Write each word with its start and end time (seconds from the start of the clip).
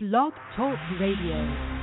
Blog 0.00 0.32
Talk 0.54 0.78
Radio. 1.00 1.77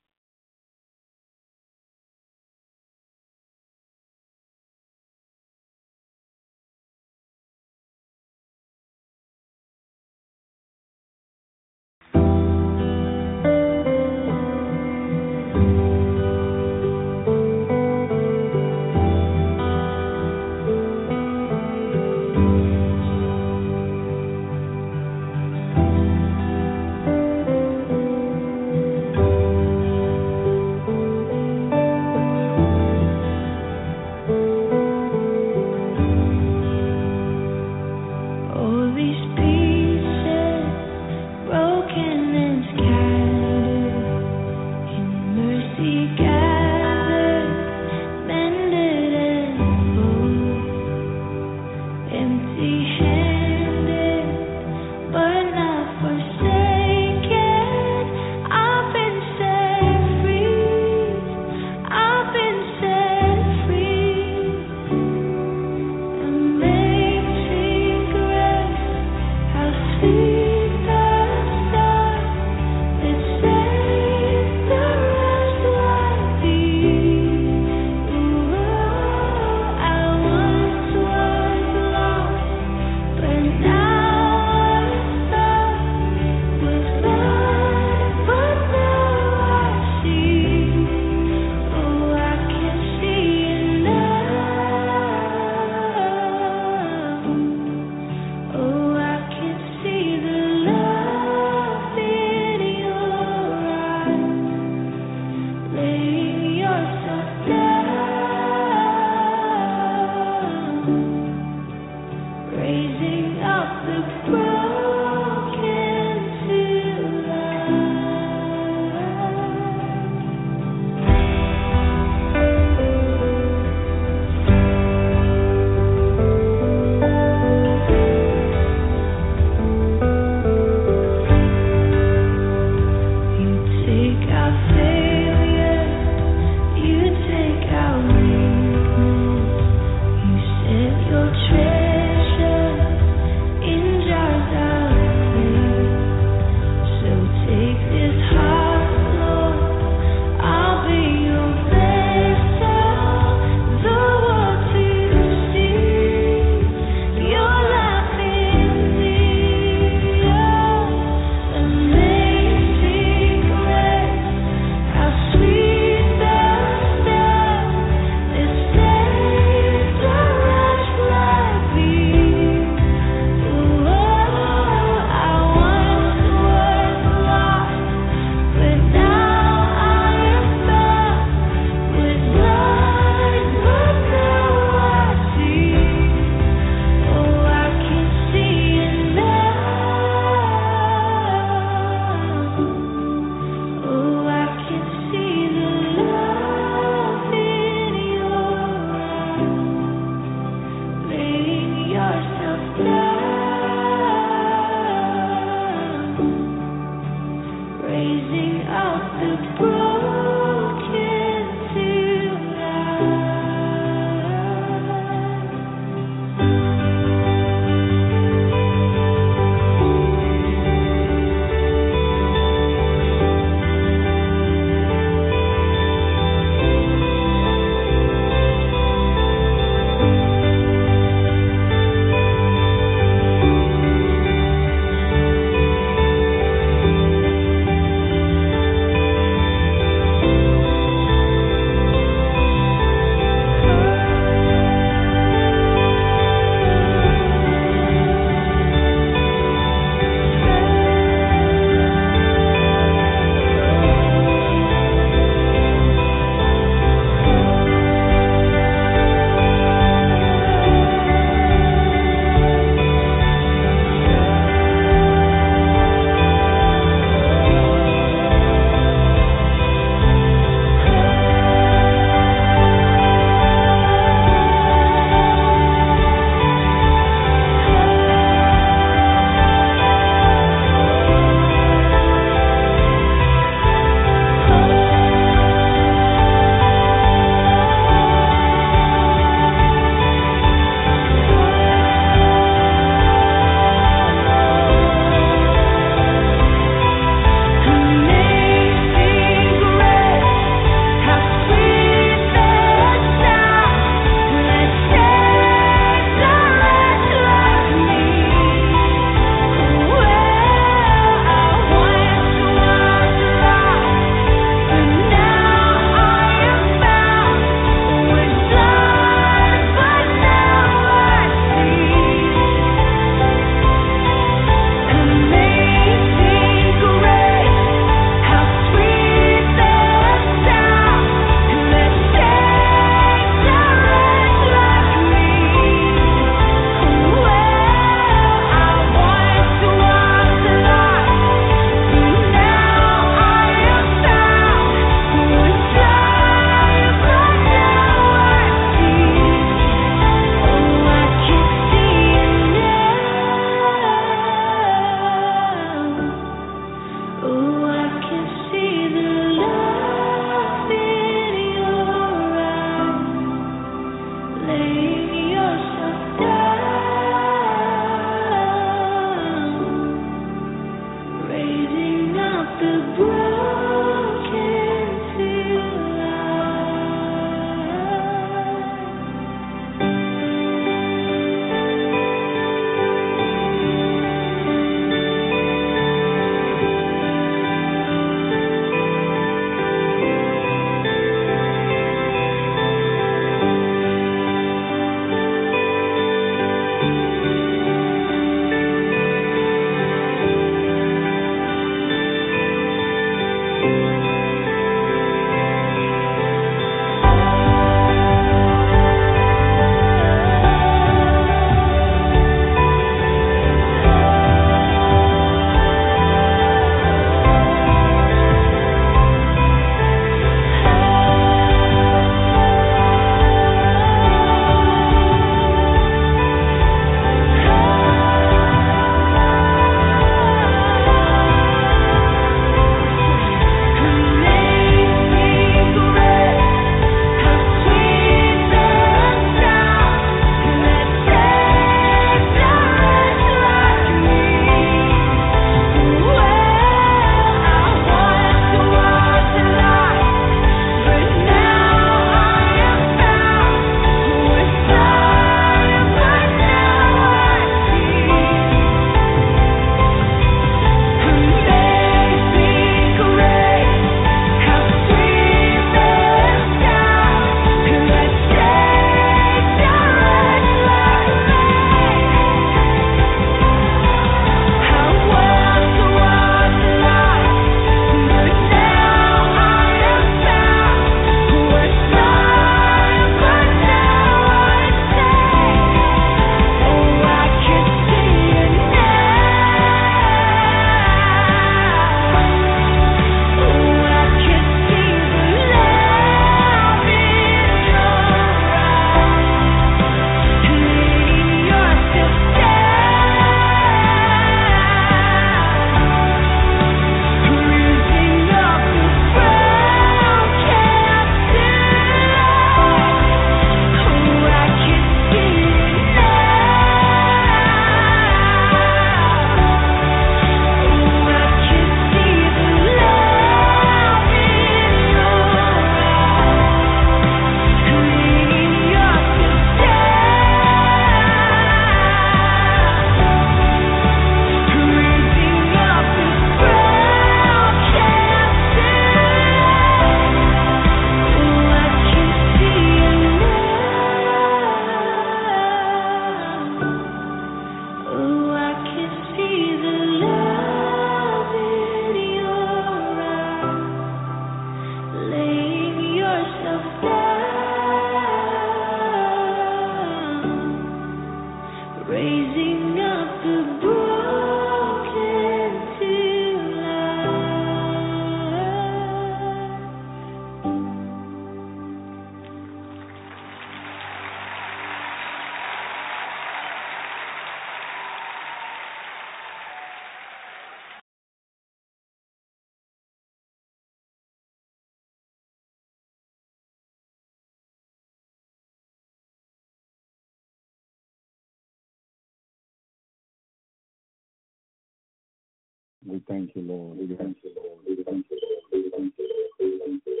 We 595.86 596.00
thank 596.08 596.36
you, 596.36 596.42
Lord. 596.42 596.78
We 596.78 596.94
thank 596.96 597.16
you, 597.22 597.32
Lord. 597.36 597.58
We 597.66 597.82
thank 597.84 598.06
you, 598.10 598.18
Lord. 598.22 598.42
We 598.52 598.70
thank 598.70 598.92
you, 598.98 599.08
Lord. 599.08 599.32
We 599.40 599.58
thank 599.64 599.82
you. 599.86 600.00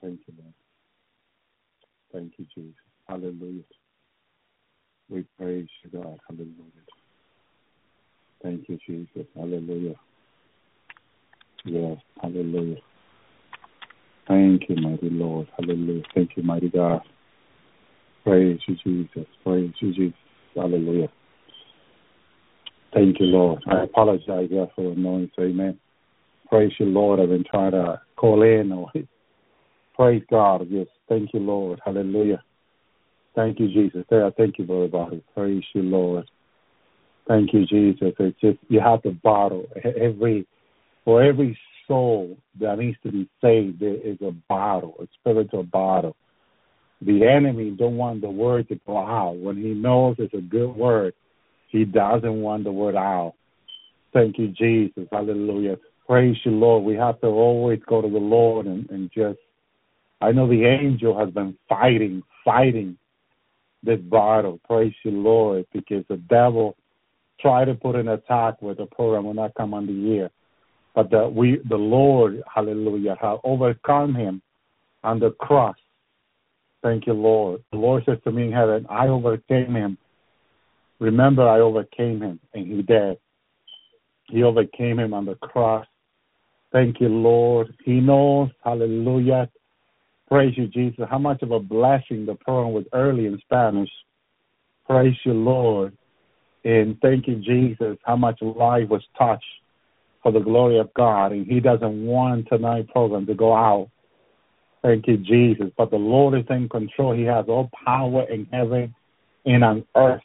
Thank 0.00 0.20
you, 0.26 0.34
Lord. 0.38 0.54
Thank 2.12 2.32
you, 2.38 2.46
Jesus. 2.54 2.74
Hallelujah. 3.08 3.62
We 5.08 5.24
praise 5.38 5.68
you, 5.82 5.90
God. 5.90 6.18
Hallelujah. 6.28 6.86
Thank 8.42 8.68
you, 8.68 8.78
Jesus. 8.86 9.26
Hallelujah. 9.36 9.94
Yes, 11.64 11.98
hallelujah. 12.20 12.80
Thank 14.28 14.68
you, 14.68 14.76
mighty 14.76 15.10
Lord. 15.10 15.48
Hallelujah. 15.58 16.02
Thank 16.14 16.36
you, 16.36 16.42
mighty 16.42 16.68
God. 16.68 17.02
Praise 18.24 18.60
you, 18.66 18.76
Jesus. 18.84 19.26
Praise 19.44 19.72
you, 19.80 19.92
Jesus. 19.94 20.18
Hallelujah. 20.54 21.08
Thank 22.94 23.20
you, 23.20 23.26
Lord. 23.26 23.62
I 23.66 23.84
apologize 23.84 24.48
yeah, 24.50 24.66
for 24.76 24.94
the 24.94 25.00
noise. 25.00 25.30
Amen. 25.40 25.78
Praise 26.48 26.72
you, 26.78 26.86
Lord. 26.86 27.20
I've 27.20 27.30
been 27.30 27.44
trying 27.50 27.72
to 27.72 28.00
call 28.16 28.42
in. 28.42 28.70
Or 28.70 28.90
praise 29.94 30.22
God. 30.30 30.66
Yes. 30.68 30.86
Thank 31.08 31.32
you, 31.32 31.40
Lord. 31.40 31.80
Hallelujah. 31.84 32.42
Thank 33.34 33.60
you, 33.60 33.68
Jesus. 33.68 34.04
Thank 34.10 34.58
you, 34.58 34.66
brother 34.66 34.88
Bobby. 34.88 35.24
Praise 35.34 35.64
you, 35.74 35.82
Lord. 35.82 36.30
Thank 37.26 37.54
you, 37.54 37.66
Jesus. 37.66 38.12
It's 38.18 38.40
just 38.40 38.58
you 38.68 38.80
have 38.80 39.02
to 39.02 39.10
bottle 39.10 39.66
every 39.84 40.46
for 41.04 41.22
every 41.22 41.58
soul 41.88 42.36
that 42.60 42.78
needs 42.78 42.98
to 43.04 43.10
be 43.10 43.28
saved. 43.40 43.80
There 43.80 43.94
is 43.94 44.18
a 44.20 44.32
bottle, 44.48 44.96
a 45.00 45.06
spiritual 45.18 45.64
bottle. 45.64 46.16
The 47.04 47.26
enemy 47.26 47.70
don't 47.70 47.96
want 47.96 48.20
the 48.20 48.30
word 48.30 48.68
to 48.68 48.78
go 48.86 48.96
out 48.96 49.36
when 49.36 49.56
he 49.56 49.74
knows 49.74 50.16
it's 50.18 50.34
a 50.34 50.40
good 50.40 50.70
word. 50.70 51.14
He 51.68 51.84
doesn't 51.84 52.42
want 52.42 52.64
the 52.64 52.72
word 52.72 52.94
out. 52.94 53.34
Thank 54.12 54.38
you, 54.38 54.48
Jesus. 54.48 55.08
Hallelujah. 55.10 55.78
Praise 56.06 56.36
you, 56.44 56.52
Lord. 56.52 56.84
We 56.84 56.94
have 56.94 57.20
to 57.22 57.28
always 57.28 57.80
go 57.88 58.02
to 58.02 58.08
the 58.08 58.18
Lord 58.18 58.66
and, 58.66 58.88
and 58.90 59.10
just. 59.12 59.38
I 60.20 60.30
know 60.30 60.46
the 60.46 60.64
angel 60.64 61.18
has 61.18 61.30
been 61.30 61.56
fighting, 61.68 62.22
fighting 62.44 62.96
this 63.82 63.98
battle. 63.98 64.60
Praise 64.68 64.94
you, 65.04 65.10
Lord, 65.10 65.66
because 65.72 66.04
the 66.08 66.18
devil 66.18 66.76
tried 67.40 67.64
to 67.64 67.74
put 67.74 67.96
an 67.96 68.08
attack 68.08 68.62
with 68.62 68.76
the 68.76 68.86
program 68.86 69.24
will 69.24 69.34
not 69.34 69.54
come 69.54 69.74
on 69.74 69.86
the 69.86 70.18
air. 70.18 70.30
But 70.94 71.10
the, 71.10 71.28
we, 71.28 71.60
the 71.68 71.76
Lord, 71.76 72.42
hallelujah, 72.54 73.16
have 73.20 73.38
overcome 73.42 74.14
him 74.14 74.42
on 75.02 75.18
the 75.18 75.32
cross. 75.32 75.76
Thank 76.82 77.06
you, 77.06 77.12
Lord. 77.12 77.62
The 77.70 77.78
Lord 77.78 78.02
says 78.06 78.18
to 78.24 78.32
me 78.32 78.46
in 78.46 78.52
heaven, 78.52 78.86
I 78.90 79.06
overcame 79.08 79.74
him. 79.74 79.98
Remember, 80.98 81.48
I 81.48 81.60
overcame 81.60 82.20
him, 82.20 82.40
and 82.54 82.66
he 82.66 82.82
did. 82.82 83.18
He 84.28 84.42
overcame 84.42 84.98
him 84.98 85.14
on 85.14 85.26
the 85.26 85.34
cross. 85.36 85.86
Thank 86.72 87.00
you, 87.00 87.08
Lord. 87.08 87.74
He 87.84 88.00
knows, 88.00 88.50
hallelujah. 88.64 89.48
Praise 90.28 90.56
you, 90.56 90.66
Jesus. 90.66 91.04
How 91.10 91.18
much 91.18 91.42
of 91.42 91.50
a 91.50 91.60
blessing 91.60 92.24
the 92.24 92.34
program 92.34 92.72
was 92.72 92.84
early 92.94 93.26
in 93.26 93.38
Spanish. 93.44 93.90
Praise 94.86 95.14
you, 95.24 95.34
Lord. 95.34 95.96
And 96.64 96.98
thank 97.00 97.26
you, 97.26 97.36
Jesus, 97.36 97.98
how 98.04 98.16
much 98.16 98.40
life 98.40 98.88
was 98.88 99.02
touched 99.18 99.44
for 100.22 100.32
the 100.32 100.40
glory 100.40 100.78
of 100.78 100.92
God. 100.94 101.32
And 101.32 101.46
He 101.46 101.60
doesn't 101.60 102.06
want 102.06 102.48
tonight's 102.48 102.90
program 102.90 103.26
to 103.26 103.34
go 103.34 103.54
out. 103.54 103.90
Thank 104.82 105.06
you, 105.06 105.16
Jesus. 105.16 105.70
But 105.76 105.90
the 105.90 105.96
Lord 105.96 106.38
is 106.38 106.46
in 106.50 106.68
control. 106.68 107.14
He 107.14 107.22
has 107.22 107.44
all 107.48 107.70
power 107.84 108.28
in 108.28 108.46
heaven 108.52 108.94
and 109.46 109.64
on 109.64 109.84
earth. 109.96 110.22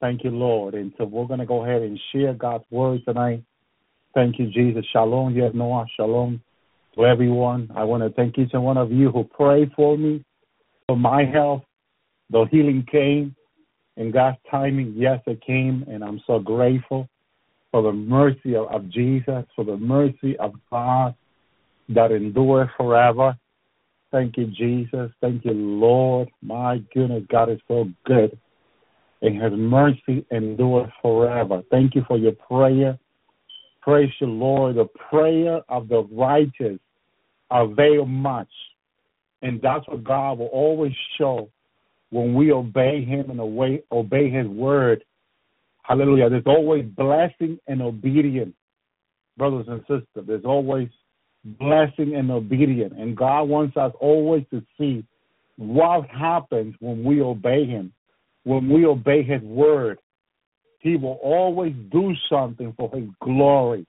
Thank 0.00 0.22
you, 0.22 0.30
Lord. 0.30 0.74
And 0.74 0.92
so 0.98 1.04
we're 1.04 1.26
going 1.26 1.40
to 1.40 1.46
go 1.46 1.64
ahead 1.64 1.82
and 1.82 1.98
share 2.12 2.34
God's 2.34 2.64
word 2.70 3.00
tonight. 3.06 3.42
Thank 4.14 4.38
you, 4.38 4.50
Jesus. 4.50 4.84
Shalom, 4.92 5.34
yes, 5.34 5.52
Noah. 5.54 5.86
Shalom 5.96 6.42
to 6.94 7.06
everyone. 7.06 7.70
I 7.74 7.84
want 7.84 8.02
to 8.02 8.10
thank 8.10 8.38
each 8.38 8.50
and 8.52 8.64
one 8.64 8.76
of 8.76 8.92
you 8.92 9.10
who 9.10 9.24
prayed 9.24 9.72
for 9.74 9.96
me, 9.96 10.24
for 10.86 10.96
my 10.96 11.24
health. 11.24 11.62
The 12.30 12.44
healing 12.50 12.86
came 12.90 13.34
in 13.96 14.10
God's 14.10 14.38
timing. 14.50 14.94
Yes, 14.96 15.20
it 15.26 15.40
came, 15.40 15.84
and 15.88 16.04
I'm 16.04 16.20
so 16.26 16.38
grateful 16.38 17.08
for 17.70 17.82
the 17.82 17.92
mercy 17.92 18.54
of, 18.56 18.66
of 18.68 18.88
Jesus, 18.90 19.44
for 19.56 19.64
the 19.64 19.76
mercy 19.76 20.36
of 20.38 20.54
God 20.70 21.14
that 21.88 22.12
endure 22.12 22.70
forever. 22.76 23.36
Thank 24.10 24.36
you, 24.36 24.46
Jesus. 24.46 25.10
Thank 25.20 25.44
you, 25.44 25.52
Lord. 25.52 26.30
My 26.42 26.78
goodness, 26.94 27.24
God 27.30 27.50
is 27.50 27.60
so 27.68 27.88
good. 28.04 28.38
And 29.20 29.42
his 29.42 29.52
mercy 29.52 30.24
endures 30.30 30.90
forever. 31.02 31.62
Thank 31.70 31.94
you 31.94 32.04
for 32.06 32.16
your 32.16 32.32
prayer. 32.32 32.98
Praise 33.82 34.10
you, 34.20 34.28
Lord. 34.28 34.76
The 34.76 34.86
prayer 35.10 35.60
of 35.68 35.88
the 35.88 36.04
righteous 36.12 36.78
avail 37.50 38.06
much. 38.06 38.48
And 39.42 39.60
that's 39.62 39.86
what 39.88 40.04
God 40.04 40.38
will 40.38 40.46
always 40.46 40.92
show 41.16 41.50
when 42.10 42.34
we 42.34 42.52
obey 42.52 43.04
him 43.04 43.30
and 43.30 43.40
obey, 43.40 43.82
obey 43.92 44.30
his 44.30 44.46
word. 44.46 45.04
Hallelujah. 45.82 46.30
There's 46.30 46.42
always 46.46 46.84
blessing 46.84 47.58
and 47.66 47.82
obedience, 47.82 48.54
brothers 49.36 49.66
and 49.68 49.80
sisters. 49.82 50.26
There's 50.26 50.44
always 50.44 50.88
blessing 51.58 52.14
and 52.14 52.30
obedience. 52.30 52.94
And 52.96 53.16
God 53.16 53.44
wants 53.44 53.76
us 53.76 53.92
always 54.00 54.44
to 54.50 54.62
see 54.78 55.04
what 55.56 56.08
happens 56.08 56.74
when 56.80 57.04
we 57.04 57.20
obey 57.20 57.64
him, 57.64 57.92
when 58.44 58.68
we 58.68 58.86
obey 58.86 59.22
his 59.22 59.42
word. 59.42 59.98
He 60.80 60.96
will 60.96 61.18
always 61.22 61.74
do 61.90 62.14
something 62.30 62.72
for 62.76 62.90
his 62.94 63.08
glory, 63.22 63.86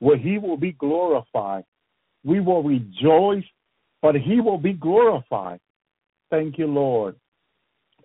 where 0.00 0.18
he 0.18 0.38
will 0.38 0.58
be 0.58 0.72
glorified. 0.72 1.64
We 2.24 2.40
will 2.40 2.62
rejoice, 2.62 3.44
but 4.02 4.14
he 4.14 4.40
will 4.40 4.58
be 4.58 4.74
glorified. 4.74 5.60
Thank 6.30 6.58
you, 6.58 6.66
Lord. 6.66 7.16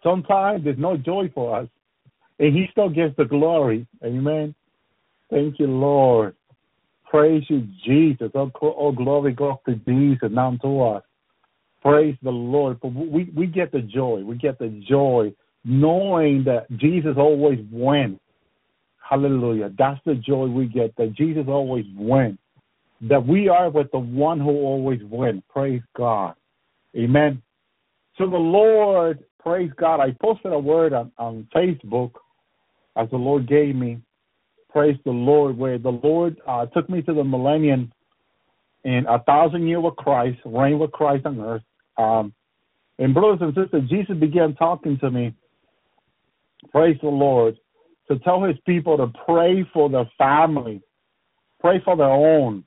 Sometimes 0.01 0.63
there's 0.63 0.77
no 0.77 0.95
joy 0.97 1.29
for 1.33 1.57
us, 1.59 1.67
and 2.39 2.55
he 2.55 2.67
still 2.71 2.89
gets 2.89 3.15
the 3.17 3.25
glory. 3.25 3.85
Amen. 4.03 4.55
Thank 5.29 5.59
you, 5.59 5.67
Lord. 5.67 6.35
Praise 7.09 7.43
you, 7.49 7.67
Jesus. 7.85 8.31
Oh, 8.35 8.51
oh 8.61 8.91
glory 8.91 9.33
goes 9.33 9.57
to 9.67 9.75
Jesus, 9.75 10.29
not 10.31 10.61
to 10.61 10.81
us. 10.81 11.03
Praise 11.81 12.15
the 12.23 12.31
Lord. 12.31 12.79
But 12.81 12.93
we, 12.93 13.31
we 13.35 13.45
get 13.45 13.71
the 13.71 13.81
joy. 13.81 14.23
We 14.25 14.37
get 14.37 14.57
the 14.57 14.83
joy 14.89 15.33
knowing 15.63 16.43
that 16.45 16.69
Jesus 16.77 17.15
always 17.17 17.59
wins. 17.71 18.19
Hallelujah. 19.07 19.71
That's 19.77 19.99
the 20.05 20.15
joy 20.15 20.47
we 20.47 20.65
get, 20.65 20.95
that 20.97 21.13
Jesus 21.13 21.45
always 21.47 21.85
wins. 21.95 22.39
That 23.01 23.25
we 23.25 23.49
are 23.49 23.69
with 23.69 23.91
the 23.91 23.99
one 23.99 24.39
who 24.39 24.49
always 24.49 25.01
wins. 25.03 25.43
Praise 25.49 25.81
God. 25.95 26.33
Amen. 26.95 27.41
So 28.17 28.29
the 28.29 28.37
Lord, 28.37 29.23
praise 29.39 29.69
God. 29.77 29.99
I 29.99 30.15
posted 30.21 30.53
a 30.53 30.59
word 30.59 30.93
on, 30.93 31.11
on 31.17 31.47
Facebook 31.53 32.13
as 32.95 33.09
the 33.11 33.17
Lord 33.17 33.47
gave 33.47 33.75
me. 33.75 33.99
Praise 34.75 34.97
the 35.05 35.11
Lord, 35.11 35.57
where 35.57 35.77
the 35.77 35.97
Lord 36.03 36.35
uh, 36.45 36.65
took 36.65 36.89
me 36.89 37.01
to 37.03 37.13
the 37.13 37.23
millennium 37.23 37.93
and 38.83 39.05
a 39.05 39.19
thousand 39.19 39.69
year 39.69 39.79
with 39.79 39.95
Christ, 39.95 40.37
reign 40.43 40.79
with 40.79 40.91
Christ 40.91 41.25
on 41.25 41.39
earth. 41.39 41.61
Um, 41.97 42.33
and 42.99 43.13
brothers 43.13 43.39
and 43.39 43.55
sisters, 43.55 43.89
Jesus 43.89 44.17
began 44.17 44.53
talking 44.55 44.97
to 44.99 45.09
me, 45.09 45.33
praise 46.71 46.97
the 47.01 47.07
Lord, 47.07 47.55
to 48.09 48.19
tell 48.19 48.43
his 48.43 48.57
people 48.65 48.97
to 48.97 49.13
pray 49.25 49.65
for 49.73 49.89
their 49.89 50.11
family, 50.17 50.81
pray 51.61 51.81
for 51.85 51.95
their 51.95 52.11
own, 52.11 52.65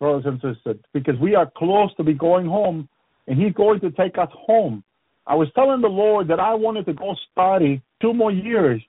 brothers 0.00 0.24
and 0.24 0.40
sisters, 0.40 0.80
because 0.94 1.18
we 1.20 1.34
are 1.34 1.52
close 1.58 1.94
to 1.98 2.02
be 2.02 2.14
going 2.14 2.46
home, 2.46 2.88
and 3.26 3.38
he's 3.38 3.52
going 3.52 3.78
to 3.80 3.90
take 3.90 4.16
us 4.16 4.30
home. 4.32 4.82
I 5.26 5.34
was 5.34 5.48
telling 5.54 5.82
the 5.82 5.88
Lord 5.88 6.28
that 6.28 6.40
I 6.40 6.54
wanted 6.54 6.86
to 6.86 6.94
go 6.94 7.14
study 7.30 7.82
two 8.00 8.14
more 8.14 8.32
years, 8.32 8.80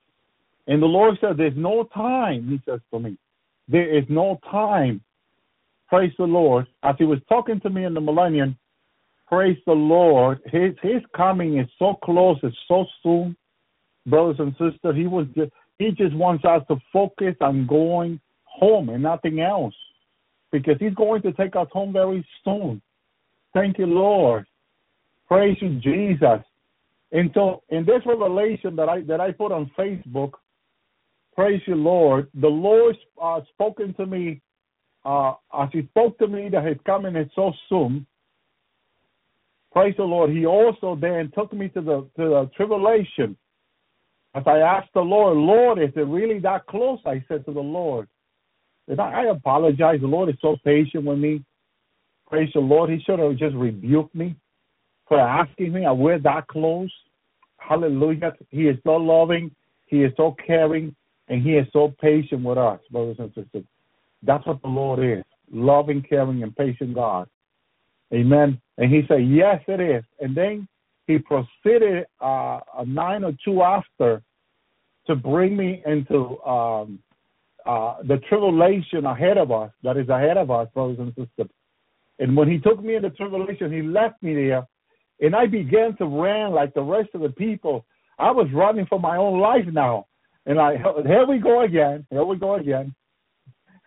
and 0.68 0.82
the 0.82 0.88
Lord 0.88 1.18
said, 1.20 1.38
There's 1.38 1.58
no 1.58 1.84
time, 1.94 2.48
he 2.50 2.62
says 2.70 2.80
to 2.94 3.00
me. 3.00 3.18
There 3.68 3.98
is 3.98 4.06
no 4.10 4.40
time. 4.50 5.02
Praise 5.88 6.14
the 6.18 6.26
Lord. 6.26 6.68
As 6.84 6.96
he 6.98 7.06
was 7.06 7.20
talking 7.30 7.60
to 7.62 7.70
me 7.70 7.86
in 7.86 7.94
the 7.94 8.02
millennium, 8.02 8.58
praise 9.28 9.58
the 9.66 9.74
Lord. 9.74 10.40
His 10.46 10.74
his 10.82 11.02
coming 11.16 11.60
is 11.60 11.68
so 11.78 11.96
close, 12.04 12.38
it's 12.44 12.56
so 12.68 12.86
soon, 13.02 13.36
brothers 14.06 14.38
and 14.40 14.52
sisters. 14.54 14.96
He 14.96 15.08
was 15.08 15.28
just, 15.36 15.52
he 15.80 15.92
just 15.92 16.16
wants 16.16 16.46
us 16.46 16.64
to 16.70 16.78
focus 16.92 17.36
on 17.42 17.68
going 17.68 18.20
home 18.46 18.90
and 18.90 19.04
nothing 19.04 19.40
else, 19.40 19.76
because 20.52 20.76
he's 20.80 20.94
going 20.94 21.22
to 21.24 21.34
take 21.34 21.56
us 21.56 21.68
home 21.72 21.92
very 21.92 22.26
soon. 22.44 22.82
Thank 23.54 23.78
you, 23.78 23.86
Lord. 23.86 24.46
Praise 25.28 25.58
you, 25.62 25.80
Jesus. 25.80 26.40
And 27.12 27.30
so, 27.34 27.62
in 27.70 27.86
this 27.86 28.02
revelation 28.06 28.76
that 28.78 28.90
I 28.90 29.02
that 29.02 29.22
I 29.22 29.32
put 29.32 29.52
on 29.52 29.70
Facebook, 29.78 30.32
praise 31.36 31.62
you, 31.68 31.76
Lord. 31.76 32.30
The 32.36 32.48
Lord 32.48 32.98
uh, 33.22 33.42
spoken 33.54 33.94
to 33.96 34.06
me 34.06 34.42
uh, 35.06 35.34
as 35.58 35.70
He 35.72 35.84
spoke 35.88 36.18
to 36.20 36.28
me 36.28 36.50
that 36.50 36.66
His 36.66 36.78
coming 36.86 37.16
is 37.16 37.30
so 37.36 37.52
soon. 37.70 38.06
Praise 39.72 39.96
the 39.98 40.04
Lord. 40.04 40.30
He 40.32 40.46
also 40.46 40.96
then 41.00 41.32
took 41.36 41.54
me 41.54 41.70
to 41.70 41.82
the 41.82 42.02
to 42.18 42.30
the 42.30 42.52
tribulation, 42.56 43.36
As 44.36 44.44
I 44.46 44.60
asked 44.60 44.94
the 44.94 45.02
Lord, 45.02 45.38
Lord, 45.38 45.80
is 45.82 45.92
it 45.96 46.08
really 46.08 46.40
that 46.40 46.66
close? 46.68 47.00
I 47.06 47.24
said 47.28 47.46
to 47.46 47.54
the 47.54 47.60
Lord. 47.60 48.08
And 48.88 49.00
I, 49.00 49.24
I 49.24 49.32
apologize. 49.32 50.00
The 50.02 50.08
Lord 50.08 50.30
is 50.30 50.36
so 50.42 50.58
patient 50.64 51.06
with 51.06 51.20
me. 51.20 51.44
Praise 52.30 52.50
the 52.54 52.60
Lord. 52.60 52.90
He 52.90 53.00
should 53.00 53.20
have 53.20 53.38
just 53.38 53.56
rebuked 53.56 54.16
me 54.16 54.36
for 55.08 55.20
asking 55.20 55.74
me, 55.74 55.86
are 55.86 55.96
we 55.96 56.18
that 56.18 56.48
close? 56.48 56.92
Hallelujah. 57.58 58.34
He 58.50 58.64
is 58.64 58.78
so 58.84 58.94
loving. 58.96 59.52
He 59.86 60.04
is 60.04 60.12
so 60.18 60.36
caring. 60.46 60.96
And 61.28 61.42
he 61.42 61.54
is 61.54 61.68
so 61.72 61.94
patient 62.02 62.44
with 62.44 62.58
us, 62.58 62.80
brothers 62.92 63.18
and 63.20 63.30
sisters. 63.34 63.64
That's 64.24 64.46
what 64.46 64.62
the 64.62 64.68
Lord 64.68 65.00
is. 65.00 65.24
Loving, 65.52 66.04
caring, 66.08 66.44
and 66.44 66.56
patient 66.56 66.96
God. 66.96 67.28
Amen. 68.14 68.62
And 68.78 68.92
he 68.92 69.02
said, 69.08 69.28
Yes, 69.28 69.62
it 69.68 69.80
is. 69.80 70.04
And 70.20 70.36
then 70.36 70.68
he 71.08 71.18
proceeded 71.18 72.06
uh, 72.22 72.60
a 72.78 72.86
nine 72.86 73.24
or 73.24 73.34
two 73.44 73.62
after 73.62 74.22
to 75.08 75.16
bring 75.16 75.58
me 75.58 75.84
into 75.86 76.42
um, 76.44 77.00
uh, 77.66 77.96
the 78.04 78.18
tribulation 78.30 79.06
ahead 79.06 79.38
of 79.38 79.52
us, 79.52 79.72
that 79.84 79.98
is 79.98 80.10
ahead 80.10 80.38
of 80.38 80.52
us, 80.52 80.68
brothers 80.74 80.98
and 81.00 81.10
sisters. 81.10 81.52
And 82.20 82.38
when 82.38 82.50
he 82.50 82.60
took 82.60 82.84
me 82.84 82.96
into 82.96 83.10
tribulation, 83.10 83.72
he 83.72 83.82
left 83.82 84.22
me 84.22 84.34
there, 84.36 84.68
and 85.20 85.36
I 85.36 85.46
began 85.46 85.96
to 85.98 86.06
run 86.06 86.54
like 86.54 86.74
the 86.74 86.82
rest 86.82 87.10
of 87.14 87.22
the 87.22 87.30
people. 87.30 87.86
I 88.20 88.32
was 88.32 88.48
running 88.54 88.86
for 88.86 89.00
my 89.00 89.18
own 89.18 89.40
life 89.40 89.66
now. 89.72 90.06
And 90.46 90.60
I 90.60 90.78
here 91.06 91.26
we 91.28 91.40
go 91.40 91.64
again. 91.64 92.06
Here 92.10 92.24
we 92.24 92.38
go 92.38 92.56
again. 92.56 92.94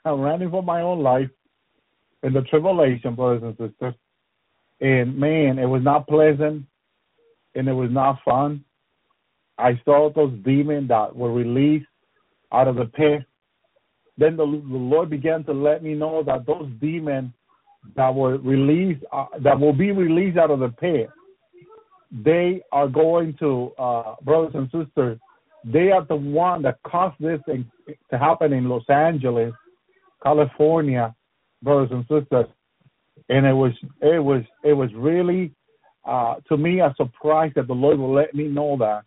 I'm 0.04 0.20
running 0.20 0.50
for 0.50 0.62
my 0.62 0.82
own 0.82 1.02
life 1.02 1.28
in 2.22 2.32
the 2.32 2.42
tribulation, 2.42 3.14
brothers 3.14 3.42
and 3.42 3.70
sisters. 3.70 3.94
And 4.80 5.18
man, 5.18 5.58
it 5.58 5.66
was 5.66 5.82
not 5.82 6.06
pleasant 6.06 6.64
and 7.54 7.68
it 7.68 7.72
was 7.72 7.90
not 7.90 8.18
fun. 8.24 8.64
I 9.58 9.80
saw 9.84 10.10
those 10.14 10.38
demons 10.44 10.88
that 10.88 11.16
were 11.16 11.32
released 11.32 11.86
out 12.52 12.68
of 12.68 12.76
the 12.76 12.84
pit. 12.84 13.24
Then 14.18 14.36
the, 14.36 14.44
the 14.44 14.76
Lord 14.76 15.10
began 15.10 15.44
to 15.44 15.52
let 15.52 15.82
me 15.82 15.94
know 15.94 16.22
that 16.24 16.46
those 16.46 16.70
demons 16.80 17.30
that 17.96 18.14
were 18.14 18.38
released, 18.38 19.04
uh, 19.12 19.26
that 19.42 19.58
will 19.58 19.72
be 19.72 19.92
released 19.92 20.38
out 20.38 20.50
of 20.50 20.60
the 20.60 20.68
pit, 20.68 21.08
they 22.12 22.62
are 22.72 22.88
going 22.88 23.34
to, 23.40 23.72
uh, 23.78 24.14
brothers 24.22 24.54
and 24.54 24.70
sisters, 24.70 25.18
they 25.66 25.90
are 25.90 26.04
the 26.04 26.16
one 26.16 26.62
that 26.62 26.78
caused 26.86 27.16
this 27.18 27.40
thing 27.44 27.68
to 28.10 28.18
happen 28.18 28.52
in 28.52 28.68
Los 28.68 28.88
Angeles, 28.88 29.52
California, 30.22 31.14
brothers 31.62 31.88
and 31.90 32.02
sisters. 32.02 32.46
And 33.28 33.44
it 33.44 33.52
was, 33.52 33.72
it 34.00 34.22
was, 34.22 34.42
it 34.62 34.74
was 34.74 34.90
really, 34.94 35.52
uh, 36.04 36.36
to 36.48 36.56
me, 36.56 36.80
a 36.80 36.94
surprise 36.96 37.50
that 37.56 37.66
the 37.66 37.74
Lord 37.74 37.98
will 37.98 38.14
let 38.14 38.32
me 38.34 38.46
know 38.46 38.76
that. 38.78 39.02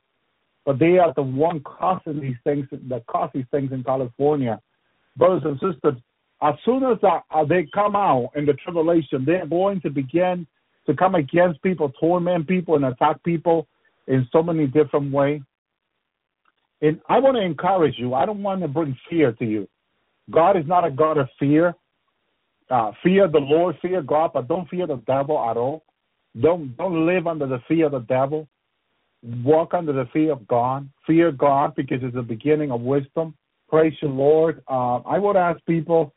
But 0.65 0.79
they 0.79 0.97
are 0.97 1.13
the 1.15 1.21
one 1.21 1.61
causing 1.61 2.19
these 2.19 2.35
things, 2.43 2.67
that 2.71 3.07
cause 3.07 3.29
these 3.33 3.45
things 3.51 3.71
in 3.71 3.83
California. 3.83 4.59
Brothers 5.15 5.43
and 5.45 5.55
sisters, 5.55 6.01
as 6.41 6.55
soon 6.65 6.83
as 6.83 6.97
uh, 7.03 7.45
they 7.45 7.67
come 7.73 7.95
out 7.95 8.31
in 8.35 8.45
the 8.45 8.53
tribulation, 8.53 9.23
they're 9.25 9.45
going 9.45 9.79
to 9.81 9.89
begin 9.89 10.45
to 10.87 10.93
come 10.93 11.15
against 11.15 11.61
people, 11.61 11.91
torment 11.99 12.47
people, 12.47 12.75
and 12.75 12.85
attack 12.85 13.23
people 13.23 13.67
in 14.07 14.27
so 14.31 14.43
many 14.43 14.67
different 14.67 15.13
ways. 15.13 15.41
And 16.81 16.99
I 17.09 17.19
want 17.19 17.35
to 17.35 17.41
encourage 17.41 17.95
you. 17.97 18.13
I 18.13 18.25
don't 18.25 18.41
want 18.41 18.61
to 18.61 18.67
bring 18.67 18.97
fear 19.09 19.31
to 19.33 19.45
you. 19.45 19.67
God 20.31 20.57
is 20.57 20.65
not 20.67 20.85
a 20.85 20.91
God 20.91 21.17
of 21.17 21.27
fear. 21.39 21.75
Uh, 22.69 22.91
fear 23.03 23.27
the 23.27 23.39
Lord, 23.39 23.77
fear 23.81 24.01
God, 24.01 24.31
but 24.33 24.47
don't 24.47 24.69
fear 24.69 24.85
the 24.85 25.01
devil 25.07 25.39
at 25.39 25.57
all. 25.57 25.83
Don't 26.39 26.77
don't 26.77 27.07
live 27.07 27.25
under 27.25 27.47
the 27.47 27.59
fear 27.67 27.87
of 27.87 27.93
the 27.93 27.99
devil. 27.99 28.47
Walk 29.43 29.73
under 29.73 29.91
the 29.91 30.05
fear 30.13 30.31
of 30.31 30.47
God. 30.47 30.87
Fear 31.07 31.31
God 31.31 31.75
because 31.75 31.99
it's 32.03 32.15
the 32.15 32.21
beginning 32.21 32.71
of 32.71 32.81
wisdom. 32.81 33.33
Praise 33.67 33.93
the 34.01 34.07
Lord. 34.07 34.63
Uh, 34.69 34.97
I 34.97 35.17
would 35.17 35.35
ask 35.35 35.59
people 35.65 36.13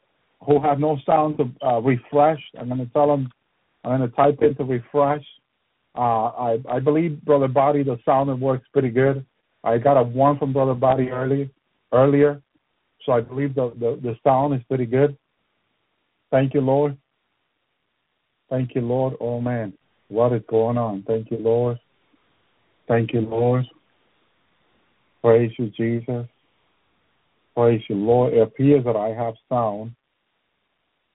who 0.47 0.61
have 0.61 0.79
no 0.79 0.99
sound 1.07 1.39
to 1.39 1.67
uh, 1.67 1.81
refresh. 1.81 2.41
I'm 2.59 2.69
going 2.69 2.81
to 2.81 2.93
tell 2.93 3.09
them. 3.09 3.31
I'm 3.85 3.99
going 3.99 4.11
to 4.11 4.15
type 4.15 4.39
in 4.43 4.55
to 4.57 4.65
refresh. 4.65 5.25
Uh, 5.97 6.01
I 6.01 6.59
I 6.69 6.79
believe 6.81 7.23
Brother 7.25 7.49
Bobby 7.49 7.83
the 7.83 7.99
sound 8.05 8.41
works 8.41 8.67
pretty 8.73 8.91
good. 8.91 9.25
I 9.65 9.79
got 9.79 9.97
a 9.97 10.03
one 10.03 10.39
from 10.39 10.53
Brother 10.53 10.75
Bobby 10.75 11.11
early 11.11 11.51
earlier, 11.93 12.43
so 13.05 13.13
I 13.13 13.21
believe 13.21 13.55
the, 13.55 13.73
the 13.79 13.99
the 14.03 14.17
sound 14.25 14.55
is 14.55 14.63
pretty 14.69 14.87
good. 14.87 15.17
Thank 16.31 16.55
you, 16.55 16.61
Lord. 16.61 16.97
Thank 18.51 18.75
you, 18.75 18.81
Lord. 18.81 19.15
Oh 19.21 19.41
man, 19.41 19.73
what 20.09 20.33
is 20.33 20.43
going 20.49 20.79
on? 20.79 21.05
Thank 21.07 21.31
you, 21.31 21.39
Lord. 21.39 21.79
Thank 22.89 23.13
you, 23.13 23.21
Lord. 23.21 23.65
Praise 25.23 25.53
you, 25.59 25.71
Jesus. 25.71 26.27
Praise 27.55 27.83
you, 27.89 27.97
Lord. 27.97 28.33
It 28.33 28.41
appears 28.41 28.85
that 28.85 28.97
I 28.97 29.11
have 29.11 29.35
sound. 29.49 29.93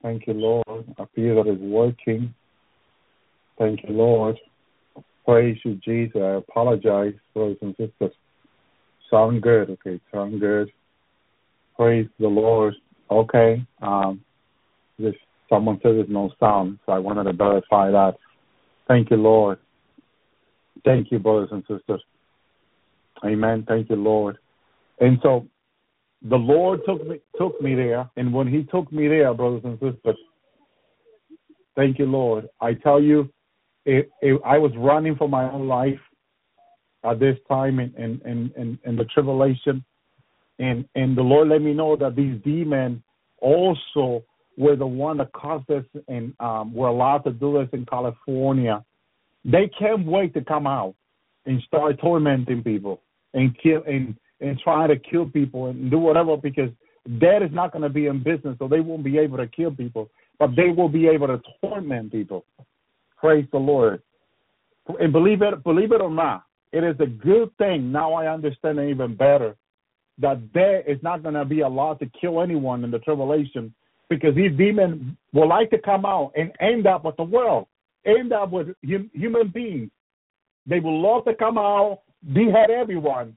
Thank 0.01 0.27
you, 0.27 0.33
Lord. 0.33 0.65
It 0.67 0.95
appears 0.97 1.37
that 1.37 1.51
it's 1.51 1.61
working. 1.61 2.33
Thank 3.57 3.83
you, 3.83 3.93
Lord. 3.93 4.37
Praise 5.25 5.57
you, 5.65 5.75
Jesus. 5.83 6.15
I 6.15 6.35
apologize, 6.35 7.15
brothers 7.33 7.57
and 7.61 7.75
sisters. 7.75 8.15
Sound 9.09 9.41
good. 9.41 9.69
Okay, 9.69 9.99
sound 10.13 10.39
good. 10.39 10.71
Praise 11.75 12.07
the 12.19 12.27
Lord. 12.27 12.75
Okay. 13.09 13.65
Um, 13.81 14.21
someone 15.49 15.79
said 15.81 15.95
there's 15.95 16.09
no 16.09 16.31
sound, 16.39 16.79
so 16.85 16.91
I 16.91 16.99
wanted 16.99 17.25
to 17.25 17.33
verify 17.33 17.91
that. 17.91 18.15
Thank 18.87 19.11
you, 19.11 19.17
Lord. 19.17 19.59
Thank 20.83 21.11
you, 21.11 21.19
brothers 21.19 21.49
and 21.51 21.63
sisters. 21.67 22.01
Amen. 23.25 23.65
Thank 23.67 23.89
you, 23.89 23.95
Lord. 23.95 24.37
And 24.99 25.19
so 25.21 25.47
the 26.21 26.35
Lord 26.35 26.81
took 26.85 27.05
me 27.07 27.19
took 27.37 27.61
me 27.61 27.75
there, 27.75 28.09
and 28.17 28.33
when 28.33 28.47
He 28.47 28.63
took 28.63 28.91
me 28.91 29.07
there, 29.07 29.33
brothers 29.33 29.61
and 29.63 29.79
sisters, 29.79 30.17
thank 31.75 31.99
you, 31.99 32.05
Lord. 32.05 32.47
I 32.59 32.73
tell 32.73 33.01
you, 33.01 33.29
I 33.87 34.57
was 34.57 34.71
running 34.75 35.15
for 35.15 35.29
my 35.29 35.49
own 35.49 35.67
life 35.67 35.99
at 37.09 37.19
this 37.19 37.37
time 37.47 37.79
in 37.79 37.93
in, 37.97 38.51
in, 38.55 38.79
in, 38.83 38.95
the 38.95 39.05
tribulation, 39.05 39.83
and 40.59 40.85
and 40.95 41.17
the 41.17 41.21
Lord 41.21 41.49
let 41.49 41.61
me 41.61 41.73
know 41.73 41.95
that 41.95 42.15
these 42.15 42.41
demons 42.43 43.01
also 43.41 44.23
were 44.57 44.75
the 44.75 44.87
one 44.87 45.17
that 45.17 45.31
caused 45.33 45.67
this 45.67 45.85
and 46.07 46.33
um, 46.39 46.73
were 46.73 46.87
allowed 46.87 47.19
to 47.19 47.31
do 47.31 47.59
this 47.59 47.69
in 47.73 47.85
California. 47.85 48.83
They 49.45 49.69
can't 49.79 50.05
wait 50.05 50.33
to 50.33 50.41
come 50.41 50.65
out 50.67 50.95
and 51.45 51.61
start 51.63 51.99
tormenting 51.99 52.63
people 52.63 53.01
and 53.33 53.57
kill 53.61 53.83
and 53.87 54.15
and 54.41 54.59
trying 54.59 54.89
to 54.89 54.97
kill 54.97 55.25
people 55.27 55.67
and 55.67 55.89
do 55.89 55.97
whatever 55.97 56.37
because 56.37 56.69
that 57.07 57.41
is 57.41 57.51
not 57.51 57.71
going 57.71 57.83
to 57.83 57.89
be 57.89 58.07
in 58.07 58.21
business, 58.21 58.57
so 58.59 58.67
they 58.67 58.81
won't 58.81 59.03
be 59.03 59.17
able 59.17 59.37
to 59.37 59.47
kill 59.47 59.71
people, 59.71 60.09
but 60.39 60.55
they 60.55 60.69
will 60.69 60.89
be 60.89 61.07
able 61.07 61.27
to 61.27 61.41
torment 61.61 62.11
people. 62.11 62.45
Praise 63.17 63.45
the 63.51 63.57
Lord. 63.57 64.01
And 64.99 65.11
believe 65.11 65.41
it, 65.41 65.63
believe 65.63 65.91
it 65.91 66.01
or 66.01 66.11
not, 66.11 66.43
it 66.77 66.83
is 66.83 66.99
a 66.99 67.07
good 67.07 67.49
thing. 67.57 67.91
Now 67.91 68.13
I 68.13 68.31
understand 68.31 68.79
even 68.79 69.15
better 69.15 69.55
that 70.19 70.39
there 70.53 70.81
is 70.81 71.01
not 71.01 71.23
going 71.23 71.33
to 71.33 71.45
be 71.45 71.61
a 71.61 71.67
allowed 71.67 71.99
to 71.99 72.11
kill 72.19 72.41
anyone 72.41 72.83
in 72.83 72.91
the 72.91 72.99
tribulation 72.99 73.73
because 74.09 74.35
these 74.35 74.55
demons 74.57 75.15
will 75.33 75.49
like 75.49 75.69
to 75.71 75.79
come 75.79 76.05
out 76.05 76.31
and 76.35 76.51
end 76.59 76.85
up 76.85 77.03
with 77.03 77.15
the 77.17 77.23
world, 77.23 77.67
end 78.05 78.31
up 78.31 78.51
with 78.51 78.67
hum, 78.87 79.09
human 79.13 79.49
beings. 79.49 79.89
They 80.67 80.79
will 80.79 81.01
love 81.01 81.25
to 81.25 81.33
come 81.33 81.57
out, 81.57 82.01
behead 82.33 82.69
everyone, 82.69 83.35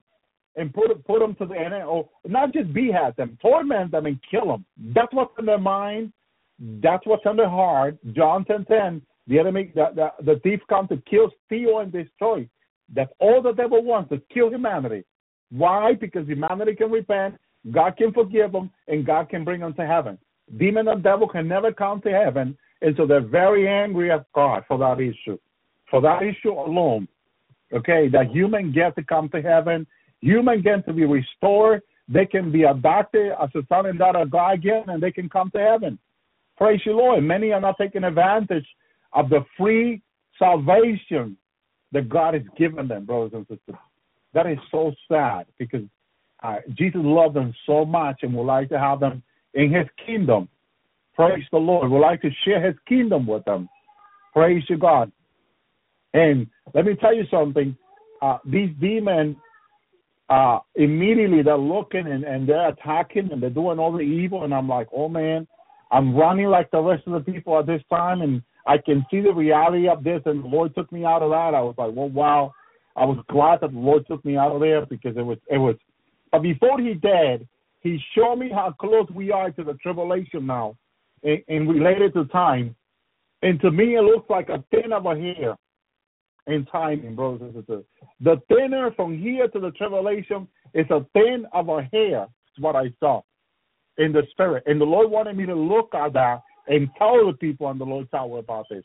and 0.55 0.73
put 0.73 0.87
put 1.05 1.19
them 1.19 1.35
to 1.35 1.45
the 1.45 1.55
end, 1.55 1.73
or 1.73 2.05
oh, 2.05 2.09
not 2.27 2.53
just 2.53 2.71
behead 2.73 3.15
them, 3.17 3.37
torment 3.41 3.91
them 3.91 4.05
and 4.05 4.19
kill 4.29 4.47
them. 4.47 4.65
That's 4.93 5.13
what's 5.13 5.33
in 5.39 5.45
their 5.45 5.57
mind. 5.57 6.13
That's 6.59 7.05
what's 7.07 7.25
in 7.25 7.37
their 7.37 7.49
heart. 7.49 7.97
John 8.13 8.45
ten 8.45 8.65
ten. 8.65 9.01
The 9.27 9.39
enemy, 9.39 9.71
the, 9.75 9.85
the, 9.95 10.33
the 10.33 10.39
thief 10.41 10.59
comes 10.67 10.89
to 10.89 10.97
kill, 11.09 11.31
steal, 11.45 11.79
and 11.79 11.91
destroy. 11.91 12.49
That's 12.93 13.11
all 13.19 13.41
the 13.41 13.53
devil 13.53 13.83
wants 13.83 14.09
to 14.09 14.21
kill 14.33 14.49
humanity. 14.49 15.03
Why? 15.49 15.93
Because 15.93 16.27
humanity 16.27 16.75
can 16.75 16.91
repent, 16.91 17.35
God 17.71 17.97
can 17.97 18.11
forgive 18.13 18.51
them, 18.51 18.71
and 18.87 19.05
God 19.05 19.29
can 19.29 19.43
bring 19.43 19.61
them 19.61 19.73
to 19.75 19.85
heaven. 19.85 20.17
Demon 20.57 20.87
and 20.87 21.03
devil 21.03 21.27
can 21.27 21.47
never 21.47 21.71
come 21.71 22.01
to 22.01 22.11
heaven, 22.11 22.57
and 22.81 22.95
so 22.97 23.05
they're 23.05 23.21
very 23.21 23.67
angry 23.67 24.11
at 24.11 24.25
God 24.33 24.63
for 24.67 24.77
that 24.79 24.99
issue. 24.99 25.37
For 25.89 26.01
that 26.01 26.23
issue 26.23 26.51
alone, 26.51 27.07
okay, 27.73 28.07
that 28.09 28.31
human 28.31 28.71
get 28.71 28.95
to 28.95 29.03
come 29.03 29.29
to 29.29 29.41
heaven, 29.41 29.85
human 30.21 30.61
get 30.61 30.85
to 30.87 30.93
be 30.93 31.05
restored, 31.05 31.81
they 32.07 32.25
can 32.25 32.51
be 32.51 32.63
adopted 32.63 33.33
as 33.41 33.49
a 33.55 33.65
son 33.69 33.85
and 33.85 33.99
daughter 33.99 34.19
of 34.19 34.31
God 34.31 34.55
again, 34.55 34.83
and 34.87 35.01
they 35.01 35.11
can 35.11 35.29
come 35.29 35.51
to 35.51 35.59
heaven. 35.59 35.99
Praise 36.57 36.81
you, 36.85 36.93
Lord. 36.93 37.23
Many 37.23 37.51
are 37.51 37.61
not 37.61 37.77
taking 37.77 38.03
advantage 38.03 38.67
of 39.13 39.29
the 39.29 39.45
free 39.57 40.01
salvation 40.37 41.37
that 41.91 42.09
God 42.09 42.33
has 42.33 42.43
given 42.57 42.87
them, 42.87 43.05
brothers 43.05 43.31
and 43.33 43.45
sisters. 43.47 43.79
That 44.33 44.47
is 44.47 44.57
so 44.71 44.93
sad 45.11 45.45
because 45.57 45.83
uh, 46.43 46.57
Jesus 46.77 47.01
loved 47.03 47.35
them 47.35 47.53
so 47.65 47.85
much 47.85 48.19
and 48.21 48.33
would 48.33 48.45
like 48.45 48.69
to 48.69 48.79
have 48.79 48.99
them 48.99 49.21
in 49.53 49.73
His 49.73 49.87
kingdom. 50.05 50.47
Praise 51.15 51.43
the 51.51 51.57
Lord. 51.57 51.91
Would 51.91 51.99
like 51.99 52.21
to 52.21 52.29
share 52.45 52.65
His 52.65 52.75
kingdom 52.87 53.27
with 53.27 53.43
them. 53.45 53.69
Praise 54.33 54.63
you, 54.69 54.77
God. 54.77 55.11
And 56.13 56.47
let 56.73 56.85
me 56.85 56.95
tell 56.95 57.13
you 57.15 57.25
something. 57.29 57.75
Uh, 58.21 58.37
these 58.45 58.69
demons 58.79 59.35
uh, 60.31 60.59
immediately 60.75 61.43
they're 61.43 61.57
looking 61.57 62.07
and, 62.07 62.23
and 62.23 62.47
they're 62.47 62.69
attacking 62.69 63.29
and 63.33 63.43
they're 63.43 63.49
doing 63.49 63.77
all 63.79 63.91
the 63.91 63.99
evil. 63.99 64.45
And 64.45 64.53
I'm 64.53 64.67
like, 64.67 64.87
oh 64.95 65.09
man, 65.09 65.45
I'm 65.91 66.15
running 66.15 66.47
like 66.47 66.71
the 66.71 66.81
rest 66.81 67.03
of 67.05 67.13
the 67.13 67.31
people 67.31 67.59
at 67.59 67.67
this 67.67 67.81
time. 67.89 68.21
And 68.21 68.41
I 68.65 68.77
can 68.77 69.05
see 69.09 69.21
the 69.21 69.33
reality 69.33 69.87
of 69.87 70.03
this. 70.03 70.21
And 70.25 70.43
the 70.43 70.47
Lord 70.47 70.75
took 70.75 70.91
me 70.91 71.05
out 71.05 71.21
of 71.21 71.31
that. 71.31 71.55
I 71.55 71.61
was 71.61 71.75
like, 71.77 71.91
well, 71.93 72.09
wow. 72.09 72.53
I 72.95 73.05
was 73.05 73.23
glad 73.29 73.61
that 73.61 73.71
the 73.71 73.79
Lord 73.79 74.05
took 74.07 74.23
me 74.25 74.37
out 74.37 74.51
of 74.51 74.59
there 74.59 74.85
because 74.85 75.15
it 75.15 75.21
was, 75.21 75.37
it 75.49 75.57
was, 75.57 75.75
but 76.31 76.41
before 76.41 76.79
he 76.79 76.93
did, 76.93 77.47
he 77.79 77.99
showed 78.15 78.35
me 78.35 78.49
how 78.49 78.75
close 78.79 79.07
we 79.13 79.31
are 79.31 79.49
to 79.51 79.63
the 79.63 79.73
tribulation 79.75 80.45
now 80.45 80.75
and, 81.23 81.69
related 81.69 82.13
to 82.13 82.25
time. 82.25 82.75
And 83.41 83.59
to 83.61 83.71
me, 83.71 83.95
it 83.95 84.01
looks 84.01 84.29
like 84.29 84.49
a 84.49 84.63
thin 84.71 84.93
of 84.93 85.05
a 85.05 85.15
hair 85.15 85.55
in 86.47 86.65
timing, 86.65 87.15
brothers 87.15 87.41
and 87.41 87.53
sisters. 87.55 87.85
The 88.19 88.41
thinner 88.49 88.91
from 88.95 89.17
here 89.17 89.47
to 89.47 89.59
the 89.59 89.71
tribulation 89.71 90.47
is 90.73 90.85
a 90.89 91.05
thin 91.13 91.45
of 91.53 91.69
a 91.69 91.83
hair, 91.91 92.23
is 92.23 92.63
what 92.63 92.75
I 92.75 92.93
saw 92.99 93.21
in 93.97 94.11
the 94.11 94.23
spirit. 94.31 94.63
And 94.67 94.79
the 94.79 94.85
Lord 94.85 95.09
wanted 95.09 95.37
me 95.37 95.45
to 95.45 95.55
look 95.55 95.93
at 95.95 96.13
that 96.13 96.41
and 96.67 96.89
tell 96.97 97.25
the 97.25 97.33
people 97.33 97.67
on 97.67 97.77
the 97.77 97.85
Lord's 97.85 98.13
Hour 98.13 98.39
about 98.39 98.67
this. 98.69 98.83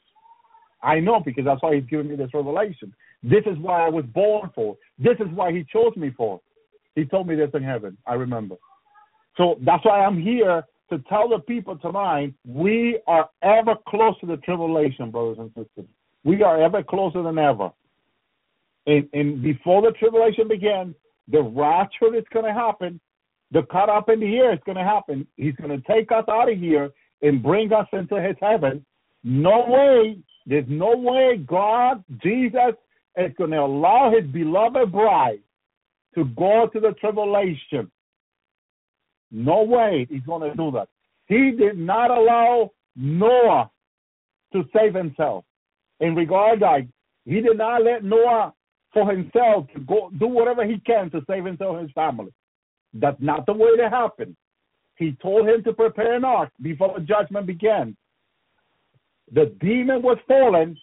I 0.83 1.01
know 1.01 1.21
because 1.21 1.45
that's 1.45 1.63
why 1.63 1.77
He's 1.77 1.85
giving 1.85 2.09
me 2.09 2.17
this 2.17 2.31
revelation. 2.35 2.95
This 3.23 3.43
is 3.47 3.59
why 3.59 3.87
I 3.87 3.89
was 3.89 4.05
born 4.07 4.51
for. 4.55 4.77
This 4.99 5.17
is 5.21 5.27
why 5.35 5.53
He 5.53 5.65
chose 5.73 5.97
me 5.97 6.11
for. 6.17 6.41
He 6.95 7.05
told 7.05 7.27
me 7.27 7.37
this 7.37 7.51
in 7.55 7.63
heaven. 7.63 7.97
I 8.07 8.15
remember. 8.15 8.57
So 9.37 9.57
that's 9.63 9.85
why 9.85 10.05
I'm 10.05 10.21
here 10.21 10.65
to 10.91 10.99
tell 11.09 11.29
the 11.29 11.41
people 11.41 11.77
tonight 11.77 12.33
we 12.47 13.01
are 13.07 13.29
ever 13.43 13.75
closer 13.89 14.21
to 14.21 14.27
the 14.27 14.37
tribulation, 14.39 15.11
brothers 15.11 15.39
and 15.39 15.49
sisters. 15.49 15.91
We 16.25 16.43
are 16.43 16.61
ever 16.61 16.83
closer 16.83 17.23
than 17.23 17.39
ever. 17.39 17.71
And, 18.87 19.09
and 19.13 19.43
before 19.43 19.83
the 19.83 19.93
tribulation 19.93 20.49
begins, 20.49 20.95
the 21.29 21.43
rapture 21.43 22.15
is 22.15 22.25
going 22.33 22.47
to 22.47 22.53
happen. 22.53 23.01
The 23.51 23.63
cut 23.65 23.89
up 23.89 24.09
in 24.09 24.21
the 24.21 24.37
air 24.37 24.53
is 24.53 24.61
going 24.65 24.79
to 24.79 24.85
happen. 24.85 25.27
He's 25.37 25.55
going 25.57 25.71
to 25.71 25.87
take 25.87 26.11
us 26.13 26.25
out 26.29 26.51
of 26.51 26.59
here 26.59 26.91
and 27.23 27.43
bring 27.43 27.73
us 27.73 27.87
into 27.93 28.21
his 28.21 28.37
heaven. 28.41 28.85
No 29.25 29.65
way, 29.67 30.19
there's 30.47 30.69
no 30.69 30.97
way 30.97 31.39
God, 31.47 32.05
Jesus, 32.23 32.75
is 33.17 33.33
going 33.37 33.51
to 33.51 33.61
allow 33.61 34.13
his 34.15 34.31
beloved 34.31 34.93
bride 34.93 35.41
to 36.15 36.25
go 36.25 36.69
to 36.73 36.81
the 36.81 36.93
tribulation. 37.01 37.91
No 39.31 39.63
way 39.63 40.07
he's 40.09 40.23
going 40.23 40.49
to 40.49 40.57
do 40.57 40.71
that. 40.73 40.89
He 41.27 41.53
did 41.53 41.79
not 41.79 42.11
allow 42.11 42.71
Noah 42.95 43.71
to 44.53 44.65
save 44.75 44.95
himself. 44.95 45.45
In 46.01 46.15
regard 46.15 46.61
that 46.61 46.87
he 47.25 47.41
did 47.41 47.59
not 47.59 47.83
let 47.83 48.05
Noah 48.05 48.53
for 48.93 49.11
himself 49.11 49.67
to 49.75 49.81
go 49.81 50.11
do 50.19 50.27
whatever 50.27 50.65
he 50.65 50.79
can 50.87 51.11
to 51.11 51.21
save 51.29 51.45
himself 51.45 51.77
and 51.77 51.83
his 51.89 51.93
family. 51.93 52.33
That's 52.95 53.21
not 53.21 53.45
the 53.47 53.53
way 53.53 53.69
it 53.69 53.91
happened. 53.91 54.37
He 54.97 55.17
told 55.23 55.49
him 55.49 55.63
to 55.65 55.73
prepare 55.73 56.15
an 56.15 56.25
ark 56.25 56.51
before 56.61 56.95
the 56.99 57.05
judgment 57.05 57.47
began. 57.47 57.97
The 59.33 59.55
demon 59.61 60.03
was 60.03 60.19
fallen, 60.27 60.77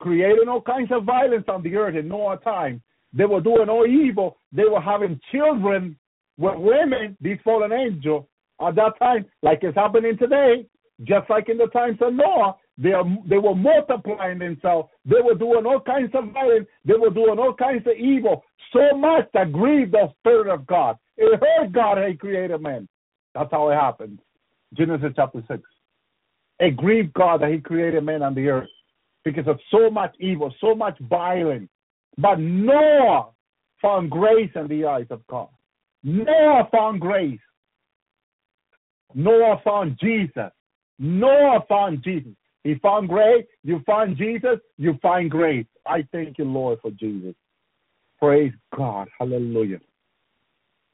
creating 0.00 0.48
all 0.48 0.60
kinds 0.60 0.90
of 0.92 1.04
violence 1.04 1.44
on 1.48 1.62
the 1.62 1.76
earth 1.76 1.96
in 1.96 2.08
Noah's 2.08 2.40
time. 2.42 2.82
They 3.12 3.24
were 3.24 3.40
doing 3.40 3.68
all 3.68 3.86
evil. 3.86 4.36
They 4.52 4.64
were 4.64 4.80
having 4.80 5.20
children 5.30 5.96
with 6.36 6.58
women, 6.58 7.16
these 7.20 7.38
fallen 7.44 7.72
angels, 7.72 8.24
at 8.60 8.74
that 8.76 8.98
time, 8.98 9.26
like 9.42 9.60
it's 9.62 9.76
happening 9.76 10.16
today, 10.18 10.66
just 11.04 11.28
like 11.30 11.48
in 11.48 11.58
the 11.58 11.66
times 11.66 11.98
of 12.00 12.14
Noah. 12.14 12.56
They 12.76 12.92
are 12.92 13.04
they 13.28 13.38
were 13.38 13.54
multiplying 13.54 14.40
themselves. 14.40 14.88
They 15.04 15.20
were 15.22 15.36
doing 15.36 15.64
all 15.64 15.80
kinds 15.80 16.10
of 16.14 16.32
violence. 16.32 16.66
They 16.84 16.94
were 16.94 17.10
doing 17.10 17.38
all 17.38 17.54
kinds 17.54 17.86
of 17.86 17.96
evil. 17.96 18.42
So 18.72 18.96
much 18.96 19.28
that 19.32 19.52
grieved 19.52 19.92
the 19.92 20.08
spirit 20.18 20.52
of 20.52 20.66
God. 20.66 20.96
It 21.16 21.40
hurt 21.40 21.72
God 21.72 21.98
He 22.04 22.16
created 22.16 22.60
man. 22.60 22.88
That's 23.34 23.50
how 23.50 23.70
it 23.70 23.74
happened. 23.74 24.20
Genesis 24.74 25.12
chapter 25.16 25.42
six. 25.48 25.62
It 26.60 26.76
grieved 26.76 27.12
God 27.14 27.42
that 27.42 27.50
He 27.50 27.58
created 27.58 28.04
man 28.04 28.22
on 28.22 28.34
the 28.34 28.48
earth 28.48 28.68
because 29.24 29.46
of 29.46 29.58
so 29.70 29.90
much 29.90 30.14
evil, 30.20 30.54
so 30.60 30.74
much 30.74 30.98
violence. 31.00 31.68
But 32.16 32.38
Noah 32.38 33.30
found 33.82 34.10
grace 34.10 34.50
in 34.54 34.68
the 34.68 34.86
eyes 34.86 35.06
of 35.10 35.26
God. 35.26 35.48
Noah 36.02 36.68
found 36.70 37.00
grace. 37.00 37.40
Noah 39.14 39.60
found 39.64 39.98
Jesus. 40.00 40.50
Noah 40.98 41.64
found 41.68 42.02
Jesus. 42.04 42.32
He 42.62 42.76
found 42.76 43.08
grace. 43.08 43.44
You 43.62 43.82
find 43.84 44.16
Jesus. 44.16 44.58
You 44.78 44.98
find 45.02 45.30
grace. 45.30 45.66
I 45.86 46.06
thank 46.12 46.38
you, 46.38 46.44
Lord, 46.44 46.78
for 46.80 46.90
Jesus. 46.92 47.34
Praise 48.18 48.52
God. 48.76 49.08
Hallelujah. 49.18 49.80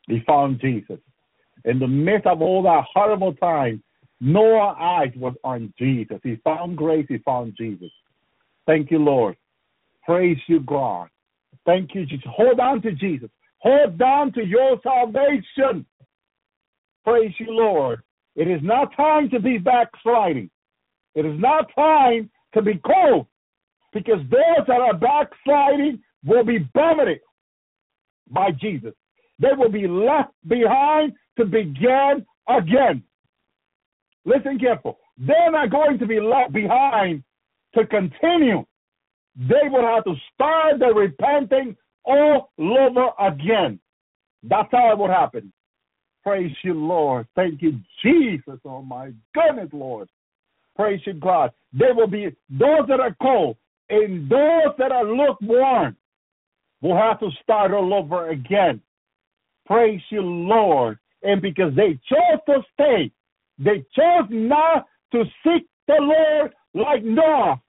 He 0.07 0.21
found 0.27 0.61
Jesus. 0.61 0.99
In 1.65 1.79
the 1.79 1.87
midst 1.87 2.27
of 2.27 2.43
all 2.43 2.63
that 2.63 2.85
horrible 2.93 3.35
time, 3.35 3.83
Noah's 4.21 4.77
eyes 4.79 5.13
was 5.17 5.35
on 5.45 5.73
Jesus. 5.79 6.19
He 6.23 6.37
found 6.45 6.77
grace. 6.77 7.07
He 7.09 7.19
found 7.19 7.55
Jesus. 7.57 7.91
Thank 8.67 8.91
you, 8.91 8.99
Lord. 8.99 9.37
Praise 10.05 10.39
you, 10.47 10.61
God. 10.61 11.09
Thank 11.67 11.95
you, 11.95 12.07
Jesus. 12.07 12.27
Hold 12.31 12.61
on 12.61 12.83
to 12.83 12.93
Jesus. 12.93 13.31
Hold 13.59 14.01
on 14.01 14.33
to 14.33 14.45
your 14.45 14.81
salvation. 14.83 15.87
Praise 17.05 17.33
you, 17.39 17.47
Lord. 17.51 18.03
It 18.37 18.49
is 18.49 18.61
not 18.63 18.95
time 18.97 19.29
to 19.31 19.41
be 19.41 19.59
backsliding. 19.59 20.51
It 21.15 21.27
is 21.27 21.39
not 21.39 21.71
time 21.75 22.31
to 22.55 22.63
be 22.63 22.81
cold 22.85 23.27
because 23.93 24.21
those 24.31 24.67
that 24.67 24.81
are 24.81 24.95
backsliding 24.95 26.01
will 26.25 26.45
be 26.45 26.69
vomited 26.75 27.21
by 28.31 28.51
Jesus. 28.53 28.95
They 29.41 29.53
will 29.57 29.71
be 29.71 29.89
left 29.89 30.33
behind 30.47 31.13
to 31.39 31.45
begin 31.45 32.27
again. 32.49 33.03
Listen 34.25 34.59
careful. 34.59 34.99
They're 35.19 35.51
not 35.51 35.71
going 35.71 35.99
to 35.99 36.07
be 36.07 36.21
left 36.21 36.53
behind 36.53 37.25
to 37.75 37.87
continue. 37.87 38.65
They 39.37 39.69
will 39.71 39.87
have 39.87 40.05
to 40.05 40.15
start 40.35 40.79
the 40.79 40.87
repenting 40.87 41.77
all 42.05 42.51
over 42.59 43.11
again. 43.19 43.81
That's 44.43 44.69
how 44.73 44.93
it 44.93 44.99
would 44.99 45.11
happen. 45.11 45.53
Praise 46.23 46.55
you, 46.63 46.75
Lord. 46.75 47.27
Thank 47.35 47.63
you, 47.63 47.79
Jesus. 48.03 48.59
Oh 48.65 48.83
my 48.83 49.13
goodness, 49.35 49.71
Lord. 49.73 50.09
Praise 50.77 51.01
you, 51.07 51.15
God. 51.15 51.53
There 51.73 51.95
will 51.95 52.07
be 52.07 52.27
those 52.51 52.87
that 52.89 53.01
are 53.01 53.17
cold 53.23 53.57
and 53.89 54.31
those 54.31 54.75
that 54.79 54.93
are 54.93 55.05
lukewarm 55.05 55.97
will 56.81 56.97
have 56.97 57.21
to 57.21 57.31
start 57.43 57.73
all 57.73 57.93
over 57.95 58.31
again. 58.31 58.81
Praise 59.71 60.01
you, 60.11 60.21
Lord. 60.21 60.99
And 61.23 61.41
because 61.41 61.73
they 61.77 61.99
chose 62.09 62.41
to 62.47 62.63
stay, 62.75 63.13
they 63.57 63.85
chose 63.95 64.27
not 64.29 64.87
to 65.13 65.23
seek 65.45 65.65
the 65.87 65.95
Lord 66.01 66.53
like 66.75 67.05
Noah. 67.05 67.61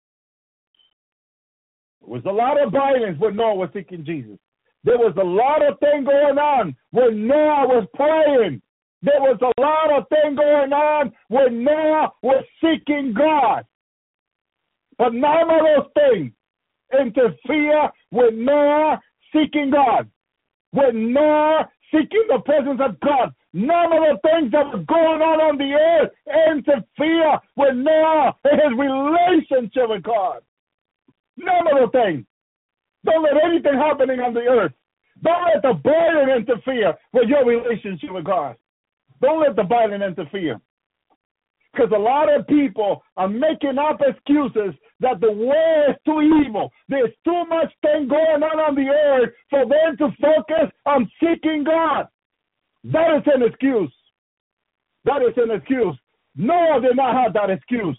There 2.01 2.15
was 2.15 2.23
a 2.25 2.33
lot 2.33 2.59
of 2.59 2.73
violence 2.73 3.19
when 3.19 3.37
Noah 3.37 3.55
was 3.57 3.69
seeking 3.75 4.07
Jesus. 4.07 4.39
There 4.83 4.97
was 4.97 5.15
a 5.21 5.25
lot 5.25 5.63
of 5.63 5.79
thing 5.81 6.05
going 6.05 6.39
on 6.39 6.75
when 6.93 7.27
Noah 7.27 7.67
was 7.67 7.87
praying. 7.95 8.63
There 9.03 9.21
was 9.21 9.39
a 9.43 9.61
lot 9.61 9.93
of 9.93 10.09
thing 10.09 10.37
going 10.37 10.73
on 10.73 11.13
when 11.29 11.65
Noah 11.65 12.13
was 12.23 12.45
seeking 12.63 13.13
God. 13.13 13.67
But 14.97 15.13
none 15.13 15.51
of 15.51 15.61
those 15.61 15.93
things 15.95 16.33
interfere 16.99 17.91
with 18.11 18.33
Noah 18.35 19.01
seeking 19.35 19.71
God. 19.71 20.09
When 20.73 21.13
Noah 21.13 21.69
seeking 21.92 22.26
the 22.29 22.40
presence 22.44 22.81
of 22.81 22.98
God, 23.00 23.35
none 23.53 23.92
of 23.92 24.03
the 24.03 24.18
things 24.22 24.53
that 24.53 24.66
were 24.66 24.85
going 24.85 25.22
on 25.22 25.40
on 25.40 25.59
the 25.59 25.72
earth 25.74 26.11
interfere 26.48 27.38
with 27.57 27.76
Noah 27.76 28.35
and 28.44 28.61
his 28.61 28.79
relationship 28.79 29.88
with 29.88 30.03
God. 30.03 30.40
None 31.37 31.66
of 31.66 31.90
the 31.90 31.98
things. 31.98 32.26
Don't 33.05 33.22
let 33.22 33.42
anything 33.42 33.74
happening 33.74 34.20
on 34.20 34.35
the 34.35 34.40
earth. 34.40 34.72
Don't 35.22 35.44
let 35.53 35.62
the 35.62 35.74
burden 35.74 36.37
interfere 36.37 36.94
with 37.12 37.29
your 37.29 37.44
relationship 37.44 38.12
with 38.12 38.24
God. 38.24 38.57
Don't 39.20 39.40
let 39.40 39.57
the 39.57 39.64
violence 39.64 40.03
interfere. 40.18 40.61
Because 41.72 41.90
a 41.94 41.98
lot 41.98 42.33
of 42.33 42.46
people 42.46 43.03
are 43.16 43.29
making 43.29 43.79
up 43.79 44.00
excuses 44.00 44.74
that 45.01 45.21
the 45.21 45.33
world 45.33 45.91
is 45.91 45.97
too 46.05 46.21
evil. 46.45 46.71
There's 46.89 47.13
too 47.25 47.45
much 47.49 47.73
thing 47.83 48.09
going 48.09 48.43
on 48.43 48.59
on 48.59 48.75
the 48.75 48.89
earth 48.89 49.31
for 49.49 49.65
them 49.67 49.97
to 49.99 50.09
focus 50.21 50.71
on 50.87 51.11
seeking 51.21 51.65
God. 51.65 52.07
That 52.85 53.17
is 53.17 53.33
an 53.35 53.43
excuse. 53.43 53.93
That 55.05 55.23
is 55.23 55.35
an 55.37 55.51
excuse. 55.51 55.97
Noah 56.37 56.81
did 56.81 56.97
not 56.97 57.15
have 57.15 57.33
that 57.35 57.51
excuse. 57.51 57.99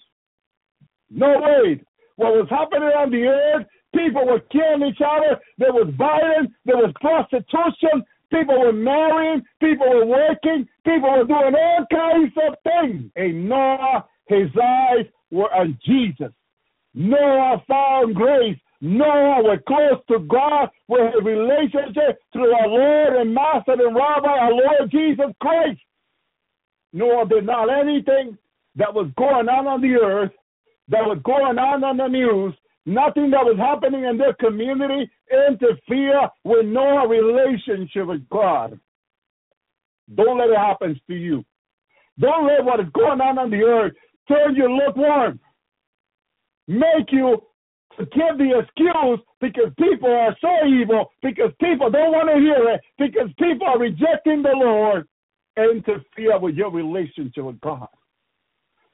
No 1.09 1.39
way. 1.39 1.83
What 2.15 2.33
was 2.33 2.47
happening 2.49 2.89
on 2.89 3.11
the 3.11 3.23
earth, 3.25 3.65
people 3.95 4.25
were 4.25 4.39
killing 4.51 4.87
each 4.87 5.01
other. 5.01 5.39
There 5.57 5.73
was 5.73 5.93
violence. 5.97 6.51
There 6.65 6.77
was 6.77 6.93
prostitution. 7.01 8.05
People 8.31 8.59
were 8.61 8.71
marrying, 8.71 9.43
people 9.59 9.89
were 9.89 10.05
working, 10.05 10.65
people 10.85 11.11
were 11.11 11.25
doing 11.25 11.53
all 11.53 11.85
kinds 11.91 12.31
of 12.47 12.55
things. 12.63 13.11
And 13.17 13.49
Noah, 13.49 14.05
his 14.27 14.49
eyes 14.55 15.05
were 15.31 15.53
on 15.53 15.77
Jesus. 15.85 16.31
Noah 16.93 17.63
found 17.67 18.15
grace. 18.15 18.57
Noah 18.81 19.43
was 19.43 19.59
close 19.67 20.01
to 20.09 20.25
God 20.25 20.69
with 20.87 21.13
a 21.13 21.23
relationship 21.23 22.19
through 22.33 22.53
our 22.53 22.67
Lord 22.67 23.21
and 23.21 23.33
Master 23.33 23.73
and 23.73 23.95
Rabbi, 23.95 24.27
our 24.27 24.51
Lord 24.51 24.91
Jesus 24.91 25.31
Christ. 25.39 25.79
Noah 26.93 27.27
did 27.27 27.45
not 27.45 27.69
anything 27.69 28.37
that 28.75 28.93
was 28.93 29.09
going 29.17 29.47
on 29.47 29.67
on 29.67 29.81
the 29.81 29.95
earth, 29.95 30.31
that 30.89 31.05
was 31.05 31.19
going 31.23 31.57
on 31.57 31.83
on 31.83 31.97
the 31.97 32.07
news, 32.07 32.53
nothing 32.85 33.29
that 33.31 33.45
was 33.45 33.57
happening 33.57 34.05
in 34.05 34.17
their 34.17 34.33
community 34.33 35.09
interfere 35.47 36.27
with 36.43 36.65
Noah's 36.65 37.09
relationship 37.09 38.07
with 38.07 38.27
God. 38.29 38.79
Don't 40.15 40.39
let 40.39 40.49
it 40.49 40.57
happen 40.57 40.99
to 41.07 41.13
you. 41.13 41.45
Don't 42.19 42.47
let 42.47 42.65
what 42.65 42.79
is 42.79 42.91
going 42.93 43.21
on 43.21 43.37
on 43.37 43.49
the 43.49 43.63
earth 43.63 43.93
turn 44.27 44.55
you 44.55 44.67
lukewarm. 44.67 45.39
Make 46.67 47.11
you 47.11 47.41
give 47.97 48.37
the 48.37 48.59
excuse 48.59 49.19
because 49.39 49.71
people 49.77 50.09
are 50.09 50.35
so 50.39 50.67
evil, 50.67 51.11
because 51.21 51.51
people 51.61 51.89
don't 51.89 52.11
want 52.11 52.29
to 52.29 52.39
hear 52.39 52.73
it, 52.73 52.81
because 52.97 53.29
people 53.37 53.67
are 53.67 53.79
rejecting 53.79 54.41
the 54.41 54.53
Lord, 54.55 55.07
interfere 55.57 56.39
with 56.39 56.55
your 56.55 56.71
relationship 56.71 57.43
with 57.43 57.59
God. 57.61 57.87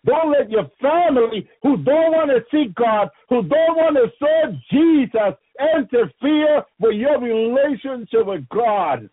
Don't 0.05 0.31
let 0.31 0.49
your 0.49 0.69
family 0.81 1.49
who 1.63 1.77
don't 1.77 2.11
want 2.11 2.29
to 2.29 2.43
seek 2.51 2.73
God, 2.75 3.09
who 3.29 3.41
don't 3.43 3.75
want 3.75 3.97
to 3.97 4.09
serve 4.19 4.55
Jesus, 4.71 5.37
interfere 5.75 6.63
with 6.79 6.95
your 6.95 7.19
relationship 7.19 8.25
with 8.25 8.47
God. 8.49 9.09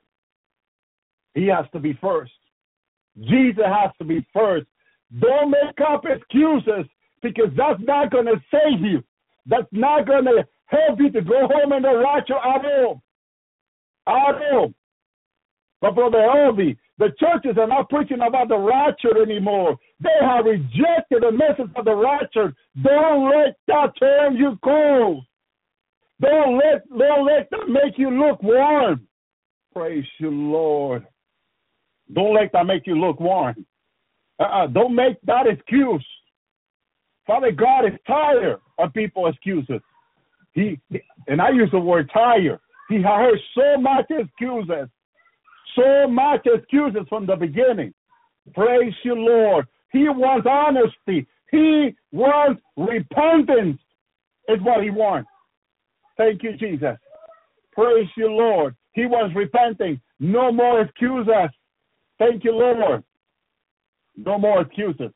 He 1.34 1.46
has 1.46 1.66
to 1.72 1.80
be 1.80 1.98
first. 2.00 2.32
Jesus 3.20 3.64
has 3.64 3.90
to 3.98 4.04
be 4.04 4.24
first. 4.32 4.66
Don't 5.18 5.50
make 5.50 5.80
up 5.86 6.04
excuses 6.06 6.86
because 7.24 7.50
that's 7.56 7.80
not 7.80 8.12
going 8.12 8.26
to 8.26 8.40
save 8.52 8.80
you. 8.80 9.02
That's 9.46 9.66
not 9.72 10.06
going 10.06 10.26
to 10.26 10.46
help 10.66 11.00
you 11.00 11.10
to 11.10 11.22
go 11.22 11.48
home 11.50 11.72
and 11.72 11.84
the 11.84 11.96
rapture 11.96 12.36
at 12.36 12.64
all. 12.64 13.02
At 14.06 14.52
all. 14.52 14.72
But 15.80 15.94
Brother 15.94 16.18
Elvi, 16.18 16.76
the 16.98 17.08
churches 17.18 17.58
are 17.58 17.66
not 17.66 17.88
preaching 17.88 18.20
about 18.26 18.48
the 18.48 18.58
rapture 18.58 19.20
anymore. 19.20 19.76
They 20.00 20.18
have 20.20 20.44
rejected 20.44 21.22
the 21.22 21.32
message 21.32 21.72
of 21.76 21.84
the 21.84 21.94
rapture. 21.94 22.54
Don't 22.82 23.30
let 23.30 23.56
that 23.66 23.92
turn 23.98 24.36
you 24.36 24.58
cold. 24.62 25.24
Don't 26.20 26.58
let 26.58 26.88
don't 26.88 27.26
let 27.26 27.50
that 27.50 27.68
make 27.68 27.98
you 27.98 28.10
look 28.10 28.42
warm. 28.42 29.06
Praise 29.74 30.04
you, 30.18 30.30
Lord. 30.30 31.06
Don't 32.12 32.34
let 32.34 32.52
that 32.52 32.66
make 32.66 32.86
you 32.86 32.94
look 32.94 33.18
warm. 33.18 33.66
Uh-uh. 34.38 34.68
Don't 34.68 34.94
make 34.94 35.20
that 35.22 35.46
excuse. 35.46 36.06
Father 37.26 37.52
God 37.52 37.86
is 37.86 37.92
tired 38.06 38.58
of 38.78 38.92
people 38.92 39.26
excuses. 39.26 39.80
He 40.52 40.78
and 41.26 41.40
I 41.40 41.50
use 41.50 41.70
the 41.72 41.78
word 41.78 42.10
tired. 42.12 42.60
He 42.88 43.00
heard 43.00 43.38
so 43.54 43.80
much 43.80 44.06
excuses, 44.10 44.88
so 45.74 46.06
much 46.06 46.46
excuses 46.46 47.06
from 47.08 47.26
the 47.26 47.36
beginning. 47.36 47.94
Praise 48.52 48.92
you, 49.04 49.14
Lord. 49.14 49.66
He 49.90 50.08
wants 50.08 50.46
honesty. 50.48 51.26
He 51.50 51.96
wants 52.12 52.60
repentance. 52.76 53.80
Is 54.46 54.60
what 54.60 54.84
he 54.84 54.90
wants. 54.90 55.30
Thank 56.18 56.42
you, 56.42 56.54
Jesus. 56.58 56.98
Praise 57.72 58.08
you, 58.14 58.28
Lord. 58.28 58.76
He 58.92 59.06
wants 59.06 59.34
repenting. 59.34 59.98
No 60.20 60.52
more 60.52 60.82
excuses. 60.82 61.50
Thank 62.18 62.44
you, 62.44 62.52
Lord. 62.52 63.02
No 64.16 64.38
more 64.38 64.60
excuses. 64.60 65.10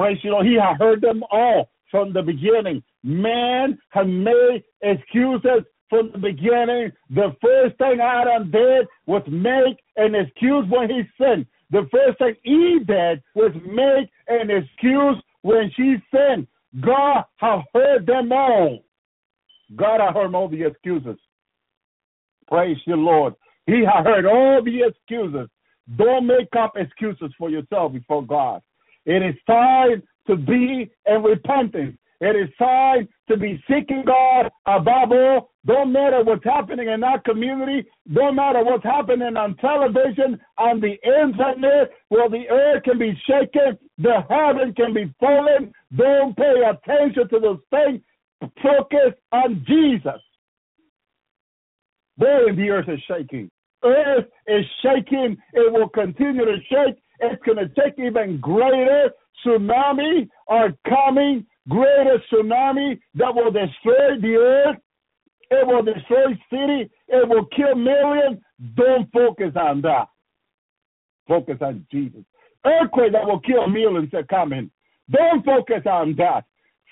Praise 0.00 0.16
you, 0.22 0.30
Lord. 0.30 0.46
He 0.46 0.54
had 0.54 0.78
heard 0.78 1.02
them 1.02 1.22
all 1.30 1.68
from 1.90 2.14
the 2.14 2.22
beginning. 2.22 2.82
Man 3.02 3.78
had 3.90 4.08
made 4.08 4.64
excuses 4.80 5.66
from 5.90 6.10
the 6.12 6.18
beginning. 6.18 6.90
The 7.10 7.36
first 7.42 7.76
thing 7.76 8.00
Adam 8.00 8.50
did 8.50 8.86
was 9.04 9.22
make 9.28 9.76
an 9.96 10.14
excuse 10.14 10.64
when 10.70 10.88
he 10.88 11.02
sinned. 11.20 11.44
The 11.70 11.86
first 11.92 12.16
thing 12.16 12.34
Eve 12.46 12.86
did 12.86 13.22
was 13.34 13.52
make 13.66 14.08
an 14.28 14.50
excuse 14.50 15.22
when 15.42 15.70
she 15.76 15.96
sinned. 16.10 16.46
God 16.80 17.24
have 17.36 17.60
heard 17.74 18.06
them 18.06 18.32
all. 18.32 18.78
God 19.76 20.00
have 20.00 20.14
heard 20.14 20.34
all 20.34 20.48
the 20.48 20.64
excuses. 20.64 21.18
Praise 22.48 22.78
you, 22.86 22.96
Lord. 22.96 23.34
He 23.66 23.84
has 23.84 24.06
heard 24.06 24.24
all 24.24 24.64
the 24.64 24.80
excuses. 24.82 25.50
Don't 25.98 26.26
make 26.26 26.48
up 26.58 26.72
excuses 26.76 27.34
for 27.36 27.50
yourself 27.50 27.92
before 27.92 28.24
God. 28.24 28.62
It 29.06 29.22
is 29.22 29.34
time 29.46 30.02
to 30.26 30.36
be 30.36 30.90
in 31.06 31.22
repentance. 31.22 31.96
It 32.20 32.36
is 32.36 32.54
time 32.58 33.08
to 33.28 33.36
be 33.38 33.62
seeking 33.66 34.04
God 34.06 34.50
above 34.66 35.10
all. 35.10 35.50
Don't 35.66 35.92
matter 35.92 36.22
what's 36.22 36.44
happening 36.44 36.88
in 36.88 37.02
our 37.02 37.18
community. 37.20 37.88
Don't 38.12 38.36
matter 38.36 38.62
what's 38.62 38.84
happening 38.84 39.36
on 39.36 39.56
television, 39.56 40.38
on 40.58 40.80
the 40.80 40.96
internet, 41.02 41.92
where 42.08 42.28
the 42.28 42.46
earth 42.50 42.82
can 42.84 42.98
be 42.98 43.18
shaken, 43.26 43.78
the 43.96 44.20
heaven 44.28 44.74
can 44.74 44.92
be 44.92 45.12
fallen. 45.18 45.72
Don't 45.96 46.36
pay 46.36 46.62
attention 46.68 47.28
to 47.30 47.40
those 47.40 47.60
things. 47.70 48.00
Focus 48.62 49.14
on 49.32 49.64
Jesus. 49.66 50.20
Boy, 52.18 52.54
the 52.54 52.68
earth 52.68 52.88
is 52.88 53.00
shaking. 53.08 53.50
Earth 53.82 54.26
is 54.46 54.64
shaking. 54.82 55.38
It 55.54 55.72
will 55.72 55.88
continue 55.88 56.44
to 56.44 56.58
shake. 56.68 57.02
It's 57.20 57.42
going 57.44 57.58
to 57.58 57.68
take 57.68 57.98
even 57.98 58.40
greater 58.40 59.10
tsunami 59.44 60.28
are 60.48 60.70
coming, 60.88 61.46
greater 61.68 62.22
tsunami 62.32 62.98
that 63.14 63.34
will 63.34 63.50
destroy 63.50 64.20
the 64.20 64.36
earth. 64.36 64.76
It 65.50 65.66
will 65.66 65.82
destroy 65.82 66.32
city. 66.48 66.90
It 67.08 67.28
will 67.28 67.46
kill 67.56 67.74
millions. 67.74 68.38
Don't 68.76 69.10
focus 69.12 69.52
on 69.56 69.80
that. 69.82 70.08
Focus 71.26 71.58
on 71.60 71.86
Jesus. 71.90 72.22
Earthquake 72.64 73.12
that 73.12 73.26
will 73.26 73.40
kill 73.40 73.66
millions 73.68 74.12
are 74.14 74.22
coming. 74.24 74.70
Don't 75.10 75.44
focus 75.44 75.82
on 75.86 76.14
that. 76.18 76.44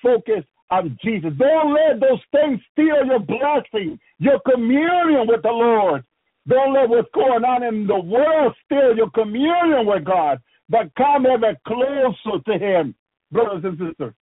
Focus 0.03 0.45
on 0.71 0.99
Jesus. 1.03 1.33
Don't 1.39 1.75
let 1.75 2.01
those 2.01 2.21
things 2.33 2.61
steal 2.73 3.05
your 3.07 3.21
blessing, 3.21 3.99
your 4.19 4.41
communion 4.41 5.27
with 5.27 5.43
the 5.43 5.51
Lord. 5.51 6.05
Don't 6.49 6.73
let 6.73 6.89
what's 6.89 7.09
going 7.15 7.45
on 7.45 7.63
in 7.63 7.87
the 7.87 7.99
world 7.99 8.55
steal 8.65 8.97
your 8.97 9.11
communion 9.11 9.85
with 9.85 10.05
God, 10.05 10.41
but 10.69 10.95
come 10.97 11.27
ever 11.27 11.55
closer 11.67 12.43
to 12.47 12.59
Him, 12.59 12.95
brothers 13.31 13.65
and 13.65 13.79
sisters. 13.79 14.15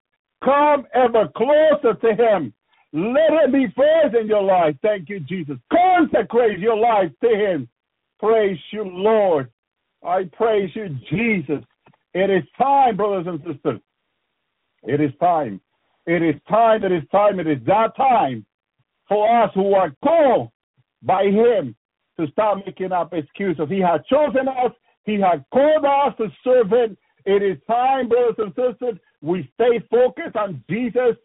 Come 0.45 0.87
ever 0.93 1.29
closer 1.37 1.95
to 1.95 2.15
Him. 2.15 2.53
Let 2.93 3.45
Him 3.45 3.53
be 3.53 3.67
first 3.77 4.17
in 4.21 4.27
your 4.27 4.43
life. 4.43 4.75
Thank 4.83 5.09
you, 5.09 5.21
Jesus. 5.21 5.57
Consecrate 5.73 6.59
your 6.59 6.77
life 6.77 7.13
to 7.23 7.29
Him. 7.29 7.69
Praise 8.19 8.59
you, 8.73 8.85
Lord. 8.85 9.49
I 10.05 10.25
praise 10.33 10.71
you, 10.75 10.89
Jesus. 11.11 11.65
It 12.13 12.31
is 12.31 12.43
time, 12.59 12.97
brothers 12.97 13.27
and 13.29 13.39
sisters. 13.47 13.81
It 14.83 15.01
is 15.01 15.11
time. 15.21 15.61
It 16.07 16.23
is 16.23 16.41
time. 16.49 16.83
It 16.83 16.93
is 16.93 17.03
time. 17.13 17.39
It 17.39 17.47
is 17.47 17.59
that 17.67 17.97
time 17.97 18.45
for 19.09 19.43
us 19.45 19.51
who 19.55 19.75
are 19.75 19.93
called 20.03 20.51
by 21.03 21.25
Him 21.25 21.77
to 22.19 22.27
start 22.29 22.65
making 22.65 22.93
up 22.93 23.13
excuses. 23.13 23.67
He 23.69 23.81
has 23.81 24.01
chosen 24.11 24.49
us. 24.49 24.73
He 25.05 25.15
has 25.21 25.41
called 25.53 25.85
us 25.85 26.15
to 26.19 26.29
serve 26.43 26.71
Him. 26.71 26.97
It 27.25 27.43
is 27.43 27.59
time, 27.67 28.09
brothers 28.09 28.37
and 28.39 28.55
sisters, 28.55 28.99
we 29.21 29.51
stay 29.55 29.81
focused 29.91 30.37
on 30.37 30.63
Jesus. 30.71 31.17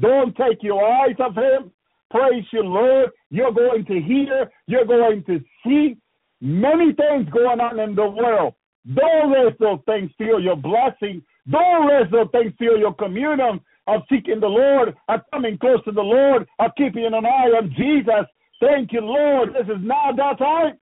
Don't 0.00 0.36
take 0.36 0.62
your 0.62 0.84
eyes 0.84 1.16
off 1.18 1.34
Him. 1.34 1.70
Praise 2.10 2.44
you, 2.52 2.62
Lord. 2.62 3.10
You're 3.30 3.52
going 3.52 3.84
to 3.86 4.00
hear. 4.00 4.50
You're 4.66 4.84
going 4.84 5.24
to 5.24 5.40
see 5.64 5.96
many 6.40 6.92
things 6.92 7.28
going 7.30 7.60
on 7.60 7.80
in 7.80 7.94
the 7.94 8.08
world. 8.08 8.54
Don't 8.94 9.32
let 9.32 9.58
those 9.58 9.80
things 9.86 10.10
steal 10.14 10.38
your 10.38 10.56
blessing. 10.56 11.22
Don't 11.50 11.88
let 11.88 12.10
those 12.10 12.28
things 12.32 12.52
steal 12.54 12.78
your 12.78 12.94
communion 12.94 13.60
of 13.88 14.02
seeking 14.10 14.40
the 14.40 14.46
Lord, 14.46 14.94
of 15.08 15.20
coming 15.32 15.58
close 15.58 15.82
to 15.84 15.92
the 15.92 16.02
Lord, 16.02 16.46
of 16.58 16.70
keeping 16.76 17.06
an 17.06 17.14
eye 17.14 17.50
on 17.56 17.72
Jesus. 17.76 18.26
Thank 18.60 18.92
you, 18.92 19.00
Lord. 19.00 19.50
This 19.50 19.66
is 19.66 19.82
not 19.82 20.16
that 20.16 20.38
time. 20.38 20.78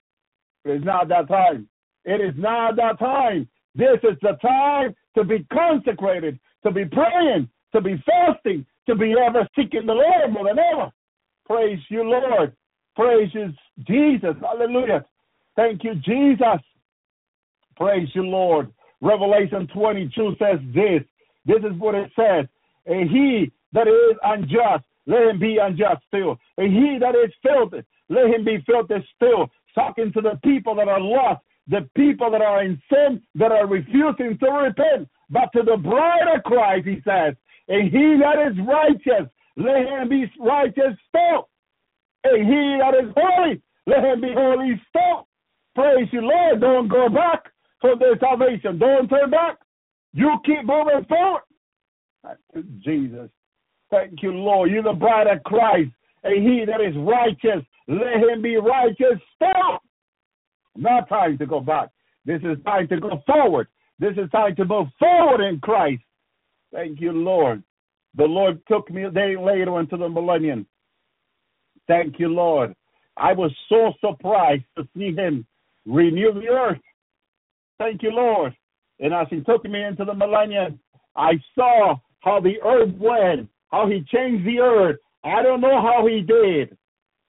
It 0.64 0.70
is 0.70 0.84
not 0.84 1.08
that 1.08 1.28
time. 1.28 1.68
It 2.04 2.20
is 2.20 2.34
not 2.36 2.76
that 2.76 2.98
time. 2.98 3.48
This 3.74 3.98
is 4.02 4.16
the 4.22 4.38
time 4.40 4.94
to 5.16 5.24
be 5.24 5.44
consecrated, 5.52 6.38
to 6.62 6.70
be 6.70 6.84
praying, 6.84 7.48
to 7.72 7.80
be 7.80 8.02
fasting, 8.06 8.64
to 8.86 8.94
be 8.94 9.14
ever 9.18 9.48
seeking 9.56 9.86
the 9.86 9.92
Lord 9.92 10.32
more 10.32 10.46
than 10.46 10.58
ever. 10.58 10.90
Praise 11.46 11.80
you, 11.88 12.04
Lord. 12.04 12.54
Praise 12.94 13.30
you, 13.32 13.52
Jesus. 13.86 14.36
Hallelujah. 14.40 15.04
Thank 15.56 15.82
you, 15.84 15.94
Jesus. 15.96 16.60
Praise 17.76 18.08
you, 18.14 18.22
Lord. 18.22 18.70
Revelation 19.00 19.68
22 19.74 20.36
says 20.38 20.60
this. 20.74 21.02
This 21.46 21.58
is 21.58 21.78
what 21.78 21.94
it 21.94 22.10
says. 22.16 22.46
And 22.86 23.10
he 23.10 23.52
that 23.72 23.88
is 23.88 24.16
unjust, 24.22 24.84
let 25.06 25.22
him 25.22 25.38
be 25.38 25.58
unjust 25.58 26.02
still. 26.06 26.38
And 26.58 26.72
he 26.72 26.98
that 26.98 27.14
is 27.14 27.32
filthy, 27.42 27.86
let 28.08 28.26
him 28.26 28.44
be 28.44 28.62
filthy 28.66 29.06
still. 29.16 29.50
Talking 29.74 30.12
to 30.12 30.20
the 30.20 30.38
people 30.44 30.74
that 30.76 30.88
are 30.88 31.00
lost, 31.00 31.40
the 31.66 31.88
people 31.96 32.30
that 32.30 32.42
are 32.42 32.62
in 32.62 32.80
sin, 32.92 33.20
that 33.34 33.52
are 33.52 33.66
refusing 33.66 34.38
to 34.38 34.50
repent. 34.50 35.08
But 35.30 35.50
to 35.54 35.62
the 35.62 35.76
bride 35.76 36.28
of 36.34 36.42
Christ, 36.44 36.86
he 36.86 37.02
says, 37.04 37.34
and 37.68 37.90
he 37.90 38.18
that 38.20 38.38
is 38.46 38.56
righteous, 38.66 39.30
let 39.56 39.86
him 39.86 40.08
be 40.08 40.30
righteous 40.38 40.94
still. 41.08 41.48
And 42.24 42.46
he 42.46 42.78
that 42.80 42.94
is 42.94 43.12
holy, 43.16 43.62
let 43.86 44.04
him 44.04 44.20
be 44.20 44.32
holy 44.32 44.80
still. 44.88 45.26
Praise 45.74 46.08
you, 46.12 46.20
Lord. 46.20 46.60
Don't 46.60 46.88
go 46.88 47.08
back 47.08 47.50
for 47.80 47.96
their 47.96 48.18
salvation. 48.18 48.78
Don't 48.78 49.08
turn 49.08 49.30
back. 49.30 49.58
You 50.12 50.36
keep 50.44 50.64
moving 50.64 51.04
forward. 51.08 51.42
Jesus. 52.78 53.30
Thank 53.94 54.22
you, 54.22 54.32
Lord. 54.32 54.70
You're 54.70 54.82
the 54.82 54.92
bride 54.92 55.28
of 55.28 55.42
Christ. 55.44 55.90
And 56.24 56.42
he 56.42 56.64
that 56.64 56.80
is 56.80 56.96
righteous, 56.96 57.64
let 57.86 58.16
him 58.16 58.42
be 58.42 58.56
righteous 58.56 59.20
still. 59.36 59.78
Not 60.76 61.08
time 61.08 61.38
to 61.38 61.46
go 61.46 61.60
back. 61.60 61.90
This 62.24 62.40
is 62.42 62.56
time 62.64 62.88
to 62.88 62.98
go 62.98 63.22
forward. 63.26 63.68
This 63.98 64.14
is 64.16 64.30
time 64.30 64.56
to 64.56 64.64
move 64.64 64.88
forward 64.98 65.46
in 65.46 65.60
Christ. 65.60 66.02
Thank 66.72 67.00
you, 67.00 67.12
Lord. 67.12 67.62
The 68.16 68.24
Lord 68.24 68.60
took 68.66 68.90
me 68.90 69.04
a 69.04 69.10
day 69.10 69.36
later 69.36 69.78
into 69.78 69.96
the 69.96 70.08
millennium. 70.08 70.66
Thank 71.86 72.18
you, 72.18 72.28
Lord. 72.28 72.74
I 73.16 73.32
was 73.32 73.52
so 73.68 73.92
surprised 74.00 74.64
to 74.76 74.88
see 74.96 75.14
him 75.14 75.46
renew 75.86 76.32
the 76.32 76.48
earth. 76.48 76.80
Thank 77.78 78.02
you, 78.02 78.10
Lord. 78.10 78.56
And 78.98 79.12
as 79.12 79.26
he 79.30 79.40
took 79.40 79.64
me 79.64 79.84
into 79.84 80.04
the 80.04 80.14
millennium, 80.14 80.80
I 81.14 81.32
saw 81.54 81.96
how 82.20 82.40
the 82.40 82.60
earth 82.62 82.94
went, 82.98 83.48
how 83.74 83.88
he 83.88 84.04
changed 84.14 84.46
the 84.46 84.60
earth. 84.60 84.96
I 85.24 85.42
don't 85.42 85.60
know 85.60 85.80
how 85.82 86.06
he 86.06 86.20
did, 86.20 86.76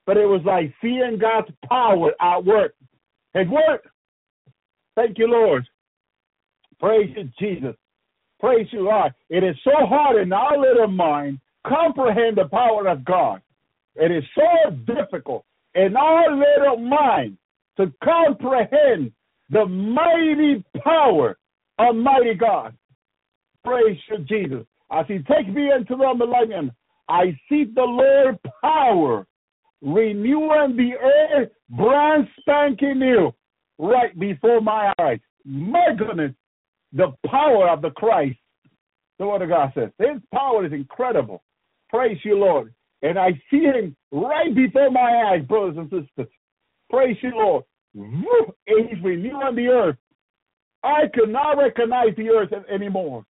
but 0.06 0.18
it 0.18 0.26
was 0.26 0.41
like 0.46 0.74
seeing 0.82 1.18
God's 1.20 1.52
power 1.68 2.12
at 2.22 2.46
work. 2.46 2.76
It 3.34 3.50
worked. 3.50 3.88
Thank 4.96 5.18
you, 5.18 5.28
Lord. 5.28 5.68
Praise 6.80 7.10
you, 7.16 7.30
Jesus. 7.39 7.76
Praise 8.39 8.68
you, 8.72 8.82
Lord. 8.82 9.14
It 9.30 9.43
is 9.43 9.56
so 9.64 9.86
hard 9.88 10.22
in 10.22 10.32
our 10.34 10.58
little 10.58 10.88
mind 10.88 11.39
comprehend 11.66 12.38
the 12.38 12.48
power 12.50 12.88
of 12.88 13.04
God. 13.04 13.41
It 13.96 14.12
is 14.12 14.24
so 14.36 14.72
difficult 14.72 15.46
in 15.74 15.98
our 15.98 16.36
little 16.36 16.78
mind 16.78 17.38
to 17.78 17.91
comprehend 18.04 19.12
the 19.50 19.66
mighty 19.66 20.64
power 20.84 21.38
of 21.80 21.96
mighty 21.96 22.36
God. 22.36 22.76
Praise 23.64 23.98
you, 24.10 24.20
Jesus. 24.20 24.66
As 24.92 25.06
he 25.08 25.20
takes 25.20 25.50
me 25.50 25.72
into 25.72 25.96
the 25.96 26.14
millennium, 26.16 26.72
I 27.10 27.38
see 27.50 27.66
the 27.66 27.82
Lord 27.82 28.40
power 28.62 29.26
renewing 29.82 30.76
the 30.76 30.94
earth 30.96 31.50
brand 31.70 32.28
spanking 32.40 33.00
new 33.00 33.34
right 33.78 34.18
before 34.18 34.62
my 34.62 34.94
eyes. 35.00 35.20
My 35.44 35.94
goodness, 35.98 36.34
the 36.94 37.14
power 37.28 37.70
of 37.70 37.82
the 37.82 37.92
Christ. 37.92 38.38
The 39.20 39.28
word 39.28 39.44
of 39.44 39.50
God 39.50 39.72
says 39.76 39.92
his 39.98 40.22
power 40.34 40.66
is 40.66 40.74
incredible. 40.74 41.44
Praise 41.90 42.18
you, 42.24 42.38
Lord. 42.38 42.74
And 43.02 43.20
I 43.20 43.32
see 43.50 43.62
him 43.62 43.96
right 44.12 44.54
before 44.54 44.92
my 44.92 45.32
eyes, 45.32 45.46
brothers 45.46 45.78
and 45.78 45.90
sisters. 45.90 46.32
Praise 46.90 47.18
you, 47.22 47.32
Lord. 47.36 47.64
And 47.94 48.90
he's 48.90 49.04
renewing 49.04 49.56
the 49.56 49.68
earth. 49.68 49.98
I 50.84 51.04
could 51.14 51.30
not 51.30 51.58
recognize 51.58 52.16
the 52.18 52.30
earth 52.30 52.52
anymore. 52.72 53.26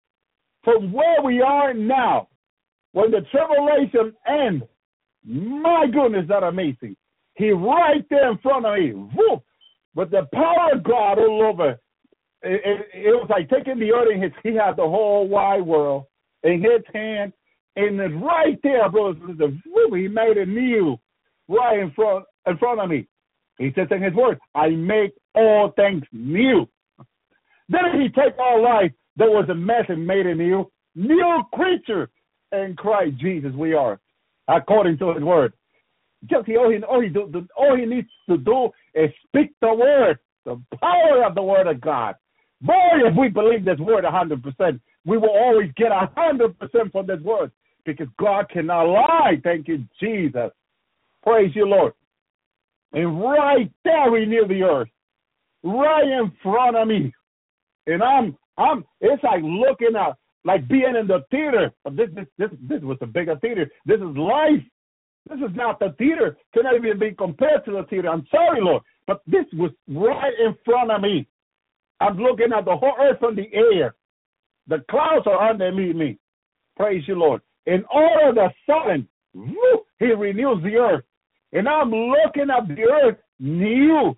From 0.65 0.91
where 0.91 1.21
we 1.23 1.41
are 1.41 1.73
now, 1.73 2.27
when 2.91 3.11
the 3.11 3.21
tribulation 3.31 4.13
ends, 4.27 4.63
my 5.23 5.85
goodness, 5.91 6.25
that 6.27 6.43
amazing. 6.43 6.95
He 7.35 7.51
right 7.51 8.03
there 8.09 8.31
in 8.31 8.37
front 8.39 8.65
of 8.65 8.73
me. 8.77 8.93
Woo! 8.93 9.41
With 9.93 10.11
the 10.11 10.27
power 10.33 10.71
of 10.73 10.83
God 10.83 11.19
all 11.19 11.43
over. 11.43 11.71
It, 12.41 12.61
it, 12.63 12.87
it 12.93 13.11
was 13.11 13.27
like 13.29 13.49
taking 13.49 13.79
the 13.79 13.91
earth 13.91 14.09
in 14.13 14.21
his, 14.21 14.31
he 14.43 14.55
had 14.55 14.75
the 14.77 14.83
whole 14.83 15.27
wide 15.27 15.65
world 15.65 16.05
in 16.43 16.61
his 16.61 16.81
hand. 16.93 17.33
And 17.75 17.99
it's 17.99 18.13
right 18.23 18.57
there, 18.63 18.89
brothers 18.89 19.21
and 19.21 19.31
sisters. 19.31 19.53
Woo! 19.67 19.95
He 19.95 20.07
made 20.07 20.37
it 20.37 20.47
new 20.47 20.97
right 21.47 21.79
in 21.79 21.91
front, 21.91 22.25
in 22.47 22.57
front 22.57 22.79
of 22.79 22.89
me. 22.89 23.07
He 23.59 23.71
says 23.75 23.87
in 23.91 24.01
his 24.01 24.13
word, 24.13 24.39
I 24.55 24.69
make 24.69 25.13
all 25.35 25.71
things 25.75 26.03
new. 26.11 26.67
Didn't 27.71 28.01
he 28.01 28.09
take 28.09 28.37
our 28.39 28.59
life 28.59 28.91
that 29.17 29.29
was 29.29 29.47
a 29.49 29.55
mess 29.55 29.85
and 29.89 30.05
made 30.05 30.25
it 30.25 30.35
new? 30.35 30.69
New 30.95 31.43
creature 31.53 32.09
in 32.51 32.75
Christ 32.77 33.17
Jesus 33.19 33.53
we 33.53 33.73
are, 33.73 33.99
according 34.47 34.97
to 34.99 35.13
his 35.13 35.23
word. 35.23 35.53
Just 36.29 36.49
all 36.49 36.71
he, 36.71 36.83
all 36.83 37.01
he, 37.01 37.09
do, 37.09 37.47
all 37.55 37.75
he 37.75 37.85
needs 37.85 38.09
to 38.29 38.37
do 38.37 38.69
is 38.95 39.11
speak 39.27 39.51
the 39.61 39.73
word, 39.73 40.17
the 40.45 40.59
power 40.79 41.23
of 41.25 41.35
the 41.35 41.43
word 41.43 41.67
of 41.67 41.81
God. 41.81 42.15
Boy, 42.61 42.73
if 43.05 43.15
we 43.17 43.29
believe 43.29 43.65
this 43.65 43.79
word 43.79 44.05
100%, 44.05 44.79
we 45.05 45.17
will 45.17 45.29
always 45.29 45.69
get 45.75 45.91
100% 45.91 46.91
from 46.91 47.05
this 47.05 47.21
word 47.21 47.51
because 47.85 48.07
God 48.17 48.49
cannot 48.49 48.83
lie. 48.83 49.39
Thank 49.43 49.67
you, 49.67 49.85
Jesus. 49.99 50.51
Praise 51.23 51.51
you, 51.55 51.67
Lord. 51.67 51.93
And 52.93 53.21
right 53.21 53.71
there, 53.83 54.11
we 54.11 54.25
near 54.25 54.47
the 54.47 54.63
earth, 54.63 54.87
right 55.63 56.07
in 56.07 56.31
front 56.41 56.75
of 56.75 56.87
me. 56.87 57.13
And 57.87 58.01
I'm, 58.01 58.37
I'm, 58.57 58.85
it's 59.01 59.23
like 59.23 59.41
looking 59.43 59.95
at, 59.95 60.15
like 60.43 60.67
being 60.67 60.95
in 60.99 61.07
the 61.07 61.23
theater. 61.31 61.71
This, 61.91 62.09
this, 62.13 62.25
this, 62.37 62.49
this 62.61 62.81
was 62.81 62.97
a 63.01 63.07
bigger 63.07 63.35
theater. 63.37 63.69
This 63.85 63.97
is 63.97 64.17
life. 64.17 64.63
This 65.29 65.39
is 65.39 65.55
not 65.55 65.79
the 65.79 65.95
theater. 65.97 66.37
Cannot 66.53 66.75
even 66.75 66.99
be 66.99 67.11
compared 67.11 67.65
to 67.65 67.71
the 67.71 67.83
theater. 67.89 68.09
I'm 68.09 68.27
sorry, 68.29 68.61
Lord. 68.61 68.83
But 69.07 69.21
this 69.27 69.45
was 69.53 69.71
right 69.87 70.33
in 70.39 70.55
front 70.63 70.91
of 70.91 71.01
me. 71.01 71.27
I'm 71.99 72.17
looking 72.17 72.53
at 72.55 72.65
the 72.65 72.75
whole 72.75 72.95
earth 72.99 73.19
from 73.19 73.35
the 73.35 73.47
air. 73.53 73.95
The 74.67 74.83
clouds 74.89 75.25
are 75.27 75.49
underneath 75.49 75.95
me. 75.95 76.19
Praise 76.75 77.03
you, 77.07 77.15
Lord. 77.15 77.41
And 77.65 77.85
all 77.91 78.29
of 78.29 78.37
a 78.37 78.53
sudden, 78.67 79.07
whoo, 79.33 79.81
he 79.99 80.07
renews 80.07 80.61
the 80.63 80.75
earth. 80.75 81.03
And 81.53 81.67
I'm 81.67 81.91
looking 81.91 82.49
at 82.49 82.67
the 82.67 82.83
earth 82.83 83.17
new. 83.39 84.15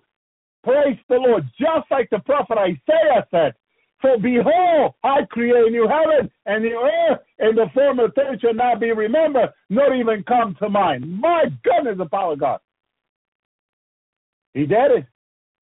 Praise 0.64 0.98
the 1.08 1.16
Lord. 1.16 1.44
Just 1.58 1.90
like 1.90 2.10
the 2.10 2.18
prophet 2.20 2.58
Isaiah 2.58 3.26
said, 3.30 3.54
For 4.00 4.16
behold, 4.18 4.94
I 5.02 5.24
create 5.28 5.56
a 5.56 5.70
new 5.70 5.88
heaven 5.88 6.30
and 6.46 6.62
new 6.62 6.78
earth, 7.10 7.20
and 7.38 7.58
the 7.58 7.66
former 7.74 8.10
things 8.12 8.40
shall 8.40 8.54
not 8.54 8.80
be 8.80 8.92
remembered, 8.92 9.50
nor 9.70 9.94
even 9.94 10.22
come 10.22 10.56
to 10.60 10.68
mind. 10.68 11.20
My 11.20 11.46
goodness, 11.64 11.98
the 11.98 12.06
power 12.06 12.34
of 12.34 12.40
God. 12.40 12.60
He 14.54 14.66
did 14.66 14.90
it. 14.92 15.06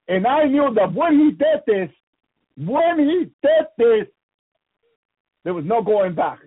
And 0.07 0.25
I 0.25 0.45
knew 0.45 0.73
that 0.75 0.93
when 0.93 1.19
he 1.19 1.31
did 1.31 1.61
this, 1.65 1.89
when 2.57 2.99
he 2.99 3.25
did 3.41 3.65
this, 3.77 4.07
there 5.43 5.53
was 5.53 5.65
no 5.65 5.81
going 5.81 6.15
back. 6.15 6.39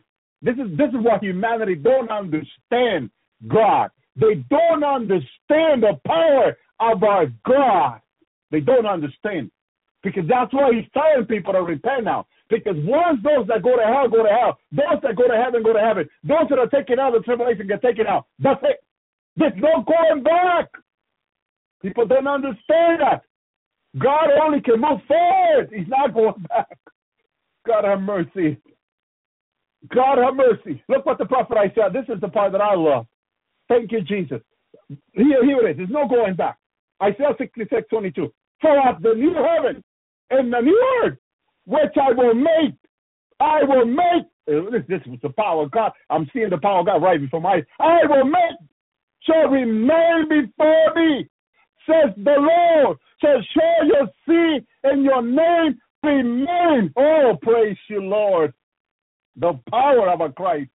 This 0.42 0.54
is 0.54 0.76
this 0.76 0.88
is 0.88 1.04
what 1.04 1.22
humanity 1.22 1.74
don't 1.74 2.10
understand 2.10 3.10
God. 3.46 3.90
They 4.16 4.44
don't 4.50 4.84
understand 4.84 5.82
the 5.82 5.98
power 6.06 6.56
of 6.80 7.02
our 7.02 7.26
God. 7.46 8.00
They 8.50 8.60
don't 8.60 8.86
understand. 8.86 9.50
Because 10.02 10.24
that's 10.28 10.52
why 10.52 10.70
he's 10.72 10.88
telling 10.94 11.26
people 11.26 11.52
to 11.52 11.62
repent 11.62 12.04
now. 12.04 12.26
Because 12.48 12.76
once 12.78 13.20
those 13.22 13.46
that 13.48 13.62
go 13.62 13.76
to 13.76 13.84
hell 13.84 14.08
go 14.08 14.24
to 14.24 14.30
hell, 14.30 14.58
those 14.72 15.00
that 15.02 15.16
go 15.16 15.28
to 15.28 15.36
heaven 15.36 15.62
go 15.62 15.72
to 15.72 15.80
heaven, 15.80 16.08
those 16.24 16.48
that 16.48 16.58
are 16.58 16.66
taken 16.68 16.98
out 16.98 17.14
of 17.14 17.22
the 17.22 17.24
tribulation 17.24 17.66
get 17.66 17.82
taken 17.82 18.06
out. 18.06 18.26
That's 18.38 18.60
it. 18.62 18.82
There's 19.36 19.52
no 19.56 19.84
going 19.84 20.22
back. 20.22 20.68
People 21.82 22.06
don't 22.06 22.26
understand 22.26 23.00
that. 23.00 23.22
God 23.98 24.28
only 24.42 24.60
can 24.60 24.80
move 24.80 25.00
forward. 25.06 25.70
He's 25.74 25.88
not 25.88 26.14
going 26.14 26.44
back. 26.48 26.78
God 27.66 27.84
have 27.84 28.00
mercy. 28.00 28.58
God 29.94 30.18
have 30.18 30.34
mercy. 30.34 30.82
Look 30.88 31.06
what 31.06 31.18
the 31.18 31.26
prophet 31.26 31.56
Isaiah. 31.56 31.88
Said. 31.90 31.92
This 31.92 32.14
is 32.14 32.20
the 32.20 32.28
part 32.28 32.52
that 32.52 32.60
I 32.60 32.74
love. 32.74 33.06
Thank 33.68 33.92
you, 33.92 34.02
Jesus. 34.02 34.40
Here, 35.12 35.44
here 35.44 35.66
it 35.66 35.72
is. 35.72 35.76
There's 35.78 35.90
no 35.90 36.08
going 36.08 36.34
back. 36.34 36.58
Isaiah 37.02 37.34
66, 37.38 37.88
22. 37.88 38.32
For 38.60 38.78
at 38.78 39.00
the 39.02 39.14
new 39.14 39.34
heaven 39.34 39.82
and 40.30 40.52
the 40.52 40.60
new 40.60 41.02
earth, 41.04 41.18
which 41.66 41.96
I 42.00 42.12
will 42.12 42.34
make, 42.34 42.74
I 43.40 43.64
will 43.64 43.86
make. 43.86 44.24
uh, 44.48 44.70
This, 44.70 44.82
this 44.88 45.00
was 45.06 45.18
the 45.22 45.30
power 45.30 45.64
of 45.64 45.70
God. 45.72 45.92
I'm 46.10 46.28
seeing 46.32 46.50
the 46.50 46.58
power 46.58 46.80
of 46.80 46.86
God 46.86 47.02
right 47.02 47.20
before 47.20 47.40
my 47.40 47.56
eyes. 47.56 47.64
I 47.80 48.00
will 48.08 48.24
make 48.26 48.56
shall 49.22 49.48
remain 49.50 50.28
before 50.28 50.94
me, 50.96 51.28
says 51.88 52.14
the 52.16 52.36
Lord. 52.38 52.98
Shall 53.22 53.42
show 53.54 53.86
your 53.86 54.08
seed 54.28 54.66
and 54.84 55.04
your 55.04 55.22
name 55.22 55.78
remain. 56.02 56.92
Oh, 56.96 57.36
praise 57.42 57.76
you, 57.88 58.02
Lord. 58.02 58.52
The 59.36 59.58
power 59.70 60.10
of 60.10 60.20
our 60.20 60.32
Christ, 60.32 60.70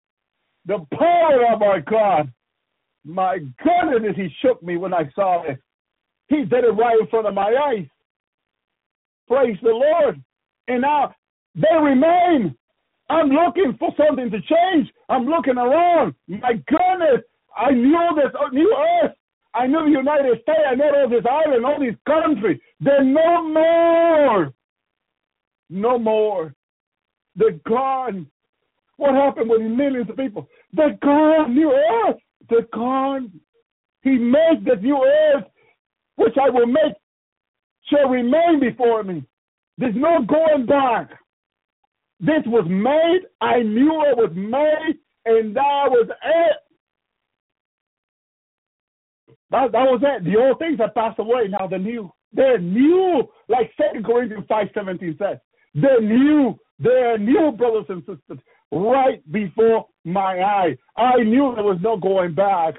the 0.66 0.86
power 0.98 1.54
of 1.54 1.62
our 1.62 1.82
God. 1.82 2.32
My 3.06 3.40
goodness, 3.64 4.16
he 4.18 4.30
shook 4.42 4.64
me 4.64 4.78
when 4.78 4.94
I 4.94 5.10
saw 5.16 5.44
it. 5.44 5.60
He 6.30 6.46
did 6.46 6.64
it 6.66 6.70
right 6.72 7.00
in 7.00 7.08
front 7.08 7.28
of 7.28 7.34
my 7.36 7.54
eyes. 7.70 7.88
Praise 9.28 9.58
the 9.62 9.70
Lord. 9.70 10.22
And 10.68 10.82
now 10.82 11.14
they 11.56 11.76
remain. 11.82 12.56
I'm 13.10 13.30
looking 13.30 13.76
for 13.78 13.94
something 13.98 14.32
to 14.32 14.42
change. 14.42 14.92
I'm 15.10 15.26
looking 15.26 15.58
around. 15.58 16.16
My 16.28 16.54
goodness, 16.68 17.24
I 17.56 17.72
knew 17.72 18.10
this 18.16 18.34
uh, 18.40 18.50
new 18.50 18.76
earth. 19.04 19.12
I 19.54 19.68
knew 19.68 19.86
the 19.86 19.92
United 19.92 20.42
States. 20.42 20.60
I 20.70 20.76
know 20.76 20.92
all 20.94 21.10
this 21.10 21.26
island, 21.30 21.66
all 21.66 21.80
these 21.80 21.96
countries. 22.06 22.60
They're 22.80 23.04
no 23.04 23.44
more. 23.48 24.54
No 25.70 25.98
more. 25.98 26.54
They're 27.36 27.60
gone. 27.68 28.28
What 28.98 29.14
happened 29.14 29.50
with 29.50 29.62
millions 29.62 30.10
of 30.10 30.18
people? 30.18 30.48
They're 30.74 30.98
gone, 31.02 31.54
new 31.56 31.72
earth. 31.72 32.18
They're 32.50 32.68
gone. 32.74 33.32
He 34.02 34.12
made 34.12 34.64
this 34.64 34.80
new 34.82 35.04
earth, 35.04 35.46
which 36.16 36.36
I 36.42 36.50
will 36.50 36.68
make, 36.68 36.94
shall 37.90 38.10
remain 38.10 38.60
before 38.60 39.04
me. 39.04 39.24
There's 39.78 39.96
no 39.96 40.22
going 40.24 40.66
back. 40.66 41.10
This 42.20 42.44
was 42.46 42.66
made. 42.70 43.22
I 43.42 43.62
knew 43.62 44.04
it 44.06 44.18
was 44.18 44.32
made, 44.36 44.98
and 45.26 45.56
that 45.56 45.90
was 45.90 46.08
it. 46.10 46.58
That, 49.52 49.72
that 49.72 49.86
was 49.92 50.02
it. 50.04 50.24
The 50.24 50.38
old 50.38 50.60
things 50.60 50.80
have 50.80 50.96
passed 50.96 51.20
away. 51.20 51.48
Now 51.50 51.68
the 51.68 51.78
new. 51.78 52.12
They're 52.34 52.60
new, 52.60 53.30
like 53.48 53.72
Second 53.78 54.06
Corinthians 54.06 54.46
five 54.50 54.68
seventeen 54.74 55.16
says. 55.18 55.38
They're 55.74 56.02
new. 56.02 56.60
They're 56.80 57.18
new, 57.18 57.54
brothers 57.54 57.86
and 57.88 58.02
sisters, 58.02 58.44
right 58.70 59.22
before 59.32 59.88
my 60.04 60.42
eye. 60.42 60.78
I 60.98 61.24
knew 61.24 61.54
there 61.56 61.64
was 61.64 61.80
no 61.82 61.96
going 61.96 62.36
back. 62.36 62.76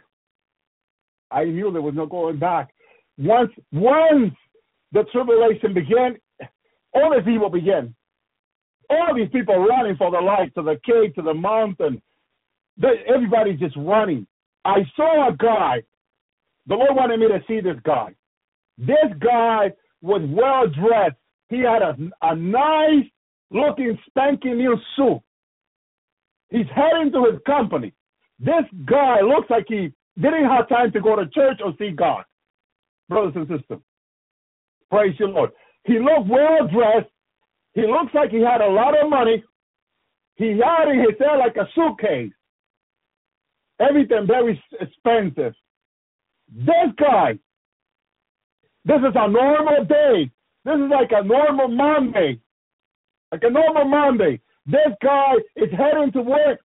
I 1.31 1.45
knew 1.45 1.73
there 1.73 1.81
was 1.81 1.95
no 1.95 2.05
going 2.05 2.39
back. 2.39 2.75
Once, 3.17 3.51
once 3.73 4.35
the 4.93 5.05
tribulation 5.13 5.75
began, 5.75 6.17
all 6.95 7.11
this 7.11 7.27
evil 7.29 7.51
began. 7.51 7.95
All 8.89 9.15
these 9.15 9.29
people 9.33 9.57
running 9.59 9.97
for 9.97 10.11
their 10.11 10.23
life 10.23 10.53
to 10.55 10.63
the 10.63 10.81
cave, 10.85 11.15
to 11.17 11.23
the 11.23 11.35
mountain. 11.35 12.01
Everybody's 13.13 13.59
just 13.59 13.77
running. 13.77 14.27
I 14.65 14.79
saw 14.95 15.29
a 15.29 15.37
guy. 15.37 15.83
The 16.67 16.75
Lord 16.75 16.97
wanted 16.97 17.21
me 17.21 17.29
to 17.29 17.41
see 17.49 17.61
this 17.61 17.79
guy. 17.85 18.15
This 18.79 19.13
guy 19.21 19.73
was 20.03 20.23
well 20.29 20.67
dressed. 20.69 21.17
He 21.49 21.59
had 21.59 21.83
a, 21.83 21.97
a 22.23 22.37
nice 22.37 23.07
looking 23.51 23.99
spanking 24.09 24.59
new 24.59 24.77
suit. 24.97 25.21
He's 26.51 26.67
heading 26.75 27.13
to 27.13 27.25
his 27.31 27.41
company. 27.47 27.93
This 28.39 28.65
guy 28.85 29.21
looks 29.21 29.49
like 29.51 29.67
he 29.69 29.93
didn't 30.21 30.45
have 30.45 30.69
time 30.69 30.93
to 30.93 31.01
go 31.01 31.17
to 31.17 31.27
church 31.29 31.61
or 31.65 31.73
see 31.79 31.91
God. 31.91 32.25
Brothers 33.09 33.33
and 33.37 33.49
sisters, 33.49 33.81
praise 34.91 35.15
the 35.19 35.27
Lord. 35.27 35.51
He 35.85 35.99
looked 35.99 36.29
well 36.29 36.69
dressed. 36.69 37.11
He 37.75 37.83
looks 37.83 38.15
like 38.15 38.31
he 38.31 38.41
had 38.41 38.61
a 38.61 38.69
lot 38.69 38.99
of 39.01 39.11
money. 39.11 39.43
He 40.37 40.59
had 40.59 40.89
in 40.91 41.01
his 41.01 41.19
hair 41.19 41.39
like 41.39 41.57
a 41.57 41.69
suitcase. 41.75 42.33
Everything 43.81 44.27
very 44.27 44.63
expensive. 44.81 45.55
This 46.55 46.91
guy, 46.99 47.39
this 48.85 48.99
is 48.99 49.15
a 49.15 49.29
normal 49.29 49.85
day. 49.85 50.31
This 50.65 50.75
is 50.77 50.91
like 50.91 51.11
a 51.13 51.25
normal 51.25 51.69
Monday. 51.69 52.41
Like 53.33 53.43
a 53.45 53.51
normal 53.51 53.85
Monday. 53.85 54.41
This 54.67 54.93
guy 55.03 55.35
is 55.57 55.71
heading 55.77 56.13
to 56.13 56.23
work. 56.23 56.61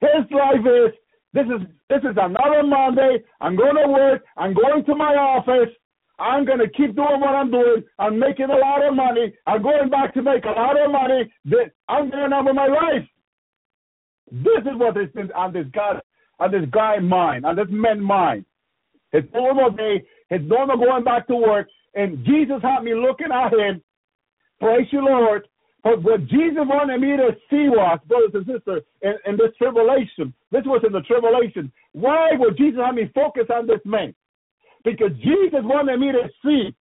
His 0.00 0.30
life 0.30 0.66
is 0.66 0.92
this 1.32 1.46
is 1.46 1.66
this 1.88 2.00
is 2.00 2.16
another 2.16 2.62
Monday. 2.62 3.22
I'm 3.40 3.56
going 3.56 3.76
to 3.76 3.88
work. 3.88 4.24
I'm 4.36 4.54
going 4.54 4.84
to 4.84 4.94
my 4.94 5.14
office. 5.14 5.72
I'm 6.18 6.44
going 6.44 6.58
to 6.58 6.68
keep 6.68 6.94
doing 6.94 7.20
what 7.20 7.34
I'm 7.34 7.50
doing. 7.50 7.82
I'm 7.98 8.18
making 8.18 8.50
a 8.50 8.56
lot 8.56 8.86
of 8.86 8.94
money. 8.94 9.32
I'm 9.46 9.62
going 9.62 9.90
back 9.90 10.14
to 10.14 10.22
make 10.22 10.44
a 10.44 10.50
lot 10.50 10.80
of 10.80 10.90
money. 10.90 11.32
I'm 11.88 12.10
going 12.10 12.32
on 12.32 12.44
with 12.44 12.54
my 12.54 12.68
life. 12.68 13.08
This 14.30 14.62
is 14.62 14.78
what 14.78 14.96
is 14.96 15.08
on 15.34 15.52
this 15.52 15.66
guy 15.74 16.00
on 16.40 16.50
this 16.50 16.68
guy 16.70 16.98
mind, 16.98 17.44
on 17.44 17.56
this 17.56 17.66
man 17.70 18.00
mind. 18.00 18.44
His 19.12 19.24
normal 19.32 19.70
day, 19.70 20.04
his 20.28 20.40
normal 20.42 20.76
going 20.76 21.04
back 21.04 21.26
to 21.28 21.36
work, 21.36 21.68
and 21.94 22.24
Jesus 22.24 22.60
had 22.62 22.82
me 22.82 22.94
looking 22.94 23.28
at 23.32 23.52
him. 23.52 23.82
Praise 24.58 24.88
you, 24.90 25.04
Lord. 25.04 25.46
But 25.84 26.02
what 26.02 26.26
Jesus 26.26 26.64
wanted 26.64 27.00
me 27.00 27.16
to 27.16 27.36
see 27.50 27.68
was, 27.68 27.98
brothers 28.06 28.30
and 28.34 28.46
sisters, 28.46 28.82
in, 29.02 29.14
in 29.26 29.36
this 29.36 29.50
tribulation, 29.58 30.32
this 30.50 30.62
was 30.64 30.82
in 30.86 30.92
the 30.92 31.00
tribulation. 31.00 31.72
Why 31.92 32.30
would 32.34 32.56
Jesus 32.56 32.80
have 32.84 32.94
me 32.94 33.10
focus 33.14 33.46
on 33.52 33.66
this 33.66 33.80
man? 33.84 34.14
Because 34.84 35.12
Jesus 35.22 35.60
wanted 35.62 35.98
me 36.00 36.12
to 36.12 36.28
see 36.44 36.74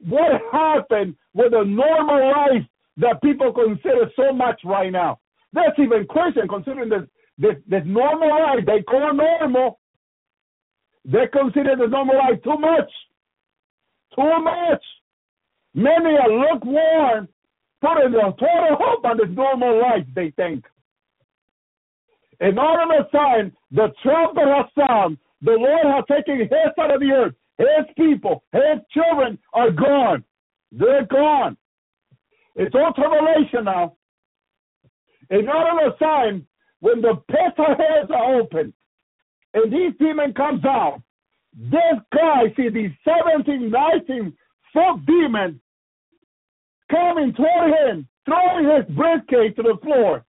what 0.00 0.40
happened 0.52 1.16
with 1.34 1.52
the 1.52 1.64
normal 1.64 2.30
life 2.30 2.64
that 2.98 3.22
people 3.22 3.52
consider 3.52 4.10
so 4.16 4.32
much 4.32 4.60
right 4.64 4.90
now. 4.90 5.18
That's 5.52 5.78
even 5.78 6.06
question 6.06 6.48
considering 6.48 6.88
this, 6.88 7.02
this, 7.38 7.54
this 7.68 7.82
normal 7.84 8.28
life. 8.28 8.64
They 8.66 8.82
call 8.82 9.14
normal. 9.14 9.78
They 11.04 11.26
consider 11.32 11.76
the 11.76 11.86
normal 11.86 12.16
life 12.16 12.42
too 12.42 12.58
much. 12.58 12.90
Too 14.14 14.42
much. 14.42 14.82
Many 15.74 16.16
are 16.16 16.28
lukewarm 16.28 17.28
putting 17.80 18.12
their 18.12 18.32
total 18.32 18.76
hope 18.78 19.04
on 19.04 19.16
this 19.16 19.28
normal 19.30 19.80
life, 19.80 20.06
they 20.14 20.30
think. 20.32 20.64
And 22.40 22.58
all 22.58 22.76
of 22.82 22.90
a 22.90 23.08
sudden, 23.10 23.52
the 23.70 23.92
trumpet 24.02 24.44
has 24.44 24.66
sounded. 24.76 25.18
The 25.42 25.52
Lord 25.52 25.86
has 25.86 26.04
taken 26.10 26.38
his 26.38 26.48
side 26.50 26.90
of 26.90 27.00
the 27.00 27.10
earth. 27.12 27.34
His 27.58 27.86
people, 27.96 28.44
his 28.52 28.80
children 28.92 29.38
are 29.52 29.70
gone. 29.70 30.24
They're 30.72 31.06
gone. 31.06 31.56
It's 32.54 32.74
all 32.74 32.92
tribulation 32.92 33.64
now. 33.64 33.96
It's 35.30 35.46
not 35.46 35.82
a 35.82 35.90
sudden, 35.98 36.46
when 36.80 37.00
the 37.00 37.16
pit 37.28 37.54
of 37.58 37.76
heads 37.76 38.10
are 38.10 38.40
open, 38.40 38.72
and 39.54 39.72
these 39.72 39.92
demon 39.98 40.32
comes 40.34 40.64
out, 40.64 41.02
this 41.54 41.98
guy 42.14 42.52
see 42.56 42.68
these 42.68 42.90
17, 43.04 43.70
19 43.70 44.32
foot 44.72 45.06
demons 45.06 45.60
coming 46.90 47.32
toward 47.34 47.72
him, 47.72 48.08
throwing 48.24 48.64
his 48.64 48.96
briefcase 48.96 49.54
to 49.56 49.62
the 49.62 49.78
floor. 49.82 50.24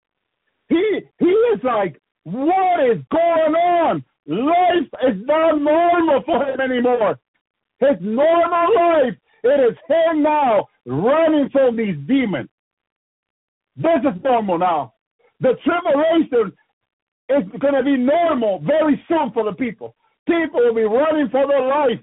He 0.68 1.00
he 1.18 1.26
is 1.26 1.61
like, 1.62 2.00
what 2.24 2.80
is 2.90 3.02
going 3.11 3.54
on? 3.54 4.04
Life 4.26 4.88
is 5.06 5.16
not 5.24 5.60
normal 5.60 6.22
for 6.24 6.44
him 6.44 6.60
anymore. 6.60 7.18
His 7.78 7.96
normal 8.00 8.74
life, 8.74 9.14
it 9.44 9.70
is 9.70 9.76
him 9.88 10.22
now 10.22 10.66
running 10.84 11.48
from 11.52 11.76
these 11.76 11.96
demons. 12.08 12.48
This 13.76 14.00
is 14.02 14.22
normal 14.24 14.58
now. 14.58 14.94
The 15.40 15.54
tribulation 15.64 16.52
is 17.28 17.60
going 17.60 17.74
to 17.74 17.82
be 17.84 17.96
normal 17.96 18.60
very 18.60 19.02
soon 19.08 19.30
for 19.32 19.44
the 19.44 19.52
people. 19.52 19.94
People 20.26 20.60
will 20.64 20.74
be 20.74 20.82
running 20.82 21.28
for 21.30 21.46
their 21.46 21.66
life, 21.66 22.00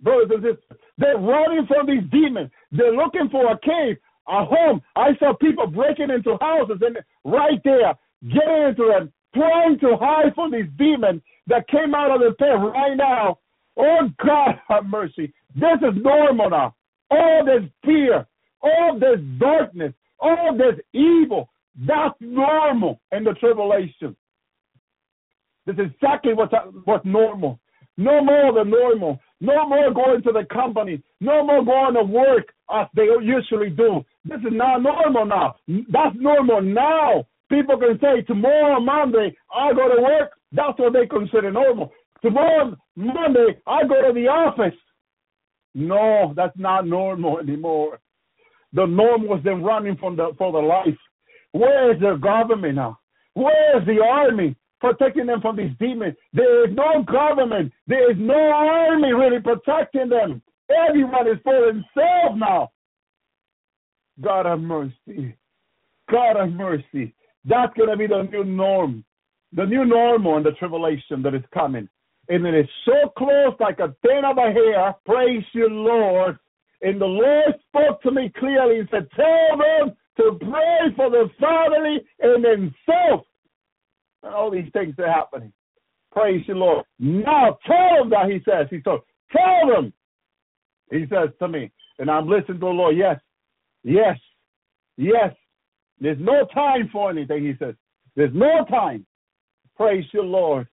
brothers 0.00 0.30
and 0.30 0.42
sisters. 0.42 0.80
They're 0.98 1.18
running 1.18 1.66
from 1.66 1.86
these 1.86 2.04
demons. 2.10 2.50
They're 2.72 2.92
looking 2.92 3.28
for 3.30 3.50
a 3.50 3.58
cave, 3.60 3.96
a 4.28 4.44
home. 4.44 4.82
I 4.96 5.16
saw 5.18 5.34
people 5.34 5.68
breaking 5.68 6.10
into 6.10 6.36
houses 6.40 6.78
and 6.82 6.98
right 7.24 7.60
there, 7.64 7.94
getting 8.22 8.62
into 8.68 8.92
them, 8.92 9.12
trying 9.34 9.78
to 9.80 9.96
hide 9.98 10.34
from 10.34 10.50
these 10.50 10.68
demons 10.76 11.22
that 11.46 11.68
came 11.68 11.94
out 11.94 12.14
of 12.14 12.20
the 12.20 12.34
pit 12.38 12.48
right 12.58 12.96
now. 12.96 13.38
Oh 13.76 14.08
God, 14.24 14.60
have 14.68 14.86
mercy. 14.86 15.32
This 15.54 15.78
is 15.82 16.02
normal 16.02 16.50
now. 16.50 16.74
All 17.10 17.44
this 17.44 17.68
fear, 17.84 18.26
all 18.62 18.98
this 18.98 19.20
darkness, 19.38 19.92
all 20.18 20.56
this 20.56 20.80
evil, 20.92 21.48
that's 21.86 22.14
normal 22.20 23.00
in 23.12 23.24
the 23.24 23.34
tribulation. 23.34 24.16
This 25.66 25.74
is 25.74 25.92
exactly 25.94 26.32
what's, 26.32 26.52
what's 26.84 27.04
normal. 27.04 27.58
No 27.96 28.22
more 28.22 28.52
than 28.52 28.70
normal. 28.70 29.18
No 29.40 29.68
more 29.68 29.92
going 29.92 30.22
to 30.22 30.32
the 30.32 30.46
company. 30.52 31.02
No 31.20 31.44
more 31.44 31.64
going 31.64 31.94
to 31.94 32.02
work 32.02 32.52
as 32.72 32.86
they 32.94 33.06
usually 33.22 33.70
do. 33.70 34.04
This 34.24 34.40
is 34.40 34.52
not 34.52 34.82
normal 34.82 35.26
now. 35.26 35.56
That's 35.66 36.16
normal 36.16 36.62
now. 36.62 37.26
People 37.50 37.78
can 37.78 37.98
say 38.00 38.22
tomorrow 38.22 38.80
Monday 38.80 39.36
I 39.54 39.72
go 39.72 39.94
to 39.94 40.02
work. 40.02 40.32
That's 40.52 40.78
what 40.78 40.92
they 40.92 41.06
consider 41.06 41.50
normal. 41.50 41.92
Tomorrow 42.22 42.76
Monday 42.96 43.60
I 43.66 43.82
go 43.82 44.06
to 44.06 44.12
the 44.14 44.28
office. 44.28 44.78
No, 45.74 46.32
that's 46.34 46.56
not 46.56 46.86
normal 46.86 47.38
anymore. 47.38 47.98
The 48.72 48.86
norm 48.86 49.26
was 49.26 49.42
them 49.44 49.62
running 49.62 49.96
from 49.96 50.16
the 50.16 50.32
for 50.38 50.52
the 50.52 50.58
life. 50.58 50.98
Where 51.52 51.92
is 51.92 52.00
the 52.00 52.16
government 52.16 52.76
now? 52.76 52.98
Where 53.34 53.78
is 53.78 53.86
the 53.86 54.02
army? 54.02 54.56
protecting 54.80 55.26
them 55.26 55.40
from 55.40 55.56
these 55.56 55.72
demons. 55.78 56.14
There 56.32 56.68
is 56.68 56.74
no 56.76 57.02
government. 57.02 57.72
There 57.86 58.10
is 58.10 58.16
no 58.18 58.34
army 58.34 59.12
really 59.12 59.40
protecting 59.40 60.08
them. 60.08 60.42
Everyone 60.88 61.28
is 61.28 61.38
for 61.42 61.66
themselves 61.66 62.36
now. 62.36 62.70
God 64.20 64.46
have 64.46 64.60
mercy. 64.60 65.36
God 66.10 66.36
have 66.36 66.50
mercy. 66.50 67.14
That's 67.44 67.74
going 67.76 67.90
to 67.90 67.96
be 67.96 68.06
the 68.06 68.22
new 68.22 68.44
norm, 68.44 69.04
the 69.52 69.64
new 69.64 69.84
normal 69.84 70.36
and 70.36 70.46
the 70.46 70.52
tribulation 70.52 71.22
that 71.22 71.34
is 71.34 71.42
coming. 71.52 71.88
And 72.28 72.44
it 72.46 72.54
is 72.54 72.68
so 72.84 73.10
close, 73.16 73.54
like 73.60 73.78
a 73.78 73.94
thing 74.02 74.22
of 74.24 74.38
a 74.38 74.52
hair. 74.52 74.94
Praise 75.04 75.44
you, 75.52 75.68
Lord. 75.68 76.38
And 76.82 77.00
the 77.00 77.06
Lord 77.06 77.54
spoke 77.68 78.02
to 78.02 78.10
me 78.10 78.32
clearly 78.38 78.80
and 78.80 78.88
said, 78.90 79.08
Tell 79.14 79.58
them 79.58 79.96
to 80.18 80.38
pray 80.40 80.94
for 80.96 81.10
the 81.10 81.30
family 81.40 82.00
and 82.20 82.44
themselves 82.44 83.26
and 84.26 84.34
all 84.34 84.50
these 84.50 84.70
things 84.72 84.94
are 84.98 85.10
happening. 85.10 85.52
Praise 86.12 86.42
you, 86.46 86.54
Lord. 86.54 86.84
Now 86.98 87.58
tell 87.66 88.00
them 88.00 88.10
that 88.10 88.30
he 88.30 88.38
says. 88.44 88.66
He 88.70 88.76
says, 88.78 89.00
tell 89.34 89.70
them. 89.70 89.92
He 90.90 91.04
says 91.10 91.30
to 91.38 91.48
me, 91.48 91.70
and 91.98 92.10
I'm 92.10 92.28
listening 92.28 92.60
to 92.60 92.66
the 92.66 92.72
Lord. 92.72 92.96
Yes, 92.96 93.20
yes, 93.82 94.18
yes. 94.96 95.34
There's 96.00 96.18
no 96.20 96.46
time 96.52 96.88
for 96.92 97.10
anything, 97.10 97.44
he 97.44 97.54
says. 97.58 97.74
There's 98.16 98.34
no 98.34 98.64
time. 98.68 99.06
Praise 99.76 100.04
you, 100.12 100.22
Lord. 100.22 100.66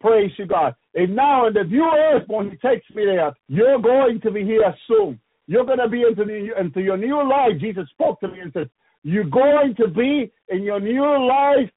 Praise 0.00 0.30
you, 0.38 0.46
God. 0.46 0.74
And 0.94 1.14
now 1.14 1.46
in 1.46 1.54
the 1.54 1.64
new 1.64 1.84
earth, 1.84 2.24
when 2.28 2.50
he 2.50 2.56
takes 2.56 2.88
me 2.94 3.04
there, 3.04 3.32
you're 3.48 3.80
going 3.80 4.20
to 4.22 4.30
be 4.30 4.44
here 4.44 4.74
soon. 4.86 5.18
You're 5.46 5.64
going 5.64 5.78
to 5.78 5.88
be 5.88 6.02
into, 6.02 6.24
the, 6.24 6.50
into 6.60 6.80
your 6.80 6.96
new 6.96 7.28
life. 7.28 7.52
Jesus 7.60 7.88
spoke 7.90 8.20
to 8.20 8.28
me 8.28 8.40
and 8.40 8.52
said, 8.52 8.70
You're 9.02 9.24
going 9.24 9.74
to 9.76 9.88
be 9.88 10.30
in 10.50 10.62
your 10.62 10.80
new 10.80 11.26
life 11.26 11.70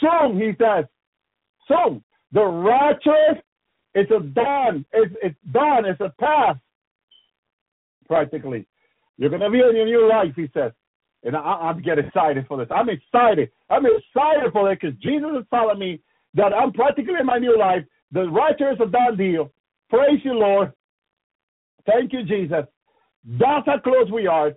soon, 0.00 0.40
he 0.40 0.52
says. 0.58 0.86
Soon. 1.68 2.02
The 2.32 2.42
righteous, 2.42 3.42
it's 3.94 4.10
a 4.10 4.20
done. 4.20 4.84
It's, 4.92 5.14
it's 5.22 5.36
done. 5.52 5.84
It's 5.84 6.00
a 6.00 6.12
past, 6.20 6.60
practically. 8.06 8.66
You're 9.18 9.30
going 9.30 9.42
to 9.42 9.50
be 9.50 9.58
in 9.58 9.76
your 9.76 9.86
new 9.86 10.08
life, 10.08 10.32
he 10.34 10.48
says. 10.54 10.72
And 11.22 11.36
I, 11.36 11.40
I'm 11.40 11.82
getting 11.82 12.06
excited 12.06 12.46
for 12.48 12.56
this. 12.56 12.68
I'm 12.70 12.88
excited. 12.88 13.50
I'm 13.68 13.84
excited 13.84 14.52
for 14.52 14.72
it 14.72 14.80
because 14.80 14.96
Jesus 15.00 15.28
is 15.38 15.44
telling 15.50 15.78
me 15.78 16.00
that 16.34 16.52
I'm 16.52 16.72
practically 16.72 17.14
in 17.18 17.26
my 17.26 17.38
new 17.38 17.58
life. 17.58 17.84
The 18.12 18.28
rapture 18.28 18.72
is 18.72 18.78
a 18.80 18.86
done 18.86 19.16
deal. 19.16 19.50
Praise 19.88 20.20
you, 20.24 20.34
Lord. 20.34 20.72
Thank 21.86 22.12
you, 22.12 22.24
Jesus. 22.24 22.64
That's 23.24 23.66
how 23.66 23.78
close 23.82 24.10
we 24.12 24.26
are. 24.26 24.52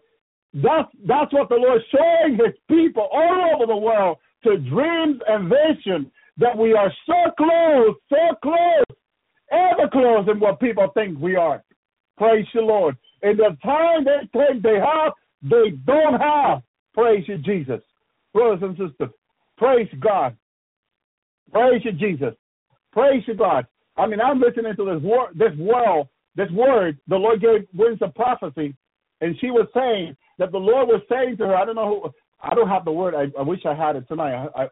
That's 0.53 0.89
that's 1.07 1.34
what 1.34 1.49
the 1.49 1.55
Lord 1.55 1.82
is 1.82 1.88
showing 1.91 2.34
His 2.34 2.55
people 2.69 3.09
all 3.11 3.51
over 3.55 3.65
the 3.65 3.76
world 3.76 4.17
to 4.43 4.57
dreams 4.57 5.19
and 5.28 5.49
vision 5.49 6.11
that 6.38 6.57
we 6.57 6.74
are 6.74 6.91
so 7.05 7.32
close, 7.38 7.95
so 8.09 8.36
close, 8.41 8.97
ever 9.51 9.89
close 9.91 10.26
than 10.28 10.39
what 10.39 10.59
people 10.59 10.88
think 10.93 11.19
we 11.19 11.36
are. 11.36 11.63
Praise 12.17 12.45
you, 12.53 12.61
Lord. 12.61 12.95
In 13.24 13.38
the 13.38 13.57
time 13.63 14.03
they 14.03 14.28
think 14.32 14.61
they 14.61 14.80
have, 14.80 15.13
they 15.41 15.71
don't 15.86 16.19
have. 16.19 16.61
Praise 16.93 17.24
you, 17.28 17.38
Jesus. 17.39 17.82
Brothers 18.34 18.59
and 18.61 18.89
sisters, 18.89 19.13
praise 19.57 19.88
God. 19.99 20.36
Praise 21.53 21.81
you, 21.85 21.91
Jesus. 21.91 22.33
Praise 22.91 23.23
you, 23.27 23.35
God. 23.35 23.67
I 23.95 24.07
mean, 24.07 24.19
I'm 24.19 24.39
listening 24.39 24.75
to 24.75 24.85
this 24.85 25.03
word, 25.03 25.29
this 25.35 25.55
world, 25.57 26.07
this 26.35 26.49
word 26.51 26.97
the 27.07 27.15
Lord 27.15 27.41
gave 27.41 27.67
wins 27.73 27.99
a 28.01 28.07
prophecy, 28.07 28.75
and 29.21 29.35
she 29.39 29.51
was 29.51 29.67
saying 29.73 30.17
that 30.39 30.51
the 30.51 30.57
Lord 30.57 30.87
was 30.87 31.01
saying 31.09 31.37
to 31.37 31.45
her, 31.45 31.55
I 31.55 31.63
don't 31.65 31.75
know 31.75 32.01
who, 32.01 32.09
I 32.41 32.55
don't 32.55 32.67
have 32.67 32.85
the 32.85 32.91
word. 32.91 33.13
I, 33.13 33.27
I 33.39 33.43
wish 33.43 33.59
I 33.65 33.75
had 33.75 33.95
it 33.95 34.07
tonight. 34.07 34.33
I, 34.33 34.63
I, 34.63 34.67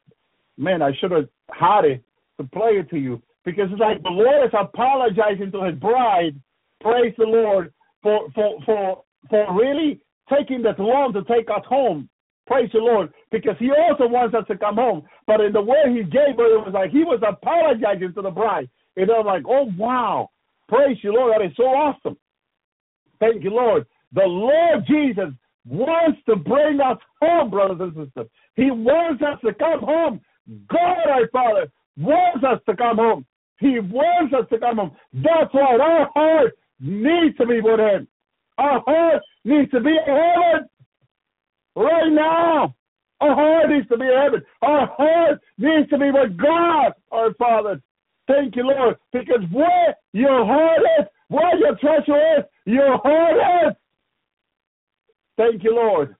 man, 0.58 0.82
I 0.82 0.92
should 1.00 1.12
have 1.12 1.30
had 1.52 1.86
it 1.86 2.04
to 2.40 2.48
play 2.48 2.72
it 2.72 2.90
to 2.90 2.98
you 2.98 3.22
because 3.46 3.68
it's 3.72 3.80
like 3.80 4.02
the 4.02 4.10
Lord 4.10 4.48
is 4.48 4.54
apologizing 4.60 5.52
to 5.52 5.64
His 5.64 5.76
bride. 5.76 6.40
Praise 6.82 7.14
the 7.18 7.26
Lord 7.26 7.72
for 8.02 8.28
for 8.34 8.58
for 8.66 9.04
for 9.30 9.56
really 9.56 10.00
taking 10.36 10.64
this 10.64 10.76
long 10.80 11.14
to 11.14 11.24
take 11.26 11.48
us 11.50 11.64
home. 11.68 12.10
Praise 12.48 12.70
the 12.74 12.80
Lord, 12.80 13.14
because 13.32 13.56
He 13.60 13.72
also 13.72 14.08
wants 14.08 14.36
us 14.36 14.46
to 14.48 14.58
come 14.58 14.76
home. 14.76 15.04
But 15.32 15.40
in 15.40 15.54
the 15.54 15.62
way 15.62 15.78
He 15.88 16.04
gave 16.04 16.36
her, 16.36 16.60
it 16.60 16.66
was 16.66 16.74
like 16.74 16.92
He 16.92 17.06
was 17.06 17.22
apologizing 17.26 18.14
to 18.16 18.22
the 18.22 18.32
bride. 18.32 18.70
And 18.98 19.10
I'm 19.10 19.26
like, 19.26 19.44
oh 19.48 19.72
wow, 19.78 20.30
praise 20.68 20.98
you, 21.02 21.14
Lord, 21.14 21.34
that 21.34 21.46
is 21.46 21.54
so 21.56 21.64
awesome. 21.64 22.18
Thank 23.22 23.42
you, 23.42 23.52
Lord. 23.52 23.86
The 24.12 24.26
Lord 24.26 24.86
Jesus 24.86 25.30
wants 25.66 26.20
to 26.28 26.36
bring 26.36 26.82
us 26.82 26.98
home, 27.22 27.50
brothers 27.50 27.78
and 27.80 27.96
sisters. 27.96 28.28
He 28.58 28.72
wants 28.72 29.24
us 29.24 29.40
to 29.46 29.54
come 29.54 29.80
home. 29.80 30.20
God, 30.70 31.08
our 31.10 31.30
Father, 31.32 31.72
wants 31.96 32.44
us 32.44 32.60
to 32.68 32.76
come 32.76 32.98
home. 32.98 33.26
He 33.58 33.80
wants 33.80 34.34
us 34.34 34.50
to 34.50 34.60
come 34.60 34.80
home. 34.80 34.92
That's 35.14 35.54
why 35.54 35.78
our 35.78 36.10
heart 36.14 36.58
needs 36.82 37.38
to 37.38 37.46
be 37.46 37.62
with 37.62 37.80
Him. 37.80 38.06
Our 38.58 38.84
heart 38.86 39.22
needs 39.46 39.72
to 39.72 39.80
be 39.80 39.92
in 39.92 39.98
heaven 40.08 40.68
right 41.78 42.12
now. 42.12 42.76
Our 43.22 43.36
heart 43.36 43.70
needs 43.70 43.88
to 43.90 43.98
be 43.98 44.06
heaven. 44.06 44.42
Our 44.62 44.88
heart 44.88 45.40
needs 45.58 45.90
to 45.92 45.98
be 45.98 46.12
with 46.12 46.38
God, 46.38 46.94
our 47.12 47.34
Father. 47.36 47.82
Thank 48.28 48.56
you, 48.56 48.64
Lord, 48.64 48.98
because 49.14 49.42
where 49.52 49.96
your 50.14 50.46
heart 50.46 50.80
is, 51.00 51.06
where 51.28 51.58
your 51.58 51.76
treasure 51.78 52.40
is, 52.40 52.46
your 52.66 52.98
heart 52.98 53.68
is. 53.68 53.76
Thank 55.38 55.64
you, 55.64 55.76
Lord. 55.76 56.16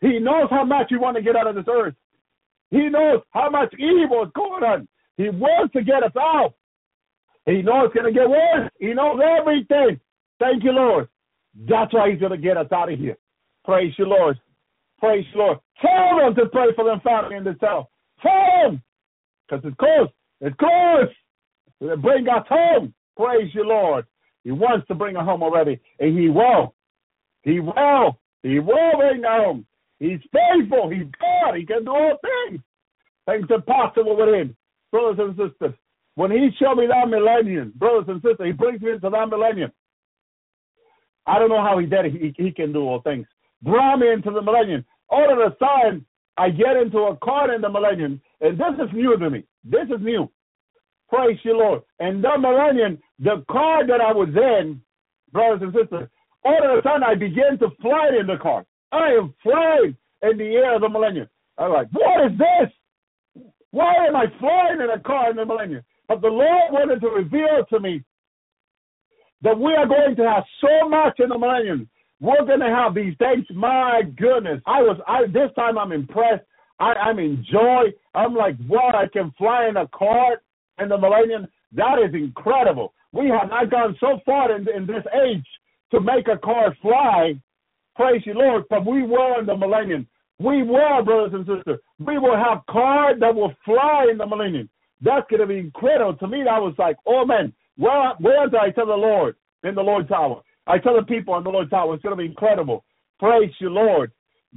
He 0.00 0.18
knows 0.18 0.48
how 0.50 0.64
much 0.64 0.90
you 0.90 1.00
want 1.00 1.16
to 1.16 1.22
get 1.22 1.36
out 1.36 1.46
of 1.46 1.54
this 1.54 1.64
earth. 1.70 1.94
He 2.70 2.88
knows 2.88 3.20
how 3.30 3.48
much 3.50 3.72
evil 3.78 4.24
is 4.24 4.30
going 4.34 4.64
on. 4.64 4.88
He 5.16 5.28
wants 5.28 5.72
to 5.74 5.82
get 5.82 6.02
us 6.02 6.12
out. 6.18 6.54
He 7.46 7.62
knows 7.62 7.86
it's 7.86 7.94
going 7.94 8.12
to 8.12 8.18
get 8.18 8.28
worse. 8.28 8.70
He 8.80 8.92
knows 8.92 9.20
everything. 9.38 10.00
Thank 10.38 10.64
you, 10.64 10.72
Lord. 10.72 11.08
That's 11.54 11.92
why 11.94 12.10
he's 12.10 12.20
going 12.20 12.32
to 12.32 12.38
get 12.38 12.56
us 12.56 12.66
out 12.72 12.92
of 12.92 12.98
here. 12.98 13.16
Praise 13.64 13.94
you, 13.98 14.06
Lord. 14.06 14.38
Praise 14.98 15.24
you, 15.32 15.40
Lord. 15.40 15.58
Tell 15.80 16.18
them 16.18 16.34
to 16.36 16.46
pray 16.46 16.68
for 16.74 16.84
them 16.84 17.00
family 17.00 17.36
in 17.36 17.44
the 17.44 17.56
cell. 17.60 17.90
Tell 18.22 18.70
them. 18.70 18.82
Because 19.48 19.64
it's 19.64 19.76
close. 19.76 20.08
It's 20.40 20.56
close. 20.56 22.00
Bring 22.00 22.28
us 22.28 22.46
home. 22.48 22.94
Praise 23.16 23.50
you, 23.54 23.64
Lord. 23.64 24.06
He 24.44 24.52
wants 24.52 24.86
to 24.88 24.94
bring 24.94 25.16
us 25.16 25.24
home 25.24 25.42
already. 25.42 25.80
And 25.98 26.18
he 26.18 26.28
will. 26.28 26.74
He 27.42 27.60
will. 27.60 28.18
He 28.42 28.58
will 28.58 28.96
bring 28.96 29.24
us 29.24 29.44
home. 29.44 29.66
He's 29.98 30.20
faithful. 30.32 30.90
He's 30.90 31.06
God. 31.20 31.56
He 31.56 31.66
can 31.66 31.84
do 31.84 31.90
all 31.90 32.16
things. 32.22 32.60
Things 33.26 33.46
are 33.50 33.60
possible 33.60 34.16
with 34.16 34.34
him. 34.34 34.56
Brothers 34.92 35.18
and 35.18 35.50
sisters, 35.50 35.74
when 36.14 36.30
he 36.30 36.48
showed 36.58 36.76
me 36.76 36.86
that 36.86 37.08
millennium, 37.08 37.72
brothers 37.76 38.04
and 38.08 38.22
sisters, 38.22 38.46
he 38.46 38.52
brings 38.52 38.80
me 38.80 38.92
into 38.92 39.10
that 39.10 39.28
millennium. 39.28 39.72
I 41.26 41.38
don't 41.38 41.48
know 41.48 41.62
how 41.62 41.78
he 41.78 41.86
did 41.86 42.06
it. 42.06 42.12
He, 42.12 42.44
he 42.44 42.50
can 42.52 42.72
do 42.72 42.82
all 42.82 43.02
things. 43.02 43.26
Brought 43.62 43.98
me 43.98 44.12
into 44.12 44.30
the 44.30 44.40
millennium. 44.40 44.84
All 45.08 45.32
of 45.32 45.38
a 45.38 45.56
sudden, 45.58 46.04
I 46.36 46.50
get 46.50 46.76
into 46.76 46.98
a 46.98 47.16
car 47.16 47.54
in 47.54 47.62
the 47.62 47.68
millennium, 47.68 48.20
and 48.40 48.58
this 48.58 48.74
is 48.86 48.92
new 48.92 49.16
to 49.16 49.30
me. 49.30 49.44
This 49.64 49.88
is 49.88 50.02
new. 50.02 50.30
Praise 51.08 51.38
you, 51.44 51.56
Lord. 51.56 51.82
And 52.00 52.22
the 52.22 52.36
millennium, 52.38 52.98
the 53.18 53.44
car 53.50 53.86
that 53.86 54.00
I 54.00 54.12
was 54.12 54.28
in, 54.28 54.80
brothers 55.32 55.60
and 55.62 55.72
sisters, 55.72 56.08
all 56.44 56.60
of 56.64 56.78
a 56.78 56.82
sudden 56.82 57.02
I 57.02 57.14
begin 57.14 57.58
to 57.60 57.68
fly 57.80 58.10
in 58.18 58.26
the 58.26 58.36
car. 58.36 58.66
I 58.92 59.12
am 59.12 59.34
flying 59.42 59.96
in 60.22 60.38
the 60.38 60.56
air 60.56 60.76
of 60.76 60.82
the 60.82 60.88
millennium. 60.88 61.28
I'm 61.58 61.72
like, 61.72 61.88
what 61.92 62.26
is 62.26 62.38
this? 62.38 63.42
Why 63.70 63.94
am 64.06 64.16
I 64.16 64.26
flying 64.38 64.80
in 64.80 64.90
a 64.90 65.00
car 65.00 65.30
in 65.30 65.36
the 65.36 65.44
millennium? 65.44 65.82
But 66.08 66.20
the 66.20 66.28
Lord 66.28 66.72
wanted 66.72 67.00
to 67.00 67.08
reveal 67.08 67.64
to 67.70 67.80
me 67.80 68.02
that 69.42 69.58
we 69.58 69.74
are 69.74 69.86
going 69.86 70.16
to 70.16 70.28
have 70.28 70.44
so 70.60 70.88
much 70.88 71.18
in 71.18 71.28
the 71.28 71.38
millennium. 71.38 71.88
We're 72.20 72.44
to 72.44 72.64
have 72.64 72.94
these 72.94 73.14
things. 73.18 73.44
My 73.54 74.02
goodness, 74.16 74.62
I 74.66 74.80
was. 74.80 74.98
I 75.06 75.26
this 75.26 75.50
time 75.54 75.76
I'm 75.76 75.92
impressed. 75.92 76.44
I, 76.78 76.92
I'm 76.92 77.18
in 77.18 77.44
joy. 77.50 77.84
I'm 78.14 78.34
like, 78.34 78.56
wow, 78.68 78.92
I 78.94 79.06
can 79.12 79.32
fly 79.38 79.66
in 79.68 79.76
a 79.76 79.88
car 79.88 80.42
in 80.78 80.88
the 80.88 80.98
millennium. 80.98 81.46
That 81.72 81.98
is 82.06 82.14
incredible. 82.14 82.94
We 83.12 83.28
have 83.28 83.50
not 83.50 83.70
gone 83.70 83.96
so 84.00 84.20
far 84.24 84.54
in, 84.54 84.66
in 84.68 84.86
this 84.86 85.04
age 85.26 85.46
to 85.90 86.00
make 86.00 86.28
a 86.28 86.38
car 86.38 86.74
fly. 86.82 87.34
Praise 87.94 88.22
you, 88.26 88.34
Lord. 88.34 88.64
But 88.68 88.86
we 88.86 89.02
were 89.02 89.40
in 89.40 89.46
the 89.46 89.56
millennium. 89.56 90.06
We 90.38 90.62
were, 90.62 91.02
brothers 91.02 91.32
and 91.32 91.46
sisters. 91.46 91.80
We 91.98 92.18
will 92.18 92.36
have 92.36 92.66
cars 92.68 93.16
that 93.20 93.34
will 93.34 93.54
fly 93.64 94.08
in 94.10 94.18
the 94.18 94.26
millennium. 94.26 94.68
That's 95.00 95.28
going 95.30 95.40
to 95.40 95.46
be 95.46 95.58
incredible. 95.58 96.14
To 96.14 96.28
me, 96.28 96.42
that 96.44 96.60
was 96.60 96.74
like, 96.78 96.96
oh 97.06 97.24
man, 97.24 97.52
where, 97.76 98.12
where 98.20 98.48
do 98.48 98.56
I 98.58 98.70
tell 98.70 98.86
the 98.86 98.94
Lord 98.94 99.36
in 99.64 99.74
the 99.74 99.82
Lord's 99.82 100.10
hour? 100.10 100.42
I 100.66 100.78
tell 100.78 100.96
the 100.96 101.02
people 101.02 101.36
in 101.36 101.44
the 101.44 101.50
Lord's 101.50 101.72
hour, 101.72 101.94
it's 101.94 102.02
going 102.02 102.16
to 102.16 102.22
be 102.22 102.28
incredible. 102.28 102.84
Praise 103.18 103.52
you, 103.60 103.70
Lord. 103.70 104.12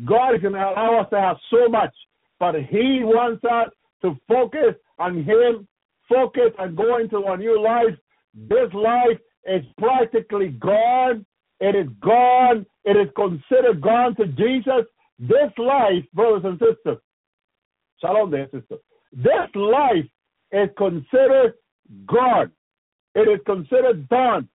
God 0.06 0.36
is 0.36 0.42
going 0.42 0.54
to 0.54 0.60
allow 0.60 1.02
us 1.02 1.10
to 1.12 1.20
have 1.20 1.38
so 1.50 1.70
much, 1.70 1.94
but 2.40 2.56
He 2.56 3.02
wants 3.04 3.44
us 3.44 3.70
to 4.02 4.18
focus 4.28 4.76
on 4.98 5.24
Him, 5.24 5.68
focus 6.08 6.52
on 6.58 6.76
going 6.76 7.10
to 7.10 7.24
a 7.28 7.38
new 7.38 7.62
life. 7.62 7.96
This 8.34 8.74
life 8.74 9.18
is 9.46 9.64
practically 9.78 10.50
gone. 10.50 11.26
It 11.60 11.76
is 11.76 11.88
gone. 12.02 12.66
It 12.86 12.98
is 12.98 13.08
considered 13.16 13.82
gone 13.82 14.16
to 14.16 14.28
Jesus. 14.28 14.86
This 15.20 15.52
life, 15.58 16.06
brothers 16.14 16.44
and 16.46 16.60
sisters, 16.60 17.02
shalom 18.00 18.32
there, 18.32 18.48
sister. 18.52 18.78
This 19.12 19.50
life 19.54 20.06
is 20.52 20.70
considered 20.78 21.56
gone. 22.06 22.52
It 23.16 23.28
is 23.28 23.40
considered 23.46 24.08
done. 24.08 24.48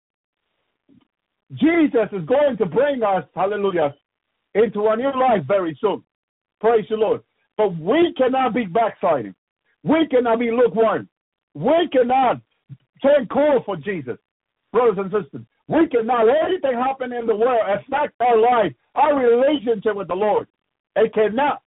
Jesus 1.54 2.10
is 2.12 2.26
going 2.26 2.58
to 2.58 2.66
bring 2.66 3.04
us, 3.04 3.24
hallelujah, 3.36 3.94
into 4.56 4.88
a 4.88 4.96
new 4.96 5.12
life 5.20 5.44
very 5.48 5.78
soon. 5.80 6.04
Praise 6.60 6.86
the 6.90 6.96
Lord. 6.96 7.22
But 7.58 7.78
we 7.78 8.14
cannot 8.18 8.54
be 8.54 8.66
backsliding. 8.66 9.36
We 9.84 10.08
cannot 10.10 10.40
be 10.40 10.52
lukewarm. 10.52 11.10
We 11.54 11.90
cannot 11.92 12.42
turn 13.02 13.28
cold 13.32 13.64
for 13.66 13.76
Jesus, 13.76 14.18
brothers 14.72 14.98
and 14.98 15.12
sisters. 15.12 15.46
We 15.68 15.88
cannot 15.88 16.26
let 16.28 16.46
anything 16.46 16.74
happen 16.74 17.14
in 17.14 17.26
the 17.28 17.36
world 17.36 17.62
affect 17.68 18.14
our 18.20 18.38
life, 18.38 18.74
our 18.96 19.16
relationship 19.18 19.96
with 19.96 20.08
the 20.08 20.16
Lord. 20.16 20.48
It 20.96 21.14
cannot. 21.14 21.62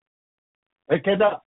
It 0.89 1.05
cannot. 1.05 1.43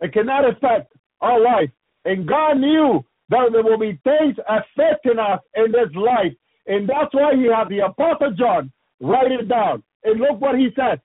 It 0.00 0.12
cannot 0.12 0.48
affect 0.48 0.92
our 1.20 1.40
life. 1.40 1.70
And 2.04 2.26
God 2.26 2.58
knew 2.58 3.04
that 3.28 3.50
there 3.52 3.62
will 3.62 3.78
be 3.78 3.98
things 4.04 4.36
affecting 4.48 5.18
us 5.18 5.40
in 5.54 5.72
this 5.72 5.94
life. 5.94 6.32
And 6.66 6.88
that's 6.88 7.12
why 7.12 7.34
he 7.34 7.46
had 7.46 7.68
the 7.68 7.86
Apostle 7.86 8.32
John 8.38 8.70
write 9.00 9.32
it 9.32 9.48
down. 9.48 9.82
And 10.04 10.20
look 10.20 10.40
what 10.40 10.58
he 10.58 10.68
said. 10.76 11.00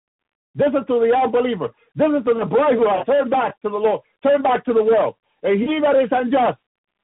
This 0.55 0.69
is 0.69 0.85
to 0.87 0.99
the 0.99 1.13
unbeliever. 1.15 1.69
This 1.95 2.09
is 2.17 2.25
to 2.25 2.33
the 2.37 2.45
bride 2.45 2.75
who 2.75 2.87
has 2.87 3.05
turned 3.05 3.31
back 3.31 3.59
to 3.61 3.69
the 3.69 3.77
Lord, 3.77 4.01
turned 4.21 4.43
back 4.43 4.65
to 4.65 4.73
the 4.73 4.83
world. 4.83 5.15
And 5.41 5.59
he 5.59 5.79
that 5.81 5.95
is 6.01 6.09
unjust, 6.11 6.59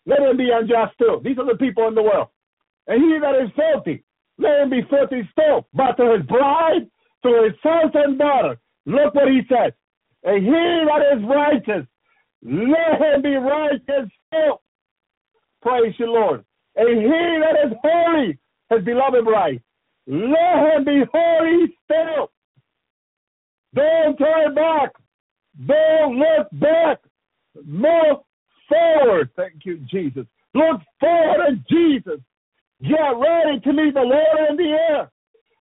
let 0.05 0.19
him 0.19 0.37
be 0.37 0.49
unjust 0.53 0.97
too. 0.99 1.21
These 1.23 1.37
are 1.37 1.45
the 1.45 1.57
people 1.57 1.87
in 1.87 1.95
the 1.95 2.03
world. 2.03 2.27
And 2.87 3.01
he 3.01 3.19
that 3.19 3.35
is 3.43 3.51
filthy, 3.55 4.03
let 4.37 4.61
him 4.61 4.69
be 4.69 4.81
filthy 4.89 5.27
still. 5.31 5.67
But 5.73 5.97
to 5.97 6.17
his 6.17 6.25
bride, 6.27 6.87
to 7.23 7.43
his 7.43 7.53
sons 7.61 7.91
and 7.93 8.17
daughters, 8.17 8.57
look 8.85 9.13
what 9.15 9.29
he 9.29 9.41
says. 9.49 9.73
And 10.23 10.45
he 10.45 10.51
that 10.51 11.17
is 11.17 11.23
righteous, 11.25 11.87
let 12.43 13.01
him 13.01 13.21
be 13.21 13.35
righteous 13.35 14.09
still. 14.27 14.61
Praise 15.61 15.93
you, 15.97 16.07
Lord. 16.11 16.45
And 16.79 17.01
he 17.01 17.39
that 17.41 17.67
is 17.67 17.77
holy, 17.83 18.37
his 18.69 18.85
beloved 18.85 19.25
bride, 19.25 19.61
let 20.07 20.77
him 20.77 20.85
be 20.85 21.03
holy 21.13 21.75
still. 21.83 22.31
Don't 23.75 24.17
turn 24.17 24.55
back. 24.55 24.93
Don't 25.67 26.17
look 26.17 26.47
back. 26.53 26.99
Look 27.67 28.25
forward. 28.69 29.29
Thank 29.35 29.65
you, 29.65 29.79
Jesus. 29.91 30.25
Look 30.53 30.81
forward 31.01 31.49
in 31.49 31.65
Jesus. 31.69 32.21
Get 32.81 32.95
ready 32.95 33.59
to 33.59 33.73
meet 33.73 33.93
the 33.93 33.99
Lord 33.99 34.49
in 34.49 34.55
the 34.55 34.77
air. 34.89 35.11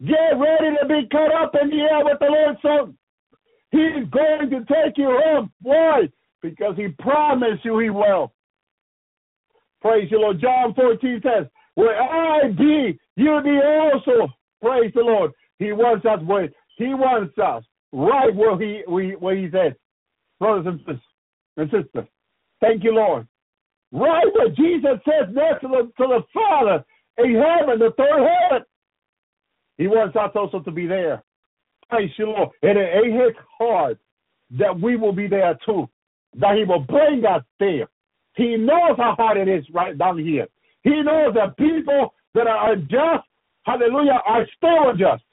Get 0.06 0.40
ready 0.40 0.78
to 0.82 0.88
be 0.88 1.10
caught 1.12 1.44
up 1.44 1.56
in 1.62 1.70
the 1.70 1.82
air 1.82 2.06
with 2.06 2.20
the 2.20 2.28
Lord's 2.28 2.62
Son. 2.62 2.98
He's 3.72 4.10
going 4.10 4.50
to 4.50 4.60
take 4.66 4.98
you 4.98 5.20
home. 5.24 5.52
Why? 5.62 6.08
Because 6.42 6.76
he 6.78 6.88
promised 7.00 7.66
you 7.66 7.80
he 7.80 7.90
will. 7.90 8.32
Praise 9.82 10.10
the 10.12 10.18
Lord. 10.18 10.40
John 10.40 10.74
14 10.76 11.22
says, 11.24 11.48
Where 11.76 12.02
I 12.02 12.50
be, 12.50 13.00
you 13.16 13.42
be 13.44 13.60
also. 13.64 14.32
Praise 14.62 14.92
the 14.94 15.02
Lord. 15.02 15.32
He 15.58 15.72
wants 15.72 16.06
us 16.06 16.20
where 16.26 16.50
he 16.78 16.94
wants 16.94 17.38
us 17.38 17.64
right 17.92 18.34
where 18.36 18.60
he 18.60 18.82
where 18.88 19.36
he's 19.36 19.54
at. 19.54 19.78
Brothers 20.40 20.66
and 20.68 20.80
sisters 20.80 21.02
and 21.58 21.72
sisters. 21.72 22.08
Thank 22.62 22.84
you, 22.84 22.94
Lord. 22.94 23.28
Right 23.92 24.26
where 24.34 24.50
Jesus 24.50 25.00
says 25.06 25.30
next 25.34 25.62
to 25.62 25.68
the 25.68 25.92
to 25.98 26.08
the 26.08 26.22
Father 26.34 26.84
in 27.18 27.36
heaven, 27.36 27.80
the 27.80 27.92
third 27.98 28.28
heaven. 28.28 28.66
He 29.78 29.88
wants 29.88 30.16
us 30.16 30.32
also 30.36 30.60
to 30.60 30.72
be 30.72 30.86
there. 30.86 31.24
Praise 31.90 32.12
you, 32.18 32.28
Lord. 32.28 32.50
And 32.62 32.78
it 32.78 32.90
ain't 32.94 33.22
his 33.22 33.36
heart 33.58 33.98
that 34.52 34.80
we 34.80 34.96
will 34.96 35.14
be 35.14 35.28
there 35.28 35.58
too. 35.66 35.88
That 36.40 36.56
he 36.56 36.64
will 36.64 36.80
bring 36.80 37.26
us 37.26 37.44
there. 37.60 37.88
He 38.36 38.56
knows 38.58 38.98
how 38.98 39.16
hard 39.18 39.38
it 39.38 39.48
is 39.48 39.66
right 39.74 39.98
down 39.98 40.18
here. 40.18 40.48
He 40.84 41.02
knows 41.02 41.34
that 41.36 41.58
people 41.58 42.14
that 42.34 42.48
are 42.48 42.74
unjust, 42.74 43.28
hallelujah, 43.66 44.22
are 44.26 44.48
still 44.58 44.90
unjust. 44.90 45.24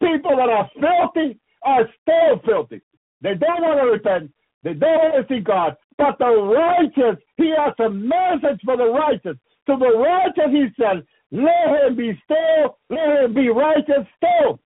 People 0.00 0.36
that 0.36 0.48
are 0.48 0.70
filthy 0.74 1.38
are 1.62 1.88
still 2.02 2.40
filthy. 2.44 2.82
They 3.22 3.34
don't 3.34 3.62
want 3.62 3.80
to 3.80 3.86
repent. 3.86 4.32
They 4.62 4.74
don't 4.74 4.98
want 4.98 5.28
to 5.28 5.34
see 5.34 5.40
God. 5.40 5.76
But 5.96 6.18
the 6.18 6.26
righteous, 6.26 7.22
he 7.36 7.54
has 7.56 7.74
a 7.78 7.88
message 7.88 8.60
for 8.64 8.76
the 8.76 8.86
righteous. 8.86 9.36
To 9.66 9.76
the 9.78 9.96
righteous, 9.96 10.50
he 10.50 10.66
says, 10.78 11.02
let 11.30 11.86
him 11.86 11.96
be 11.96 12.20
still, 12.24 12.78
let 12.90 13.24
him 13.24 13.34
be 13.34 13.48
righteous 13.48 14.06
still. 14.16 14.60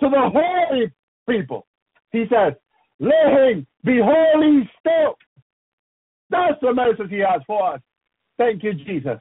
To 0.00 0.08
the 0.10 0.30
holy 0.32 0.90
people, 1.28 1.66
he 2.10 2.24
says, 2.30 2.54
let 2.98 3.28
him 3.28 3.66
be 3.84 4.00
holy 4.02 4.68
still. 4.80 5.16
That's 6.32 6.58
the 6.62 6.72
message 6.72 7.10
he 7.10 7.18
has 7.18 7.42
for 7.46 7.74
us. 7.74 7.80
Thank 8.38 8.62
you, 8.64 8.72
Jesus. 8.72 9.20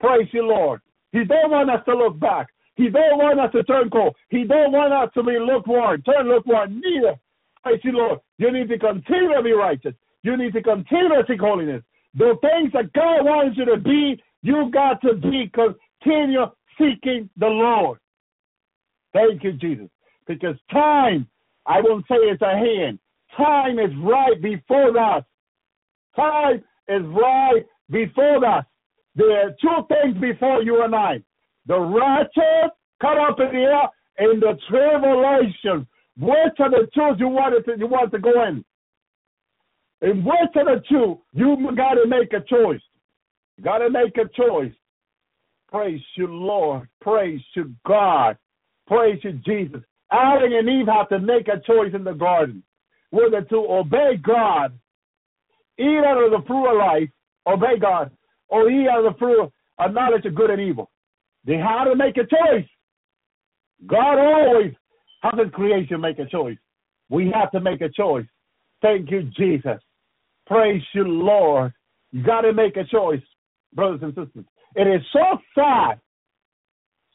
Praise 0.00 0.28
you, 0.32 0.46
Lord. 0.46 0.80
He 1.10 1.24
don't 1.24 1.50
want 1.50 1.70
us 1.70 1.84
to 1.86 1.94
look 1.96 2.18
back. 2.20 2.46
He 2.76 2.88
don't 2.88 3.18
want 3.18 3.40
us 3.40 3.50
to 3.52 3.64
turn 3.64 3.90
cold. 3.90 4.14
He 4.28 4.44
don't 4.44 4.70
want 4.70 4.92
us 4.92 5.10
to 5.14 5.22
be 5.22 5.38
lukewarm, 5.38 6.02
turn 6.02 6.28
lukewarm. 6.28 6.80
Neither. 6.80 7.16
Praise 7.62 7.80
you, 7.82 7.92
Lord. 7.92 8.20
You 8.38 8.52
need 8.52 8.68
to 8.68 8.78
continue 8.78 9.34
to 9.34 9.42
be 9.42 9.52
righteous. 9.52 9.94
You 10.22 10.36
need 10.36 10.52
to 10.52 10.62
continue 10.62 11.08
to 11.08 11.24
seek 11.26 11.40
holiness. 11.40 11.82
The 12.14 12.36
things 12.40 12.72
that 12.74 12.92
God 12.92 13.24
wants 13.24 13.58
you 13.58 13.64
to 13.64 13.76
be, 13.78 14.22
you 14.42 14.70
got 14.72 15.00
to 15.02 15.14
be 15.14 15.50
continue 15.52 16.46
seeking 16.78 17.28
the 17.36 17.46
Lord. 17.46 17.98
Thank 19.12 19.42
you, 19.42 19.52
Jesus. 19.52 19.88
Because 20.26 20.56
time, 20.70 21.26
I 21.66 21.80
won't 21.80 22.04
say 22.08 22.16
it's 22.16 22.42
a 22.42 22.56
hand. 22.56 22.98
Time 23.36 23.78
is 23.78 23.90
right 24.02 24.40
before 24.40 24.96
us. 24.98 25.24
Time 26.16 26.64
is 26.88 27.02
right 27.06 27.62
before 27.90 28.44
us. 28.44 28.64
There 29.14 29.46
are 29.46 29.50
two 29.60 29.86
things 29.88 30.18
before 30.20 30.62
you 30.62 30.82
and 30.82 30.94
I. 30.94 31.22
The 31.66 31.78
righteous 31.78 32.70
cut 33.00 33.18
up 33.18 33.38
in 33.40 33.48
the 33.52 33.62
air 33.62 33.88
and 34.18 34.42
the 34.42 34.58
tribulation. 34.68 35.86
Which 36.18 36.58
are 36.60 36.70
the 36.70 36.88
two 36.94 37.12
you 37.18 37.28
wanted 37.28 37.64
to 37.66 37.78
you 37.78 37.86
want 37.86 38.10
to 38.12 38.18
go 38.18 38.44
in? 38.44 38.64
And 40.00 40.24
which 40.24 40.56
of 40.56 40.66
the 40.66 40.82
two 40.88 41.20
you 41.32 41.56
got 41.76 41.94
to 41.94 42.06
make 42.06 42.32
a 42.32 42.40
choice? 42.40 42.80
Got 43.62 43.78
to 43.78 43.90
make 43.90 44.16
a 44.16 44.28
choice. 44.34 44.72
Praise 45.70 46.00
you, 46.16 46.26
Lord. 46.26 46.88
Praise 47.00 47.40
you, 47.54 47.74
God. 47.86 48.38
Praise 48.86 49.18
you, 49.22 49.32
Jesus. 49.44 49.82
Adam 50.10 50.52
and 50.52 50.68
Eve 50.68 50.86
have 50.86 51.08
to 51.08 51.18
make 51.18 51.48
a 51.48 51.60
choice 51.66 51.92
in 51.94 52.04
the 52.04 52.12
garden 52.12 52.62
whether 53.10 53.42
to 53.42 53.56
obey 53.56 54.18
God, 54.22 54.78
eat 55.78 56.02
out 56.06 56.22
of 56.22 56.30
the 56.30 56.46
fruit 56.46 56.70
of 56.70 56.78
life, 56.78 57.08
obey 57.46 57.78
God, 57.80 58.10
or 58.48 58.70
eat 58.70 58.88
out 58.88 59.04
of 59.04 59.12
the 59.12 59.18
fruit 59.18 59.50
of 59.78 59.92
knowledge 59.92 60.24
of 60.24 60.34
good 60.34 60.50
and 60.50 60.60
evil. 60.60 60.90
They 61.44 61.56
had 61.56 61.84
to 61.84 61.94
make 61.94 62.16
a 62.16 62.26
choice. 62.26 62.66
God 63.86 64.18
always 64.18 64.72
has 65.22 65.34
his 65.38 65.52
creation 65.52 66.00
make 66.00 66.18
a 66.18 66.26
choice. 66.26 66.58
We 67.08 67.30
have 67.34 67.50
to 67.52 67.60
make 67.60 67.80
a 67.80 67.88
choice. 67.88 68.26
Thank 68.82 69.10
you, 69.10 69.30
Jesus. 69.36 69.80
Praise 70.46 70.82
you, 70.94 71.04
Lord. 71.04 71.72
You 72.12 72.22
got 72.22 72.42
to 72.42 72.52
make 72.52 72.76
a 72.76 72.84
choice, 72.84 73.22
brothers 73.74 74.00
and 74.02 74.14
sisters. 74.14 74.44
It 74.74 74.86
is 74.86 75.02
so 75.12 75.38
sad, 75.54 76.00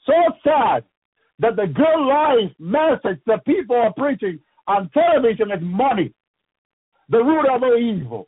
so 0.05 0.13
sad 0.43 0.83
that 1.39 1.55
the 1.55 1.67
good 1.67 2.05
life 2.05 2.51
message 2.59 3.21
that 3.25 3.45
people 3.45 3.75
are 3.75 3.93
preaching 3.93 4.39
on 4.67 4.89
television 4.89 5.51
is 5.51 5.59
money, 5.61 6.13
the 7.09 7.17
root 7.17 7.47
of 7.49 7.63
all 7.63 7.77
evil. 7.77 8.27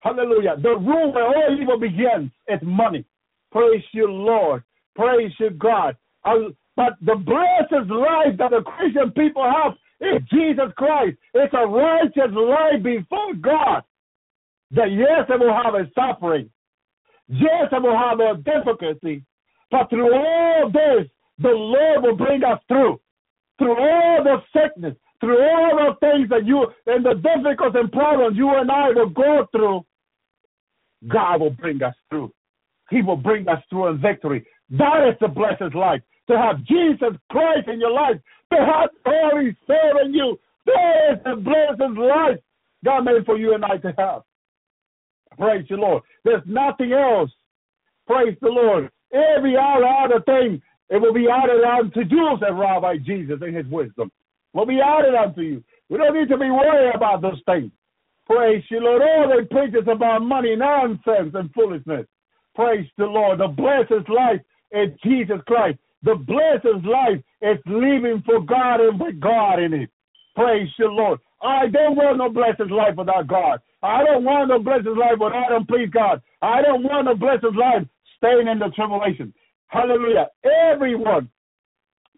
Hallelujah. 0.00 0.56
The 0.62 0.70
root 0.70 1.14
where 1.14 1.26
all 1.26 1.58
evil 1.60 1.78
begins 1.78 2.30
is 2.48 2.58
money. 2.62 3.04
Praise 3.52 3.84
you, 3.92 4.10
Lord. 4.10 4.62
Praise 4.94 5.32
you, 5.38 5.50
God. 5.50 5.96
But 6.24 6.94
the 7.02 7.16
blessed 7.16 7.90
life 7.90 8.38
that 8.38 8.50
the 8.50 8.62
Christian 8.62 9.10
people 9.12 9.44
have 9.44 9.74
is 10.00 10.22
Jesus 10.32 10.72
Christ. 10.76 11.18
It's 11.34 11.52
a 11.52 11.66
righteous 11.66 12.32
life 12.32 12.82
before 12.82 13.34
God. 13.34 13.82
That 14.70 14.90
yes, 14.92 15.26
they 15.28 15.36
will 15.36 15.52
have 15.52 15.74
a 15.74 15.90
suffering. 15.94 16.48
Yes, 17.28 17.68
they 17.70 17.78
will 17.78 17.98
have 17.98 18.20
a 18.20 18.36
difficulty. 18.36 19.24
But 19.70 19.90
through 19.90 20.14
all 20.14 20.70
this, 20.72 21.08
the 21.38 21.48
Lord 21.48 22.02
will 22.02 22.16
bring 22.16 22.42
us 22.44 22.60
through. 22.68 23.00
Through 23.58 23.76
all 23.76 24.24
the 24.24 24.42
sickness, 24.54 24.96
through 25.20 25.42
all 25.42 25.76
the 25.76 25.96
things 26.00 26.28
that 26.30 26.46
you 26.46 26.66
and 26.86 27.04
the 27.04 27.14
difficulties 27.14 27.78
and 27.78 27.92
problems 27.92 28.36
you 28.36 28.48
and 28.56 28.70
I 28.70 28.88
will 28.90 29.10
go 29.10 29.46
through, 29.52 29.84
God 31.08 31.40
will 31.40 31.50
bring 31.50 31.82
us 31.82 31.94
through. 32.08 32.32
He 32.90 33.02
will 33.02 33.16
bring 33.16 33.48
us 33.48 33.62
through 33.70 33.88
in 33.88 34.00
victory. 34.00 34.44
That 34.70 35.08
is 35.08 35.16
the 35.20 35.28
blessed 35.28 35.74
life. 35.74 36.02
To 36.28 36.38
have 36.38 36.62
Jesus 36.64 37.16
Christ 37.30 37.68
in 37.68 37.80
your 37.80 37.92
life, 37.92 38.16
to 38.52 38.58
have 38.58 38.90
Holy 39.04 39.56
Spirit 39.62 40.06
in 40.06 40.14
you. 40.14 40.38
That 40.66 41.12
is 41.12 41.18
the 41.24 41.36
blessed 41.36 41.98
life 41.98 42.38
God 42.84 43.04
made 43.04 43.24
for 43.26 43.36
you 43.36 43.54
and 43.54 43.64
I 43.64 43.78
to 43.78 43.94
have. 43.98 44.22
Praise 45.38 45.66
the 45.68 45.76
Lord. 45.76 46.02
There's 46.24 46.42
nothing 46.46 46.92
else. 46.92 47.30
Praise 48.06 48.36
the 48.40 48.48
Lord. 48.48 48.90
Every 49.12 49.56
other 49.56 49.86
other 49.86 50.20
thing, 50.24 50.62
it 50.88 51.00
will 51.00 51.14
be 51.14 51.26
added 51.28 51.62
unto 51.64 52.00
you, 52.00 52.36
said 52.40 52.58
Rabbi 52.58 52.98
Jesus 52.98 53.40
in 53.46 53.54
his 53.54 53.66
wisdom. 53.66 54.10
Will 54.52 54.66
be 54.66 54.80
added 54.80 55.14
unto 55.14 55.40
you. 55.40 55.64
We 55.88 55.98
don't 55.98 56.14
need 56.14 56.28
to 56.28 56.36
be 56.36 56.50
worried 56.50 56.94
about 56.94 57.22
those 57.22 57.40
things. 57.46 57.70
Praise 58.30 58.62
you, 58.70 58.78
Lord. 58.78 59.02
All 59.02 59.28
they 59.28 59.44
preach 59.44 59.74
is 59.74 59.88
about 59.90 60.22
money, 60.22 60.54
nonsense, 60.54 61.34
and 61.34 61.52
foolishness. 61.52 62.06
Praise 62.54 62.86
the 62.96 63.04
Lord. 63.04 63.40
The 63.40 63.48
blessed 63.48 64.08
life 64.08 64.40
is 64.70 64.90
Jesus 65.02 65.40
Christ. 65.48 65.78
The 66.04 66.14
blessed 66.14 66.86
life 66.86 67.20
is 67.42 67.58
living 67.66 68.22
for 68.24 68.40
God 68.40 68.80
and 68.80 69.00
with 69.00 69.18
God 69.18 69.58
in 69.58 69.74
it. 69.74 69.90
Praise 70.36 70.68
the 70.78 70.86
Lord. 70.86 71.18
I 71.42 71.66
don't 71.66 71.96
want 71.96 72.18
no 72.18 72.28
blessed 72.28 72.70
life 72.70 72.94
without 72.96 73.26
God. 73.26 73.58
I 73.82 74.04
don't 74.04 74.22
want 74.22 74.48
no 74.48 74.60
blessed 74.60 74.86
life 74.86 75.18
without 75.18 75.48
don't 75.48 75.66
please 75.66 75.90
God. 75.90 76.22
I 76.40 76.62
don't 76.62 76.84
want 76.84 77.06
no 77.06 77.16
blessed 77.16 77.56
life 77.56 77.82
staying 78.16 78.46
in 78.46 78.60
the 78.60 78.68
tribulation. 78.76 79.34
Hallelujah. 79.66 80.28
Everyone, 80.44 81.28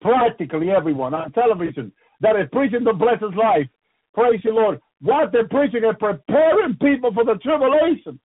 practically 0.02 0.70
everyone 0.70 1.14
on 1.14 1.32
television 1.32 1.90
that 2.20 2.36
is 2.36 2.48
preaching 2.52 2.84
the 2.84 2.92
blessed 2.92 3.34
life, 3.34 3.66
praise 4.12 4.40
the 4.44 4.50
Lord. 4.50 4.78
What 5.02 5.32
they're 5.32 5.48
preaching 5.48 5.84
and 5.84 5.98
preparing 5.98 6.76
people 6.80 7.12
for 7.12 7.24
the 7.24 7.34
tribulation. 7.42 8.20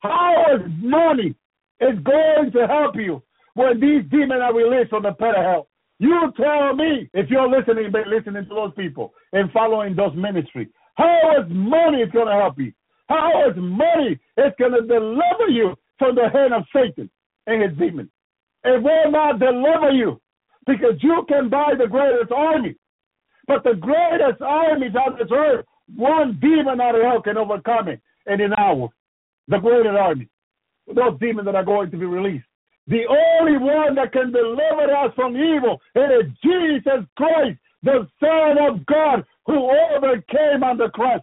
How 0.00 0.44
is 0.54 0.70
money 0.82 1.34
is 1.80 1.98
going 2.02 2.50
to 2.52 2.66
help 2.66 2.96
you 2.96 3.22
when 3.54 3.80
these 3.80 4.02
demons 4.10 4.42
are 4.42 4.54
released 4.54 4.90
from 4.90 5.04
the 5.04 5.12
pit 5.12 5.34
of 5.36 5.44
hell? 5.44 5.68
You 5.98 6.32
tell 6.36 6.74
me 6.74 7.08
if 7.14 7.30
you're 7.30 7.48
listening, 7.48 7.92
listening 8.06 8.44
to 8.48 8.54
those 8.54 8.72
people 8.76 9.14
and 9.32 9.50
following 9.52 9.96
those 9.96 10.14
ministry. 10.14 10.68
How 10.96 11.40
is 11.40 11.46
money 11.48 12.02
is 12.02 12.10
going 12.10 12.26
to 12.26 12.34
help 12.34 12.58
you? 12.58 12.72
How 13.08 13.48
is 13.48 13.56
money 13.56 14.18
is 14.36 14.52
going 14.58 14.72
to 14.72 14.82
deliver 14.82 15.48
you 15.48 15.74
from 15.98 16.16
the 16.16 16.28
hand 16.28 16.52
of 16.52 16.64
Satan 16.74 17.08
and 17.46 17.62
his 17.62 17.78
demons? 17.78 18.10
It 18.64 18.82
will 18.82 19.12
not 19.12 19.38
deliver 19.38 19.90
you 19.92 20.20
because 20.66 20.94
you 21.00 21.24
can 21.28 21.48
buy 21.48 21.74
the 21.78 21.86
greatest 21.86 22.32
army. 22.32 22.74
But 23.46 23.62
the 23.62 23.74
greatest 23.74 24.42
armies 24.42 24.94
on 24.96 25.16
this 25.18 25.28
earth, 25.32 25.64
one 25.94 26.38
demon 26.40 26.80
out 26.80 26.94
of 26.94 27.02
hell 27.02 27.22
can 27.22 27.36
overcome 27.36 27.88
it 27.88 28.00
in 28.26 28.40
an 28.40 28.54
hour. 28.58 28.88
The 29.48 29.58
greatest 29.58 29.96
army. 29.96 30.28
Those 30.92 31.18
demons 31.20 31.46
that 31.46 31.54
are 31.54 31.64
going 31.64 31.90
to 31.90 31.96
be 31.96 32.06
released. 32.06 32.46
The 32.88 33.02
only 33.06 33.58
one 33.58 33.94
that 33.96 34.12
can 34.12 34.32
deliver 34.32 34.94
us 34.94 35.12
from 35.16 35.36
evil 35.36 35.80
it 35.94 36.26
is 36.26 36.32
Jesus 36.42 37.04
Christ, 37.16 37.58
the 37.82 38.08
Son 38.20 38.56
of 38.58 38.86
God, 38.86 39.24
who 39.46 39.70
overcame 39.94 40.62
on 40.62 40.76
the 40.78 40.88
cross. 40.90 41.20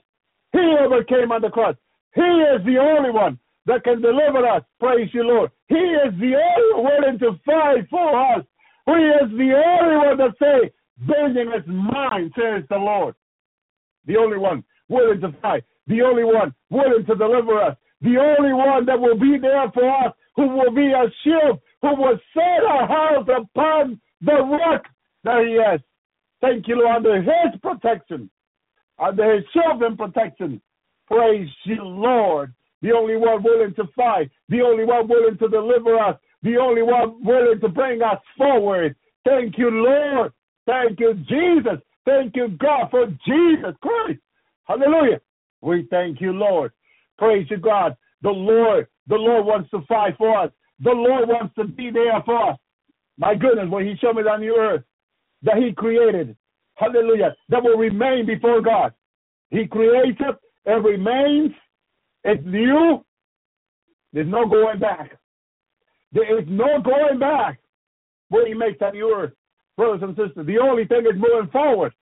He 0.52 0.60
overcame 0.60 1.32
on 1.32 1.42
the 1.42 1.50
cross. 1.50 1.76
He 2.16 2.22
is 2.22 2.64
the 2.66 2.78
only 2.78 3.12
one 3.12 3.40
that 3.66 3.84
can 3.84 4.02
deliver 4.02 4.46
us. 4.46 4.64
Praise 4.80 5.10
you, 5.14 5.24
Lord. 5.24 5.52
He 5.68 5.76
is 5.76 6.14
the 6.20 6.36
only 6.36 6.84
one 6.84 7.02
willing 7.02 7.20
to 7.20 7.40
fight 7.46 7.90
for 7.90 8.36
us. 8.36 8.46
He 8.86 8.92
is 8.92 9.32
the 9.32 9.54
only 9.56 10.08
one 10.08 10.18
that 10.18 10.36
say, 10.40 10.72
vengeance 11.00 11.64
is 11.64 11.68
mine, 11.68 12.32
says 12.36 12.64
the 12.70 12.78
Lord. 12.78 13.16
The 14.06 14.18
only 14.18 14.38
one 14.38 14.64
willing 14.90 15.22
to 15.22 15.32
fight. 15.42 15.64
The 15.88 16.02
only 16.02 16.24
one 16.24 16.54
willing 16.70 17.06
to 17.06 17.16
deliver 17.16 17.62
us. 17.62 17.78
The 18.02 18.18
only 18.18 18.54
one 18.54 18.86
that 18.86 19.00
will 19.00 19.18
be 19.18 19.38
there 19.42 19.72
for 19.74 19.90
us, 19.90 20.14
who 20.36 20.48
will 20.48 20.72
be 20.72 20.88
a 20.88 21.06
shield, 21.24 21.60
who 21.82 21.96
will 21.96 22.20
set 22.34 22.66
our 22.68 22.88
house 22.88 23.28
upon 23.30 24.00
the 24.22 24.34
rock 24.34 24.84
that 25.24 25.46
he 25.48 25.58
has. 25.66 25.80
Thank 26.42 26.68
you, 26.68 26.76
Lord, 26.76 26.98
under 26.98 27.22
his 27.22 27.60
protection, 27.62 28.30
under 29.00 29.36
his 29.36 29.46
shield 29.54 29.82
and 29.84 29.98
protection. 29.98 30.62
Praise 31.08 31.50
you, 31.64 31.82
Lord. 31.82 32.54
The 32.82 32.92
only 32.92 33.16
one 33.16 33.42
willing 33.44 33.74
to 33.76 33.84
fight, 33.96 34.30
the 34.50 34.62
only 34.62 34.84
one 34.84 35.08
willing 35.08 35.38
to 35.38 35.48
deliver 35.48 35.98
us, 35.98 36.18
the 36.42 36.58
only 36.58 36.82
one 36.82 37.24
willing 37.24 37.62
to 37.62 37.70
bring 37.70 38.02
us 38.02 38.20
forward. 38.38 38.96
Thank 39.24 39.58
you, 39.58 39.70
Lord. 39.70 40.34
Thank 40.66 41.00
you, 41.00 41.14
Jesus. 41.14 41.80
Thank 42.06 42.36
you, 42.36 42.50
God, 42.60 42.90
for 42.92 43.08
Jesus 43.26 43.76
Christ. 43.82 44.20
Hallelujah. 44.66 45.22
We 45.62 45.88
thank 45.90 46.20
you, 46.22 46.32
Lord. 46.32 46.72
Praise 47.18 47.48
you, 47.50 47.58
God. 47.58 47.96
The 48.22 48.30
Lord, 48.30 48.88
the 49.08 49.16
Lord 49.16 49.46
wants 49.46 49.70
to 49.72 49.82
fight 49.88 50.16
for 50.18 50.38
us. 50.38 50.52
The 50.80 50.92
Lord 50.92 51.28
wants 51.28 51.56
to 51.56 51.66
be 51.66 51.92
there 51.92 52.22
for 52.26 52.52
us. 52.52 52.58
My 53.18 53.36
goodness, 53.36 53.70
when 53.70 53.86
He 53.86 53.96
showed 53.98 54.16
me 54.16 54.24
on 54.24 54.42
the 54.42 54.50
earth 54.50 54.84
that 55.44 55.58
He 55.58 55.74
created, 55.74 56.36
hallelujah, 56.76 57.36
that 57.50 57.64
will 57.64 57.78
remain 57.78 58.26
before 58.26 58.62
God. 58.62 58.94
He 59.50 59.68
creates 59.68 60.20
it 60.66 60.70
remains. 60.70 61.52
It's 62.24 62.44
new. 62.46 63.04
There's 64.14 64.28
no 64.28 64.48
going 64.48 64.80
back. 64.80 65.18
There 66.12 66.40
is 66.40 66.46
no 66.48 66.82
going 66.82 67.20
back 67.20 67.60
when 68.30 68.48
He 68.48 68.54
makes 68.54 68.82
on 68.82 68.94
the 68.94 69.02
earth, 69.02 69.34
brothers 69.78 70.02
and 70.04 70.16
sisters. 70.16 70.46
The 70.46 70.60
only 70.60 70.86
thing 70.86 71.06
is 71.06 71.16
moving 71.16 71.50
forward. 71.52 71.94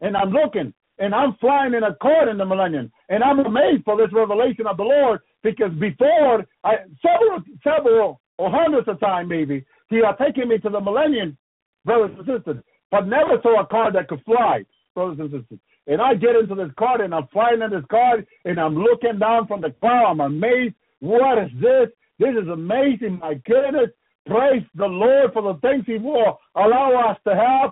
And 0.00 0.16
I'm 0.16 0.30
looking 0.30 0.72
and 0.98 1.14
I'm 1.14 1.36
flying 1.40 1.74
in 1.74 1.82
a 1.82 1.94
car 1.96 2.28
in 2.28 2.38
the 2.38 2.44
millennium. 2.44 2.90
And 3.08 3.22
I'm 3.22 3.40
amazed 3.40 3.84
for 3.84 3.96
this 3.96 4.12
revelation 4.12 4.66
of 4.66 4.76
the 4.76 4.82
Lord 4.82 5.20
because 5.42 5.72
before, 5.78 6.44
I, 6.64 6.76
several, 7.02 7.42
several, 7.62 8.20
or 8.38 8.50
hundreds 8.50 8.88
of 8.88 9.00
times 9.00 9.28
maybe, 9.28 9.64
He 9.88 9.96
had 9.96 10.16
taken 10.22 10.48
me 10.48 10.58
to 10.58 10.70
the 10.70 10.80
millennium, 10.80 11.36
brothers 11.84 12.16
and 12.18 12.26
sisters, 12.26 12.62
but 12.90 13.06
never 13.06 13.38
saw 13.42 13.60
a 13.60 13.66
car 13.66 13.92
that 13.92 14.08
could 14.08 14.22
fly, 14.24 14.64
brothers 14.94 15.18
and 15.20 15.30
sisters. 15.30 15.58
And 15.86 16.00
I 16.00 16.14
get 16.14 16.34
into 16.34 16.54
this 16.54 16.72
car 16.78 17.00
and 17.00 17.14
I'm 17.14 17.28
flying 17.28 17.62
in 17.62 17.70
this 17.70 17.84
car 17.90 18.18
and 18.44 18.58
I'm 18.58 18.74
looking 18.74 19.18
down 19.18 19.46
from 19.46 19.60
the 19.60 19.70
car. 19.80 20.06
I'm 20.06 20.20
amazed. 20.20 20.74
What 21.00 21.38
is 21.38 21.50
this? 21.60 21.88
This 22.18 22.34
is 22.42 22.48
amazing. 22.48 23.18
My 23.20 23.34
goodness. 23.34 23.90
Praise 24.26 24.62
the 24.74 24.86
Lord 24.86 25.32
for 25.32 25.42
the 25.42 25.60
things 25.60 25.84
He 25.86 25.98
will 25.98 26.38
allow 26.56 27.10
us 27.10 27.18
to 27.26 27.34
have. 27.34 27.70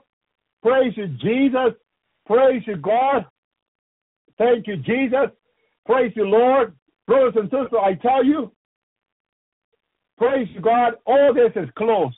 Praise 0.63 0.93
you, 0.97 1.09
Jesus. 1.09 1.75
Praise 2.27 2.63
you, 2.67 2.77
God. 2.77 3.27
Thank 4.39 4.67
you, 4.67 4.77
Jesus. 4.77 5.31
Praise 5.85 6.13
you, 6.17 6.25
Lord. 6.25 6.75
Brothers 7.07 7.35
and 7.37 7.51
sisters, 7.51 7.79
I 7.81 7.95
tell 7.95 8.25
you, 8.25 8.51
praise 10.17 10.49
you, 10.55 10.61
God. 10.61 10.95
All 11.05 11.35
this 11.35 11.53
is 11.63 11.69
close. 11.77 12.15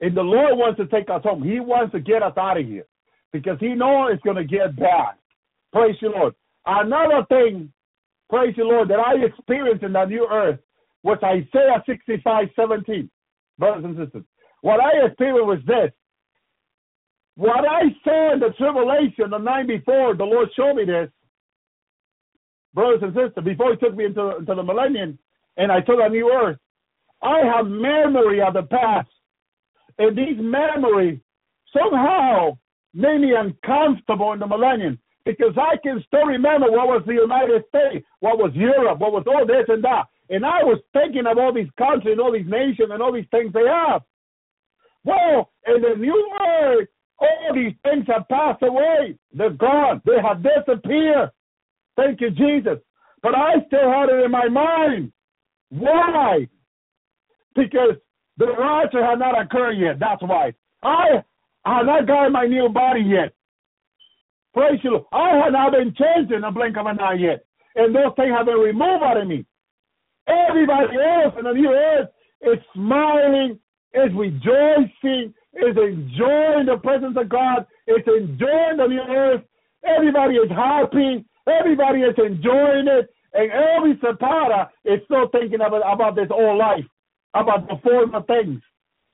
And 0.00 0.16
the 0.16 0.22
Lord 0.22 0.58
wants 0.58 0.78
to 0.78 0.86
take 0.86 1.08
us 1.08 1.22
home. 1.22 1.42
He 1.42 1.60
wants 1.60 1.92
to 1.92 2.00
get 2.00 2.22
us 2.22 2.34
out 2.36 2.58
of 2.58 2.66
here 2.66 2.84
because 3.32 3.56
He 3.60 3.74
knows 3.74 4.10
it's 4.12 4.22
going 4.22 4.36
to 4.36 4.44
get 4.44 4.76
bad. 4.76 5.14
Praise 5.72 5.96
you, 6.00 6.10
Lord. 6.10 6.34
Another 6.66 7.24
thing, 7.28 7.72
praise 8.28 8.54
you, 8.56 8.64
Lord, 8.64 8.88
that 8.88 8.98
I 8.98 9.14
experienced 9.24 9.84
in 9.84 9.92
the 9.94 10.04
new 10.04 10.28
earth 10.30 10.58
was 11.02 11.18
Isaiah 11.22 11.82
65 11.86 12.48
17. 12.54 13.10
Brothers 13.58 13.84
and 13.84 13.96
sisters, 13.96 14.24
what 14.62 14.80
I 14.80 15.06
experienced 15.06 15.46
was 15.46 15.58
this 15.66 15.92
what 17.34 17.64
I 17.66 17.82
saw 18.04 18.34
in 18.34 18.40
the 18.40 18.50
tribulation 18.58 19.30
the 19.30 19.38
night 19.38 19.66
before, 19.66 20.14
the 20.14 20.24
Lord 20.24 20.48
showed 20.54 20.74
me 20.74 20.84
this, 20.84 21.08
brothers 22.74 23.00
and 23.02 23.14
sisters, 23.14 23.44
before 23.44 23.72
He 23.72 23.76
took 23.78 23.96
me 23.96 24.06
into, 24.06 24.36
into 24.36 24.54
the 24.54 24.62
millennium 24.62 25.18
and 25.56 25.72
I 25.72 25.80
took 25.80 25.98
a 26.00 26.08
new 26.08 26.30
earth. 26.30 26.58
I 27.22 27.40
have 27.40 27.66
memory 27.66 28.42
of 28.42 28.54
the 28.54 28.62
past. 28.64 29.08
And 29.98 30.16
these 30.16 30.36
memories 30.38 31.20
somehow 31.76 32.58
made 32.94 33.20
me 33.20 33.34
uncomfortable 33.34 34.32
in 34.32 34.38
the 34.38 34.46
millennium 34.46 34.98
because 35.24 35.56
I 35.56 35.76
can 35.82 36.02
still 36.06 36.26
remember 36.26 36.70
what 36.70 36.88
was 36.88 37.02
the 37.06 37.14
United 37.14 37.62
States, 37.68 38.04
what 38.20 38.38
was 38.38 38.50
Europe, 38.54 38.98
what 38.98 39.12
was 39.12 39.24
all 39.26 39.46
this 39.46 39.64
and 39.68 39.84
that. 39.84 40.04
And 40.30 40.46
I 40.46 40.62
was 40.62 40.78
thinking 40.92 41.26
of 41.26 41.38
all 41.38 41.52
these 41.52 41.70
countries 41.78 42.12
and 42.12 42.20
all 42.20 42.32
these 42.32 42.46
nations 42.46 42.88
and 42.90 43.02
all 43.02 43.12
these 43.12 43.28
things 43.30 43.52
they 43.52 43.66
have. 43.66 44.02
Well, 45.04 45.50
in 45.66 45.82
the 45.82 45.96
new 45.96 46.32
earth, 46.40 46.88
all 47.18 47.54
these 47.54 47.74
things 47.82 48.06
have 48.08 48.28
passed 48.28 48.62
away. 48.62 49.16
They're 49.32 49.50
gone. 49.50 50.00
They 50.04 50.20
have 50.22 50.42
disappeared. 50.42 51.30
Thank 51.96 52.20
you, 52.20 52.30
Jesus. 52.30 52.78
But 53.22 53.34
I 53.34 53.54
still 53.66 53.90
had 53.90 54.08
it 54.08 54.24
in 54.24 54.30
my 54.30 54.48
mind. 54.48 55.12
Why? 55.70 56.48
Because 57.54 57.96
the 58.38 58.46
rapture 58.46 59.04
had 59.04 59.18
not 59.18 59.40
occurred 59.40 59.72
yet. 59.78 59.98
That's 59.98 60.22
why. 60.22 60.54
I 60.82 61.22
had 61.64 61.86
not 61.86 62.06
gotten 62.06 62.32
my 62.32 62.46
new 62.46 62.68
body 62.68 63.02
yet. 63.02 63.34
Praise 64.54 64.80
you. 64.82 65.06
I 65.12 65.36
had 65.44 65.52
not 65.52 65.72
been 65.72 65.94
changed 65.94 66.32
in 66.32 66.44
a 66.44 66.50
blink 66.50 66.76
of 66.76 66.86
an 66.86 66.98
eye 67.00 67.14
yet. 67.14 67.44
And 67.74 67.94
those 67.94 68.12
things 68.16 68.32
have 68.36 68.46
been 68.46 68.56
removed 68.56 69.02
out 69.02 69.16
of 69.16 69.26
me. 69.26 69.46
Everybody 70.28 70.96
else 70.98 71.34
in 71.38 71.44
the 71.44 71.52
new 71.52 71.70
earth 71.70 72.08
is 72.42 72.58
smiling, 72.74 73.58
is 73.94 74.10
rejoicing, 74.14 75.34
is 75.54 75.76
enjoying 75.76 76.66
the 76.66 76.78
presence 76.82 77.16
of 77.18 77.28
God, 77.28 77.66
is 77.86 78.02
enjoying 78.06 78.76
the 78.78 78.86
new 78.86 79.02
earth. 79.02 79.42
Everybody 79.84 80.36
is 80.36 80.50
happy. 80.50 81.24
Everybody 81.46 82.00
is 82.00 82.14
enjoying 82.18 82.86
it. 82.88 83.10
And 83.34 83.50
Elvi 83.50 84.00
Zapata 84.00 84.70
is 84.84 85.00
still 85.06 85.28
thinking 85.28 85.60
about, 85.60 85.82
about 85.90 86.14
this 86.14 86.28
old 86.30 86.58
life, 86.58 86.84
about 87.34 87.66
the 87.68 87.76
former 87.82 88.22
things, 88.22 88.60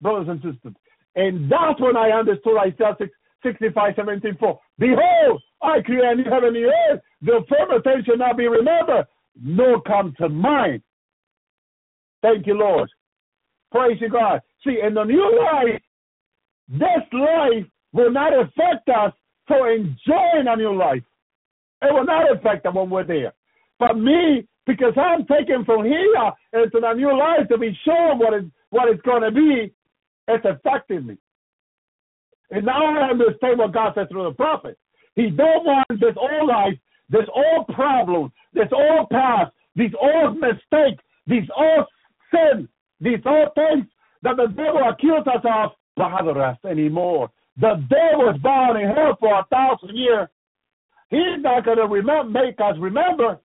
brothers 0.00 0.28
and 0.28 0.42
sisters. 0.42 0.74
And 1.14 1.50
that's 1.50 1.80
when 1.80 1.96
I 1.96 2.10
understood 2.10 2.58
Isaiah 2.58 2.96
65, 3.42 3.92
17, 3.96 4.36
4. 4.38 4.60
Behold, 4.78 5.42
I 5.62 5.80
create 5.80 6.04
a 6.04 6.14
new 6.14 6.24
heaven 6.24 6.54
and 6.56 6.66
earth. 6.66 7.00
The 7.22 7.40
former 7.48 7.80
things 7.82 8.04
shall 8.04 8.18
not 8.18 8.36
be 8.36 8.48
remembered, 8.48 9.06
nor 9.40 9.80
come 9.82 10.14
to 10.18 10.28
mind. 10.28 10.82
Thank 12.22 12.46
you, 12.46 12.54
Lord. 12.54 12.88
Praise 13.70 13.98
you, 14.00 14.08
God. 14.08 14.40
See, 14.64 14.78
in 14.84 14.94
the 14.94 15.04
new 15.04 15.38
life, 15.52 15.80
this 16.68 17.12
life 17.12 17.66
will 17.92 18.12
not 18.12 18.32
affect 18.32 18.88
us 18.88 19.12
for 19.46 19.70
enjoying 19.70 20.46
a 20.46 20.56
new 20.56 20.76
life. 20.76 21.02
It 21.82 21.92
will 21.92 22.04
not 22.04 22.30
affect 22.32 22.66
us 22.66 22.74
when 22.74 22.90
we're 22.90 23.04
there. 23.04 23.32
But 23.78 23.98
me, 23.98 24.46
because 24.66 24.94
I'm 24.96 25.24
taken 25.26 25.64
from 25.64 25.84
here 25.84 26.32
into 26.52 26.80
the 26.80 26.92
new 26.94 27.16
life 27.16 27.48
to 27.48 27.58
be 27.58 27.76
sure 27.84 28.16
what 28.16 28.34
is 28.34 28.44
what 28.70 28.88
it's 28.88 29.00
going 29.02 29.22
to 29.22 29.30
be, 29.30 29.72
it's 30.28 30.44
affecting 30.44 31.06
me. 31.06 31.16
And 32.50 32.66
now 32.66 32.84
I 32.84 33.10
understand 33.10 33.58
what 33.58 33.72
God 33.72 33.92
said 33.94 34.08
through 34.10 34.24
the 34.24 34.34
prophet. 34.34 34.78
He 35.14 35.30
don't 35.30 35.64
want 35.64 35.88
this 35.88 36.14
old 36.16 36.48
life, 36.48 36.74
this 37.08 37.26
old 37.34 37.66
problem, 37.68 38.30
this 38.52 38.68
old 38.72 39.08
past, 39.10 39.52
these 39.74 39.92
old 40.00 40.38
mistakes, 40.38 41.02
these 41.26 41.48
old 41.56 41.86
sins, 42.30 42.68
these 43.00 43.20
old 43.26 43.48
things 43.54 43.86
that 44.22 44.36
the 44.36 44.46
devil 44.48 44.82
accused 44.88 45.28
us 45.28 45.44
of 45.44 45.70
bother 45.96 46.40
us 46.42 46.58
anymore. 46.68 47.30
The 47.60 47.84
devil 47.88 48.30
is 48.30 48.40
bound 48.40 48.80
in 48.80 48.88
hell 48.88 49.16
for 49.18 49.40
a 49.40 49.44
thousand 49.50 49.96
years. 49.96 50.28
He's 51.10 51.40
not 51.40 51.64
going 51.64 51.78
to 51.78 51.86
remember, 51.86 52.30
make 52.30 52.60
us 52.60 52.76
remember. 52.78 53.38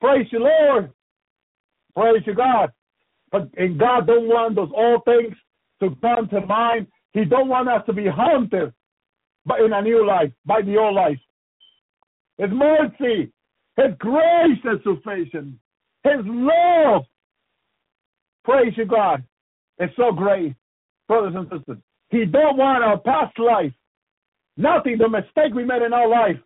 Praise 0.00 0.26
you, 0.30 0.40
Lord. 0.40 0.92
Praise 1.96 2.22
you, 2.26 2.34
God. 2.34 2.72
But 3.30 3.48
and 3.56 3.78
God 3.78 4.06
don't 4.06 4.28
want 4.28 4.56
those 4.56 4.70
old 4.74 5.04
things 5.04 5.36
to 5.80 5.96
come 6.00 6.28
to 6.28 6.46
mind. 6.46 6.86
He 7.12 7.24
don't 7.24 7.48
want 7.48 7.68
us 7.68 7.82
to 7.86 7.92
be 7.92 8.06
haunted 8.06 8.72
but 9.44 9.60
in 9.60 9.72
a 9.72 9.82
new 9.82 10.06
life, 10.06 10.30
by 10.44 10.62
the 10.62 10.76
old 10.76 10.94
life. 10.94 11.18
His 12.38 12.50
mercy, 12.50 13.32
His 13.76 13.94
grace 13.98 14.58
is 14.64 14.80
sufficient. 14.84 15.56
His 16.04 16.20
love, 16.24 17.04
praise 18.44 18.72
you, 18.76 18.84
God, 18.86 19.24
It's 19.78 19.94
so 19.96 20.12
great, 20.12 20.54
brothers 21.08 21.34
and 21.36 21.48
sisters. 21.50 21.78
He 22.10 22.24
don't 22.24 22.58
want 22.58 22.84
our 22.84 22.98
past 22.98 23.38
life, 23.38 23.72
nothing, 24.56 24.98
the 24.98 25.08
mistake 25.08 25.54
we 25.54 25.64
made 25.64 25.82
in 25.82 25.92
our 25.92 26.08
life. 26.08 26.36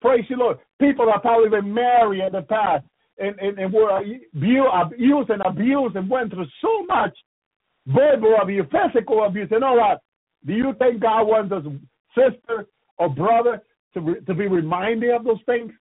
Praise 0.00 0.24
you, 0.28 0.36
Lord. 0.36 0.58
People 0.80 1.06
that 1.06 1.22
probably 1.22 1.48
been 1.48 1.72
married 1.72 2.24
in 2.24 2.32
the 2.32 2.42
past 2.42 2.84
and, 3.18 3.38
and, 3.38 3.58
and 3.58 3.72
were 3.72 3.98
abused 3.98 5.30
and 5.30 5.42
abused 5.44 5.96
and 5.96 6.10
went 6.10 6.32
through 6.32 6.46
so 6.60 6.84
much 6.86 7.16
verbal 7.86 8.36
abuse, 8.40 8.66
physical 8.70 9.24
abuse, 9.24 9.48
and 9.50 9.62
all 9.62 9.76
that. 9.76 10.00
Do 10.46 10.54
you 10.54 10.74
think 10.78 11.00
God 11.00 11.24
wants 11.24 11.52
us, 11.52 11.64
sister 12.16 12.66
or 12.98 13.08
brother, 13.08 13.62
to, 13.94 14.00
re, 14.00 14.14
to 14.26 14.34
be 14.34 14.48
reminded 14.48 15.10
of 15.10 15.24
those 15.24 15.40
things 15.46 15.72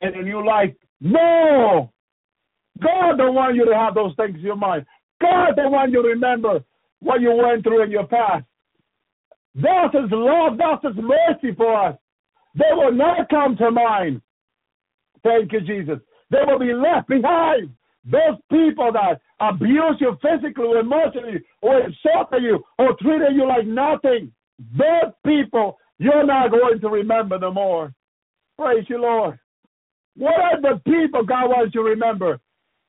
in 0.00 0.24
new 0.24 0.44
life? 0.46 0.72
No! 1.00 1.92
God 2.82 3.16
don't 3.16 3.34
want 3.34 3.56
you 3.56 3.64
to 3.66 3.74
have 3.74 3.94
those 3.94 4.14
things 4.16 4.36
in 4.36 4.42
your 4.42 4.56
mind. 4.56 4.84
God 5.20 5.56
don't 5.56 5.72
want 5.72 5.92
you 5.92 6.02
remember 6.02 6.62
what 7.00 7.20
you 7.20 7.32
went 7.32 7.62
through 7.62 7.84
in 7.84 7.90
your 7.90 8.06
past. 8.06 8.44
That's 9.54 9.94
His 9.94 10.10
love, 10.10 10.58
that's 10.58 10.84
His 10.84 11.02
mercy 11.02 11.54
for 11.56 11.88
us. 11.88 11.96
They 12.54 12.72
will 12.72 12.92
not 12.92 13.28
come 13.28 13.56
to 13.56 13.70
mind. 13.70 14.20
Thank 15.22 15.52
you, 15.52 15.60
Jesus. 15.60 15.98
They 16.30 16.38
will 16.46 16.58
be 16.58 16.72
left 16.72 17.08
behind. 17.08 17.70
Those 18.04 18.38
people 18.50 18.92
that 18.92 19.20
abuse 19.40 19.96
you 20.00 20.16
physically 20.22 20.64
or 20.64 20.78
emotionally 20.78 21.42
or 21.60 21.80
insulted 21.80 22.42
you 22.42 22.62
or 22.78 22.96
treated 23.00 23.34
you 23.34 23.46
like 23.46 23.66
nothing, 23.66 24.32
those 24.76 25.12
people 25.24 25.78
you're 25.98 26.24
not 26.24 26.50
going 26.50 26.80
to 26.80 26.88
remember 26.88 27.38
no 27.38 27.52
more. 27.52 27.92
Praise 28.58 28.84
you, 28.88 29.00
Lord. 29.00 29.38
What 30.16 30.40
are 30.40 30.60
the 30.60 30.80
people 30.84 31.24
God 31.24 31.48
wants 31.48 31.74
you 31.74 31.82
to 31.82 31.90
remember? 31.90 32.40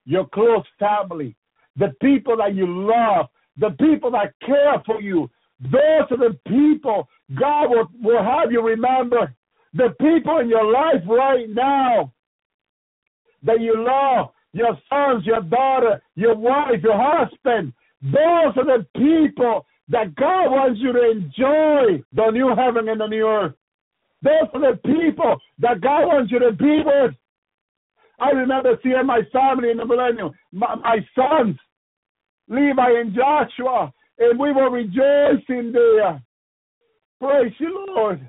Your 0.06 0.28
close 0.28 0.66
family, 0.80 1.36
the 1.78 1.94
people 2.02 2.38
that 2.38 2.56
you 2.56 2.68
love, 2.68 3.28
the 3.58 3.72
people 3.80 4.12
that 4.12 4.34
care 4.46 4.82
for 4.86 5.02
you. 5.02 5.30
Those 5.60 6.12
are 6.12 6.18
the 6.18 6.38
people 6.48 7.08
God 7.36 7.70
will, 7.70 7.88
will 8.02 8.24
have 8.24 8.52
you 8.52 8.62
remember. 8.62 9.34
The 9.74 9.94
people 10.00 10.40
in 10.40 10.50
your 10.50 10.72
life 10.72 11.02
right 11.08 11.50
now 11.50 12.14
that 13.44 13.62
you 13.62 13.76
love, 13.78 14.30
your 14.54 14.78
sons, 14.90 15.26
your 15.26 15.42
daughter, 15.42 16.02
your 16.16 16.36
wife, 16.36 16.82
your 16.84 16.98
husband. 16.98 17.74
Those 18.02 18.54
are 18.58 18.66
the 18.66 18.86
people 18.96 19.66
that 19.90 20.16
God 20.16 20.52
wants 20.52 20.80
you 20.82 20.94
to 20.94 21.12
enjoy 21.12 22.04
the 22.14 22.32
new 22.32 22.54
heaven 22.56 22.90
and 22.90 23.00
the 23.00 23.08
new 23.08 23.28
earth. 23.28 23.54
Those 24.22 24.50
are 24.54 24.72
the 24.72 24.78
people 24.78 25.38
that 25.60 25.82
God 25.82 26.08
wants 26.08 26.32
you 26.32 26.40
to 26.40 26.52
be 26.52 26.82
with. 26.86 27.14
I 28.20 28.32
remember 28.32 28.78
seeing 28.84 29.06
my 29.06 29.22
family 29.32 29.70
in 29.70 29.78
the 29.78 29.86
millennium, 29.86 30.32
my, 30.52 30.76
my 30.76 30.98
sons, 31.16 31.56
Levi 32.48 33.00
and 33.00 33.14
Joshua, 33.14 33.92
and 34.20 34.40
we 34.40 34.52
were 34.52 34.70
rejoicing 34.70 35.72
there. 35.72 36.22
Praise 37.20 37.54
you, 37.60 37.86
Lord. 37.90 38.28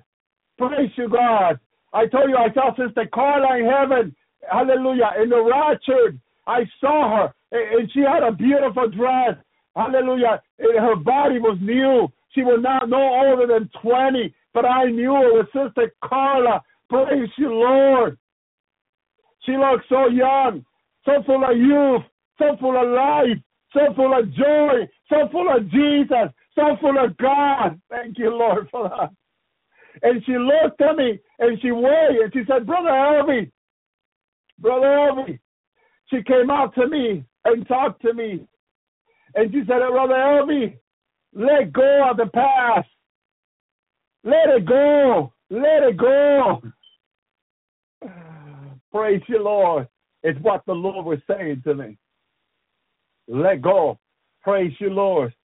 Praise 0.58 0.90
you, 0.96 1.08
God. 1.08 1.60
I 1.92 2.06
told 2.06 2.28
you 2.28 2.36
I 2.36 2.52
saw 2.52 2.74
Sister 2.74 3.06
Carla 3.12 3.58
in 3.58 3.66
heaven. 3.66 4.14
Hallelujah. 4.50 5.12
In 5.22 5.28
the 5.30 5.42
rapture, 5.42 6.18
I 6.46 6.64
saw 6.80 7.16
her, 7.16 7.34
and 7.52 7.90
she 7.92 8.00
had 8.00 8.22
a 8.22 8.32
beautiful 8.32 8.88
dress. 8.90 9.36
Hallelujah. 9.76 10.42
Her 10.58 10.96
body 10.96 11.38
was 11.38 11.58
new. 11.60 12.08
She 12.34 12.42
was 12.42 12.60
not 12.62 12.88
no 12.88 12.98
older 12.98 13.46
than 13.46 13.70
20, 13.80 14.34
but 14.52 14.64
I 14.64 14.86
knew 14.86 15.14
it 15.16 15.34
was 15.34 15.46
Sister 15.52 15.92
Carla. 16.04 16.62
Praise 16.90 17.30
you, 17.36 17.52
Lord. 17.52 18.18
She 19.44 19.52
looked 19.52 19.84
so 19.88 20.08
young, 20.08 20.64
so 21.04 21.22
full 21.24 21.44
of 21.44 21.56
youth, 21.56 22.02
so 22.38 22.56
full 22.60 22.76
of 22.76 22.88
life, 22.88 23.38
so 23.72 23.80
full 23.94 24.18
of 24.18 24.32
joy, 24.34 24.88
so 25.08 25.28
full 25.30 25.54
of 25.54 25.70
Jesus, 25.70 26.32
so 26.54 26.76
full 26.80 26.98
of 27.02 27.16
God. 27.18 27.80
Thank 27.90 28.18
you, 28.18 28.30
Lord, 28.30 28.68
for 28.70 28.88
that. 28.88 29.10
And 30.02 30.22
she 30.24 30.32
looked 30.32 30.80
at 30.80 30.96
me 30.96 31.18
and 31.38 31.60
she 31.60 31.70
waved 31.72 32.22
and 32.22 32.32
she 32.32 32.42
said, 32.48 32.66
Brother 32.66 32.90
Elvi, 32.90 33.50
Brother 34.58 34.86
Elvi. 34.86 35.38
She 36.10 36.22
came 36.22 36.50
out 36.50 36.74
to 36.74 36.88
me 36.88 37.24
and 37.44 37.66
talked 37.68 38.02
to 38.02 38.14
me. 38.14 38.46
And 39.34 39.52
she 39.52 39.60
said, 39.60 39.80
Brother 39.90 40.14
Elvi, 40.14 40.78
let 41.34 41.72
go 41.72 42.08
of 42.10 42.16
the 42.16 42.26
past. 42.32 42.88
Let 44.24 44.48
it 44.56 44.66
go. 44.66 45.32
Let 45.50 45.82
it 45.82 45.96
go. 45.96 46.62
Praise 48.92 49.22
you, 49.28 49.42
Lord. 49.42 49.88
It's 50.22 50.38
what 50.40 50.62
the 50.66 50.72
Lord 50.72 51.06
was 51.06 51.18
saying 51.30 51.62
to 51.64 51.74
me. 51.74 51.96
Let 53.28 53.62
go. 53.62 53.98
Praise 54.42 54.72
you, 54.80 54.90
Lord. 54.90 55.34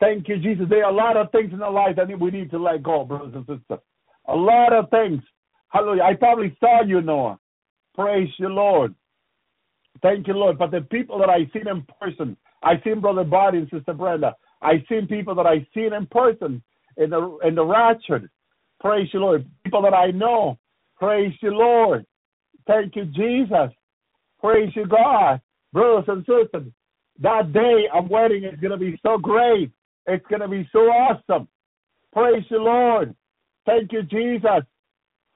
Thank 0.00 0.28
you, 0.28 0.38
Jesus. 0.38 0.66
There 0.68 0.84
are 0.84 0.90
a 0.90 0.94
lot 0.94 1.16
of 1.16 1.30
things 1.32 1.52
in 1.52 1.62
our 1.62 1.72
life 1.72 1.96
that 1.96 2.08
we 2.18 2.30
need 2.30 2.50
to 2.50 2.58
let 2.58 2.82
go, 2.82 3.04
brothers 3.04 3.34
and 3.34 3.46
sisters. 3.46 3.80
A 4.28 4.34
lot 4.34 4.72
of 4.72 4.88
things. 4.90 5.22
Hallelujah. 5.68 6.02
I 6.02 6.14
probably 6.14 6.56
saw 6.60 6.82
you, 6.82 7.00
Noah. 7.00 7.38
Praise 7.94 8.28
you, 8.38 8.48
Lord. 8.48 8.94
Thank 10.02 10.26
you, 10.26 10.34
Lord. 10.34 10.58
But 10.58 10.70
the 10.70 10.80
people 10.80 11.18
that 11.18 11.30
I 11.30 11.50
seen 11.52 11.68
in 11.68 11.86
person, 12.00 12.36
I 12.62 12.74
seen 12.84 13.00
Brother 13.00 13.24
Bobby 13.24 13.58
and 13.58 13.70
Sister 13.70 13.94
Brenda. 13.94 14.34
I 14.60 14.84
seen 14.88 15.06
people 15.06 15.34
that 15.34 15.46
I 15.46 15.66
seen 15.74 15.92
in 15.92 16.06
person 16.06 16.62
in 16.96 17.10
the 17.10 17.38
in 17.44 17.54
the 17.54 17.64
rapture. 17.64 18.30
Praise 18.80 19.08
you, 19.12 19.20
Lord. 19.20 19.46
People 19.64 19.82
that 19.82 19.94
I 19.94 20.10
know. 20.10 20.58
Praise 20.98 21.32
you, 21.40 21.50
Lord. 21.50 22.06
Thank 22.66 22.96
you, 22.96 23.04
Jesus. 23.06 23.70
Praise 24.40 24.70
you, 24.74 24.86
God. 24.86 25.40
Brothers 25.72 26.04
and 26.08 26.26
sisters, 26.26 26.72
that 27.22 27.52
day 27.52 27.88
of 27.94 28.10
wedding 28.10 28.44
is 28.44 28.58
going 28.60 28.72
to 28.72 28.76
be 28.76 28.98
so 29.02 29.16
great. 29.16 29.70
It's 30.06 30.26
going 30.26 30.40
to 30.40 30.48
be 30.48 30.68
so 30.72 30.80
awesome. 30.80 31.48
Praise 32.12 32.44
you, 32.50 32.62
Lord. 32.62 33.14
Thank 33.64 33.92
you, 33.92 34.02
Jesus. 34.02 34.64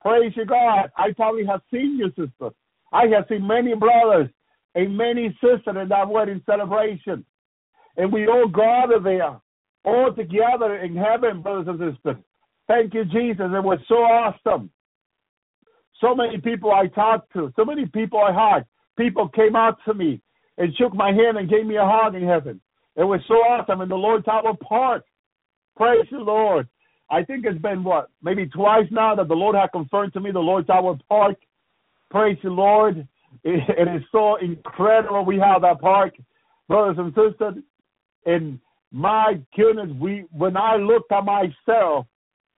Praise 0.02 0.32
you, 0.36 0.44
God. 0.44 0.90
I 0.96 1.12
probably 1.16 1.46
have 1.46 1.60
seen 1.72 1.96
you, 1.98 2.08
sister. 2.08 2.50
I 2.92 3.06
have 3.06 3.26
seen 3.28 3.46
many 3.46 3.74
brothers 3.74 4.28
and 4.74 4.96
many 4.96 5.36
sisters 5.40 5.76
in 5.80 5.88
that 5.88 6.08
wedding 6.08 6.42
celebration. 6.44 7.24
And 7.96 8.12
we 8.12 8.26
all 8.26 8.48
gather 8.48 9.00
there, 9.02 9.40
all 9.84 10.12
together 10.12 10.76
in 10.78 10.96
heaven, 10.96 11.40
brothers 11.40 11.66
and 11.68 11.94
sisters. 11.94 12.22
Thank 12.68 12.94
you, 12.94 13.04
Jesus. 13.04 13.46
It 13.52 13.64
was 13.64 13.78
so 13.88 13.96
awesome. 13.96 14.70
So 16.00 16.14
many 16.14 16.38
people 16.38 16.72
I 16.72 16.88
talked 16.88 17.32
to, 17.32 17.52
so 17.56 17.64
many 17.64 17.86
people 17.86 18.18
I 18.20 18.32
hugged. 18.32 18.66
People 18.98 19.28
came 19.28 19.56
out 19.56 19.78
to 19.86 19.94
me 19.94 20.20
and 20.58 20.74
shook 20.76 20.94
my 20.94 21.08
hand 21.12 21.36
and 21.36 21.50
gave 21.50 21.66
me 21.66 21.76
a 21.76 21.84
hug 21.84 22.14
in 22.14 22.26
heaven. 22.26 22.60
It 22.96 23.04
was 23.04 23.20
so 23.28 23.34
awesome 23.34 23.82
in 23.82 23.88
the 23.88 23.96
Lord's 23.96 24.26
Hour 24.26 24.54
Park. 24.62 25.04
Praise 25.76 26.06
the 26.10 26.18
Lord. 26.18 26.68
I 27.10 27.22
think 27.22 27.44
it's 27.44 27.60
been 27.60 27.84
what, 27.84 28.08
maybe 28.22 28.46
twice 28.46 28.86
now 28.90 29.14
that 29.14 29.28
the 29.28 29.34
Lord 29.34 29.54
had 29.54 29.70
confirmed 29.72 30.12
to 30.14 30.20
me 30.20 30.32
the 30.32 30.38
Lord's 30.40 30.70
Hour 30.70 30.98
Park. 31.08 31.36
Praise 32.10 32.38
the 32.42 32.50
Lord. 32.50 33.06
It, 33.44 33.62
it 33.68 33.88
is 33.96 34.02
so 34.10 34.36
incredible 34.36 35.24
we 35.24 35.38
have 35.38 35.62
that 35.62 35.80
park, 35.80 36.14
brothers 36.68 36.96
and 36.98 37.14
sisters. 37.14 37.62
And 38.24 38.58
my 38.92 39.40
goodness, 39.56 39.90
we 40.00 40.24
when 40.32 40.56
I 40.56 40.76
looked 40.76 41.12
at 41.12 41.24
myself, 41.24 42.06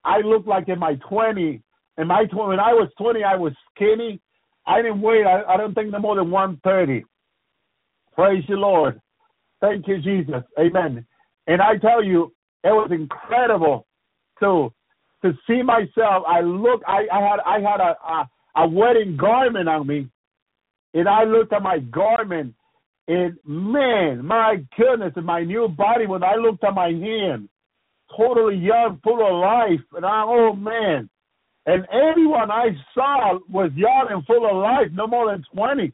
I 0.03 0.19
looked 0.21 0.47
like 0.47 0.69
in 0.69 0.79
my 0.79 0.95
20. 1.09 1.61
In 1.97 2.07
my 2.07 2.25
20, 2.25 2.47
when 2.47 2.59
I 2.59 2.73
was 2.73 2.89
20, 2.97 3.23
I 3.23 3.35
was 3.35 3.53
skinny. 3.75 4.21
I 4.65 4.81
didn't 4.81 5.01
weigh, 5.01 5.25
I, 5.25 5.53
I 5.53 5.57
don't 5.57 5.73
think 5.73 5.91
no 5.91 5.99
more 5.99 6.15
than 6.15 6.31
130. 6.31 7.03
Praise 8.19 8.43
the 8.49 8.55
Lord. 8.55 8.99
Thank 9.61 9.87
you, 9.87 10.01
Jesus. 10.01 10.43
Amen. 10.59 11.05
And 11.47 11.61
I 11.61 11.77
tell 11.77 12.03
you, 12.03 12.33
it 12.65 12.67
was 12.67 12.91
incredible 12.91 13.87
to 14.41 14.73
to 15.23 15.31
see 15.47 15.61
myself. 15.61 16.25
I 16.27 16.41
look. 16.41 16.81
I, 16.85 17.05
I 17.13 17.21
had 17.21 17.39
I 17.45 17.59
had 17.61 17.79
a, 17.79 17.95
a 18.05 18.29
a 18.57 18.67
wedding 18.67 19.15
garment 19.15 19.69
on 19.69 19.87
me, 19.87 20.09
and 20.93 21.07
I 21.07 21.23
looked 21.23 21.53
at 21.53 21.61
my 21.61 21.79
garment, 21.79 22.55
and 23.07 23.37
man, 23.45 24.25
my 24.25 24.57
goodness, 24.77 25.13
and 25.15 25.25
my 25.25 25.45
new 25.45 25.69
body. 25.69 26.05
When 26.05 26.21
I 26.21 26.35
looked 26.35 26.65
at 26.65 26.73
my 26.73 26.89
hand, 26.89 27.47
totally 28.17 28.57
young, 28.57 28.99
full 29.01 29.25
of 29.25 29.41
life, 29.41 29.85
and 29.93 30.05
I 30.05 30.25
oh 30.27 30.51
man, 30.51 31.09
and 31.65 31.87
everyone 31.89 32.51
I 32.51 32.71
saw 32.93 33.39
was 33.49 33.71
young 33.77 34.07
and 34.09 34.25
full 34.25 34.45
of 34.45 34.57
life, 34.57 34.91
no 34.91 35.07
more 35.07 35.31
than 35.31 35.45
twenty. 35.55 35.93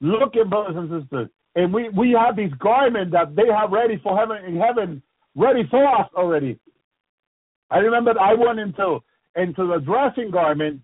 Looking, 0.00 0.48
brothers 0.50 0.76
and 0.76 1.02
sisters, 1.02 1.28
and 1.54 1.72
we 1.72 1.88
we 1.88 2.12
have 2.12 2.36
these 2.36 2.52
garments 2.58 3.12
that 3.12 3.34
they 3.34 3.46
have 3.50 3.72
ready 3.72 3.98
for 4.02 4.16
heaven 4.18 4.44
in 4.44 4.60
heaven, 4.60 5.02
ready 5.34 5.62
for 5.70 5.84
us 5.86 6.08
already. 6.14 6.58
I 7.70 7.78
remember 7.78 8.14
I 8.20 8.34
went 8.34 8.58
into 8.58 8.98
into 9.36 9.66
the 9.66 9.78
dressing 9.78 10.30
garment, 10.30 10.80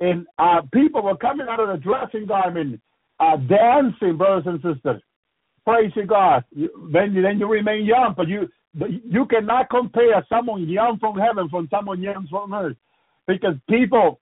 and 0.00 0.26
uh, 0.38 0.62
people 0.72 1.02
were 1.02 1.16
coming 1.16 1.46
out 1.50 1.60
of 1.60 1.68
the 1.68 1.82
dressing 1.82 2.26
garment, 2.26 2.80
uh, 3.18 3.36
dancing, 3.36 4.16
brothers 4.16 4.44
and 4.46 4.62
sisters. 4.62 5.02
Praise 5.66 5.92
God. 6.06 6.44
You, 6.50 6.90
then 6.92 7.12
you 7.12 7.22
then 7.22 7.38
you 7.40 7.46
remain 7.46 7.84
young, 7.84 8.14
but 8.16 8.28
you 8.28 8.48
you 8.74 9.26
cannot 9.26 9.68
compare 9.68 10.24
someone 10.28 10.68
young 10.68 10.98
from 11.00 11.18
heaven 11.18 11.48
from 11.48 11.68
someone 11.70 12.00
young 12.00 12.26
from 12.30 12.54
earth, 12.54 12.76
because 13.26 13.54
people. 13.68 14.20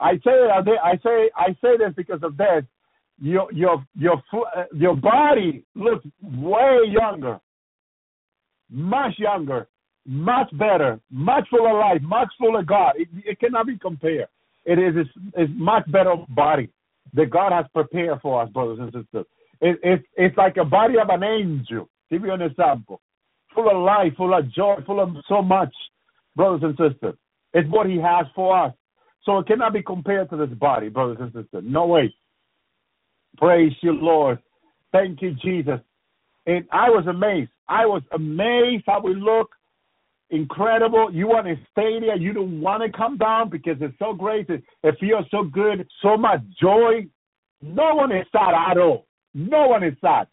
I 0.00 0.14
say 0.24 0.30
I 0.50 0.96
say 1.04 1.30
I 1.36 1.48
say 1.62 1.76
this 1.76 1.92
because 1.94 2.20
of 2.22 2.38
this. 2.38 2.64
Your 3.20 3.52
your 3.52 3.84
your 3.94 4.22
uh, 4.32 4.64
your 4.72 4.96
body 4.96 5.62
looks 5.74 6.06
way 6.22 6.80
younger, 6.88 7.38
much 8.70 9.18
younger, 9.18 9.68
much 10.06 10.48
better, 10.58 10.98
much 11.10 11.46
full 11.50 11.66
of 11.66 11.76
life, 11.76 12.00
much 12.02 12.28
full 12.38 12.58
of 12.58 12.66
God. 12.66 12.94
It, 12.96 13.08
it 13.24 13.38
cannot 13.38 13.66
be 13.66 13.78
compared. 13.78 14.28
It 14.64 14.78
is 14.78 14.94
it's, 14.96 15.10
it's 15.36 15.52
much 15.54 15.90
better 15.92 16.14
body 16.30 16.70
that 17.12 17.30
God 17.30 17.52
has 17.52 17.66
prepared 17.74 18.20
for 18.22 18.40
us, 18.42 18.50
brothers 18.50 18.78
and 18.80 18.88
sisters. 18.88 19.26
It, 19.60 19.78
it's 19.82 20.04
it's 20.16 20.36
like 20.38 20.56
a 20.56 20.64
body 20.64 20.94
of 20.98 21.10
an 21.10 21.22
angel. 21.22 21.88
Give 22.10 22.22
you 22.22 22.32
an 22.32 22.40
example, 22.42 23.02
full 23.54 23.70
of 23.70 23.82
life, 23.82 24.14
full 24.16 24.32
of 24.32 24.50
joy, 24.50 24.76
full 24.86 25.00
of 25.00 25.10
so 25.28 25.42
much, 25.42 25.74
brothers 26.36 26.62
and 26.62 26.72
sisters. 26.72 27.16
It's 27.52 27.68
what 27.68 27.86
He 27.86 27.96
has 27.98 28.26
for 28.34 28.58
us. 28.58 28.72
So 29.24 29.38
it 29.38 29.46
cannot 29.46 29.74
be 29.74 29.82
compared 29.82 30.30
to 30.30 30.36
this 30.36 30.48
body, 30.58 30.88
brothers 30.88 31.18
and 31.20 31.32
sisters. 31.34 31.64
No 31.66 31.86
way. 31.86 32.14
Praise 33.36 33.72
you, 33.82 33.92
Lord. 33.92 34.38
Thank 34.92 35.22
you, 35.22 35.34
Jesus. 35.42 35.80
And 36.46 36.64
I 36.72 36.90
was 36.90 37.06
amazed. 37.06 37.50
I 37.68 37.86
was 37.86 38.02
amazed 38.12 38.84
how 38.86 39.00
we 39.00 39.14
look. 39.14 39.50
Incredible. 40.30 41.10
You 41.12 41.26
want 41.26 41.46
to 41.46 41.56
stay 41.72 41.98
there. 42.00 42.16
You 42.16 42.32
don't 42.32 42.60
want 42.60 42.82
to 42.82 42.96
come 42.96 43.16
down 43.16 43.50
because 43.50 43.76
it's 43.80 43.98
so 43.98 44.12
great. 44.12 44.48
It, 44.48 44.62
it 44.82 44.96
feels 45.00 45.24
so 45.30 45.44
good. 45.44 45.86
So 46.02 46.16
much 46.16 46.40
joy. 46.60 47.06
No 47.62 47.94
one 47.94 48.12
is 48.12 48.26
sad 48.32 48.54
at 48.54 48.78
all. 48.78 49.06
No 49.34 49.66
one 49.66 49.84
is 49.84 49.94
sad. 50.00 50.28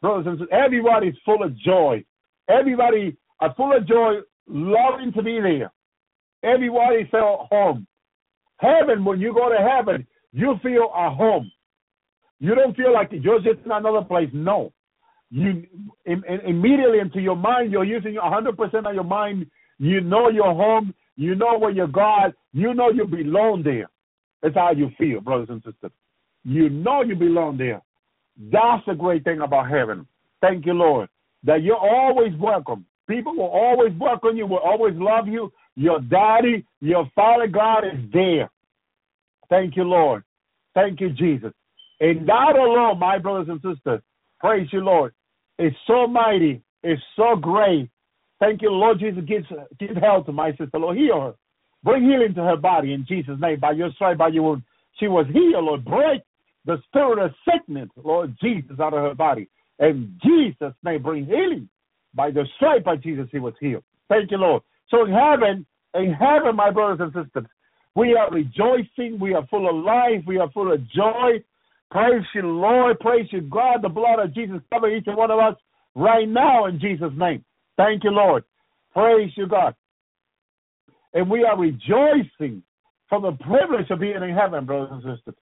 Brothers 0.00 0.26
and 0.26 0.38
sisters, 0.38 0.48
everybody's 0.52 1.14
full 1.24 1.42
of 1.42 1.56
joy. 1.58 2.04
Everybody 2.48 3.16
are 3.40 3.54
full 3.54 3.76
of 3.76 3.86
joy, 3.86 4.16
loving 4.46 5.12
to 5.14 5.22
be 5.22 5.40
there. 5.40 5.72
Everybody 6.42 7.06
felt 7.10 7.48
home. 7.50 7.86
Heaven, 8.58 9.04
when 9.04 9.20
you 9.20 9.32
go 9.34 9.48
to 9.48 9.56
heaven, 9.56 10.06
you 10.32 10.54
feel 10.62 10.90
at 10.96 11.14
home. 11.14 11.50
You 12.40 12.54
don't 12.54 12.76
feel 12.76 12.92
like 12.92 13.10
you're 13.12 13.40
just 13.40 13.64
in 13.64 13.70
another 13.70 14.02
place. 14.02 14.30
No. 14.32 14.72
You 15.30 15.66
in, 16.06 16.24
in, 16.26 16.40
immediately 16.46 16.98
into 16.98 17.20
your 17.20 17.36
mind, 17.36 17.70
you're 17.70 17.84
using 17.84 18.14
100% 18.14 18.88
of 18.88 18.94
your 18.94 19.04
mind. 19.04 19.46
You 19.78 20.00
know 20.00 20.28
your 20.28 20.54
home. 20.54 20.94
You 21.16 21.34
know 21.34 21.58
where 21.58 21.70
you're 21.70 21.86
God. 21.86 22.34
You 22.52 22.74
know 22.74 22.90
you 22.90 23.06
belong 23.06 23.62
there. 23.62 23.88
That's 24.42 24.54
how 24.54 24.72
you 24.72 24.90
feel, 24.98 25.20
brothers 25.20 25.48
and 25.50 25.62
sisters. 25.62 25.92
You 26.44 26.70
know 26.70 27.02
you 27.02 27.14
belong 27.14 27.58
there. 27.58 27.82
That's 28.50 28.84
the 28.86 28.94
great 28.94 29.22
thing 29.24 29.40
about 29.40 29.68
heaven. 29.68 30.06
Thank 30.40 30.64
you, 30.64 30.72
Lord, 30.72 31.10
that 31.44 31.62
you're 31.62 31.76
always 31.76 32.32
welcome. 32.38 32.86
People 33.06 33.36
will 33.36 33.50
always 33.50 33.92
welcome 33.98 34.36
you, 34.36 34.46
will 34.46 34.58
always 34.58 34.94
love 34.96 35.28
you. 35.28 35.52
Your 35.76 36.00
daddy, 36.00 36.64
your 36.80 37.10
Father 37.14 37.46
God 37.46 37.84
is 37.84 38.00
there. 38.12 38.50
Thank 39.50 39.76
you, 39.76 39.84
Lord. 39.84 40.22
Thank 40.74 41.00
you, 41.00 41.10
Jesus. 41.10 41.52
And 42.00 42.26
that 42.28 42.56
alone, 42.56 42.98
my 42.98 43.18
brothers 43.18 43.48
and 43.48 43.60
sisters, 43.60 44.00
praise 44.38 44.68
you, 44.72 44.80
Lord, 44.80 45.12
is 45.58 45.72
so 45.86 46.06
mighty, 46.06 46.62
is 46.82 46.98
so 47.16 47.36
great. 47.36 47.90
Thank 48.38 48.62
you, 48.62 48.70
Lord 48.70 48.98
Jesus. 48.98 49.22
Give, 49.26 49.42
give 49.78 49.96
health 49.96 50.26
to 50.26 50.32
my 50.32 50.50
sister, 50.52 50.78
Lord. 50.78 50.96
Heal 50.96 51.20
her. 51.20 51.34
Bring 51.82 52.04
healing 52.04 52.34
to 52.34 52.42
her 52.42 52.56
body 52.56 52.94
in 52.94 53.04
Jesus' 53.06 53.38
name. 53.40 53.60
By 53.60 53.72
your 53.72 53.90
stripe, 53.92 54.18
by 54.18 54.28
your 54.28 54.44
wound, 54.44 54.62
she 54.98 55.08
was 55.08 55.26
healed, 55.32 55.64
Lord. 55.64 55.84
Break 55.84 56.22
the 56.64 56.78
spirit 56.88 57.18
of 57.18 57.32
sickness, 57.50 57.88
Lord 58.02 58.36
Jesus, 58.42 58.80
out 58.80 58.94
of 58.94 59.02
her 59.02 59.14
body. 59.14 59.48
In 59.78 60.18
Jesus' 60.22 60.74
name, 60.84 61.02
bring 61.02 61.26
healing. 61.26 61.68
By 62.14 62.30
the 62.30 62.44
stripe 62.56 62.84
by 62.84 62.96
Jesus, 62.96 63.28
he 63.30 63.38
was 63.38 63.54
healed. 63.60 63.84
Thank 64.08 64.30
you, 64.30 64.38
Lord. 64.38 64.62
So 64.88 65.04
in 65.04 65.12
heaven, 65.12 65.66
in 65.94 66.12
heaven, 66.12 66.56
my 66.56 66.70
brothers 66.70 66.98
and 67.00 67.24
sisters, 67.24 67.48
we 67.94 68.14
are 68.14 68.30
rejoicing. 68.30 69.18
We 69.18 69.34
are 69.34 69.46
full 69.46 69.68
of 69.68 69.84
life. 69.84 70.22
We 70.26 70.38
are 70.38 70.50
full 70.50 70.72
of 70.72 70.80
joy. 70.90 71.42
Praise 71.90 72.24
you, 72.34 72.42
Lord. 72.42 72.98
Praise 73.00 73.26
you, 73.30 73.42
God. 73.42 73.82
The 73.82 73.88
blood 73.88 74.20
of 74.20 74.34
Jesus 74.34 74.60
cover 74.72 74.94
each 74.94 75.06
and 75.06 75.16
one 75.16 75.30
of 75.30 75.38
us 75.38 75.56
right 75.94 76.28
now 76.28 76.66
in 76.66 76.78
Jesus' 76.80 77.12
name. 77.16 77.44
Thank 77.76 78.04
you, 78.04 78.10
Lord. 78.10 78.44
Praise 78.92 79.30
you, 79.36 79.46
God. 79.48 79.74
And 81.14 81.28
we 81.28 81.44
are 81.44 81.58
rejoicing 81.58 82.62
for 83.08 83.20
the 83.20 83.32
privilege 83.40 83.90
of 83.90 83.98
being 83.98 84.22
in 84.22 84.34
heaven, 84.34 84.64
brothers 84.66 84.90
and 84.92 85.16
sisters, 85.16 85.34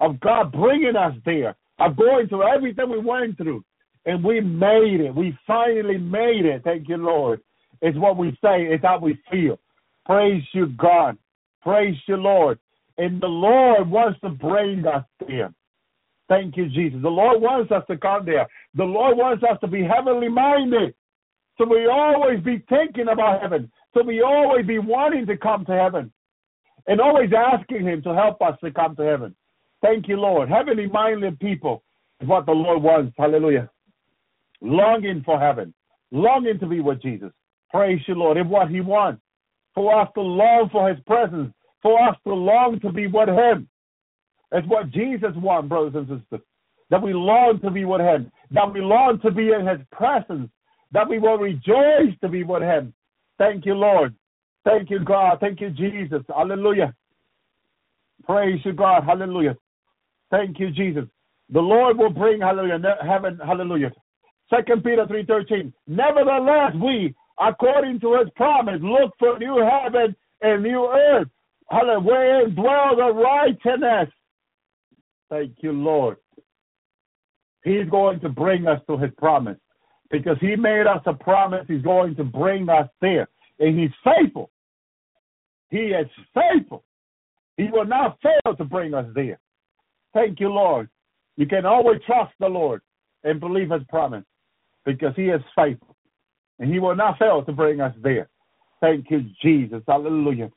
of 0.00 0.20
God 0.20 0.52
bringing 0.52 0.96
us 0.96 1.14
there, 1.24 1.56
of 1.78 1.96
going 1.96 2.28
through 2.28 2.46
everything 2.54 2.90
we 2.90 2.98
went 2.98 3.38
through. 3.38 3.64
And 4.04 4.22
we 4.22 4.40
made 4.40 5.00
it. 5.00 5.14
We 5.14 5.36
finally 5.46 5.98
made 5.98 6.44
it. 6.44 6.62
Thank 6.62 6.88
you, 6.88 6.98
Lord. 6.98 7.40
It's 7.82 7.98
what 7.98 8.16
we 8.16 8.30
say, 8.42 8.66
it's 8.66 8.84
how 8.84 8.98
we 8.98 9.18
feel. 9.30 9.58
Praise 10.04 10.42
you, 10.52 10.68
God. 10.78 11.18
Praise 11.62 11.96
you, 12.06 12.16
Lord. 12.16 12.58
And 12.98 13.20
the 13.20 13.26
Lord 13.26 13.90
wants 13.90 14.20
to 14.20 14.28
bring 14.28 14.86
us 14.86 15.04
there. 15.26 15.52
Thank 16.28 16.56
you, 16.56 16.68
Jesus. 16.68 17.00
The 17.02 17.08
Lord 17.08 17.40
wants 17.40 17.70
us 17.70 17.84
to 17.88 17.96
come 17.96 18.26
there. 18.26 18.46
The 18.74 18.84
Lord 18.84 19.16
wants 19.16 19.44
us 19.44 19.58
to 19.60 19.68
be 19.68 19.82
heavenly 19.82 20.28
minded. 20.28 20.94
So 21.58 21.64
we 21.64 21.86
always 21.86 22.40
be 22.40 22.62
thinking 22.68 23.08
about 23.08 23.40
heaven. 23.40 23.70
So 23.94 24.02
we 24.02 24.22
always 24.22 24.66
be 24.66 24.78
wanting 24.78 25.26
to 25.26 25.36
come 25.36 25.64
to 25.66 25.72
heaven. 25.72 26.12
And 26.86 27.00
always 27.00 27.30
asking 27.36 27.86
Him 27.86 28.02
to 28.02 28.14
help 28.14 28.42
us 28.42 28.58
to 28.62 28.70
come 28.70 28.96
to 28.96 29.02
heaven. 29.02 29.34
Thank 29.82 30.08
you, 30.08 30.16
Lord. 30.16 30.48
Heavenly 30.48 30.86
minded 30.86 31.38
people 31.38 31.82
is 32.20 32.28
what 32.28 32.46
the 32.46 32.52
Lord 32.52 32.82
wants. 32.82 33.14
Hallelujah. 33.16 33.70
Longing 34.60 35.22
for 35.24 35.38
heaven. 35.38 35.72
Longing 36.10 36.58
to 36.58 36.66
be 36.66 36.80
with 36.80 37.02
Jesus. 37.02 37.30
Praise 37.70 38.00
you, 38.06 38.14
Lord. 38.14 38.36
And 38.36 38.50
what 38.50 38.68
He 38.68 38.80
wants. 38.80 39.22
For 39.74 40.00
us 40.00 40.08
to 40.14 40.20
long 40.20 40.68
for 40.70 40.88
His 40.88 40.98
presence. 41.06 41.52
For 41.82 42.00
us 42.08 42.16
to 42.26 42.34
long 42.34 42.80
to 42.80 42.92
be 42.92 43.06
with 43.06 43.28
Him. 43.28 43.68
It's 44.52 44.66
what 44.68 44.90
Jesus 44.90 45.32
wants, 45.36 45.68
brothers 45.68 45.94
and 45.94 46.06
sisters. 46.20 46.40
That 46.90 47.02
we 47.02 47.12
long 47.12 47.58
to 47.62 47.70
be 47.70 47.84
with 47.84 48.00
Him. 48.00 48.30
That 48.52 48.72
we 48.72 48.80
long 48.80 49.20
to 49.22 49.30
be 49.30 49.50
in 49.52 49.66
His 49.66 49.80
presence. 49.90 50.48
That 50.92 51.08
we 51.08 51.18
will 51.18 51.36
rejoice 51.38 52.14
to 52.20 52.28
be 52.28 52.44
with 52.44 52.62
Him. 52.62 52.94
Thank 53.38 53.66
you, 53.66 53.74
Lord. 53.74 54.14
Thank 54.64 54.90
you, 54.90 55.00
God. 55.00 55.38
Thank 55.40 55.60
you, 55.60 55.70
Jesus. 55.70 56.22
Hallelujah. 56.28 56.94
Praise 58.24 58.60
you, 58.64 58.72
God. 58.72 59.04
Hallelujah. 59.04 59.56
Thank 60.30 60.58
you, 60.58 60.70
Jesus. 60.70 61.04
The 61.50 61.60
Lord 61.60 61.98
will 61.98 62.10
bring 62.10 62.40
hallelujah 62.40 62.80
heaven. 63.06 63.38
Hallelujah. 63.44 63.92
Second 64.50 64.82
Peter 64.82 65.06
three 65.06 65.24
thirteen. 65.24 65.72
Nevertheless, 65.86 66.72
we, 66.82 67.14
according 67.38 68.00
to 68.00 68.18
His 68.18 68.28
promise, 68.34 68.80
look 68.82 69.12
for 69.18 69.38
new 69.38 69.58
heaven 69.58 70.16
and 70.42 70.62
new 70.62 70.86
earth, 70.86 71.28
hallelujah, 71.70 72.00
wherein 72.00 72.54
dwell 72.54 72.96
the 72.96 73.12
righteousness. 73.12 74.08
Thank 75.30 75.56
you, 75.60 75.72
Lord. 75.72 76.18
He's 77.64 77.88
going 77.90 78.20
to 78.20 78.28
bring 78.28 78.66
us 78.66 78.80
to 78.88 78.96
His 78.96 79.10
promise 79.18 79.58
because 80.10 80.36
He 80.40 80.56
made 80.56 80.86
us 80.86 81.02
a 81.06 81.14
promise. 81.14 81.64
He's 81.66 81.82
going 81.82 82.14
to 82.16 82.24
bring 82.24 82.68
us 82.68 82.88
there, 83.00 83.28
and 83.58 83.78
He's 83.78 83.90
faithful. 84.04 84.50
He 85.70 85.78
is 85.78 86.06
faithful. 86.32 86.84
He 87.56 87.68
will 87.72 87.86
not 87.86 88.18
fail 88.22 88.54
to 88.54 88.64
bring 88.64 88.94
us 88.94 89.06
there. 89.14 89.40
Thank 90.14 90.38
you, 90.38 90.48
Lord. 90.48 90.88
You 91.36 91.46
can 91.46 91.66
always 91.66 92.00
trust 92.06 92.32
the 92.38 92.46
Lord 92.46 92.82
and 93.24 93.40
believe 93.40 93.70
His 93.70 93.82
promise 93.88 94.24
because 94.84 95.12
He 95.16 95.24
is 95.24 95.42
faithful 95.56 95.96
and 96.58 96.72
He 96.72 96.78
will 96.78 96.94
not 96.94 97.18
fail 97.18 97.44
to 97.44 97.52
bring 97.52 97.80
us 97.80 97.94
there. 98.02 98.28
Thank 98.80 99.10
you, 99.10 99.24
Jesus. 99.42 99.82
Hallelujah. 99.88 100.50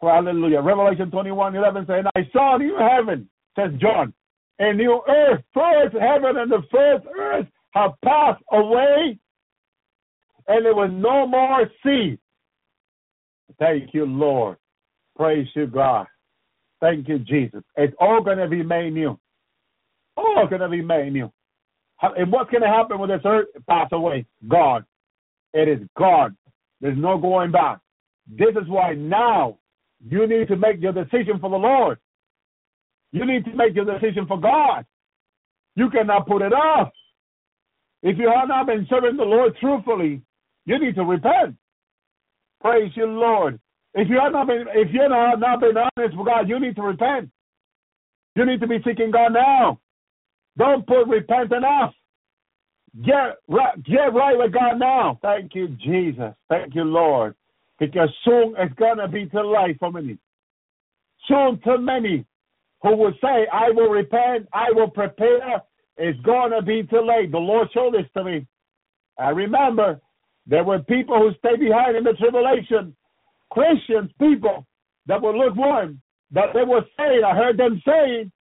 Hallelujah. 0.00 0.60
Revelation 0.60 1.10
21 1.10 1.54
11 1.56 1.86
says, 1.86 2.04
I 2.14 2.28
saw 2.32 2.56
new 2.56 2.76
heaven, 2.76 3.28
says 3.56 3.70
John, 3.80 4.12
a 4.58 4.72
new 4.72 5.00
earth. 5.08 5.42
First 5.54 5.94
heaven 5.94 6.36
and 6.36 6.50
the 6.50 6.62
first 6.70 7.06
earth 7.18 7.46
have 7.72 7.92
passed 8.04 8.42
away, 8.52 9.18
and 10.48 10.64
there 10.64 10.74
was 10.74 10.90
no 10.92 11.26
more 11.26 11.70
sea. 11.84 12.18
Thank 13.58 13.94
you, 13.94 14.04
Lord. 14.06 14.56
Praise 15.16 15.46
you, 15.54 15.66
God. 15.66 16.06
Thank 16.80 17.08
you, 17.08 17.18
Jesus. 17.18 17.62
It's 17.76 17.94
all 18.00 18.22
going 18.22 18.38
to 18.38 18.48
be 18.48 18.62
made 18.62 18.94
new. 18.94 19.18
All 20.16 20.46
going 20.48 20.62
to 20.62 20.68
be 20.68 20.82
made 20.82 21.12
new. 21.12 21.30
And 22.02 22.32
what's 22.32 22.50
going 22.50 22.62
to 22.62 22.68
happen 22.68 22.98
when 22.98 23.10
this 23.10 23.20
earth 23.24 23.48
pass 23.68 23.88
away? 23.92 24.24
God. 24.48 24.84
It 25.52 25.68
is 25.68 25.86
God. 25.98 26.34
There's 26.80 26.96
no 26.96 27.18
going 27.18 27.50
back. 27.52 27.78
This 28.26 28.50
is 28.50 28.68
why 28.68 28.94
now 28.94 29.58
you 30.08 30.26
need 30.26 30.48
to 30.48 30.56
make 30.56 30.80
your 30.80 30.92
decision 30.92 31.38
for 31.40 31.50
the 31.50 31.56
Lord. 31.56 31.98
You 33.12 33.26
need 33.26 33.44
to 33.44 33.54
make 33.54 33.74
your 33.74 33.84
decision 33.84 34.26
for 34.26 34.38
God. 34.38 34.84
You 35.76 35.90
cannot 35.90 36.26
put 36.26 36.42
it 36.42 36.52
off. 36.52 36.90
If 38.02 38.18
you 38.18 38.32
have 38.34 38.48
not 38.48 38.66
been 38.66 38.86
serving 38.88 39.16
the 39.16 39.24
Lord 39.24 39.56
truthfully, 39.60 40.22
you 40.66 40.78
need 40.78 40.94
to 40.94 41.04
repent. 41.04 41.56
Praise 42.60 42.92
you, 42.94 43.06
Lord. 43.06 43.58
If 43.94 44.08
you 44.08 44.18
have 44.20 44.32
not 44.32 44.46
been, 44.46 44.66
if 44.74 44.92
you 44.92 45.00
have 45.02 45.40
not 45.40 45.60
been 45.60 45.76
honest 45.76 46.16
with 46.16 46.26
God, 46.26 46.48
you 46.48 46.60
need 46.60 46.76
to 46.76 46.82
repent. 46.82 47.30
You 48.36 48.44
need 48.44 48.60
to 48.60 48.66
be 48.66 48.78
seeking 48.86 49.10
God 49.10 49.32
now. 49.32 49.80
Don't 50.56 50.86
put 50.86 51.08
repenting 51.08 51.64
off. 51.64 51.92
Get 53.04 53.38
right, 53.48 53.82
get 53.84 54.14
right 54.14 54.36
with 54.36 54.52
God 54.52 54.78
now. 54.78 55.18
Thank 55.22 55.54
you, 55.54 55.68
Jesus. 55.68 56.34
Thank 56.48 56.74
you, 56.74 56.84
Lord. 56.84 57.34
Because 57.78 58.08
soon 58.24 58.54
it's 58.58 58.74
gonna 58.74 59.08
be 59.08 59.26
too 59.26 59.54
late 59.56 59.78
for 59.78 59.90
many. 59.90 60.18
Soon 61.26 61.60
too 61.64 61.78
many 61.78 62.24
who 62.82 62.96
will 62.96 63.12
say, 63.20 63.46
I 63.52 63.70
will 63.70 63.90
repent, 63.90 64.48
I 64.52 64.66
will 64.72 64.90
prepare. 64.90 65.62
It's 65.96 66.20
gonna 66.20 66.62
be 66.62 66.82
too 66.84 67.06
late. 67.06 67.30
The 67.30 67.38
Lord 67.38 67.68
showed 67.72 67.94
this 67.94 68.06
to 68.16 68.24
me. 68.24 68.46
I 69.18 69.30
remember 69.30 70.00
there 70.46 70.64
were 70.64 70.78
people 70.80 71.18
who 71.18 71.30
stayed 71.38 71.60
behind 71.60 71.96
in 71.96 72.04
the 72.04 72.14
tribulation, 72.14 72.96
Christians, 73.50 74.10
people 74.18 74.66
that 75.06 75.20
were 75.20 75.36
lukewarm, 75.36 76.00
that 76.32 76.54
they 76.54 76.62
were 76.62 76.84
saying, 76.96 77.22
I 77.24 77.34
heard 77.34 77.58
them 77.58 77.82
saying, 77.86 78.32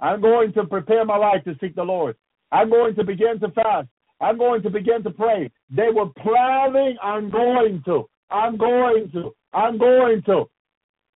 I'm 0.00 0.20
going 0.20 0.52
to 0.54 0.64
prepare 0.64 1.04
my 1.04 1.16
life 1.16 1.44
to 1.44 1.56
seek 1.60 1.74
the 1.74 1.82
Lord. 1.82 2.16
I'm 2.52 2.70
going 2.70 2.94
to 2.96 3.04
begin 3.04 3.40
to 3.40 3.50
fast. 3.50 3.88
I'm 4.20 4.38
going 4.38 4.62
to 4.62 4.70
begin 4.70 5.02
to 5.02 5.10
pray. 5.10 5.50
They 5.70 5.88
were 5.92 6.08
planning, 6.22 6.96
I'm 7.02 7.30
going 7.30 7.82
to. 7.86 8.08
I'm 8.30 8.56
going 8.56 9.10
to. 9.12 9.34
I'm 9.52 9.78
going 9.78 10.22
to. 10.26 10.44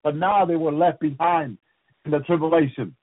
But 0.03 0.15
now 0.15 0.45
they 0.45 0.55
were 0.55 0.71
left 0.71 0.99
behind 0.99 1.57
in 2.07 2.11
the 2.11 2.25
tribulation. 2.25 2.95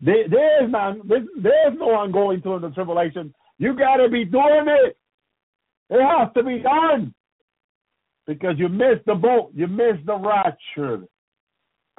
There, 0.00 0.28
there's, 0.28 0.70
none, 0.70 1.02
there's, 1.06 1.26
there's 1.42 1.78
no 1.78 1.88
one 1.88 2.12
going 2.12 2.42
in 2.44 2.62
the 2.62 2.70
tribulation. 2.70 3.34
You 3.58 3.76
got 3.76 3.96
to 3.96 4.08
be 4.08 4.24
doing 4.24 4.66
it. 4.66 4.96
It 5.90 6.00
has 6.00 6.32
to 6.34 6.42
be 6.42 6.60
done. 6.60 7.14
Because 8.26 8.54
you 8.58 8.68
missed 8.68 9.04
the 9.06 9.14
boat. 9.14 9.50
You 9.54 9.66
missed 9.66 10.06
the 10.06 10.16
rapture. 10.16 11.04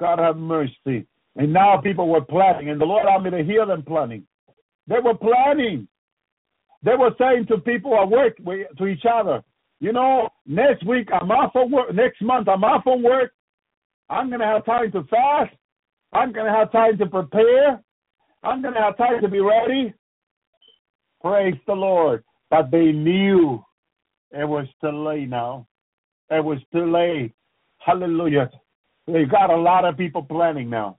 God 0.00 0.18
have 0.18 0.36
mercy. 0.36 1.06
And 1.36 1.52
now 1.52 1.80
people 1.80 2.08
were 2.08 2.24
planning, 2.24 2.70
and 2.70 2.80
the 2.80 2.84
Lord 2.84 3.04
allowed 3.04 3.24
me 3.24 3.30
to 3.30 3.44
hear 3.44 3.64
them 3.64 3.82
planning. 3.82 4.26
They 4.86 4.98
were 5.02 5.14
planning. 5.14 5.88
They 6.82 6.96
were 6.96 7.14
saying 7.18 7.46
to 7.46 7.58
people 7.58 7.96
at 7.98 8.10
work, 8.10 8.36
to 8.36 8.86
each 8.86 9.04
other, 9.10 9.42
you 9.80 9.92
know, 9.92 10.28
next 10.46 10.86
week 10.86 11.08
I'm 11.12 11.30
off 11.30 11.52
from 11.52 11.70
work, 11.70 11.94
next 11.94 12.20
month 12.22 12.48
I'm 12.48 12.64
off 12.64 12.84
from 12.84 13.02
work. 13.02 13.32
I'm 14.10 14.30
to 14.30 14.38
have 14.38 14.64
time 14.66 14.92
to 14.92 15.04
fast. 15.04 15.54
I'm 16.12 16.32
going 16.32 16.46
to 16.46 16.52
have 16.52 16.72
time 16.72 16.98
to 16.98 17.06
prepare. 17.06 17.82
I'm 18.42 18.62
going 18.62 18.74
to 18.74 18.80
have 18.80 18.96
time 18.96 19.20
to 19.22 19.28
be 19.28 19.40
ready. 19.40 19.94
Praise 21.22 21.54
the 21.66 21.72
Lord. 21.72 22.24
But 22.50 22.70
they 22.70 22.92
knew 22.92 23.64
it 24.30 24.46
was 24.46 24.66
too 24.80 24.90
late 24.90 25.28
now. 25.28 25.66
It 26.30 26.44
was 26.44 26.58
too 26.72 26.90
late. 26.90 27.32
Hallelujah. 27.78 28.50
They 29.06 29.24
got 29.24 29.50
a 29.50 29.56
lot 29.56 29.84
of 29.84 29.96
people 29.96 30.22
planning 30.22 30.70
now. 30.70 30.98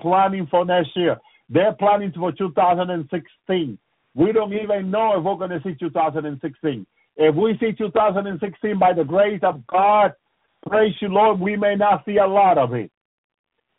Planning 0.00 0.46
for 0.50 0.64
next 0.64 0.90
year. 0.96 1.16
They're 1.48 1.72
planning 1.72 2.12
for 2.16 2.32
2016. 2.32 3.78
We 4.14 4.32
don't 4.32 4.52
even 4.52 4.90
know 4.90 5.18
if 5.18 5.24
we're 5.24 5.36
going 5.36 5.50
to 5.50 5.60
see 5.64 5.74
2016. 5.74 6.86
If 7.16 7.34
we 7.34 7.56
see 7.58 7.72
2016 7.72 8.78
by 8.78 8.92
the 8.92 9.04
grace 9.04 9.40
of 9.42 9.66
God, 9.66 10.12
praise 10.66 10.94
you, 11.00 11.08
Lord, 11.08 11.40
we 11.40 11.56
may 11.56 11.74
not 11.74 12.04
see 12.04 12.16
a 12.18 12.26
lot 12.26 12.56
of 12.56 12.74
it. 12.74 12.90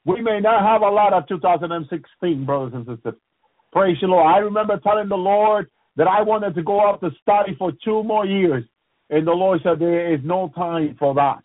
We 0.06 0.22
may 0.22 0.40
not 0.40 0.64
have 0.64 0.82
a 0.82 0.90
lot 0.90 1.14
of 1.14 1.28
2016, 1.28 2.46
brothers 2.46 2.74
and 2.74 2.86
sisters. 2.88 3.20
Praise 3.72 3.98
you, 4.02 4.08
Lord. 4.10 4.28
I 4.28 4.40
remember 4.40 4.80
telling 4.80 5.10
the 5.10 5.16
Lord 5.16 5.70
that 5.96 6.08
I 6.08 6.22
wanted 6.22 6.56
to 6.56 6.64
go 6.64 6.80
up 6.90 7.02
to 7.02 7.12
study 7.22 7.56
for 7.58 7.72
two 7.84 8.04
more 8.04 8.26
years. 8.26 8.64
And 9.10 9.28
the 9.28 9.32
Lord 9.32 9.60
said, 9.64 9.80
There 9.80 10.14
is 10.14 10.22
no 10.24 10.52
time 10.56 10.96
for 10.98 11.14
that. 11.16 11.40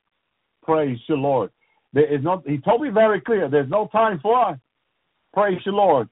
Praise 0.62 0.98
you, 1.08 1.16
Lord. 1.16 1.50
There 1.92 2.12
is 2.12 2.22
not, 2.22 2.46
he 2.46 2.58
told 2.58 2.82
me 2.82 2.90
very 2.90 3.20
clear, 3.20 3.48
there's 3.48 3.70
no 3.70 3.88
time 3.92 4.20
for 4.22 4.38
us. 4.50 4.58
Praise 5.32 5.60
you, 5.66 5.72
Lord. 5.72 6.08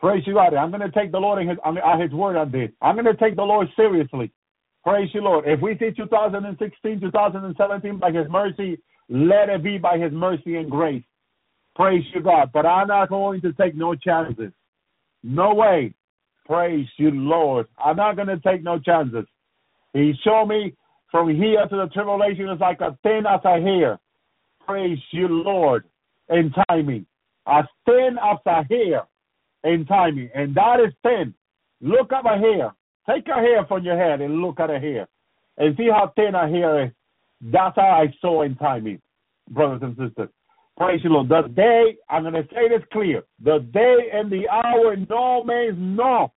Praise 0.00 0.22
you, 0.26 0.34
God. 0.34 0.54
I'm 0.54 0.70
going 0.70 0.82
to 0.82 0.90
take 0.90 1.12
the 1.12 1.18
Lord 1.18 1.40
at 1.42 1.48
his, 1.48 1.58
I 1.64 1.94
at 1.94 2.00
his 2.00 2.12
word 2.12 2.36
on 2.36 2.50
this. 2.50 2.70
I'm 2.80 2.96
going 2.96 3.06
to 3.06 3.16
take 3.16 3.36
the 3.36 3.42
Lord 3.44 3.68
seriously. 3.76 4.32
Praise 4.84 5.08
you, 5.14 5.22
Lord. 5.22 5.44
If 5.46 5.60
we 5.60 5.78
see 5.78 5.92
2016, 5.96 7.00
2017 7.00 7.98
by 7.98 8.10
his 8.10 8.26
mercy, 8.28 8.80
let 9.08 9.48
it 9.48 9.62
be 9.62 9.78
by 9.78 9.98
his 9.98 10.12
mercy 10.12 10.56
and 10.56 10.70
grace. 10.70 11.04
Praise 11.74 12.04
you, 12.14 12.20
God. 12.20 12.50
But 12.52 12.66
I'm 12.66 12.88
not 12.88 13.08
going 13.08 13.40
to 13.42 13.52
take 13.54 13.74
no 13.74 13.94
chances. 13.94 14.52
No 15.22 15.54
way. 15.54 15.94
Praise 16.46 16.88
you, 16.96 17.10
Lord. 17.10 17.66
I'm 17.82 17.96
not 17.96 18.16
going 18.16 18.28
to 18.28 18.40
take 18.40 18.62
no 18.62 18.78
chances. 18.78 19.24
He 19.92 20.12
showed 20.24 20.46
me 20.46 20.74
from 21.10 21.34
here 21.34 21.66
to 21.66 21.76
the 21.76 21.86
tribulation 21.92 22.48
is 22.48 22.60
like 22.60 22.80
a 22.80 22.96
thin 23.02 23.24
as 23.28 23.40
a 23.44 23.60
hair. 23.60 23.98
Praise 24.66 24.98
you, 25.10 25.28
Lord, 25.28 25.84
in 26.28 26.52
timing. 26.68 27.06
As 27.46 27.64
thin 27.86 28.16
as 28.22 28.38
a 28.46 28.64
hair 28.64 29.02
in 29.64 29.84
timing. 29.86 30.30
And 30.34 30.54
that 30.54 30.80
is 30.80 30.92
thin. 31.02 31.34
Look 31.80 32.12
at 32.12 32.26
a 32.26 32.38
hair. 32.38 32.72
Take 33.08 33.28
a 33.28 33.34
hair 33.40 33.64
from 33.66 33.84
your 33.84 33.96
head 33.96 34.20
and 34.20 34.40
look 34.40 34.60
at 34.60 34.70
a 34.70 34.78
hair. 34.78 35.08
And 35.58 35.76
see 35.76 35.88
how 35.90 36.12
thin 36.16 36.34
a 36.34 36.48
hair 36.48 36.84
is. 36.86 36.90
That's 37.42 37.76
how 37.76 37.82
I 37.82 38.14
saw 38.20 38.42
in 38.42 38.54
timing, 38.54 39.00
brothers 39.50 39.82
and 39.82 39.96
sisters. 39.96 40.30
Praise 40.76 41.00
the 41.02 41.10
Lord. 41.10 41.28
The 41.28 41.42
day, 41.54 41.96
I'm 42.08 42.22
going 42.22 42.34
to 42.34 42.44
say 42.54 42.68
this 42.68 42.86
clear. 42.92 43.22
The 43.44 43.58
day 43.72 44.10
and 44.12 44.30
the 44.30 44.48
hour 44.48 44.96
no 45.08 45.44
man 45.44 45.96
know 45.96 46.32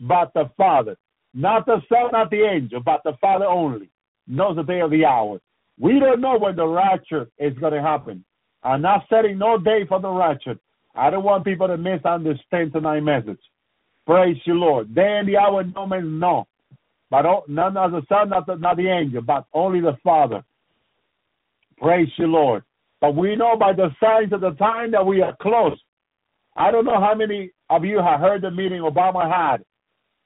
but 0.00 0.32
the 0.34 0.50
Father. 0.56 0.96
Not 1.34 1.66
the 1.66 1.80
Son, 1.88 2.10
not 2.12 2.30
the 2.30 2.42
angel, 2.42 2.80
but 2.84 3.02
the 3.04 3.12
Father 3.20 3.46
only 3.46 3.88
knows 4.26 4.56
the 4.56 4.62
day 4.62 4.80
of 4.80 4.90
the 4.90 5.04
hour. 5.04 5.40
We 5.78 5.98
don't 5.98 6.20
know 6.20 6.38
when 6.38 6.56
the 6.56 6.66
rapture 6.66 7.28
is 7.38 7.56
going 7.58 7.72
to 7.72 7.82
happen. 7.82 8.24
I'm 8.62 8.82
not 8.82 9.04
setting 9.08 9.38
no 9.38 9.58
day 9.58 9.86
for 9.88 10.00
the 10.00 10.10
rapture. 10.10 10.58
I 10.94 11.10
don't 11.10 11.24
want 11.24 11.44
people 11.44 11.68
to 11.68 11.76
misunderstand 11.76 12.72
tonight's 12.72 13.04
message. 13.04 13.40
Praise 14.06 14.36
you, 14.44 14.54
Lord. 14.54 14.94
Day 14.94 15.18
and 15.18 15.28
the 15.28 15.38
hour 15.38 15.64
no 15.64 15.86
man 15.86 16.18
know. 16.18 16.46
But 17.10 17.24
none 17.48 17.76
of 17.76 17.92
the 17.92 18.02
Son, 18.08 18.28
not 18.28 18.46
the, 18.46 18.56
not 18.56 18.76
the 18.76 18.88
angel, 18.88 19.22
but 19.22 19.46
only 19.52 19.80
the 19.80 19.96
Father. 20.02 20.44
Praise 21.78 22.08
you, 22.16 22.26
Lord. 22.26 22.62
But 23.02 23.16
we 23.16 23.34
know 23.34 23.56
by 23.56 23.72
the 23.72 23.90
signs 24.00 24.32
of 24.32 24.40
the 24.40 24.52
time 24.52 24.92
that 24.92 25.04
we 25.04 25.22
are 25.22 25.36
close. 25.42 25.76
I 26.56 26.70
don't 26.70 26.84
know 26.84 27.00
how 27.00 27.16
many 27.16 27.50
of 27.68 27.84
you 27.84 27.98
have 27.98 28.20
heard 28.20 28.42
the 28.42 28.50
meeting 28.50 28.80
Obama 28.80 29.28
had 29.28 29.64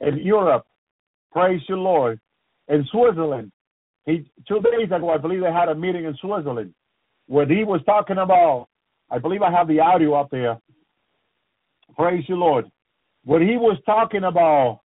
in 0.07 0.19
Europe. 0.19 0.66
Praise 1.32 1.62
you, 1.70 1.77
Lord. 1.77 2.20
In 2.69 2.86
Switzerland. 2.93 3.51
He 4.05 4.31
two 4.47 4.61
days 4.61 4.93
ago, 4.94 5.09
I 5.09 5.16
believe 5.16 5.40
they 5.40 5.51
had 5.51 5.70
a 5.70 5.74
meeting 5.74 6.05
in 6.05 6.15
Switzerland 6.20 6.74
where 7.27 7.48
he 7.48 7.65
was 7.65 7.81
talking 7.86 8.19
about. 8.19 8.69
I 9.11 9.19
believe 9.19 9.40
I 9.40 9.51
have 9.51 9.69
the 9.69 9.81
audio 9.81 10.12
up 10.15 10.31
there. 10.31 10.59
Praise 11.97 12.24
you, 12.28 12.36
Lord. 12.36 12.66
Where 13.24 13.40
he 13.40 13.57
was 13.57 13.78
talking 13.86 14.24
about, 14.24 14.81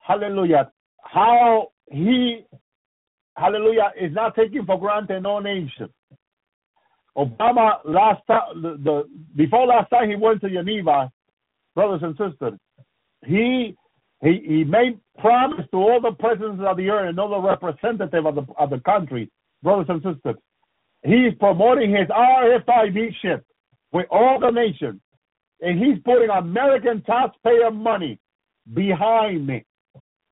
Hallelujah, 0.00 0.72
how 1.00 1.68
he, 1.90 2.44
Hallelujah, 3.36 3.92
is 4.00 4.12
not 4.12 4.34
taking 4.34 4.66
for 4.66 4.80
granted 4.80 5.22
no 5.22 5.38
nation. 5.38 5.90
Obama 7.16 7.78
last 7.84 8.20
time, 8.26 8.62
the, 8.62 8.76
the 8.82 9.08
before 9.36 9.66
last 9.66 9.90
time 9.90 10.08
he 10.10 10.16
went 10.16 10.40
to 10.42 10.50
Geneva, 10.50 11.10
brothers 11.74 12.02
and 12.02 12.16
sisters, 12.16 12.58
he 13.24 13.74
he 14.22 14.42
he 14.46 14.64
made 14.64 14.98
promise 15.18 15.66
to 15.70 15.78
all 15.78 16.00
the 16.00 16.12
presidents 16.12 16.62
of 16.66 16.76
the 16.76 16.90
earth 16.90 17.08
and 17.08 17.18
all 17.18 17.30
the 17.30 17.40
representatives 17.40 18.26
of 18.26 18.34
the 18.34 18.46
of 18.58 18.70
the 18.70 18.80
country, 18.80 19.30
brothers 19.62 19.86
and 19.88 20.02
sisters. 20.02 20.36
He's 21.04 21.34
promoting 21.38 21.90
his 21.90 22.08
RFID 22.08 23.14
chip 23.22 23.44
with 23.92 24.06
all 24.10 24.38
the 24.40 24.50
nations, 24.50 25.00
and 25.60 25.78
he's 25.78 26.02
putting 26.04 26.28
American 26.28 27.02
taxpayer 27.02 27.70
money 27.70 28.18
behind 28.74 29.48
it. 29.48 29.64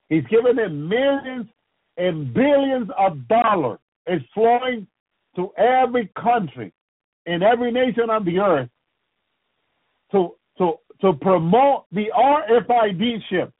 He's 0.08 0.24
giving 0.28 0.56
them 0.56 0.88
millions 0.88 1.46
and 1.96 2.34
billions 2.34 2.90
of 2.98 3.26
dollars. 3.28 3.78
It's 4.06 4.24
flowing 4.34 4.86
to 5.36 5.50
every 5.56 6.10
country 6.20 6.72
in 7.26 7.42
every 7.42 7.72
nation 7.72 8.10
on 8.10 8.24
the 8.24 8.38
earth 8.38 8.68
to 10.12 10.34
to 10.58 10.74
to 11.00 11.12
promote 11.14 11.86
the 11.92 12.06
RFID 12.16 13.18
chip. 13.28 13.52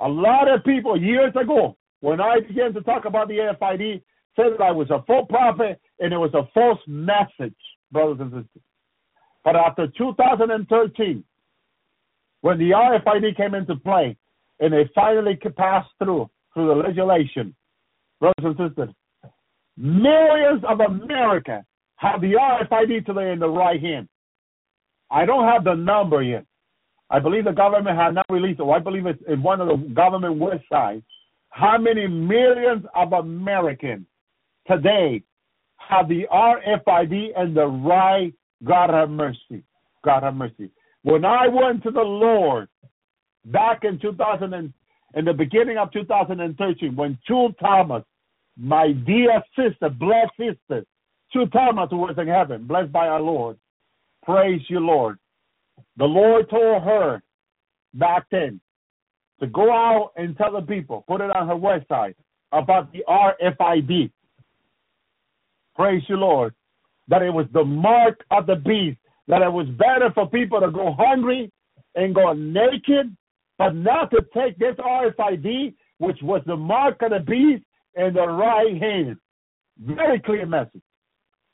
A 0.00 0.08
lot 0.08 0.48
of 0.48 0.64
people 0.64 1.00
years 1.00 1.32
ago, 1.40 1.76
when 2.00 2.20
I 2.20 2.40
began 2.40 2.72
to 2.74 2.80
talk 2.82 3.04
about 3.04 3.28
the 3.28 3.34
RFID, 3.34 4.02
said 4.36 4.52
that 4.52 4.62
I 4.62 4.70
was 4.70 4.90
a 4.90 5.02
full 5.06 5.26
prophet 5.26 5.80
and 5.98 6.12
it 6.12 6.18
was 6.18 6.32
a 6.34 6.48
false 6.54 6.78
message, 6.86 7.56
brothers 7.90 8.18
and 8.20 8.30
sisters. 8.30 8.62
But 9.44 9.56
after 9.56 9.86
2013, 9.88 11.24
when 12.42 12.58
the 12.58 12.70
RFID 12.70 13.36
came 13.36 13.54
into 13.54 13.76
play 13.76 14.16
and 14.60 14.74
it 14.74 14.90
finally 14.94 15.36
passed 15.36 15.90
through 15.98 16.30
through 16.54 16.68
the 16.68 16.74
legislation, 16.74 17.54
brothers 18.20 18.44
and 18.44 18.56
sisters, 18.56 18.94
millions 19.76 20.62
of 20.68 20.80
Americans 20.80 21.64
have 21.96 22.20
the 22.20 22.32
RFID 22.32 23.06
today 23.06 23.32
in 23.32 23.38
the 23.38 23.48
right 23.48 23.80
hand. 23.80 24.08
I 25.10 25.26
don't 25.26 25.48
have 25.48 25.64
the 25.64 25.74
number 25.74 26.22
yet. 26.22 26.44
I 27.10 27.18
believe 27.18 27.44
the 27.44 27.52
government 27.52 27.96
has 27.98 28.14
not 28.14 28.26
released 28.30 28.60
it. 28.60 28.64
I 28.64 28.78
believe 28.78 29.06
it's 29.06 29.22
in 29.28 29.42
one 29.42 29.60
of 29.60 29.68
the 29.68 29.76
government 29.94 30.38
websites. 30.40 31.02
How 31.50 31.76
many 31.76 32.06
millions 32.06 32.84
of 32.94 33.12
Americans 33.12 34.06
today 34.68 35.22
have 35.78 36.08
the 36.08 36.26
RFID 36.32 37.30
and 37.36 37.56
the 37.56 37.66
right? 37.66 38.32
God 38.64 38.90
have 38.90 39.10
mercy. 39.10 39.64
God 40.04 40.22
have 40.22 40.36
mercy. 40.36 40.70
When 41.02 41.24
I 41.24 41.48
went 41.48 41.82
to 41.82 41.90
the 41.90 42.00
Lord 42.00 42.68
back 43.46 43.84
in 43.84 43.98
2000 43.98 44.54
and 44.54 44.72
in 45.14 45.24
the 45.24 45.32
beginning 45.32 45.78
of 45.78 45.90
2013 45.92 46.94
when 46.94 47.18
June 47.26 47.54
Thomas, 47.58 48.04
my 48.56 48.92
dear 48.92 49.42
sister, 49.56 49.88
blessed 49.88 50.32
sister, 50.38 50.84
June 51.32 51.50
Thomas 51.50 51.88
who 51.90 51.98
was 51.98 52.16
in 52.18 52.28
heaven, 52.28 52.66
blessed 52.66 52.92
by 52.92 53.08
our 53.08 53.20
Lord. 53.20 53.58
Praise 54.24 54.60
you, 54.68 54.80
Lord. 54.80 55.18
The 55.96 56.04
Lord 56.04 56.50
told 56.50 56.82
her 56.82 57.22
back 57.94 58.26
then 58.30 58.60
to 59.40 59.46
go 59.46 59.72
out 59.72 60.12
and 60.16 60.36
tell 60.36 60.52
the 60.52 60.60
people, 60.60 61.04
put 61.08 61.20
it 61.20 61.30
on 61.30 61.48
her 61.48 61.54
website 61.54 62.14
about 62.52 62.92
the 62.92 63.04
RFID. 63.08 64.10
Praise 65.74 66.02
you, 66.08 66.16
Lord. 66.16 66.54
That 67.08 67.22
it 67.22 67.30
was 67.30 67.46
the 67.52 67.64
mark 67.64 68.24
of 68.30 68.46
the 68.46 68.56
beast. 68.56 68.98
That 69.28 69.42
it 69.42 69.52
was 69.52 69.66
better 69.68 70.10
for 70.14 70.28
people 70.28 70.60
to 70.60 70.70
go 70.70 70.94
hungry 70.98 71.50
and 71.94 72.14
go 72.14 72.32
naked, 72.32 73.16
but 73.58 73.74
not 73.74 74.10
to 74.10 74.20
take 74.34 74.58
this 74.58 74.76
RFID, 74.76 75.74
which 75.98 76.18
was 76.22 76.42
the 76.46 76.56
mark 76.56 77.00
of 77.02 77.10
the 77.10 77.20
beast, 77.20 77.64
in 77.96 78.14
the 78.14 78.26
right 78.26 78.80
hand. 78.80 79.16
Very 79.78 80.20
clear 80.20 80.46
message. 80.46 80.82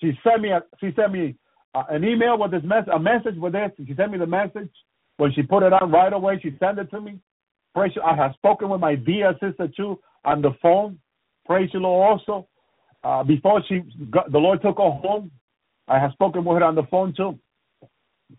She 0.01 0.13
sent 0.23 0.43
me 0.43 0.51
a, 0.51 0.63
she 0.81 0.93
sent 0.97 1.13
me 1.13 1.37
an 1.75 2.05
email 2.05 2.39
with 2.39 2.51
this 2.51 2.63
message, 2.65 2.91
a 2.93 2.99
message 2.99 3.37
with 3.37 3.53
this. 3.53 3.71
She 3.87 3.95
sent 3.95 4.13
me 4.13 4.19
the 4.19 4.27
message 4.27 4.71
when 5.17 5.33
she 5.33 5.43
put 5.43 5.63
it 5.63 5.73
on 5.73 5.91
right 5.91 6.13
away. 6.13 6.39
She 6.43 6.57
sent 6.59 6.79
it 6.79 6.91
to 6.91 7.01
me. 7.01 7.19
Praise 7.75 7.93
you. 7.95 8.03
I 8.03 8.17
have 8.17 8.33
spoken 8.35 8.69
with 8.69 8.81
my 8.81 8.95
dear 8.95 9.35
sister 9.41 9.69
too 9.77 9.99
on 10.25 10.43
the 10.43 10.51
phone. 10.63 10.99
Praise 11.47 11.71
you, 11.73 11.81
Lord. 11.81 12.21
Also, 12.21 12.49
uh, 13.05 13.23
before 13.23 13.63
she 13.69 13.83
got, 14.11 14.33
the 14.33 14.39
Lord 14.39 14.63
took 14.63 14.79
her 14.79 14.91
home, 14.91 15.31
I 15.89 15.99
have 15.99 16.13
spoken 16.13 16.45
with 16.45 16.59
her 16.59 16.65
on 16.65 16.75
the 16.75 16.83
phone 16.91 17.15
too. 17.15 17.39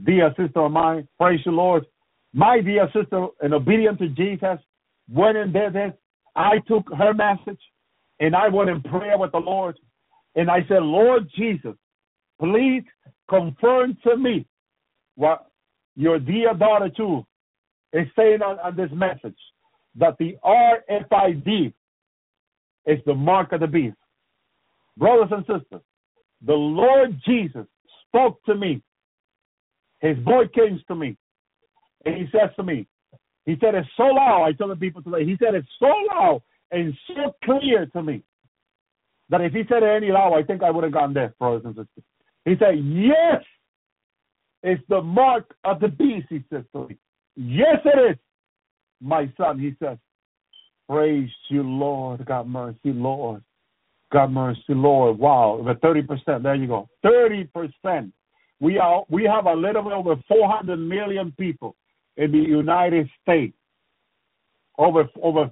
Dear 0.03 0.33
sister 0.37 0.59
of 0.59 0.71
mine, 0.71 1.07
praise 1.17 1.39
you, 1.45 1.53
Lord. 1.53 1.85
My 2.33 2.59
dear 2.59 2.89
sister, 2.93 3.27
in 3.41 3.53
obedience 3.53 3.99
to 3.99 4.09
Jesus, 4.09 4.59
went 5.09 5.37
and 5.37 5.53
did 5.53 5.73
this. 5.73 5.93
I 6.35 6.59
took 6.67 6.85
her 6.97 7.13
message 7.13 7.61
and 8.19 8.35
I 8.35 8.47
went 8.47 8.69
in 8.69 8.81
prayer 8.81 9.17
with 9.17 9.31
the 9.31 9.39
Lord. 9.39 9.77
And 10.35 10.49
I 10.49 10.59
said, 10.67 10.81
Lord 10.81 11.29
Jesus, 11.35 11.75
please 12.39 12.83
confirm 13.29 13.97
to 14.03 14.17
me 14.17 14.45
what 15.15 15.47
your 15.95 16.19
dear 16.19 16.53
daughter 16.53 16.89
too 16.95 17.25
is 17.93 18.07
saying 18.15 18.41
on, 18.41 18.59
on 18.59 18.75
this 18.75 18.91
message 18.93 19.37
that 19.95 20.15
the 20.19 20.37
RFID 20.43 21.73
is 22.85 22.99
the 23.05 23.15
mark 23.15 23.51
of 23.51 23.61
the 23.61 23.67
beast. 23.67 23.97
Brothers 24.95 25.29
and 25.31 25.41
sisters, 25.41 25.81
the 26.45 26.53
Lord 26.53 27.19
Jesus 27.25 27.65
spoke 28.07 28.43
to 28.45 28.55
me. 28.55 28.81
His 29.99 30.17
voice 30.19 30.49
came 30.53 30.79
to 30.87 30.95
me. 30.95 31.17
And 32.05 32.15
he 32.15 32.25
says 32.31 32.49
to 32.55 32.63
me, 32.63 32.87
he 33.45 33.57
said 33.59 33.75
it's 33.75 33.87
so 33.97 34.03
loud, 34.03 34.43
I 34.43 34.51
tell 34.51 34.67
the 34.67 34.75
people 34.75 35.01
today, 35.01 35.25
he 35.25 35.35
said 35.39 35.55
it's 35.55 35.67
so 35.79 35.91
loud 36.13 36.41
and 36.71 36.93
so 37.07 37.35
clear 37.43 37.85
to 37.87 38.03
me 38.03 38.23
that 39.29 39.41
if 39.41 39.53
he 39.53 39.63
said 39.69 39.83
any 39.83 40.11
loud, 40.11 40.33
I 40.33 40.43
think 40.43 40.63
I 40.63 40.71
would 40.71 40.83
have 40.83 40.93
gone 40.93 41.13
deaf, 41.13 41.31
brothers 41.39 41.63
and 41.65 41.75
sisters. 41.75 42.03
He 42.45 42.55
said, 42.59 42.75
Yes, 42.83 43.43
it's 44.63 44.83
the 44.89 45.01
mark 45.01 45.55
of 45.63 45.79
the 45.79 45.87
beast, 45.87 46.27
he 46.29 46.43
says 46.51 46.63
to 46.73 46.87
me. 46.87 46.97
Yes, 47.35 47.77
it 47.85 48.11
is, 48.11 48.17
my 49.01 49.31
son, 49.37 49.59
he 49.59 49.75
says. 49.83 49.97
Praise 50.89 51.29
you, 51.49 51.63
Lord. 51.63 52.25
God 52.25 52.47
mercy, 52.47 52.77
Lord. 52.85 53.43
God 54.11 54.31
mercy, 54.31 54.61
Lord. 54.69 55.19
Wow, 55.19 55.65
thirty 55.81 56.01
percent. 56.01 56.43
There 56.43 56.55
you 56.55 56.67
go. 56.67 56.87
Thirty 57.03 57.43
percent. 57.43 58.13
We 58.59 58.77
are 58.77 59.03
we 59.09 59.25
have 59.25 59.45
a 59.45 59.53
little 59.53 59.83
bit 59.83 59.91
over 59.91 60.15
four 60.27 60.49
hundred 60.49 60.77
million 60.77 61.33
people 61.37 61.75
in 62.15 62.31
the 62.31 62.37
United 62.37 63.09
States. 63.21 63.53
Over 64.77 65.09
over, 65.21 65.51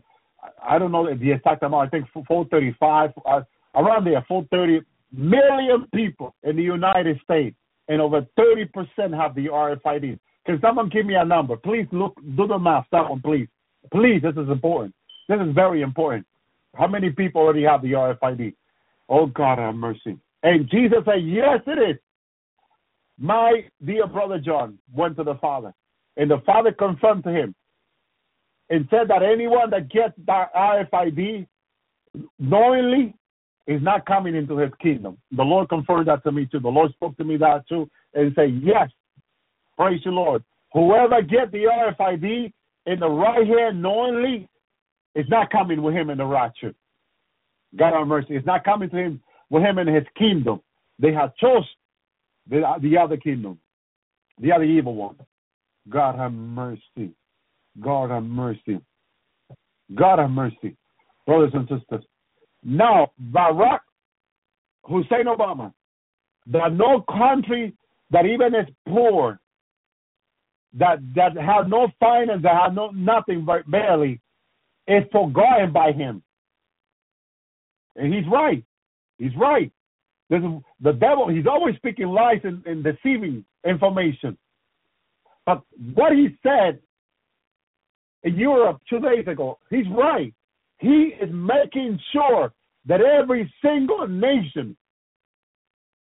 I 0.68 0.78
don't 0.78 0.92
know 0.92 1.14
the 1.14 1.32
exact 1.32 1.64
amount. 1.64 1.88
I 1.88 1.90
think 1.90 2.08
four 2.28 2.46
thirty 2.46 2.76
five, 2.80 3.12
uh, 3.26 3.42
around 3.76 4.06
there, 4.06 4.24
four 4.28 4.46
thirty 4.52 4.82
million 5.12 5.88
people 5.94 6.36
in 6.44 6.56
the 6.56 6.64
United 6.64 7.20
States, 7.24 7.56
and 7.88 8.02
over 8.02 8.26
thirty 8.36 8.66
percent 8.66 9.14
have 9.14 9.36
the 9.36 9.48
RFID. 9.48 10.20
Can 10.46 10.60
someone 10.62 10.90
give 10.90 11.06
me 11.06 11.16
a 11.16 11.26
number? 11.26 11.58
Please 11.58 11.88
look, 11.92 12.16
do 12.38 12.48
the 12.48 12.60
math. 12.60 12.86
Someone, 12.92 13.22
please, 13.22 13.48
please. 13.92 14.22
This 14.22 14.36
is 14.36 14.50
important. 14.50 14.94
This 15.28 15.40
is 15.40 15.54
very 15.56 15.82
important. 15.82 16.26
How 16.76 16.88
many 16.88 17.10
people 17.10 17.42
already 17.42 17.64
have 17.64 17.82
the 17.82 17.94
RFID? 17.94 18.54
Oh 19.10 19.28
God, 19.28 19.58
have 19.58 19.76
mercy. 19.76 20.18
And 20.44 20.70
Jesus 20.70 21.00
said, 21.06 21.24
Yes, 21.24 21.62
it 21.66 21.90
is. 21.92 21.98
My 23.18 23.64
dear 23.84 24.08
brother 24.08 24.40
John 24.40 24.78
went 24.94 25.16
to 25.18 25.24
the 25.24 25.36
Father, 25.36 25.74
and 26.18 26.30
the 26.30 26.42
Father 26.46 26.72
confirmed 26.72 27.24
to 27.24 27.32
him 27.32 27.56
and 28.70 28.88
said 28.90 29.08
that 29.10 29.24
anyone 29.24 29.70
that 29.70 29.90
gets 29.90 30.14
that 30.26 30.54
RFID 30.54 31.48
knowingly 32.40 33.14
is 33.68 33.82
not 33.82 34.06
coming 34.06 34.36
into 34.36 34.58
his 34.58 34.72
kingdom. 34.82 35.18
The 35.32 35.44
Lord 35.44 35.70
confirmed 35.70 36.08
that 36.08 36.24
to 36.24 36.32
me 36.32 36.46
too. 36.46 36.60
The 36.60 36.70
Lord 36.70 36.92
spoke 36.94 37.18
to 37.18 37.24
me 37.24 37.38
that 37.38 37.68
too 37.68 37.90
and 38.14 38.34
said, 38.36 38.62
Yes, 38.64 38.90
praise 39.78 40.02
the 40.04 40.12
Lord. 40.12 40.44
Whoever 40.74 41.22
get 41.22 41.52
the 41.52 41.66
RFID 41.66 42.52
in 42.86 43.00
the 43.00 43.10
right 43.10 43.48
hand 43.48 43.82
knowingly 43.82 44.48
is 45.16 45.26
not 45.30 45.50
coming 45.50 45.82
with 45.82 45.96
him 45.96 46.10
in 46.10 46.18
the 46.18 46.26
rapture. 46.26 46.74
God 47.76 47.94
have 47.94 48.08
mercy. 48.08 48.36
It's 48.36 48.46
not 48.46 48.64
coming 48.64 48.90
to 48.90 48.98
him 48.98 49.22
with 49.50 49.64
him 49.64 49.80
in 49.80 49.88
his 49.88 50.04
kingdom. 50.18 50.62
They 51.00 51.14
have 51.14 51.36
chose 51.38 51.66
the, 52.50 52.62
the 52.82 52.98
other 52.98 53.18
kingdom, 53.18 53.60
the 54.40 54.52
other 54.52 54.64
evil 54.64 54.96
one. 54.96 55.16
God 55.90 56.16
have 56.16 56.34
mercy. 56.34 57.12
God 57.82 58.10
have 58.10 58.24
mercy. 58.24 58.80
God 59.94 60.20
have 60.20 60.32
mercy. 60.32 60.76
Brothers 61.26 61.52
and 61.54 61.68
sisters. 61.68 62.06
Now, 62.64 63.12
Barack 63.32 63.80
Hussein 64.86 65.26
Obama, 65.26 65.74
that 66.48 66.74
no 66.74 67.02
country 67.02 67.74
that 68.12 68.26
even 68.26 68.54
is 68.56 68.68
poor, 68.88 69.40
that 70.74 71.00
that 71.16 71.36
have 71.38 71.68
no 71.68 71.88
finance, 72.00 72.44
that 72.44 72.62
have 72.62 72.74
no 72.74 72.90
nothing 72.92 73.46
but 73.46 73.70
barely, 73.70 74.22
is 74.88 75.04
forgotten 75.12 75.72
by 75.72 75.92
him. 75.92 76.22
And 77.96 78.14
he's 78.14 78.26
right. 78.32 78.64
He's 79.18 79.36
right. 79.38 79.72
This 80.30 80.40
is, 80.40 80.52
the 80.82 80.92
devil, 80.94 81.30
he's 81.30 81.48
always 81.48 81.76
speaking 81.76 82.08
lies 82.08 82.42
and, 82.44 82.66
and 82.66 82.84
deceiving 82.84 83.46
information. 83.66 84.38
But 85.46 85.62
what 85.94 86.14
he 86.14 86.30
said 86.44 86.80
in 88.26 88.36
Europe 88.36 88.82
two 88.90 89.00
days 89.00 89.28
ago, 89.28 89.58
he's 89.70 89.88
right. 89.92 90.34
He 90.80 91.14
is 91.22 91.30
making 91.32 92.00
sure 92.12 92.52
that 92.86 93.00
every 93.02 93.52
single 93.64 94.08
nation, 94.08 94.76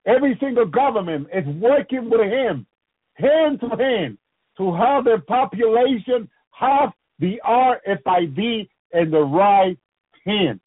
every 0.06 0.36
single 0.40 0.66
government 0.66 1.28
is 1.34 1.44
working 1.56 2.08
with 2.08 2.20
him, 2.20 2.66
hand 3.14 3.60
to 3.60 3.68
hand, 3.76 4.18
to 4.58 4.74
have 4.74 5.04
their 5.04 5.20
population 5.20 6.28
have 6.50 6.92
the 7.18 7.40
RFID 7.44 8.68
in 8.92 9.10
the 9.10 9.20
right 9.20 9.78
hand. 10.26 10.60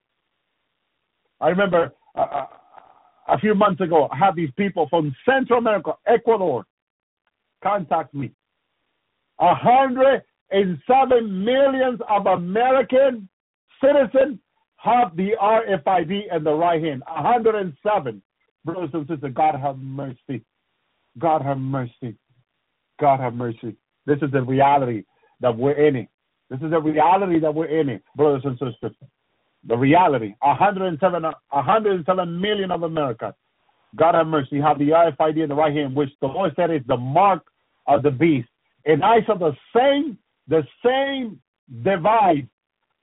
I 1.40 1.50
remember 1.50 1.94
uh, 2.16 2.46
a 3.28 3.38
few 3.40 3.54
months 3.54 3.82
ago, 3.82 4.10
I 4.12 4.18
had 4.18 4.36
these 4.36 4.52
people 4.58 4.88
from 4.90 5.16
Central 5.30 5.60
America, 5.60 5.94
Ecuador, 6.08 6.66
contact 7.64 8.14
me. 8.14 8.32
A 9.40 9.54
hundred 9.54 10.24
and 10.52 10.78
seven 10.88 11.44
millions 11.44 12.00
of 12.10 12.28
American 12.28 13.28
citizens 13.84 14.40
have 14.78 15.16
the 15.16 15.32
RFID 15.42 16.36
in 16.36 16.44
the 16.44 16.54
right 16.54 16.82
hand. 16.82 17.04
Hundred 17.08 17.56
and 17.56 17.74
seven. 17.84 18.22
Brothers 18.64 18.90
and 18.94 19.08
sisters, 19.08 19.34
God 19.34 19.56
have 19.56 19.78
mercy. 19.78 20.44
God 21.20 21.42
have 21.42 21.58
mercy. 21.58 22.16
God 23.00 23.20
have 23.20 23.34
mercy. 23.34 23.76
This 24.06 24.18
is 24.22 24.32
the 24.32 24.42
reality 24.42 25.04
that 25.42 25.56
we're 25.56 25.88
in. 25.88 25.96
It. 25.96 26.08
This 26.50 26.60
is 26.62 26.72
the 26.72 26.80
reality 26.80 27.40
that 27.40 27.54
we're 27.54 27.66
in, 27.66 27.90
it, 27.90 28.04
brothers 28.16 28.44
and 28.46 28.54
sisters. 28.54 28.96
The 29.68 29.76
reality. 29.76 30.36
107, 30.42 31.24
107 31.24 32.42
million 32.42 32.72
of 32.72 32.84
America. 32.84 33.34
God 33.96 34.14
have 34.16 34.28
mercy. 34.28 34.60
Have 34.60 34.78
the 34.78 34.90
RFID 34.90 35.42
in 35.42 35.50
the 35.50 35.56
right 35.56 35.74
hand, 35.74 35.96
which 35.96 36.10
the 36.22 36.28
Lord 36.28 36.54
said 36.56 36.70
is 36.70 36.82
the 36.88 36.98
mark 36.98 37.44
of 37.88 38.04
the 38.04 38.12
beast. 38.12 38.48
And 38.86 39.04
I 39.04 39.26
saw 39.26 39.38
the 39.38 39.54
same, 39.76 40.18
the 40.48 40.64
same 40.84 41.40
device, 41.84 42.46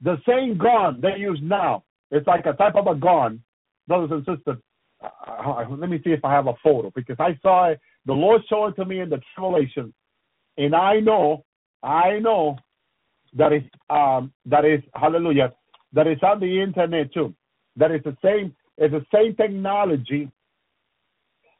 the 0.00 0.16
same 0.26 0.58
gun 0.58 1.00
they 1.00 1.18
use 1.18 1.40
now. 1.42 1.84
It's 2.10 2.26
like 2.26 2.46
a 2.46 2.52
type 2.52 2.76
of 2.76 2.86
a 2.86 2.94
gun, 2.94 3.42
brothers 3.88 4.10
and 4.12 4.20
sisters. 4.20 4.62
Uh, 5.02 5.64
let 5.70 5.90
me 5.90 6.00
see 6.04 6.10
if 6.10 6.24
I 6.24 6.32
have 6.32 6.46
a 6.46 6.54
photo 6.62 6.92
because 6.94 7.16
I 7.18 7.38
saw 7.42 7.70
it. 7.70 7.80
The 8.06 8.12
Lord 8.12 8.42
showed 8.48 8.68
it 8.68 8.76
to 8.76 8.84
me 8.84 9.00
in 9.00 9.08
the 9.08 9.20
tribulation, 9.34 9.92
and 10.58 10.74
I 10.74 11.00
know, 11.00 11.44
I 11.82 12.18
know 12.20 12.56
that 13.34 13.52
is 13.52 13.62
um, 13.90 14.32
that 14.46 14.64
is 14.64 14.80
hallelujah 14.94 15.52
that 15.92 16.06
is 16.06 16.18
on 16.22 16.40
the 16.40 16.62
internet 16.62 17.12
too. 17.12 17.34
That 17.76 17.90
is 17.90 18.02
the 18.04 18.16
same 18.24 18.54
it's 18.78 18.92
the 18.92 19.04
same 19.14 19.36
technology 19.36 20.30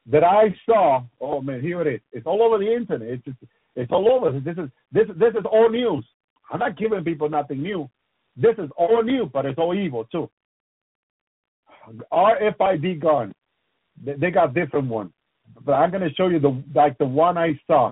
that 0.07 0.23
I 0.23 0.55
saw. 0.65 1.03
Oh 1.21 1.41
man, 1.41 1.61
here 1.61 1.81
it 1.81 1.95
is. 1.95 2.01
It's 2.11 2.27
all 2.27 2.41
over 2.41 2.57
the 2.57 2.73
internet. 2.73 3.07
It's 3.09 3.23
it's, 3.27 3.51
it's 3.75 3.91
all 3.91 4.11
over. 4.11 4.39
This 4.39 4.57
is 4.57 4.69
this 4.91 5.07
this 5.17 5.33
is 5.33 5.45
all 5.51 5.69
news. 5.69 6.05
I'm 6.51 6.59
not 6.59 6.77
giving 6.77 7.03
people 7.03 7.29
nothing 7.29 7.61
new. 7.61 7.89
This 8.35 8.55
is 8.57 8.69
all 8.77 9.03
new, 9.03 9.25
but 9.31 9.45
it's 9.45 9.57
all 9.57 9.73
evil 9.73 10.05
too. 10.05 10.29
RFID 12.11 13.01
gun. 13.01 13.33
They, 14.03 14.31
got 14.31 14.55
different 14.55 14.87
ones, 14.87 15.11
but 15.63 15.73
I'm 15.73 15.91
gonna 15.91 16.13
show 16.15 16.27
you 16.27 16.39
the 16.39 16.63
like 16.73 16.97
the 16.97 17.05
one 17.05 17.37
I 17.37 17.59
saw, 17.67 17.91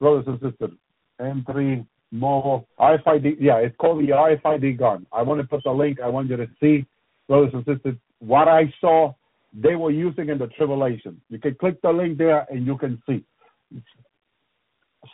brothers 0.00 0.24
and 0.26 0.40
sisters. 0.40 0.76
M3 1.20 1.84
mobile 2.12 2.66
RFID. 2.78 3.36
Yeah, 3.40 3.56
it's 3.56 3.76
called 3.76 4.00
the 4.00 4.12
RFID 4.12 4.78
gun. 4.78 5.06
I 5.12 5.22
want 5.22 5.40
to 5.40 5.46
put 5.46 5.62
the 5.64 5.72
link. 5.72 6.00
I 6.00 6.08
want 6.08 6.30
you 6.30 6.36
to 6.36 6.48
see, 6.60 6.86
brothers 7.28 7.50
and 7.52 7.64
sisters, 7.66 7.96
what 8.20 8.48
I 8.48 8.72
saw 8.80 9.14
they 9.52 9.74
were 9.74 9.90
using 9.90 10.28
in 10.28 10.38
the 10.38 10.46
tribulation. 10.48 11.20
You 11.28 11.38
can 11.38 11.54
click 11.54 11.80
the 11.82 11.90
link 11.90 12.18
there 12.18 12.46
and 12.50 12.66
you 12.66 12.76
can 12.76 13.02
see. 13.08 13.24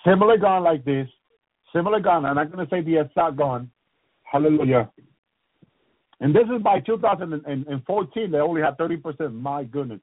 Similar 0.05 0.39
gun 0.39 0.63
like 0.63 0.85
this, 0.85 1.09
similar 1.75 2.01
gun. 2.01 2.25
I'm 2.25 2.37
not 2.37 2.51
going 2.53 2.67
to 2.67 2.71
say 2.71 2.81
the 2.81 3.01
exact 3.01 3.37
gun. 3.37 3.71
Hallelujah. 4.23 4.91
And 6.21 6.35
this 6.35 6.45
is 6.55 6.63
by 6.63 6.81
2014. 6.81 8.31
They 8.31 8.39
only 8.39 8.63
had 8.63 8.79
30%. 8.79 9.33
My 9.35 9.65
goodness. 9.65 10.01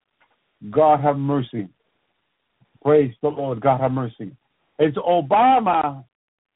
God 0.69 1.01
have 1.01 1.17
mercy. 1.17 1.67
Praise 2.83 3.13
the 3.21 3.29
Lord. 3.29 3.61
God 3.61 3.81
have 3.81 3.91
mercy. 3.91 4.31
It's 4.77 4.97
Obama 4.97 6.03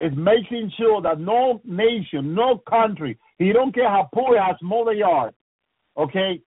is 0.02 0.12
making 0.16 0.72
sure 0.78 1.02
that 1.02 1.20
no 1.20 1.62
nation, 1.64 2.34
no 2.34 2.62
country, 2.70 3.18
he 3.38 3.54
don't 3.54 3.74
care 3.74 3.90
how 3.90 4.10
poor, 4.14 4.38
how 4.38 4.58
small 4.60 4.86
they 4.86 5.02
are, 5.02 5.32
okay, 5.98 6.42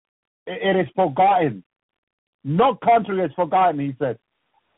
it, 0.47 0.77
it 0.77 0.81
is 0.81 0.89
forgotten. 0.97 1.63
No 2.45 2.75
country 2.75 3.21
is 3.23 3.31
forgotten, 3.35 3.81
he 3.81 3.95
said, 3.99 4.19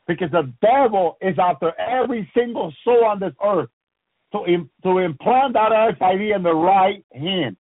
because 0.09 0.31
the 0.31 0.51
devil 0.59 1.17
is 1.21 1.35
after 1.39 1.71
every 1.79 2.27
single 2.35 2.73
soul 2.83 3.05
on 3.05 3.19
this 3.19 3.33
earth 3.45 3.69
to, 4.33 4.43
im- 4.51 4.69
to 4.81 4.97
implant 4.97 5.53
that 5.53 5.71
RFID 5.71 6.35
in 6.35 6.41
the 6.41 6.53
right 6.53 7.05
hand. 7.13 7.55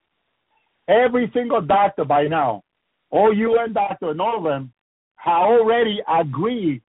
Every 0.88 1.30
single 1.34 1.60
doctor 1.62 2.06
by 2.06 2.24
now, 2.24 2.64
all 3.12 3.34
UN 3.34 3.74
doctor 3.74 4.12
and 4.12 4.22
all 4.22 4.38
of 4.38 4.46
them, 4.46 4.72
have 5.18 5.42
already 5.42 6.00
agreed 6.08 6.82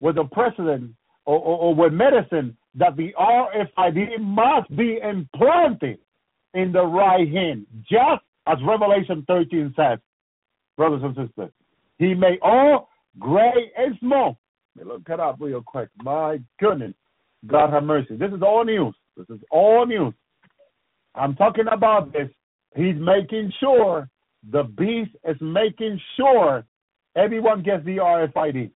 with 0.00 0.16
the 0.16 0.24
president 0.24 0.90
or, 1.26 1.38
or, 1.38 1.58
or 1.58 1.74
with 1.76 1.92
medicine 1.92 2.56
that 2.74 2.96
the 2.96 3.12
RFID 3.16 4.18
must 4.20 4.76
be 4.76 4.98
implanted 5.00 5.98
in 6.54 6.72
the 6.72 6.84
right 6.84 7.30
hand, 7.30 7.66
just 7.88 8.22
as 8.48 8.58
Revelation 8.66 9.24
13 9.28 9.74
says, 9.76 10.00
brothers 10.76 11.02
and 11.04 11.14
sisters. 11.14 11.52
He 11.98 12.14
made 12.14 12.40
all 12.42 12.88
great 13.20 13.72
and 13.76 13.96
small. 14.00 14.38
Look 14.84 15.02
it 15.08 15.20
up 15.20 15.36
real 15.40 15.62
quick. 15.62 15.88
My 16.02 16.38
goodness. 16.60 16.94
God 17.46 17.70
have 17.70 17.84
mercy. 17.84 18.16
This 18.16 18.32
is 18.32 18.42
all 18.42 18.64
news. 18.64 18.94
This 19.16 19.26
is 19.30 19.40
all 19.50 19.86
news. 19.86 20.14
I'm 21.14 21.34
talking 21.34 21.66
about 21.72 22.12
this. 22.12 22.28
He's 22.74 22.96
making 22.98 23.52
sure, 23.60 24.08
the 24.50 24.64
beast 24.64 25.10
is 25.24 25.36
making 25.40 26.00
sure 26.16 26.64
everyone 27.16 27.62
gets 27.62 27.84
the 27.84 27.96
RFID. 27.96 28.70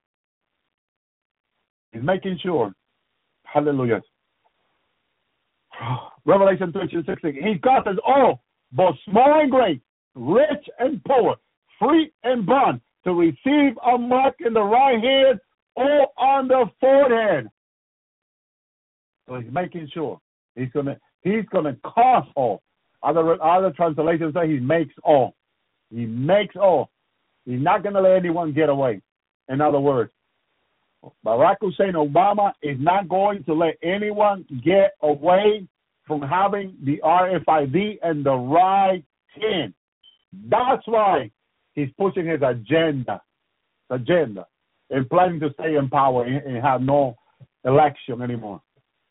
He's 1.93 2.03
making 2.03 2.39
sure. 2.43 2.73
Hallelujah. 3.45 4.03
Revelation 6.25 6.73
13, 6.73 7.05
16. 7.07 7.35
He 7.35 7.55
got 7.55 7.87
us 7.87 7.97
all, 8.07 8.43
both 8.73 8.95
small 9.09 9.41
and 9.41 9.51
great, 9.51 9.83
rich 10.15 10.69
and 10.79 11.03
poor, 11.05 11.37
free 11.79 12.13
and 12.23 12.47
bond, 12.47 12.81
to 13.05 13.13
receive 13.13 13.77
a 13.87 13.99
mark 13.99 14.37
in 14.45 14.53
the 14.53 14.63
right 14.63 15.03
hand 15.03 15.41
or 15.81 16.09
on 16.19 16.49
the 16.49 16.67
forehead. 16.79 17.49
So 19.27 19.41
he's 19.41 19.53
making 19.53 19.89
sure. 19.93 20.21
He's 20.55 20.71
gonna 20.75 20.99
he's 21.23 21.45
gonna 21.53 21.77
cause 21.85 22.27
all. 22.37 22.63
Other 23.03 23.43
other 23.43 23.71
translations 23.71 24.35
say 24.35 24.49
he 24.49 24.61
makes 24.61 24.95
all. 25.03 25.35
He 25.91 26.05
makes 26.05 26.57
all. 26.57 26.91
He's 27.47 27.61
not 27.61 27.83
gonna 27.83 28.01
let 28.01 28.17
anyone 28.17 28.53
get 28.53 28.69
away. 28.69 29.01
In 29.49 29.61
other 29.61 29.81
words, 29.81 30.13
Barack 31.25 31.57
Hussein 31.61 31.95
Obama 31.95 32.53
is 32.63 32.77
not 32.79 33.09
going 33.09 33.43
to 33.45 33.55
let 33.55 33.77
anyone 33.83 34.45
get 34.63 34.93
away 35.03 35.67
from 36.07 36.21
having 36.21 36.77
the 36.85 37.01
RFID 37.05 37.99
and 38.03 38.25
the 38.25 38.35
right 38.35 39.03
hand. 39.41 39.73
That's 40.49 40.83
why 40.87 41.31
he's 41.75 41.89
pushing 41.99 42.27
his 42.27 42.41
agenda, 42.43 43.23
agenda, 43.89 44.47
and 44.91 45.09
planning 45.09 45.41
to 45.41 45.53
stay 45.55 45.77
in 45.77 45.89
power 45.89 46.25
and, 46.25 46.37
and 46.45 46.63
have 46.63 46.83
no 46.83 47.17
election 47.65 48.23
anymore. 48.23 48.61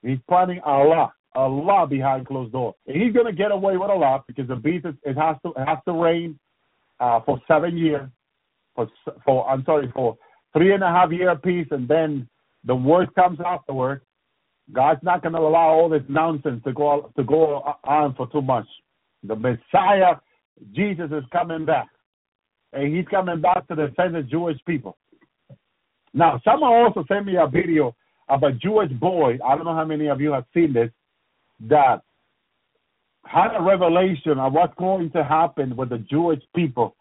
He's 0.01 0.19
planning 0.27 0.61
a 0.65 0.71
lot, 0.71 1.11
a 1.35 1.47
lot 1.47 1.89
behind 1.89 2.27
closed 2.27 2.51
doors. 2.51 2.75
And 2.87 3.01
he's 3.01 3.13
going 3.13 3.25
to 3.25 3.33
get 3.33 3.51
away 3.51 3.77
with 3.77 3.89
a 3.89 3.95
lot 3.95 4.25
because 4.27 4.47
the 4.47 4.55
beast 4.55 4.85
is, 4.85 4.95
it 5.03 5.17
has 5.17 5.35
to 5.45 5.49
it 5.49 5.65
has 5.65 5.79
to 5.87 5.93
reign 5.93 6.39
uh, 6.99 7.19
for 7.25 7.41
seven 7.47 7.77
years. 7.77 8.09
For 8.75 8.87
for 9.25 9.49
I'm 9.49 9.63
sorry 9.65 9.91
for 9.93 10.17
three 10.53 10.73
and 10.73 10.83
a 10.83 10.87
half 10.87 11.11
year 11.11 11.35
peace, 11.35 11.67
and 11.71 11.87
then 11.87 12.27
the 12.63 12.75
worst 12.75 13.13
comes 13.15 13.39
afterward. 13.45 14.01
God's 14.71 15.01
not 15.01 15.23
going 15.23 15.33
to 15.33 15.39
allow 15.39 15.69
all 15.69 15.89
this 15.89 16.03
nonsense 16.07 16.61
to 16.63 16.73
go 16.73 17.11
to 17.17 17.23
go 17.23 17.63
on 17.83 18.13
for 18.15 18.27
too 18.27 18.41
much. 18.41 18.67
The 19.23 19.35
Messiah, 19.35 20.15
Jesus, 20.73 21.11
is 21.11 21.23
coming 21.31 21.65
back, 21.65 21.87
and 22.71 22.95
He's 22.95 23.07
coming 23.09 23.41
back 23.41 23.67
to 23.67 23.75
defend 23.75 24.15
the 24.15 24.21
Jewish 24.21 24.57
people. 24.65 24.97
Now, 26.13 26.41
someone 26.43 26.71
also 26.71 27.03
sent 27.07 27.25
me 27.25 27.35
a 27.35 27.47
video 27.47 27.95
of 28.27 28.43
a 28.43 28.51
Jewish 28.51 28.91
boy. 28.91 29.37
I 29.45 29.55
don't 29.55 29.65
know 29.65 29.75
how 29.75 29.85
many 29.85 30.07
of 30.07 30.21
you 30.21 30.31
have 30.31 30.45
seen 30.53 30.73
this. 30.73 30.89
That 31.67 32.01
had 33.25 33.55
a 33.55 33.61
revelation 33.61 34.39
of 34.39 34.53
what's 34.53 34.73
going 34.75 35.11
to 35.11 35.23
happen 35.23 35.75
with 35.75 35.89
the 35.89 35.99
Jewish 35.99 36.41
people 36.55 36.95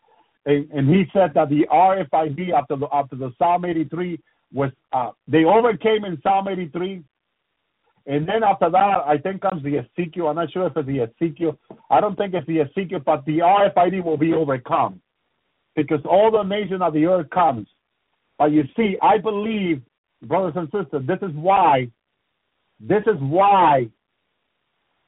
and, 0.48 0.70
and 0.70 0.89
he 0.89 1.05
said 1.12 1.32
that 1.35 1.51
the 1.51 1.66
RFID 1.70 2.52
after 2.52 2.76
the 2.76 2.89
after 2.93 3.16
the 3.16 3.32
Psalm 3.39 3.66
83 3.66 4.18
was 4.52 4.70
uh, 4.93 5.10
they 5.28 5.44
overcame 5.44 6.05
in 6.06 6.18
Psalm 6.22 6.48
83, 6.48 7.05
and 8.06 8.26
then 8.26 8.43
after 8.43 8.70
that 8.70 9.02
I 9.06 9.18
think 9.18 9.43
comes 9.43 9.62
the 9.62 9.78
Ezekiel. 9.78 10.28
I'm 10.28 10.36
not 10.36 10.51
sure 10.51 10.66
if 10.66 10.76
it's 10.76 10.86
the 10.86 11.01
Ezekiel. 11.01 11.59
I 11.90 12.01
don't 12.01 12.16
think 12.16 12.32
it's 12.32 12.47
the 12.47 12.60
Ezekiel, 12.60 13.01
but 13.05 13.26
the 13.26 13.40
RFID 13.40 14.02
will 14.02 14.16
be 14.16 14.32
overcome 14.32 15.02
because 15.76 16.01
all 16.09 16.30
the 16.30 16.43
nation 16.43 16.80
of 16.80 16.94
the 16.94 17.05
earth 17.05 17.28
comes. 17.28 17.68
But 18.39 18.52
you 18.52 18.65
see, 18.77 18.97
I 19.02 19.19
believe, 19.19 19.82
brothers 20.23 20.55
and 20.56 20.66
sisters, 20.66 21.06
this 21.06 21.19
is 21.23 21.35
why, 21.35 21.90
this 22.81 23.02
is 23.06 23.20
why 23.20 23.89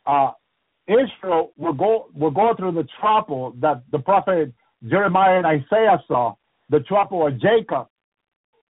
uh, 0.07 0.33
Israel 0.89 1.53
will 1.57 1.73
go 1.73 2.09
will 2.15 2.33
go 2.33 2.55
through 2.57 2.73
the 2.73 2.89
trouble 3.01 3.55
that 3.61 3.83
the 3.93 4.01
prophet 4.01 4.53
Jeremiah 4.89 5.37
and 5.37 5.47
Isaiah 5.47 6.03
saw, 6.09 6.35
the 6.69 6.81
trouble 6.81 7.27
of 7.27 7.41
Jacob. 7.41 7.89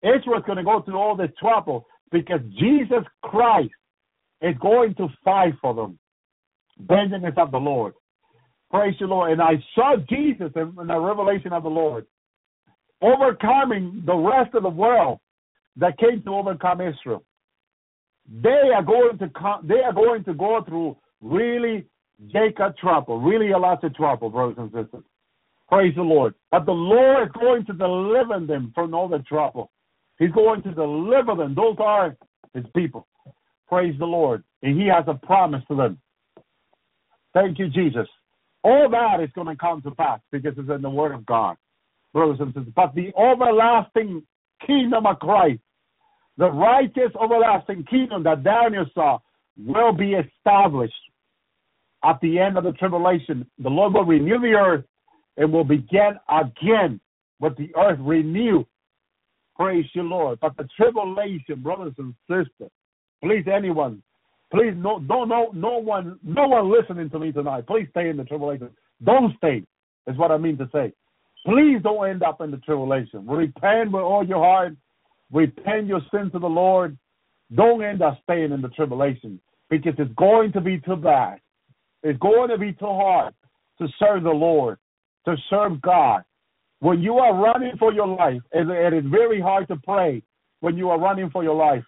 Israel's 0.03 0.45
going 0.45 0.59
to 0.59 0.65
go 0.65 0.83
through 0.83 0.97
all 0.97 1.17
this 1.17 1.31
trouble 1.39 1.87
because 2.11 2.41
Jesus 2.59 3.05
Christ 3.23 3.71
is 4.43 4.55
going 4.61 4.95
to 4.97 5.09
fight 5.25 5.55
for 5.61 5.75
them. 5.75 5.99
Vengeance 6.79 7.35
of 7.37 7.51
the 7.51 7.59
Lord. 7.59 7.95
Praise 8.71 8.95
the 8.99 9.07
Lord. 9.07 9.33
And 9.33 9.43
I 9.43 9.63
saw 9.75 9.97
Jesus 10.09 10.51
in, 10.57 10.75
in 10.81 10.87
the 10.87 10.99
revelation 10.99 11.53
of 11.53 11.63
the 11.63 11.69
Lord 11.69 12.07
overcoming 13.03 14.03
the 14.05 14.15
rest 14.15 14.55
of 14.55 14.63
the 14.63 14.69
world 14.69 15.19
that 15.77 15.99
came 15.99 16.23
to 16.23 16.35
overcome 16.35 16.81
Israel. 16.81 17.25
They 18.43 18.71
are 18.75 18.83
going 18.83 19.19
to 19.19 19.29
come, 19.31 19.67
they 19.67 19.81
are 19.81 19.93
going 19.93 20.25
to 20.25 20.35
go 20.35 20.63
through 20.67 20.97
really 21.21 21.87
Jacob 22.33 22.77
trouble, 22.77 23.21
really 23.21 23.53
a 23.53 23.59
lot 23.59 23.83
of 23.83 23.95
trouble, 23.95 24.31
brothers 24.31 24.57
and 24.59 24.71
sisters. 24.71 25.05
Praise 25.69 25.95
the 25.95 26.03
Lord. 26.03 26.35
But 26.51 26.67
the 26.67 26.73
Lord 26.73 27.29
is 27.29 27.33
going 27.41 27.65
to 27.67 27.73
deliver 27.73 28.45
them 28.45 28.73
from 28.75 28.93
all 28.93 29.09
the 29.09 29.21
trouble. 29.21 29.71
He's 30.19 30.33
going 30.33 30.63
to 30.63 30.73
deliver 30.73 31.35
them. 31.35 31.55
Those 31.55 31.77
are 31.79 32.17
his 32.53 32.65
people. 32.75 33.07
Praise 33.69 33.95
the 33.99 34.05
Lord. 34.05 34.43
And 34.63 34.79
he 34.79 34.89
has 34.89 35.05
a 35.07 35.15
promise 35.15 35.63
to 35.69 35.77
them. 35.77 35.99
Thank 37.33 37.59
you, 37.59 37.69
Jesus. 37.69 38.09
All 38.63 38.89
that 38.91 39.23
is 39.23 39.31
going 39.35 39.47
to 39.47 39.57
come 39.57 39.81
to 39.83 39.93
pass 39.93 40.21
because 40.33 40.55
it's 40.59 40.69
in 40.69 40.83
the 40.83 40.91
Word 40.91 41.15
of 41.15 41.25
God, 41.25 41.57
brothers 42.13 42.39
and 42.41 42.55
sisters. 42.55 42.73
But 42.75 42.95
the 42.95 43.13
everlasting 43.19 44.23
kingdom 44.67 45.07
of 45.07 45.19
Christ, 45.19 45.61
the 46.37 46.51
righteous 46.51 47.13
everlasting 47.23 47.85
kingdom 47.85 48.23
that 48.25 48.45
Daniel 48.45 48.87
saw, 48.95 49.19
will 49.57 49.93
be 49.93 50.15
established 50.15 50.95
at 52.05 52.19
the 52.23 52.39
end 52.39 52.57
of 52.57 52.65
the 52.65 52.73
tribulation. 52.73 53.47
The 53.59 53.69
Lord 53.69 53.95
will 53.95 54.05
renew 54.05 54.41
the 54.41 54.55
earth 54.55 54.85
and 55.37 55.53
will 55.53 55.65
begin 55.65 56.13
again 56.29 57.01
with 57.41 57.57
the 57.57 57.71
earth 57.77 57.99
renewed. 58.01 58.67
Praise 59.57 59.85
you, 59.95 60.03
Lord. 60.03 60.39
But 60.41 60.57
the 60.57 60.69
tribulation, 60.77 61.63
brothers 61.63 61.95
and 61.99 62.15
sisters, 62.29 62.71
please, 63.23 63.45
anyone, 63.53 64.03
please, 64.51 64.73
no, 64.77 64.99
don't, 65.01 65.29
no, 65.29 65.51
no 65.53 65.79
one, 65.79 66.19
no 66.23 66.49
one 66.49 66.73
listening 66.73 67.11
to 67.11 67.19
me 67.19 67.33
tonight. 67.33 67.67
Please 67.67 67.87
stay 67.91 68.09
in 68.09 68.17
the 68.17 68.25
tribulation. 68.25 68.71
Don't 69.05 69.37
stay. 69.37 69.63
Is 70.07 70.17
what 70.17 70.31
I 70.31 70.39
mean 70.39 70.57
to 70.57 70.69
say. 70.73 70.93
Please 71.47 71.79
don't 71.83 72.09
end 72.09 72.23
up 72.23 72.41
in 72.41 72.51
the 72.51 72.59
tribulation. 72.59 73.27
Repent 73.27 73.93
with 73.93 74.03
all 74.03 74.27
your 74.27 74.45
heart. 74.45 74.77
Repent 75.33 75.87
your 75.87 76.01
sin 76.13 76.31
to 76.33 76.39
the 76.39 76.47
Lord. 76.47 76.99
Don't 77.55 77.83
end 77.83 78.03
up 78.03 78.19
staying 78.25 78.53
in 78.53 78.61
the 78.61 78.69
tribulation 78.69 79.41
because 79.71 79.95
it's 79.99 80.13
going 80.15 80.53
to 80.53 80.61
be 80.61 80.81
too 80.81 80.97
bad. 80.97 81.41
It's 82.03 82.19
going 82.19 82.51
to 82.51 82.59
be 82.59 82.73
too 82.73 82.87
hard 82.87 83.35
to 83.79 83.89
serve 83.99 84.23
the 84.25 84.31
Lord, 84.31 84.79
to 85.27 85.37
serve 85.49 85.81
God. 85.81 86.23
When 86.81 87.01
you 87.01 87.15
are 87.19 87.35
running 87.35 87.73
for 87.79 87.93
your 87.93 88.07
life, 88.07 88.41
it 88.53 88.95
is 88.95 89.11
very 89.11 89.41
hard 89.41 89.69
to 89.69 89.77
pray 89.77 90.23
when 90.61 90.77
you 90.77 90.91
are 90.91 90.99
running 90.99 91.31
for 91.31 91.43
your 91.43 91.55
life. 91.55 91.85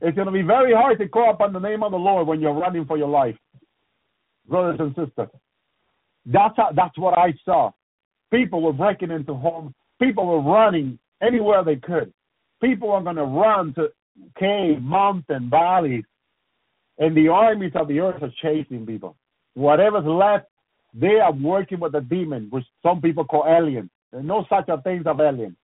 It's 0.00 0.16
going 0.16 0.26
to 0.26 0.32
be 0.32 0.42
very 0.42 0.74
hard 0.74 0.98
to 0.98 1.08
call 1.08 1.30
upon 1.30 1.52
the 1.52 1.60
name 1.60 1.82
of 1.82 1.92
the 1.92 1.98
Lord 1.98 2.26
when 2.26 2.40
you're 2.40 2.52
running 2.52 2.84
for 2.84 2.98
your 2.98 3.08
life, 3.08 3.36
brothers 4.48 4.80
and 4.80 4.90
sisters. 4.90 5.28
That's 6.26 6.54
how, 6.56 6.70
that's 6.74 6.98
what 6.98 7.16
I 7.16 7.32
saw. 7.44 7.70
People 8.32 8.62
were 8.62 8.72
breaking 8.72 9.10
into 9.10 9.34
homes. 9.34 9.74
People 10.00 10.26
were 10.26 10.40
running 10.40 10.98
anywhere 11.22 11.62
they 11.62 11.76
could. 11.76 12.12
People 12.62 12.90
are 12.90 13.02
going 13.02 13.16
to 13.16 13.24
run 13.24 13.74
to 13.74 13.88
cave, 14.38 14.82
mountain, 14.82 15.50
valleys, 15.50 16.04
and 16.98 17.16
the 17.16 17.28
armies 17.28 17.72
of 17.74 17.88
the 17.88 18.00
earth 18.00 18.22
are 18.22 18.32
chasing 18.40 18.86
people. 18.86 19.16
Whatever's 19.54 20.06
left, 20.06 20.46
they 20.94 21.20
are 21.20 21.32
working 21.32 21.80
with 21.80 21.92
the 21.92 22.00
demon, 22.00 22.48
which 22.50 22.64
some 22.82 23.00
people 23.00 23.24
call 23.24 23.44
aliens. 23.46 23.90
No 24.12 24.46
such 24.48 24.68
a 24.68 24.80
thing 24.82 25.02
as 25.06 25.16
aliens. 25.20 25.56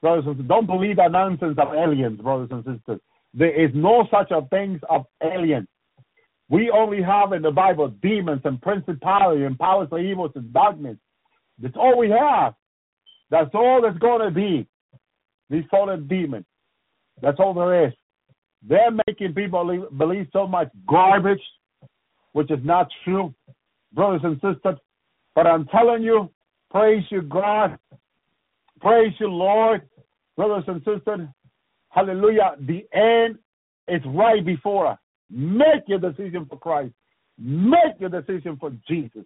Brothers 0.00 0.24
and 0.26 0.36
sisters, 0.36 0.48
don't 0.48 0.66
believe 0.66 0.96
that 0.96 1.12
nonsense 1.12 1.58
of 1.58 1.74
aliens, 1.74 2.20
brothers 2.20 2.48
and 2.50 2.64
sisters. 2.64 3.00
There 3.34 3.52
is 3.52 3.70
no 3.74 4.06
such 4.10 4.30
a 4.30 4.42
thing 4.48 4.80
of 4.88 5.06
aliens. 5.22 5.66
We 6.48 6.70
only 6.70 7.02
have 7.02 7.32
in 7.32 7.42
the 7.42 7.50
Bible 7.50 7.88
demons 7.88 8.42
and 8.44 8.62
principality 8.62 9.44
and 9.44 9.58
powers 9.58 9.88
of 9.90 9.98
evil 10.00 10.30
and 10.34 10.52
darkness. 10.52 10.96
That's 11.60 11.76
all 11.76 11.98
we 11.98 12.10
have. 12.10 12.54
That's 13.30 13.50
all 13.54 13.80
that's 13.82 13.98
going 13.98 14.22
to 14.22 14.30
be. 14.30 14.66
These 15.50 15.64
fallen 15.70 16.06
demons. 16.08 16.44
That's 17.20 17.38
all 17.40 17.54
there 17.54 17.86
is. 17.86 17.92
They're 18.66 18.90
making 19.06 19.34
people 19.34 19.88
believe, 19.96 20.26
so 20.32 20.46
much 20.46 20.68
garbage, 20.88 21.42
which 22.32 22.50
is 22.50 22.58
not 22.64 22.88
true, 23.04 23.34
brothers 23.92 24.20
and 24.24 24.34
sisters. 24.36 24.78
But 25.34 25.46
I'm 25.46 25.66
telling 25.66 26.02
you, 26.02 26.30
praise 26.70 27.04
you, 27.10 27.22
God. 27.22 27.78
Praise 28.80 29.12
you, 29.18 29.28
Lord. 29.28 29.82
Brothers 30.36 30.64
and 30.68 30.80
sisters, 30.84 31.26
hallelujah. 31.88 32.54
The 32.60 32.86
end 32.96 33.38
is 33.88 34.00
right 34.06 34.44
before 34.44 34.86
us. 34.86 34.98
Make 35.28 35.82
your 35.88 35.98
decision 35.98 36.46
for 36.48 36.56
Christ. 36.56 36.94
Make 37.36 37.98
your 37.98 38.10
decision 38.10 38.56
for 38.56 38.70
Jesus. 38.88 39.24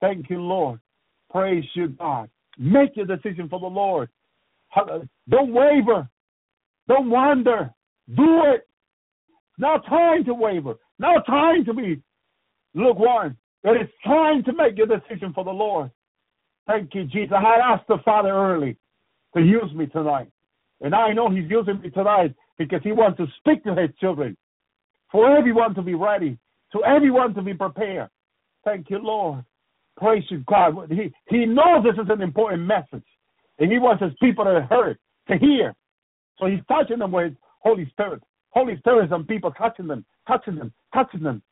Thank 0.00 0.30
you, 0.30 0.40
Lord. 0.40 0.78
Praise 1.32 1.64
you, 1.74 1.88
God. 1.88 2.28
Make 2.58 2.96
your 2.96 3.06
decision 3.06 3.48
for 3.48 3.58
the 3.58 3.66
Lord. 3.66 4.08
Don't 5.28 5.52
waver. 5.52 6.08
Don't 6.88 7.10
wander. 7.10 7.72
Do 8.14 8.42
it. 8.54 8.68
Now 9.58 9.78
time 9.78 10.24
to 10.26 10.34
waver. 10.34 10.74
Now 10.98 11.16
time 11.20 11.64
to 11.64 11.74
be 11.74 12.02
lukewarm. 12.74 13.36
But 13.62 13.76
It 13.76 13.82
is 13.82 13.88
time 14.04 14.42
to 14.44 14.52
make 14.52 14.76
your 14.76 14.86
decision 14.86 15.32
for 15.32 15.44
the 15.44 15.50
Lord. 15.50 15.90
Thank 16.66 16.94
you, 16.94 17.04
Jesus. 17.04 17.36
I 17.36 17.56
asked 17.72 17.88
the 17.88 17.98
Father 18.04 18.30
early 18.30 18.76
to 19.34 19.40
use 19.40 19.72
me 19.74 19.86
tonight. 19.86 20.30
And 20.80 20.94
I 20.94 21.12
know 21.12 21.30
He's 21.30 21.48
using 21.48 21.80
me 21.80 21.90
tonight 21.90 22.34
because 22.58 22.80
He 22.82 22.92
wants 22.92 23.18
to 23.18 23.26
speak 23.38 23.64
to 23.64 23.74
His 23.74 23.90
children. 24.00 24.36
For 25.10 25.36
everyone 25.36 25.74
to 25.74 25.82
be 25.82 25.94
ready, 25.94 26.38
to 26.72 26.82
everyone 26.84 27.34
to 27.34 27.42
be 27.42 27.54
prepared. 27.54 28.08
Thank 28.64 28.90
you, 28.90 28.98
Lord. 28.98 29.44
Praise 29.96 30.24
you, 30.30 30.42
God. 30.48 30.74
He, 30.90 31.12
he 31.28 31.46
knows 31.46 31.84
this 31.84 32.02
is 32.02 32.10
an 32.10 32.22
important 32.22 32.62
message. 32.62 33.04
And 33.58 33.70
He 33.70 33.78
wants 33.78 34.02
His 34.02 34.12
people 34.20 34.44
to 34.44 34.66
hear, 34.68 34.98
to 35.28 35.38
hear. 35.38 35.74
So 36.38 36.46
He's 36.46 36.60
touching 36.68 36.98
them 36.98 37.12
with 37.12 37.34
Holy 37.60 37.88
Spirit. 37.90 38.22
Holy 38.50 38.76
Spirit 38.78 39.06
is 39.06 39.12
on 39.12 39.24
people 39.24 39.50
touching 39.52 39.86
them, 39.86 40.04
touching 40.26 40.56
them, 40.56 40.72
touching 40.92 41.22
them. 41.22 41.42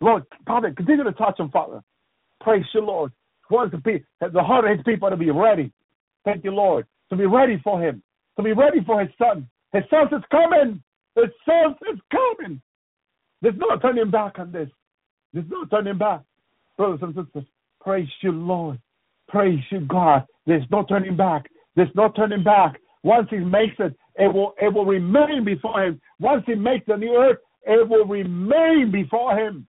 Lord, 0.00 0.24
Father, 0.46 0.72
continue 0.72 1.04
to 1.04 1.12
touch 1.12 1.36
them, 1.36 1.50
Father. 1.50 1.82
Praise 2.40 2.64
you, 2.74 2.80
Lord. 2.80 3.12
Wants 3.50 3.74
to 3.74 3.78
be 3.78 4.04
the 4.20 4.42
heart 4.42 4.64
of 4.64 4.76
his 4.76 4.84
people 4.84 5.10
to 5.10 5.16
be 5.16 5.30
ready. 5.30 5.72
Thank 6.24 6.44
you, 6.44 6.52
Lord. 6.52 6.86
To 7.10 7.16
be 7.16 7.26
ready 7.26 7.60
for 7.64 7.82
him. 7.82 8.02
To 8.36 8.42
be 8.42 8.52
ready 8.52 8.78
for 8.86 9.00
his 9.00 9.10
son. 9.18 9.48
His 9.72 9.82
son 9.90 10.06
is 10.06 10.22
coming. 10.30 10.82
His 11.16 11.30
son 11.44 11.74
is 11.92 11.98
coming. 12.10 12.62
There's 13.42 13.56
no 13.56 13.76
turning 13.78 14.10
back 14.10 14.38
on 14.38 14.52
this. 14.52 14.68
There's 15.32 15.46
no 15.48 15.64
turning 15.64 15.98
back. 15.98 16.20
Brothers 16.76 17.00
and 17.02 17.14
sisters, 17.14 17.44
praise 17.80 18.08
you, 18.22 18.32
Lord. 18.32 18.80
Praise 19.28 19.60
you, 19.70 19.80
God. 19.80 20.24
There's 20.46 20.64
no 20.70 20.84
turning 20.84 21.16
back. 21.16 21.46
There's 21.76 21.94
no 21.94 22.10
turning 22.10 22.42
back. 22.42 22.80
Once 23.02 23.28
he 23.30 23.38
makes 23.38 23.76
it, 23.78 23.96
it 24.16 24.32
will 24.32 24.54
it 24.60 24.72
will 24.72 24.84
remain 24.84 25.44
before 25.44 25.82
him. 25.82 26.00
Once 26.18 26.42
he 26.46 26.54
makes 26.54 26.84
the 26.86 26.96
new 26.96 27.16
earth, 27.16 27.38
it 27.64 27.88
will 27.88 28.06
remain 28.06 28.90
before 28.92 29.38
him. 29.38 29.66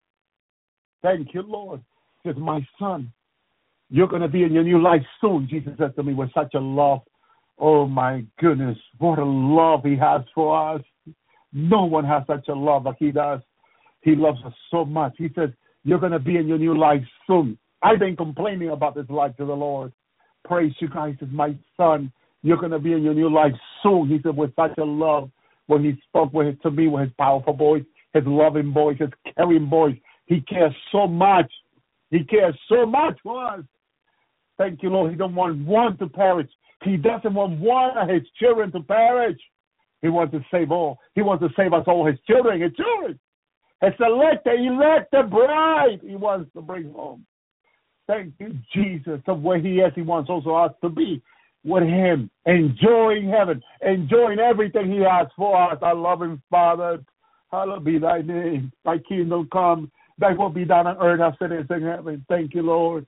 Thank 1.02 1.34
you, 1.34 1.42
Lord. 1.42 1.82
He 2.24 2.30
says, 2.30 2.38
My 2.38 2.66
son, 2.80 3.12
you're 3.90 4.08
going 4.08 4.22
to 4.22 4.28
be 4.28 4.44
in 4.44 4.54
your 4.54 4.64
new 4.64 4.82
life 4.82 5.02
soon. 5.20 5.48
Jesus 5.50 5.74
said 5.78 5.96
to 5.96 6.04
me 6.04 6.14
with 6.14 6.34
such 6.34 6.54
a 6.54 6.60
love. 6.60 7.02
Oh, 7.58 7.86
my 7.86 8.26
goodness. 8.40 8.78
What 8.98 9.20
a 9.20 9.26
love 9.26 9.82
he 9.84 9.96
has 9.98 10.22
for 10.34 10.76
us. 10.76 10.82
No 11.54 11.86
one 11.86 12.06
has 12.06 12.24
such 12.28 12.48
a 12.48 12.54
love 12.54 12.86
like 12.86 12.96
he 13.00 13.12
does. 13.12 13.42
He 14.02 14.16
loves 14.16 14.40
us 14.46 14.54
so 14.72 14.86
much. 14.86 15.14
He 15.18 15.30
says, 15.36 15.50
You're 15.84 16.00
going 16.00 16.12
to 16.12 16.20
be 16.20 16.38
in 16.38 16.48
your 16.48 16.58
new 16.58 16.78
life 16.78 17.04
soon. 17.28 17.58
I've 17.84 18.00
been 18.00 18.16
complaining 18.16 18.70
about 18.70 18.96
this 18.96 19.10
life 19.10 19.36
to 19.38 19.46
the 19.46 19.54
Lord. 19.54 19.92
Praise 20.46 20.74
you. 20.80 20.88
He 20.88 21.18
says, 21.20 21.30
My 21.32 21.56
son, 21.78 22.12
you're 22.44 22.58
going 22.58 22.72
to 22.72 22.80
be 22.80 22.94
in 22.94 23.04
your 23.04 23.14
new 23.14 23.32
life 23.32 23.54
soon. 23.84 24.08
He 24.08 24.20
said, 24.24 24.36
with 24.36 24.56
such 24.56 24.78
a 24.78 24.84
love 24.84 25.30
when 25.68 25.84
he 25.84 26.02
spoke 26.08 26.34
with 26.34 26.60
to 26.62 26.72
me 26.72 26.88
with 26.88 27.04
his 27.04 27.14
powerful 27.18 27.54
voice, 27.54 27.84
his 28.14 28.24
loving 28.26 28.74
voice, 28.74 28.98
his 29.00 29.10
caring 29.36 29.70
voice. 29.70 29.96
He 30.26 30.42
cares 30.42 30.76
so 30.92 31.08
much. 31.08 31.52
He 32.10 32.24
cares 32.24 32.56
so 32.68 32.86
much 32.86 33.18
for 33.24 33.46
us. 33.46 33.62
Thank 34.58 34.84
you, 34.84 34.90
Lord. 34.90 35.12
He 35.12 35.18
don't 35.18 35.36
want 35.36 35.66
one 35.66 35.98
to 35.98 36.08
perish. 36.08 36.50
He 36.84 36.98
doesn't 36.98 37.34
want 37.34 37.60
one 37.60 37.98
of 37.98 38.10
his 38.10 38.24
children 38.40 38.72
to 38.72 38.82
perish. 38.82 39.40
He 40.02 40.10
wants 40.10 40.34
to 40.34 40.44
save 40.52 40.72
all. 40.72 40.98
He 41.14 41.22
wants 41.22 41.44
to 41.44 41.50
save 41.56 41.74
us 41.74 41.84
all, 41.88 42.06
his 42.06 42.20
children, 42.28 42.60
his 42.60 42.72
children. 42.74 43.20
His 43.82 43.94
elected, 44.00 44.60
elected 44.60 45.30
bride. 45.30 46.00
He 46.04 46.16
wants 46.16 46.52
to 46.54 46.62
bring 46.62 46.92
home. 46.92 47.26
Thank 48.08 48.34
you, 48.40 48.58
Jesus. 48.74 49.22
The 49.26 49.34
way 49.34 49.62
he 49.62 49.80
is, 49.80 49.94
he 49.96 50.02
wants 50.02 50.30
also 50.30 50.56
us 50.56 50.74
to 50.82 50.90
be 50.90 51.22
with 51.64 51.84
him, 51.84 52.30
enjoying 52.46 53.30
heaven, 53.30 53.62
enjoying 53.82 54.40
everything 54.40 54.92
he 54.92 55.00
has 55.00 55.28
for 55.36 55.72
us. 55.72 55.78
Love 55.82 56.22
him, 56.22 56.42
Father. 56.50 57.04
Hallowed 57.52 57.84
be 57.84 58.00
thy 58.00 58.22
name. 58.22 58.72
Thy 58.84 58.98
kingdom 58.98 59.48
come. 59.52 59.92
Thy 60.18 60.34
will 60.34 60.50
be 60.50 60.66
done 60.66 60.88
on 60.88 60.98
earth 60.98 61.22
as 61.22 61.34
it 61.42 61.52
is 61.54 61.66
in 61.70 61.84
heaven. 61.84 62.26
Thank 62.30 62.54
you, 62.54 62.64
Lord. 62.64 63.06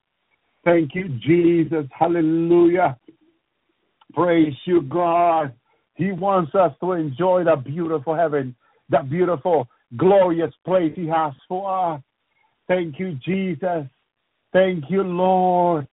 Thank 0.66 0.96
you, 0.96 1.10
Jesus. 1.20 1.86
Hallelujah. 1.92 2.98
Praise 4.14 4.56
you, 4.66 4.82
God. 4.84 5.54
He 5.96 6.12
wants 6.12 6.54
us 6.56 6.72
to 6.82 6.94
enjoy 6.94 7.44
that 7.44 7.64
beautiful 7.64 8.16
heaven, 8.16 8.56
that 8.90 9.10
beautiful, 9.10 9.68
glorious 9.98 10.54
place 10.66 10.94
He 10.96 11.08
has 11.08 11.34
for 11.48 11.94
us. 11.96 12.02
Thank 12.68 13.00
you, 13.00 13.18
Jesus. 13.26 13.86
Thank 14.54 14.86
you, 14.90 15.04
Lord. 15.04 15.88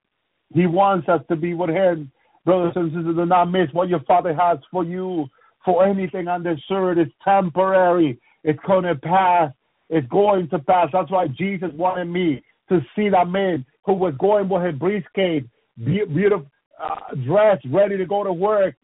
He 0.53 0.67
wants 0.67 1.09
us 1.09 1.21
to 1.29 1.35
be 1.35 1.53
with 1.53 1.71
Him. 1.71 2.11
Brothers 2.45 2.73
and 2.75 2.91
sisters, 2.91 3.15
do 3.15 3.25
not 3.25 3.45
miss 3.45 3.67
what 3.73 3.89
your 3.89 4.01
Father 4.01 4.33
has 4.33 4.59
for 4.71 4.83
you. 4.83 5.27
For 5.65 5.85
anything 5.85 6.25
this 6.43 6.59
earth 6.71 6.97
is 6.97 7.11
temporary. 7.23 8.19
It's 8.43 8.59
going 8.65 8.83
to 8.85 8.95
pass. 8.95 9.51
It's 9.89 10.07
going 10.07 10.49
to 10.49 10.59
pass. 10.59 10.87
That's 10.93 11.11
why 11.11 11.27
Jesus 11.27 11.69
wanted 11.73 12.05
me 12.05 12.43
to 12.69 12.79
see 12.95 13.09
that 13.09 13.27
man 13.27 13.65
who 13.85 13.93
was 13.93 14.13
going 14.19 14.47
with 14.49 14.63
his 14.63 14.75
briefcase, 14.75 15.43
be- 15.77 16.05
beautiful, 16.05 16.47
uh, 16.81 17.15
dressed, 17.25 17.65
ready 17.69 17.97
to 17.97 18.05
go 18.05 18.23
to 18.23 18.33
work. 18.33 18.75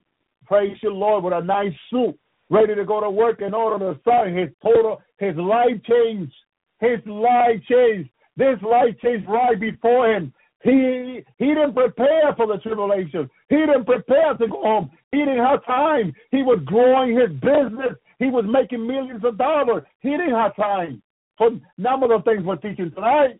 Praise 0.45 0.77
you, 0.81 0.93
Lord, 0.93 1.23
with 1.23 1.33
a 1.33 1.41
nice 1.41 1.73
suit, 1.89 2.17
ready 2.49 2.75
to 2.75 2.85
go 2.85 3.01
to 3.01 3.09
work. 3.09 3.41
All 3.53 3.75
of 3.75 3.81
a 3.81 3.99
sudden, 4.03 4.37
his 4.37 4.49
total, 4.61 5.01
his 5.17 5.35
life 5.35 5.81
changed. 5.87 6.33
His 6.79 6.99
life 7.05 7.61
changed. 7.69 8.09
This 8.37 8.61
life 8.61 8.95
changed 9.03 9.27
right 9.27 9.59
before 9.59 10.13
him. 10.13 10.33
He 10.63 11.23
he 11.37 11.45
didn't 11.47 11.73
prepare 11.73 12.33
for 12.35 12.47
the 12.47 12.57
tribulation. 12.57 13.29
He 13.49 13.57
didn't 13.57 13.85
prepare 13.85 14.33
to 14.35 14.47
go 14.47 14.61
home. 14.61 14.91
He 15.11 15.19
didn't 15.19 15.45
have 15.45 15.65
time. 15.65 16.13
He 16.31 16.43
was 16.43 16.59
growing 16.65 17.17
his 17.17 17.29
business. 17.39 17.95
He 18.19 18.25
was 18.27 18.45
making 18.47 18.85
millions 18.85 19.23
of 19.23 19.37
dollars. 19.37 19.83
He 19.99 20.09
didn't 20.09 20.33
have 20.35 20.55
time 20.55 21.01
for 21.37 21.51
none 21.77 22.03
of 22.03 22.09
the 22.09 22.21
things 22.25 22.43
we're 22.43 22.55
teaching 22.57 22.91
tonight. 22.91 23.39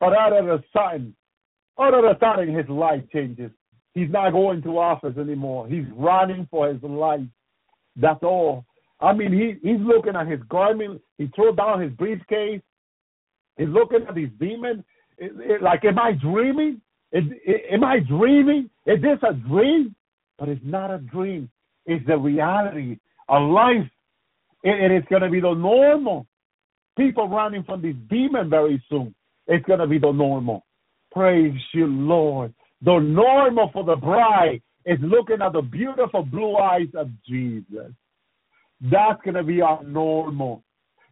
But 0.00 0.16
out 0.16 0.32
of 0.32 0.48
a 0.48 0.62
sudden, 0.72 1.14
out 1.78 1.94
of 1.94 2.04
a 2.04 2.16
sudden, 2.20 2.54
his 2.54 2.68
life 2.68 3.02
changes. 3.12 3.50
He's 3.92 4.10
not 4.10 4.30
going 4.30 4.62
to 4.62 4.78
office 4.78 5.16
anymore. 5.18 5.68
He's 5.68 5.86
running 5.94 6.46
for 6.50 6.68
his 6.68 6.82
life. 6.82 7.20
That's 7.96 8.22
all. 8.22 8.64
I 9.00 9.12
mean, 9.12 9.32
he 9.32 9.68
he's 9.68 9.80
looking 9.80 10.16
at 10.16 10.26
his 10.26 10.40
garment. 10.48 11.00
He 11.18 11.28
threw 11.34 11.54
down 11.54 11.80
his 11.80 11.92
briefcase. 11.92 12.60
He's 13.56 13.68
looking 13.68 14.06
at 14.08 14.16
his 14.16 14.30
demon. 14.40 14.84
It, 15.18 15.32
it, 15.38 15.62
like, 15.62 15.84
am 15.84 15.98
I 15.98 16.12
dreaming? 16.12 16.80
Am 17.14 17.84
I 17.84 18.00
dreaming? 18.00 18.70
Is 18.86 19.00
this 19.00 19.18
a 19.28 19.32
dream? 19.34 19.94
But 20.38 20.48
it's 20.48 20.64
not 20.64 20.90
a 20.90 20.98
dream. 20.98 21.48
It's 21.86 22.04
the 22.06 22.16
reality 22.16 22.98
of 23.28 23.50
life. 23.50 23.88
It, 24.64 24.90
it 24.90 24.96
is 24.96 25.04
going 25.08 25.22
to 25.22 25.30
be 25.30 25.40
the 25.40 25.54
normal. 25.54 26.26
People 26.96 27.28
running 27.28 27.62
from 27.64 27.82
this 27.82 27.94
demon 28.08 28.50
very 28.50 28.82
soon. 28.88 29.14
it's 29.46 29.64
going 29.66 29.80
to 29.80 29.86
be 29.86 29.98
the 29.98 30.10
normal. 30.10 30.64
Praise 31.12 31.54
you, 31.72 31.86
Lord. 31.86 32.52
The 32.82 32.98
normal 32.98 33.70
for 33.72 33.84
the 33.84 33.96
bride 33.96 34.60
is 34.84 34.98
looking 35.00 35.40
at 35.40 35.52
the 35.52 35.62
beautiful 35.62 36.24
blue 36.24 36.56
eyes 36.56 36.88
of 36.96 37.08
Jesus. 37.26 37.92
That's 38.80 39.20
going 39.24 39.34
to 39.34 39.44
be 39.44 39.62
our 39.62 39.82
normal. 39.84 40.63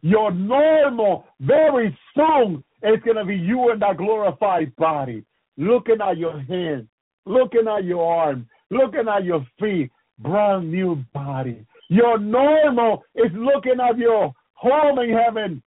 Your 0.03 0.31
normal, 0.31 1.25
very 1.39 1.97
soon, 2.13 2.61
it's 2.81 3.01
going 3.05 3.15
to 3.15 3.23
be 3.23 3.37
you 3.37 3.71
in 3.71 3.79
that 3.79 3.95
glorified 3.95 4.75
body, 4.75 5.23
looking 5.55 6.01
at 6.05 6.17
your 6.17 6.41
hands, 6.41 6.87
looking 7.25 7.69
at 7.69 7.85
your 7.85 8.13
arms, 8.13 8.45
looking 8.69 9.07
at 9.07 9.23
your 9.23 9.47
feet, 9.57 9.91
brand 10.19 10.69
new 10.69 11.01
body. 11.13 11.65
Your 11.87 12.19
normal 12.19 13.05
is 13.15 13.31
looking 13.33 13.79
at 13.79 13.97
your 13.97 14.33
home 14.55 14.99
in 14.99 15.17
heaven, 15.17 15.63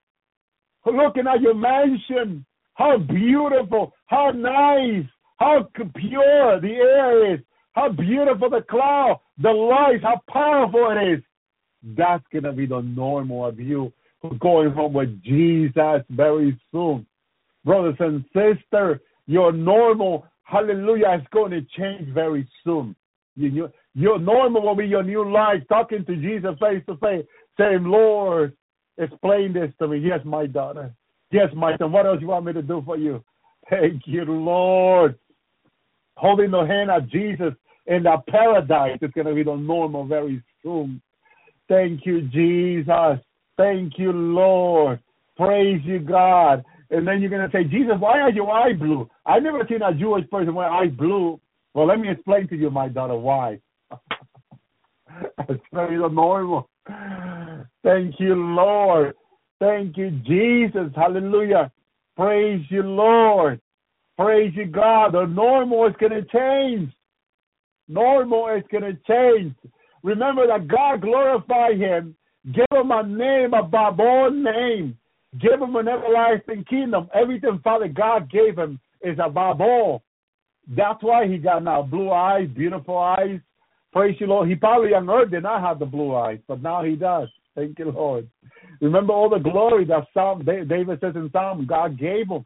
looking 0.84 1.27
at 1.27 1.39
your 1.39 1.53
mansion, 1.53 2.43
how 2.73 2.97
beautiful, 2.97 3.93
how 4.07 4.31
nice, 4.31 5.05
how 5.38 5.69
pure 5.76 6.60
the 6.60 6.73
air 6.73 7.35
is, 7.35 7.39
how 7.73 7.89
beautiful 7.89 8.49
the 8.49 8.64
cloud, 8.68 9.19
the 9.38 9.51
light, 9.51 10.01
how 10.01 10.19
powerful 10.27 10.89
it 10.97 11.19
is. 11.19 11.23
That's 11.95 12.23
going 12.31 12.45
to 12.45 12.51
be 12.51 12.65
the 12.65 12.81
normal 12.81 13.45
of 13.45 13.60
you 13.60 13.93
going 14.39 14.71
home 14.71 14.93
with 14.93 15.21
Jesus 15.23 16.01
very 16.09 16.59
soon. 16.71 17.05
Brothers 17.65 17.95
and 17.99 18.23
sisters, 18.33 18.99
your 19.27 19.51
normal, 19.51 20.25
hallelujah, 20.43 21.19
is 21.21 21.27
going 21.31 21.51
to 21.51 21.61
change 21.77 22.13
very 22.13 22.47
soon. 22.63 22.95
You, 23.35 23.49
you, 23.49 23.69
your 23.95 24.19
normal 24.19 24.61
will 24.61 24.75
be 24.75 24.85
your 24.85 25.03
new 25.03 25.29
life, 25.29 25.61
talking 25.69 26.05
to 26.05 26.15
Jesus 26.15 26.55
face 26.59 26.83
to 26.87 26.97
face, 26.97 27.25
saying, 27.57 27.83
Lord, 27.83 28.53
explain 28.97 29.53
this 29.53 29.71
to 29.79 29.87
me. 29.87 29.99
Yes, 29.99 30.19
my 30.23 30.45
daughter. 30.45 30.93
Yes, 31.31 31.49
my 31.55 31.77
son. 31.77 31.91
What 31.91 32.05
else 32.05 32.19
you 32.21 32.27
want 32.27 32.45
me 32.45 32.53
to 32.53 32.61
do 32.61 32.81
for 32.85 32.97
you? 32.97 33.23
Thank 33.69 34.03
you, 34.05 34.23
Lord. 34.25 35.17
Holding 36.15 36.51
the 36.51 36.63
hand 36.65 36.91
of 36.91 37.09
Jesus 37.09 37.53
in 37.87 38.03
the 38.03 38.17
paradise 38.29 38.99
is 39.01 39.11
going 39.11 39.27
to 39.27 39.33
be 39.33 39.43
the 39.43 39.55
normal 39.55 40.05
very 40.05 40.43
soon. 40.61 41.01
Thank 41.67 42.05
you, 42.05 42.21
Jesus. 42.21 43.19
Thank 43.57 43.93
you, 43.97 44.11
Lord. 44.11 44.99
Praise 45.38 45.81
you, 45.84 45.99
God. 45.99 46.63
And 46.89 47.07
then 47.07 47.21
you're 47.21 47.30
going 47.30 47.49
to 47.49 47.55
say, 47.55 47.63
Jesus, 47.63 47.95
why 47.99 48.19
are 48.19 48.31
your 48.31 48.51
eyes 48.51 48.77
blue? 48.77 49.09
I've 49.25 49.43
never 49.43 49.65
seen 49.67 49.81
a 49.81 49.93
Jewish 49.93 50.30
person 50.30 50.53
with 50.53 50.65
eyes 50.65 50.91
blue. 50.95 51.39
Well, 51.73 51.88
let 51.88 51.99
me 51.99 52.09
explain 52.09 52.47
to 52.49 52.55
you, 52.55 52.69
my 52.69 52.88
daughter, 52.88 53.15
why. 53.15 53.59
it's 55.49 55.63
very 55.73 55.97
normal. 55.97 56.69
Thank 57.84 58.19
you, 58.19 58.35
Lord. 58.35 59.15
Thank 59.59 59.97
you, 59.97 60.11
Jesus. 60.25 60.91
Hallelujah. 60.95 61.71
Praise 62.15 62.61
you, 62.69 62.84
Lord. 62.84 63.59
Praise 64.17 64.53
you, 64.55 64.65
God. 64.65 65.13
The 65.13 65.25
normal 65.25 65.88
is 65.88 65.95
going 65.99 66.11
to 66.11 66.23
change. 66.25 66.93
Normal 67.88 68.55
is 68.55 68.63
going 68.71 68.84
to 68.84 68.97
change. 69.07 69.55
Remember 70.03 70.45
that 70.47 70.67
God 70.67 71.01
glorified 71.01 71.80
him, 71.80 72.15
give 72.51 72.65
him 72.71 72.91
a 72.91 73.03
name 73.03 73.53
above 73.53 73.99
all 73.99 74.31
names, 74.31 74.95
give 75.39 75.61
him 75.61 75.75
an 75.75 75.87
everlasting 75.87 76.65
kingdom. 76.65 77.09
Everything 77.13 77.59
Father 77.63 77.87
God 77.87 78.29
gave 78.29 78.57
him 78.57 78.79
is 79.01 79.17
above 79.23 79.61
all. 79.61 80.03
That's 80.67 81.01
why 81.01 81.27
he 81.27 81.37
got 81.37 81.63
now 81.63 81.81
blue 81.81 82.11
eyes, 82.11 82.47
beautiful 82.55 82.97
eyes. 82.97 83.39
Praise 83.91 84.15
you, 84.19 84.27
Lord. 84.27 84.49
He 84.49 84.55
probably 84.55 84.93
on 84.93 85.09
earth 85.09 85.31
did 85.31 85.43
not 85.43 85.61
have 85.61 85.79
the 85.79 85.85
blue 85.85 86.15
eyes, 86.15 86.39
but 86.47 86.61
now 86.61 86.83
he 86.83 86.95
does. 86.95 87.29
Thank 87.55 87.77
you, 87.79 87.91
Lord. 87.91 88.27
Remember 88.81 89.13
all 89.13 89.29
the 89.29 89.37
glory 89.37 89.85
that 89.85 90.07
Psalm 90.13 90.43
David 90.43 90.99
says 90.99 91.15
in 91.15 91.29
Psalm 91.31 91.65
God 91.67 91.99
gave 91.99 92.29
him. 92.29 92.45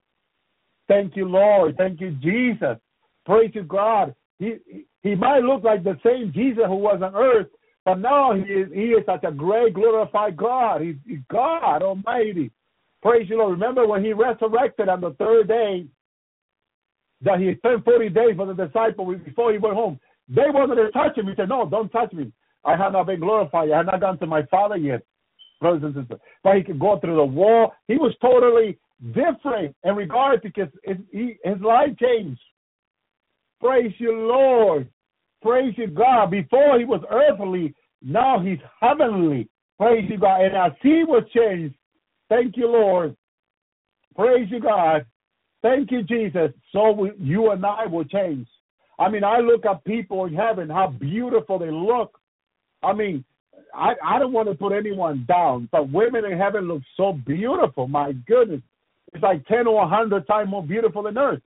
Thank 0.88 1.16
you, 1.16 1.28
Lord. 1.28 1.76
Thank 1.78 2.02
you, 2.02 2.12
Jesus. 2.12 2.78
Praise 3.26 3.52
you, 3.54 3.64
God. 3.64 4.14
He 4.40 4.56
he 5.04 5.16
might 5.16 5.44
look 5.44 5.64
like 5.64 5.84
the 5.84 5.98
same 6.06 6.32
Jesus 6.34 6.64
who 6.68 6.76
was 6.76 7.02
on 7.02 7.16
earth, 7.16 7.48
but 7.88 8.00
now 8.00 8.34
he 8.34 8.42
is 8.42 8.68
he 8.74 8.88
is 8.88 9.06
such 9.06 9.24
a 9.24 9.32
great 9.32 9.74
glorified 9.74 10.36
God. 10.36 10.82
He's, 10.82 10.98
he's 11.06 11.20
God 11.32 11.82
Almighty. 11.82 12.52
Praise 13.02 13.30
you, 13.30 13.38
Lord. 13.38 13.52
Remember 13.52 13.88
when 13.88 14.04
he 14.04 14.12
resurrected 14.12 14.90
on 14.90 15.00
the 15.00 15.12
third 15.12 15.48
day 15.48 15.86
that 17.22 17.40
he 17.40 17.56
spent 17.56 17.86
40 17.86 18.10
days 18.10 18.36
with 18.38 18.58
the 18.58 18.66
disciples 18.66 19.16
before 19.24 19.54
he 19.54 19.58
went 19.58 19.76
home. 19.76 20.02
They 20.28 20.50
wanted 20.50 20.76
to 20.76 20.92
touch 20.92 21.18
him. 21.18 21.28
He 21.28 21.34
said, 21.38 21.48
No, 21.48 21.66
don't 21.66 21.88
touch 21.88 22.12
me. 22.12 22.34
I 22.66 22.76
have 22.76 22.92
not 22.92 23.06
been 23.06 23.22
glorified. 23.22 23.72
I 23.72 23.78
have 23.78 23.86
not 23.86 24.02
gone 24.02 24.20
to 24.20 24.26
my 24.26 24.44
Father 24.48 24.76
yet, 24.76 25.02
brothers 25.62 25.84
and 25.84 25.96
sisters. 25.96 26.20
But 26.44 26.58
he 26.58 26.64
could 26.64 26.82
go 26.82 27.00
through 27.00 27.16
the 27.16 27.24
wall. 27.24 27.72
He 27.88 27.96
was 27.96 28.14
totally 28.22 28.78
different 29.14 29.74
in 29.86 29.96
regard 29.96 30.42
because 30.42 30.68
his, 30.84 30.98
his 31.14 31.62
life 31.66 31.96
changed. 32.02 32.42
Praise 33.62 33.94
you, 33.98 34.12
Lord. 34.12 34.90
Praise 35.42 35.74
you, 35.78 35.88
God. 35.88 36.32
Before 36.32 36.80
he 36.80 36.86
was 36.86 37.02
earthly, 37.10 37.74
now 38.02 38.40
he's 38.40 38.60
heavenly. 38.82 39.50
Praise 39.80 40.10
you, 40.10 40.18
God. 40.18 40.42
And 40.42 40.56
as 40.56 40.72
he 40.82 41.04
was 41.04 41.24
changed, 41.36 41.76
thank 42.30 42.58
you, 42.58 42.68
Lord. 42.68 43.16
Praise 44.16 44.48
you, 44.50 44.60
God. 44.60 45.06
Thank 45.62 45.92
you, 45.92 46.04
Jesus. 46.04 46.52
So 46.72 46.92
we, 46.92 47.12
you 47.20 47.52
and 47.52 47.66
I 47.66 47.86
will 47.86 48.06
change. 48.06 48.48
I 49.00 49.10
mean, 49.10 49.24
I 49.24 49.40
look 49.40 49.66
at 49.66 49.84
people 49.86 50.26
in 50.26 50.34
heaven, 50.34 50.70
how 50.70 50.88
beautiful 50.88 51.60
they 51.60 51.70
look. 51.70 52.20
I 52.82 52.94
mean, 52.94 53.24
I, 53.76 53.94
I 54.04 54.20
don't 54.20 54.34
want 54.34 54.50
to 54.50 54.56
put 54.56 54.72
anyone 54.72 55.26
down, 55.28 55.70
but 55.72 55.92
women 55.92 56.26
in 56.26 56.38
heaven 56.38 56.68
look 56.68 56.82
so 56.96 57.14
beautiful. 57.14 57.88
My 57.88 58.14
goodness. 58.28 58.62
It's 59.14 59.24
like 59.24 59.46
10 59.48 59.68
or 59.68 59.76
100 59.76 60.28
times 60.28 60.50
more 60.50 60.64
beautiful 60.64 61.04
than 61.04 61.18
earth. 61.18 61.42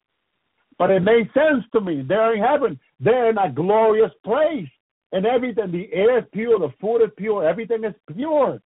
But 0.81 0.91
it 0.91 1.01
made 1.01 1.29
sense 1.35 1.63
to 1.75 1.81
me. 1.83 2.01
They're 2.01 2.35
in 2.35 2.43
heaven. 2.43 2.81
They're 3.01 3.29
in 3.29 3.37
a 3.37 3.53
glorious 3.53 4.13
place. 4.25 4.67
And 5.13 5.27
everything, 5.27 5.71
the 5.71 5.93
air 5.93 6.21
is 6.21 6.25
pure, 6.33 6.59
the 6.59 6.73
food 6.81 7.03
is 7.03 7.11
pure, 7.19 7.47
everything 7.47 7.85
is 7.85 7.93
pure. 8.17 8.59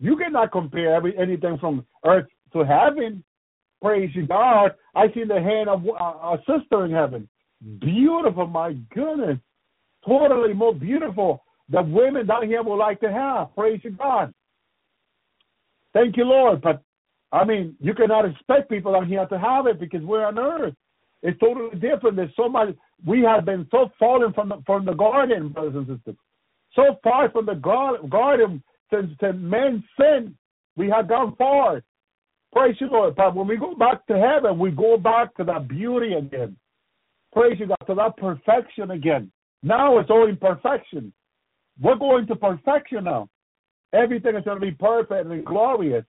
You 0.00 0.16
cannot 0.16 0.50
compare 0.50 0.92
every, 0.92 1.16
anything 1.16 1.56
from 1.58 1.86
earth 2.04 2.26
to 2.52 2.64
heaven. 2.64 3.22
Praise 3.80 4.10
you, 4.12 4.26
God. 4.26 4.74
I 4.96 5.06
see 5.14 5.22
the 5.22 5.40
hand 5.40 5.68
of 5.68 5.84
a, 5.84 6.02
a 6.02 6.38
sister 6.48 6.84
in 6.84 6.90
heaven. 6.90 7.28
Beautiful, 7.78 8.48
my 8.48 8.72
goodness. 8.92 9.38
Totally 10.04 10.52
more 10.52 10.74
beautiful 10.74 11.44
that 11.68 11.88
women 11.88 12.26
down 12.26 12.48
here 12.48 12.64
would 12.64 12.74
like 12.74 12.98
to 13.02 13.12
have. 13.12 13.54
Praise 13.54 13.78
you, 13.84 13.90
God. 13.92 14.34
Thank 15.94 16.16
you, 16.16 16.24
Lord. 16.24 16.60
But 16.60 16.82
I 17.30 17.44
mean, 17.44 17.76
you 17.78 17.94
cannot 17.94 18.24
expect 18.24 18.68
people 18.68 18.94
down 18.94 19.06
here 19.06 19.26
to 19.26 19.38
have 19.38 19.68
it 19.68 19.78
because 19.78 20.02
we're 20.02 20.26
on 20.26 20.36
earth. 20.36 20.74
It's 21.22 21.38
totally 21.38 21.78
different. 21.78 22.16
There's 22.16 22.34
so 22.36 22.48
much. 22.48 22.74
We 23.04 23.22
have 23.22 23.44
been 23.44 23.66
so 23.70 23.90
fallen 23.98 24.32
from 24.32 24.48
the 24.48 24.62
from 24.66 24.84
the 24.84 24.94
garden, 24.94 25.48
brothers 25.48 25.74
and 25.74 25.86
sisters. 25.86 26.16
So 26.74 26.98
far 27.02 27.30
from 27.30 27.46
the 27.46 27.54
garden 27.54 28.62
since 28.92 29.10
since 29.20 29.36
men 29.38 29.84
sinned, 29.98 30.34
we 30.76 30.88
have 30.88 31.08
gone 31.08 31.34
far. 31.36 31.82
Praise 32.52 32.76
you, 32.80 32.88
Lord. 32.90 33.14
But 33.14 33.34
when 33.34 33.46
we 33.46 33.56
go 33.56 33.74
back 33.74 34.06
to 34.06 34.18
heaven, 34.18 34.58
we 34.58 34.70
go 34.70 34.96
back 34.96 35.34
to 35.36 35.44
that 35.44 35.68
beauty 35.68 36.14
again. 36.14 36.56
Praise 37.32 37.60
you, 37.60 37.66
God, 37.66 37.76
to 37.86 37.94
that 37.94 38.16
perfection 38.16 38.90
again. 38.90 39.30
Now 39.62 39.98
it's 39.98 40.10
all 40.10 40.28
in 40.28 40.36
perfection. 40.36 41.12
We're 41.80 41.96
going 41.96 42.26
to 42.26 42.36
perfection 42.36 43.04
now. 43.04 43.28
Everything 43.92 44.36
is 44.36 44.44
going 44.44 44.60
to 44.60 44.66
be 44.66 44.72
perfect 44.72 45.26
and 45.26 45.44
glorious. 45.44 46.04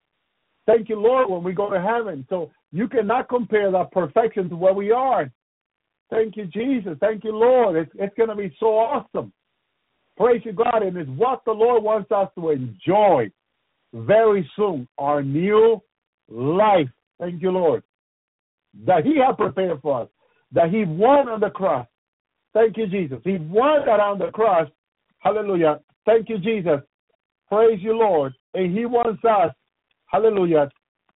Thank 0.65 0.89
you, 0.89 0.99
Lord, 0.99 1.29
when 1.29 1.43
we 1.43 1.53
go 1.53 1.69
to 1.69 1.81
heaven. 1.81 2.25
So 2.29 2.51
you 2.71 2.87
cannot 2.87 3.29
compare 3.29 3.71
that 3.71 3.91
perfection 3.91 4.49
to 4.49 4.55
where 4.55 4.73
we 4.73 4.91
are. 4.91 5.31
Thank 6.09 6.37
you, 6.37 6.45
Jesus. 6.45 6.97
Thank 6.99 7.23
you, 7.23 7.35
Lord. 7.35 7.75
It's, 7.75 7.91
it's 7.95 8.15
going 8.15 8.29
to 8.29 8.35
be 8.35 8.55
so 8.59 8.77
awesome. 8.77 9.31
Praise 10.17 10.41
you, 10.43 10.53
God. 10.53 10.83
And 10.83 10.97
it's 10.97 11.09
what 11.11 11.41
the 11.45 11.51
Lord 11.51 11.83
wants 11.83 12.11
us 12.11 12.29
to 12.35 12.49
enjoy 12.49 13.31
very 13.93 14.49
soon 14.55 14.87
our 14.97 15.23
new 15.23 15.81
life. 16.29 16.87
Thank 17.19 17.41
you, 17.41 17.51
Lord. 17.51 17.83
That 18.85 19.05
He 19.05 19.17
has 19.25 19.35
prepared 19.37 19.81
for 19.81 20.03
us, 20.03 20.09
that 20.53 20.69
He 20.69 20.85
won 20.85 21.27
on 21.27 21.39
the 21.39 21.49
cross. 21.49 21.87
Thank 22.53 22.77
you, 22.77 22.87
Jesus. 22.87 23.19
He 23.23 23.37
won 23.37 23.85
that 23.85 23.99
on 23.99 24.19
the 24.19 24.31
cross. 24.31 24.67
Hallelujah. 25.19 25.79
Thank 26.05 26.29
you, 26.29 26.37
Jesus. 26.37 26.79
Praise 27.49 27.79
you, 27.81 27.97
Lord. 27.97 28.33
And 28.53 28.77
He 28.77 28.85
wants 28.85 29.23
us, 29.25 29.53
hallelujah, 30.07 30.69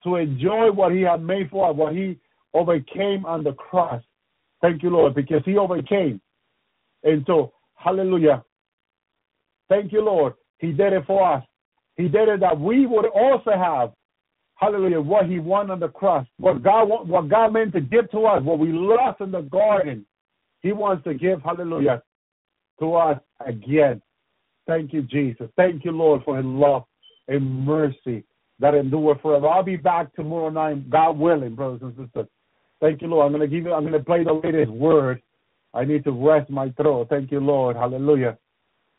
to 0.05 0.15
enjoy 0.15 0.71
what 0.71 0.93
He 0.93 1.01
had 1.01 1.21
made 1.21 1.49
for 1.49 1.69
us, 1.69 1.75
what 1.75 1.93
He 1.93 2.17
overcame 2.53 3.25
on 3.25 3.43
the 3.43 3.53
cross. 3.53 4.01
Thank 4.61 4.83
you, 4.83 4.89
Lord, 4.89 5.13
because 5.13 5.41
He 5.43 5.57
overcame. 5.57 6.21
And 7.03 7.23
so, 7.27 7.51
hallelujah. 7.75 8.43
Thank 9.67 9.91
you, 9.91 10.01
Lord. 10.01 10.33
He 10.59 10.71
did 10.71 10.93
it 10.93 11.03
for 11.05 11.27
us. 11.29 11.43
He 11.97 12.03
did 12.03 12.29
it 12.29 12.39
that 12.39 12.59
we 12.59 12.85
would 12.85 13.05
also 13.07 13.51
have, 13.51 13.91
hallelujah, 14.55 15.01
what 15.01 15.25
He 15.25 15.39
won 15.39 15.71
on 15.71 15.79
the 15.79 15.89
cross, 15.89 16.25
what 16.37 16.63
God 16.63 16.85
what 16.85 17.29
God 17.29 17.53
meant 17.53 17.73
to 17.73 17.81
give 17.81 18.09
to 18.11 18.25
us, 18.25 18.43
what 18.43 18.59
we 18.59 18.71
lost 18.71 19.21
in 19.21 19.31
the 19.31 19.41
garden. 19.41 20.05
He 20.61 20.71
wants 20.71 21.03
to 21.03 21.13
give, 21.13 21.41
hallelujah, 21.41 22.01
to 22.79 22.95
us 22.95 23.19
again. 23.45 24.01
Thank 24.67 24.93
you, 24.93 25.03
Jesus. 25.03 25.47
Thank 25.55 25.85
you, 25.85 25.91
Lord, 25.91 26.21
for 26.23 26.37
His 26.37 26.45
love 26.45 26.83
and 27.27 27.65
mercy 27.65 28.23
that 28.59 28.73
endure 28.73 29.17
forever. 29.21 29.47
I'll 29.47 29.63
be 29.63 29.75
back 29.75 30.13
tomorrow 30.15 30.49
night, 30.49 30.89
God 30.89 31.17
willing, 31.17 31.55
brothers 31.55 31.81
and 31.81 31.95
sisters. 31.97 32.27
Thank 32.81 33.01
you, 33.01 33.07
Lord. 33.07 33.25
I'm 33.25 33.31
gonna 33.31 33.47
give 33.47 33.65
you 33.65 33.73
I'm 33.73 33.83
gonna 33.83 34.03
play 34.03 34.23
the 34.23 34.33
latest 34.33 34.71
word. 34.71 35.21
I 35.73 35.83
need 35.83 36.03
to 36.05 36.11
rest 36.11 36.49
my 36.49 36.69
throat. 36.71 37.07
Thank 37.09 37.31
you, 37.31 37.39
Lord. 37.39 37.75
Hallelujah. 37.75 38.37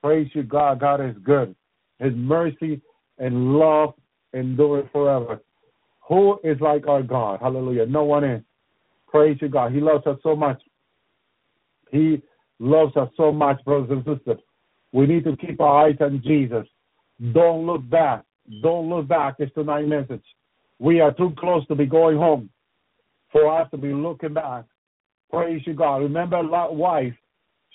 Praise 0.03 0.29
you, 0.35 0.43
God. 0.43 0.81
God 0.81 1.01
is 1.01 1.17
good. 1.25 1.55
His 1.99 2.13
mercy 2.15 2.81
and 3.19 3.55
love 3.55 3.95
endure 4.35 4.89
forever. 4.93 5.41
Who 6.09 6.39
is 6.45 6.61
like 6.61 6.87
our 6.87 7.03
God? 7.03 7.41
Hallelujah. 7.41 7.87
No 7.87 8.05
one 8.05 8.25
is. 8.25 8.43
Praise 9.09 9.39
you, 9.41 9.49
God. 9.49 9.73
He 9.73 9.81
loves 9.81 10.07
us 10.07 10.19
so 10.23 10.37
much. 10.37 10.63
He 11.91 12.23
loves 12.59 12.97
us 12.97 13.09
so 13.17 13.33
much, 13.33 13.65
brothers 13.65 13.91
and 13.91 14.05
sisters. 14.05 14.41
We 14.93 15.07
need 15.07 15.25
to 15.25 15.37
keep 15.37 15.61
our 15.61 15.87
eyes 15.87 15.97
on 16.01 16.23
Jesus. 16.25 16.67
Don't 17.33 17.67
look 17.67 17.89
back. 17.89 18.26
Don't 18.63 18.89
look 18.89 19.09
back. 19.09 19.37
It's 19.39 19.53
tonight's 19.55 19.89
message. 19.89 20.25
We 20.79 21.01
are 21.01 21.13
too 21.13 21.33
close 21.39 21.67
to 21.69 21.75
be 21.75 21.87
going 21.87 22.17
home 22.17 22.51
for 23.33 23.61
us 23.61 23.69
to 23.71 23.77
be 23.77 23.93
looking 23.93 24.35
back. 24.35 24.65
Praise 25.31 25.63
you, 25.67 25.75
God. 25.75 25.99
Remember 25.99 26.43
Lot's 26.43 26.75
wife. 26.75 27.15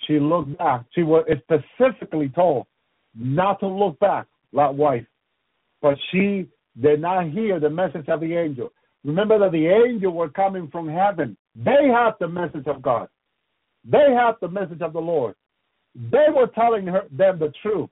She 0.08 0.20
looked 0.20 0.58
back. 0.58 0.86
She 0.94 1.04
was 1.04 1.26
specifically 1.44 2.30
told 2.30 2.66
not 3.16 3.60
to 3.60 3.68
look 3.68 4.00
back, 4.00 4.28
Lot's 4.52 4.78
wife. 4.78 5.06
But 5.82 5.98
she 6.12 6.48
did 6.82 7.02
not 7.02 7.30
hear 7.30 7.60
the 7.60 7.70
message 7.70 8.08
of 8.08 8.22
the 8.22 8.36
angel. 8.36 8.72
Remember 9.04 9.40
that 9.40 9.52
the 9.52 9.68
angel 9.68 10.14
were 10.14 10.30
coming 10.30 10.70
from 10.72 10.88
heaven. 10.88 11.36
They 11.56 11.90
have 11.94 12.14
the 12.20 12.28
message 12.28 12.68
of 12.68 12.82
God. 12.82 13.08
They 13.84 14.14
have 14.16 14.36
the 14.42 14.48
message 14.48 14.82
of 14.82 14.94
the 14.94 15.00
Lord. 15.00 15.36
They 15.96 16.28
were 16.34 16.48
telling 16.48 16.88
her, 16.88 17.04
them 17.12 17.40
the 17.40 17.52
truth. 17.62 17.90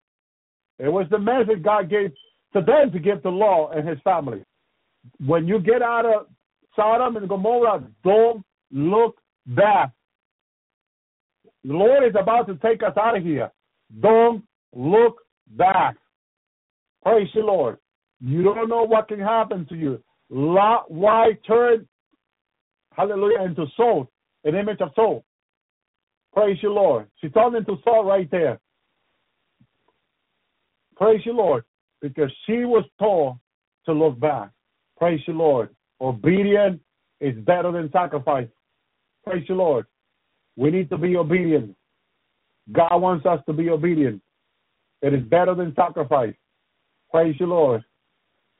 It 0.77 0.87
was 0.87 1.07
the 1.09 1.19
message 1.19 1.63
God 1.63 1.89
gave 1.89 2.13
to 2.53 2.61
them 2.61 2.91
to 2.91 2.99
give 2.99 3.21
to 3.23 3.29
Lot 3.29 3.77
and 3.77 3.87
his 3.87 3.99
family. 4.03 4.43
When 5.25 5.47
you 5.47 5.59
get 5.59 5.81
out 5.81 6.05
of 6.05 6.27
Sodom 6.75 7.17
and 7.17 7.29
Gomorrah, 7.29 7.83
don't 8.03 8.43
look 8.71 9.17
back. 9.47 9.91
The 11.63 11.73
Lord 11.73 12.03
is 12.05 12.15
about 12.19 12.47
to 12.47 12.55
take 12.55 12.81
us 12.83 12.93
out 12.97 13.17
of 13.17 13.23
here. 13.23 13.51
Don't 14.01 14.43
look 14.73 15.17
back. 15.47 15.95
Praise 17.03 17.27
the 17.33 17.41
Lord. 17.41 17.77
You 18.21 18.43
don't 18.43 18.69
know 18.69 18.83
what 18.83 19.07
can 19.07 19.19
happen 19.19 19.65
to 19.69 19.75
you. 19.75 20.03
Lot, 20.29 20.91
why 20.91 21.31
turn, 21.47 21.87
hallelujah, 22.95 23.43
into 23.43 23.65
salt, 23.75 24.09
an 24.43 24.55
image 24.55 24.81
of 24.81 24.89
salt. 24.95 25.23
Praise 26.33 26.57
the 26.61 26.69
Lord. 26.69 27.07
She 27.21 27.29
turned 27.29 27.55
into 27.55 27.77
salt 27.83 28.05
right 28.05 28.29
there. 28.29 28.59
Praise 30.95 31.21
the 31.25 31.31
Lord, 31.31 31.63
because 32.01 32.31
she 32.45 32.65
was 32.65 32.85
told 32.99 33.37
to 33.85 33.93
look 33.93 34.19
back. 34.19 34.49
Praise 34.97 35.21
the 35.25 35.33
Lord. 35.33 35.69
Obedience 36.01 36.79
is 37.19 37.35
better 37.43 37.71
than 37.71 37.91
sacrifice. 37.91 38.47
Praise 39.25 39.45
the 39.47 39.55
Lord. 39.55 39.85
We 40.55 40.71
need 40.71 40.89
to 40.89 40.97
be 40.97 41.15
obedient. 41.15 41.75
God 42.71 42.97
wants 42.97 43.25
us 43.25 43.41
to 43.47 43.53
be 43.53 43.69
obedient. 43.69 44.21
It 45.01 45.13
is 45.13 45.23
better 45.23 45.55
than 45.55 45.73
sacrifice. 45.75 46.33
Praise 47.11 47.35
the 47.39 47.45
Lord. 47.45 47.83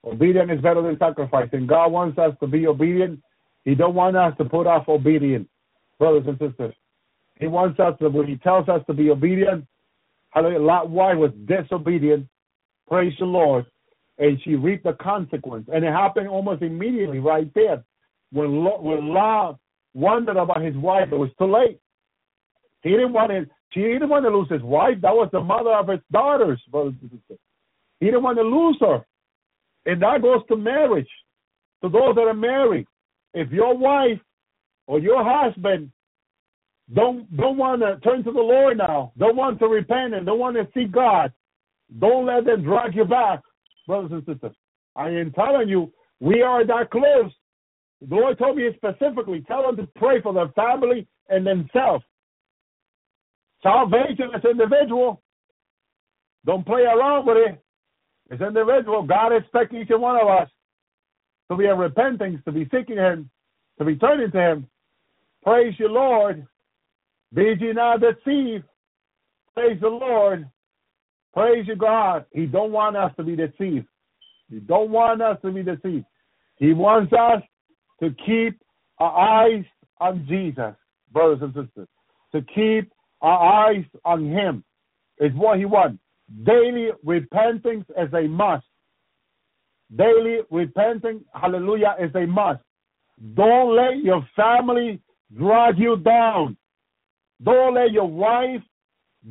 Obedience 0.06 0.52
is 0.52 0.62
better 0.62 0.82
than 0.82 0.98
sacrifice. 0.98 1.50
And 1.52 1.68
God 1.68 1.92
wants 1.92 2.18
us 2.18 2.34
to 2.40 2.48
be 2.48 2.68
obedient. 2.68 3.22
He 3.66 3.76
don't 3.76 3.96
want 3.96 4.16
us 4.16 4.34
to 4.38 4.46
put 4.46 4.66
off 4.66 4.88
obedience, 4.88 5.48
brothers 6.00 6.24
and 6.28 6.40
sisters. 6.40 6.74
He 7.36 7.48
wants 7.48 7.80
us 7.80 7.98
to, 8.00 8.10
when 8.10 8.28
he 8.28 8.38
tells 8.38 8.68
us 8.70 8.82
to 8.88 8.94
be 8.94 9.10
obedient, 9.10 9.66
hallelujah, 10.32 10.60
Lot 10.60 10.90
was 10.90 11.32
disobedient. 11.46 12.28
Praise 12.90 13.14
the 13.20 13.26
Lord. 13.26 13.66
And 14.18 14.42
she 14.44 14.56
reaped 14.56 14.84
the 14.84 14.94
consequence. 14.94 15.70
And 15.72 15.86
it 15.86 15.94
happened 15.94 16.28
almost 16.28 16.62
immediately 16.62 17.20
right 17.20 17.50
there. 17.54 17.84
When, 18.32 18.64
Lot, 18.64 18.84
when 18.84 19.08
Lot 19.08 19.60
wondered 19.94 20.38
about 20.38 20.62
his 20.62 20.76
wife, 20.76 21.10
it 21.12 21.16
was 21.16 21.30
too 21.38 21.52
late. 21.52 21.80
He 22.82 22.90
didn't 22.92 23.14
want 23.14 23.32
to, 23.32 23.46
she 23.72 23.82
didn't 23.82 24.10
want 24.10 24.26
to 24.26 24.30
lose 24.30 24.50
his 24.50 24.62
wife. 24.62 24.98
That 25.02 25.14
was 25.14 25.30
the 25.32 25.42
mother 25.42 25.72
of 25.72 25.88
his 25.88 26.00
daughters. 26.12 26.62
He 28.00 28.06
didn't 28.06 28.24
want 28.24 28.38
to 28.38 28.44
lose 28.44 28.78
her. 28.82 29.06
And 29.86 30.02
that 30.02 30.22
goes 30.22 30.42
to 30.50 30.58
marriage. 30.58 31.10
To 31.82 31.90
those 31.90 32.16
that 32.16 32.28
are 32.28 32.34
married. 32.34 32.88
If 33.34 33.52
your 33.52 33.78
wife 33.78 34.20
or 34.88 35.00
your 35.00 35.24
husband 35.24 35.92
don't 36.94 37.36
don't 37.38 37.58
want 37.58 37.82
to 37.82 38.00
turn 38.04 38.24
to 38.24 38.32
the 38.32 38.40
Lord 38.40 38.78
now, 38.78 39.14
don't 39.18 39.38
want 39.38 39.60
to 39.60 39.68
repent 39.68 40.14
and 40.14 40.26
don't 40.26 40.40
want 40.40 40.58
to 40.58 40.68
seek 40.74 40.92
God, 40.92 41.32
don't 41.98 42.26
let 42.26 42.46
them 42.46 42.64
drag 42.64 42.96
you 42.96 43.06
back, 43.06 43.42
brothers 43.88 44.12
and 44.12 44.26
sisters. 44.26 44.56
I 44.96 45.10
am 45.10 45.32
telling 45.32 45.70
you, 45.70 45.92
we 46.20 46.42
are 46.42 46.66
that 46.66 46.92
close. 46.92 47.32
The 48.08 48.16
Lord 48.16 48.38
told 48.38 48.58
me 48.58 48.70
specifically, 48.76 49.44
tell 49.48 49.64
them 49.64 49.78
to 49.78 49.88
pray 49.96 50.22
for 50.22 50.34
their 50.34 50.50
family 50.50 51.08
and 51.30 51.46
themselves. 51.46 52.04
Salvation 53.64 54.30
is 54.36 54.46
individual. 54.50 55.22
Don't 56.46 56.66
play 56.66 56.84
around 56.84 57.26
with 57.26 57.38
it. 57.38 57.64
It's 58.30 58.42
individual. 58.42 59.04
God 59.04 59.34
expects 59.34 59.74
each 59.74 59.90
one 59.90 60.16
of 60.16 60.28
us 60.28 60.50
to 61.50 61.58
be 61.58 61.66
in 61.66 61.78
repentance, 61.78 62.40
to 62.46 62.52
be 62.52 62.70
seeking 62.74 62.98
Him, 62.98 63.30
to 63.80 63.86
be 63.86 63.96
turning 63.96 64.32
to 64.32 64.40
Him. 64.40 64.68
Praise 65.44 65.74
you, 65.78 65.90
Lord. 65.90 66.46
Be 67.34 67.56
ye 67.60 67.74
not 67.74 68.02
deceived. 68.02 68.66
Praise 69.56 69.80
the 69.82 69.90
Lord. 69.90 70.48
Praise 71.34 71.66
you, 71.68 71.76
God. 71.76 72.26
He 72.32 72.46
don't 72.46 72.72
want 72.72 72.98
us 72.98 73.12
to 73.18 73.24
be 73.24 73.36
deceived. 73.36 73.88
He 74.50 74.60
don't 74.60 74.90
want 74.90 75.22
us 75.22 75.38
to 75.44 75.52
be 75.52 75.64
deceived. 75.64 76.06
He 76.58 76.74
wants 76.74 77.14
us 77.14 77.42
to 78.02 78.10
keep 78.26 78.60
our 79.00 79.46
eyes 79.46 79.64
on 80.00 80.26
Jesus, 80.28 80.74
brothers 81.12 81.40
and 81.42 81.54
sisters. 81.54 81.88
To 82.34 82.42
keep 82.54 82.92
our 83.22 83.70
eyes 83.70 83.86
on 84.06 84.30
Him 84.30 84.64
is 85.20 85.32
what 85.36 85.60
He 85.60 85.66
wants. 85.66 86.00
Daily 86.44 86.90
repentance 87.04 87.86
is 87.98 88.14
a 88.14 88.28
must. 88.28 88.66
Daily 89.96 90.40
repentance, 90.52 91.24
hallelujah, 91.34 91.96
is 92.00 92.14
a 92.16 92.26
must. 92.26 92.62
Don't 93.34 93.76
let 93.76 93.98
your 94.04 94.28
family 94.36 95.02
drag 95.36 95.78
you 95.78 95.98
down. 95.98 96.56
Don't 97.44 97.76
let 97.76 97.92
your 97.92 98.08
wife, 98.08 98.62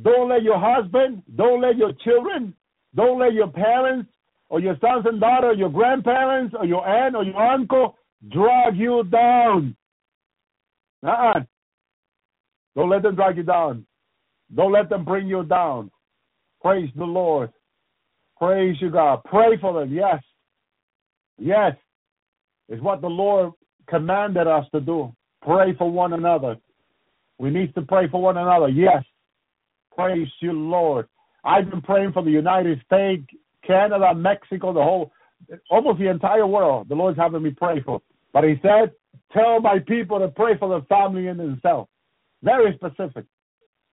don't 0.03 0.29
let 0.29 0.43
your 0.43 0.59
husband, 0.59 1.23
don't 1.35 1.61
let 1.61 1.77
your 1.77 1.93
children, 2.03 2.53
don't 2.95 3.19
let 3.19 3.33
your 3.33 3.47
parents 3.47 4.09
or 4.49 4.59
your 4.59 4.77
sons 4.79 5.05
and 5.05 5.19
daughters, 5.19 5.57
your 5.57 5.69
grandparents 5.69 6.55
or 6.57 6.65
your 6.65 6.87
aunt 6.87 7.15
or 7.15 7.23
your 7.23 7.41
uncle 7.41 7.95
drag 8.29 8.75
you 8.75 9.03
down. 9.11 9.75
Uh-uh. 11.05 11.41
Don't 12.75 12.89
let 12.89 13.03
them 13.03 13.15
drag 13.15 13.37
you 13.37 13.43
down. 13.43 13.85
Don't 14.53 14.71
let 14.71 14.89
them 14.89 15.05
bring 15.05 15.27
you 15.27 15.43
down. 15.43 15.91
Praise 16.61 16.89
the 16.95 17.05
Lord. 17.05 17.51
Praise 18.37 18.75
you, 18.79 18.89
God. 18.89 19.21
Pray 19.25 19.57
for 19.59 19.79
them. 19.79 19.93
Yes. 19.93 20.21
Yes. 21.37 21.75
It's 22.67 22.81
what 22.81 23.01
the 23.01 23.07
Lord 23.07 23.53
commanded 23.87 24.47
us 24.47 24.65
to 24.73 24.81
do. 24.81 25.13
Pray 25.41 25.75
for 25.77 25.89
one 25.89 26.13
another. 26.13 26.57
We 27.37 27.49
need 27.49 27.73
to 27.75 27.81
pray 27.81 28.07
for 28.09 28.21
one 28.21 28.37
another. 28.37 28.69
Yes. 28.69 29.03
Praise 29.99 30.29
you, 30.39 30.53
Lord. 30.53 31.09
I've 31.43 31.69
been 31.69 31.81
praying 31.81 32.13
for 32.13 32.23
the 32.23 32.31
United 32.31 32.81
States, 32.85 33.27
Canada, 33.67 34.15
Mexico, 34.15 34.71
the 34.71 34.81
whole, 34.81 35.11
almost 35.69 35.99
the 35.99 36.09
entire 36.09 36.47
world. 36.47 36.87
The 36.87 36.95
Lord's 36.95 37.17
having 37.17 37.43
me 37.43 37.49
pray 37.49 37.81
for. 37.81 38.01
But 38.31 38.45
He 38.45 38.55
said, 38.61 38.93
tell 39.33 39.59
my 39.59 39.79
people 39.79 40.19
to 40.19 40.29
pray 40.29 40.57
for 40.57 40.69
the 40.69 40.85
family 40.85 41.27
and 41.27 41.37
themselves. 41.37 41.89
Very 42.41 42.73
specific. 42.75 43.25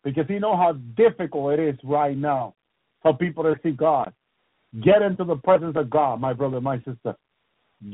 Because 0.05 0.27
He 0.29 0.39
knows 0.39 0.55
how 0.55 0.75
difficult 0.97 1.59
it 1.59 1.75
is 1.75 1.81
right 1.83 2.17
now 2.17 2.55
for 3.03 3.17
people 3.17 3.43
to 3.43 3.57
see 3.65 3.73
God. 3.73 4.13
Get 4.85 5.03
into 5.03 5.25
the 5.25 5.37
presence 5.37 5.77
of 5.77 5.91
God, 5.91 6.21
my 6.21 6.33
brother, 6.33 6.61
my 6.61 6.77
sister. 6.85 7.17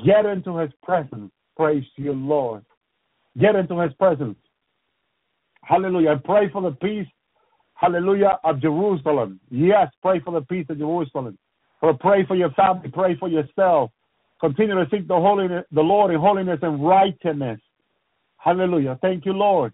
Get 0.05 0.27
into 0.27 0.59
His 0.59 0.71
presence. 0.83 1.33
Praise 1.57 1.85
you, 1.97 2.13
Lord. 2.13 2.63
Get 3.41 3.57
into 3.57 3.81
His 3.81 3.95
presence. 3.95 4.37
Hallelujah. 5.65 6.11
And 6.11 6.25
pray 6.25 6.51
for 6.53 6.61
the 6.61 6.73
peace, 6.73 7.07
hallelujah, 7.83 8.39
of 8.45 8.63
Jerusalem. 8.63 9.41
Yes, 9.51 9.89
pray 10.01 10.21
for 10.21 10.33
the 10.33 10.47
peace 10.47 10.67
of 10.71 10.79
Jerusalem. 10.79 11.37
Pray 11.81 12.25
for 12.27 12.37
your 12.37 12.53
family. 12.53 12.89
Pray 12.93 13.17
for 13.19 13.29
yourself. 13.29 13.91
Continue 14.41 14.77
to 14.77 14.87
seek 14.91 15.09
the 15.09 15.15
holiness, 15.15 15.65
the 15.73 15.81
Lord 15.81 16.13
in 16.13 16.21
holiness 16.21 16.61
and 16.63 16.85
righteousness. 16.85 17.61
Hallelujah. 18.37 18.99
Thank 19.03 19.27
you, 19.27 19.33
Lord. 19.33 19.73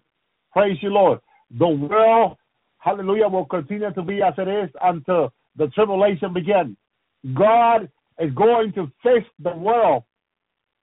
Praise 0.51 0.77
you, 0.81 0.89
Lord. 0.89 1.19
The 1.57 1.67
world, 1.67 2.37
hallelujah, 2.79 3.27
will 3.27 3.45
continue 3.45 3.93
to 3.93 4.01
be 4.01 4.21
as 4.23 4.33
it 4.37 4.47
is 4.47 4.69
until 4.81 5.31
the 5.55 5.67
tribulation 5.67 6.33
begins. 6.33 6.77
God 7.35 7.89
is 8.19 8.33
going 8.33 8.73
to 8.73 8.91
fix 9.03 9.27
the 9.39 9.55
world, 9.55 10.03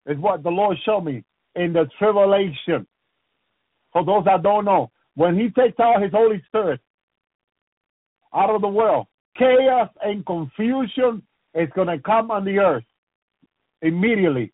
is 0.07 0.19
what 0.19 0.45
the 0.45 0.51
Lord 0.51 0.77
showed 0.85 1.03
me 1.03 1.25
in 1.57 1.73
the 1.73 1.89
tribulation. 1.99 2.87
For 3.93 4.05
those 4.05 4.25
that 4.27 4.43
don't 4.45 4.65
know, 4.65 4.91
when 5.15 5.37
He 5.37 5.51
takes 5.51 5.81
out 5.81 6.03
His 6.03 6.13
Holy 6.13 6.43
Spirit 6.47 6.81
out 8.37 8.51
of 8.51 8.61
the 8.61 8.69
world, 8.69 9.07
chaos 9.39 9.89
and 10.03 10.25
confusion 10.27 11.23
is 11.55 11.69
going 11.75 11.89
to 11.89 11.99
come 11.99 12.31
on 12.31 12.45
the 12.45 12.59
earth. 12.59 12.85
immediately. 13.83 14.53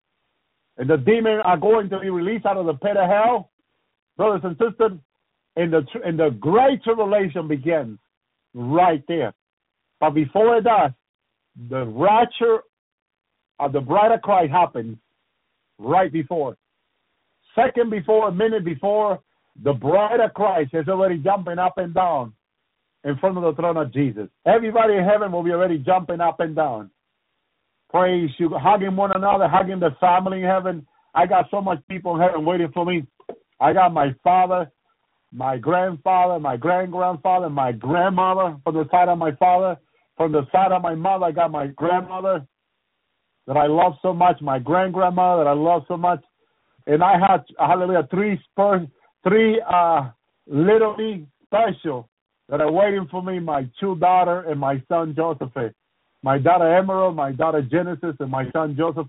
And 0.78 0.88
the 0.88 0.96
demons 0.96 1.42
are 1.44 1.56
going 1.56 1.90
to 1.90 2.00
be 2.00 2.10
released 2.10 2.46
out 2.46 2.56
of 2.56 2.66
the 2.66 2.74
pit 2.74 2.96
of 2.96 3.09
hell, 3.09 3.50
brothers 4.16 4.42
and 4.44 4.56
sisters. 4.56 4.98
And 5.56 5.72
the 5.72 5.84
and 6.04 6.18
the 6.18 6.30
great 6.30 6.82
tribulation 6.82 7.46
begins 7.46 7.98
right 8.54 9.02
there. 9.06 9.34
But 10.00 10.10
before 10.10 10.56
it 10.56 10.64
does, 10.64 10.92
the 11.68 11.84
rapture 11.86 12.60
of 13.59 13.72
the 13.72 13.80
bride 13.80 14.12
of 14.12 14.22
Christ 14.22 14.50
happens 14.50 14.96
right 15.78 16.10
before. 16.10 16.56
Second 17.54 17.90
before, 17.90 18.28
a 18.28 18.32
minute 18.32 18.64
before, 18.64 19.20
the 19.62 19.74
bride 19.74 20.20
of 20.20 20.32
Christ 20.32 20.70
is 20.72 20.88
already 20.88 21.18
jumping 21.18 21.59
up 21.59 21.74
and 21.76 21.92
down 21.92 22.32
in 23.04 23.16
front 23.18 23.36
of 23.36 23.42
the 23.42 23.60
throne 23.60 23.76
of 23.76 23.92
Jesus. 23.92 24.28
Everybody 24.46 24.94
in 24.94 25.04
heaven 25.04 25.32
will 25.32 25.42
be 25.42 25.50
already 25.50 25.78
jumping 25.78 26.20
up 26.20 26.40
and 26.40 26.54
down. 26.54 26.90
Praise 27.90 28.30
you, 28.38 28.50
hugging 28.54 28.96
one 28.96 29.12
another, 29.14 29.48
hugging 29.48 29.80
the 29.80 29.90
family 30.00 30.38
in 30.38 30.48
heaven. 30.48 30.86
I 31.14 31.26
got 31.26 31.46
so 31.50 31.60
much 31.60 31.78
people 31.88 32.14
in 32.14 32.22
heaven 32.22 32.44
waiting 32.44 32.70
for 32.72 32.86
me. 32.86 33.06
I 33.60 33.72
got 33.72 33.92
my 33.92 34.14
father, 34.24 34.70
my 35.32 35.58
grandfather, 35.58 36.38
my 36.40 36.56
grand 36.56 36.92
grandfather, 36.92 37.50
my 37.50 37.72
grandmother 37.72 38.56
from 38.64 38.74
the 38.74 38.88
side 38.90 39.08
of 39.08 39.18
my 39.18 39.32
father. 39.36 39.76
From 40.16 40.32
the 40.32 40.42
side 40.52 40.72
of 40.72 40.82
my 40.82 40.94
mother, 40.94 41.26
I 41.26 41.32
got 41.32 41.50
my 41.50 41.68
grandmother 41.68 42.46
that 43.46 43.56
I 43.56 43.66
love 43.66 43.94
so 44.02 44.12
much, 44.12 44.40
my 44.40 44.58
grand 44.58 44.94
grandmother 44.94 45.44
that 45.44 45.50
I 45.50 45.54
love 45.54 45.82
so 45.88 45.96
much. 45.96 46.22
And 46.86 47.02
I 47.02 47.12
had, 47.18 47.44
hallelujah, 47.58 48.06
three 48.10 48.38
spurs, 48.50 48.86
three 49.26 49.60
uh, 49.68 50.10
little 50.46 50.94
league 50.96 51.26
special 51.46 52.08
that 52.52 52.60
are 52.60 52.70
waiting 52.70 53.08
for 53.10 53.22
me 53.22 53.40
my 53.40 53.66
two 53.80 53.96
daughter 53.96 54.42
and 54.42 54.60
my 54.60 54.80
son 54.86 55.14
Joseph. 55.16 55.72
My 56.22 56.36
daughter 56.36 56.76
Emerald, 56.76 57.16
my 57.16 57.32
daughter 57.32 57.62
Genesis, 57.62 58.14
and 58.20 58.30
my 58.30 58.44
son 58.52 58.76
Joseph. 58.76 59.08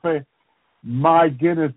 My 0.81 1.27
goodness, 1.27 1.73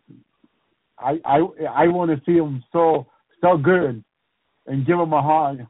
I 0.96 1.18
I 1.24 1.38
I 1.68 1.88
want 1.88 2.12
to 2.12 2.22
see 2.24 2.38
them 2.38 2.62
so 2.72 3.08
so 3.40 3.56
good, 3.58 4.04
and 4.68 4.86
give 4.86 4.96
them 4.96 5.12
a 5.12 5.20
hug, 5.20 5.66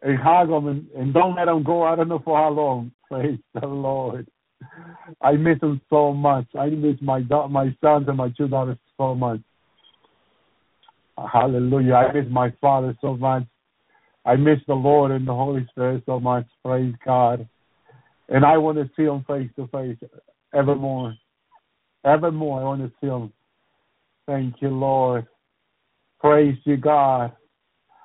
and 0.00 0.18
hug 0.18 0.48
them, 0.48 0.66
and, 0.66 0.90
and 0.92 1.12
don't 1.12 1.36
let 1.36 1.44
them 1.44 1.62
go. 1.62 1.82
I 1.82 1.94
don't 1.94 2.08
know 2.08 2.22
for 2.24 2.38
how 2.38 2.48
long. 2.48 2.90
Praise 3.10 3.38
the 3.52 3.66
Lord. 3.66 4.26
I 5.20 5.32
miss 5.32 5.60
them 5.60 5.80
so 5.90 6.14
much. 6.14 6.46
I 6.58 6.70
miss 6.70 6.96
my 7.02 7.20
da- 7.20 7.48
my 7.48 7.76
sons 7.82 8.08
and 8.08 8.16
my 8.16 8.30
two 8.30 8.48
daughters 8.48 8.78
so 8.96 9.14
much. 9.14 9.40
Hallelujah. 11.18 11.94
I 11.94 12.12
miss 12.14 12.30
my 12.30 12.50
father 12.62 12.96
so 13.02 13.14
much. 13.14 13.44
I 14.24 14.36
miss 14.36 14.58
the 14.66 14.74
Lord 14.74 15.10
and 15.10 15.26
the 15.26 15.34
Holy 15.34 15.66
Spirit 15.70 16.02
so 16.06 16.20
much. 16.20 16.46
Praise 16.64 16.94
God. 17.04 17.48
And 18.28 18.44
I 18.44 18.58
want 18.58 18.76
to 18.78 18.90
see 18.96 19.04
him 19.04 19.24
face 19.26 19.50
to 19.56 19.66
face 19.68 19.96
evermore. 20.54 21.14
Evermore, 22.04 22.60
I 22.60 22.64
want 22.64 22.82
to 22.82 22.92
see 23.00 23.06
him. 23.06 23.32
Thank 24.26 24.56
you, 24.60 24.68
Lord. 24.68 25.26
Praise 26.20 26.58
you, 26.64 26.76
God. 26.76 27.32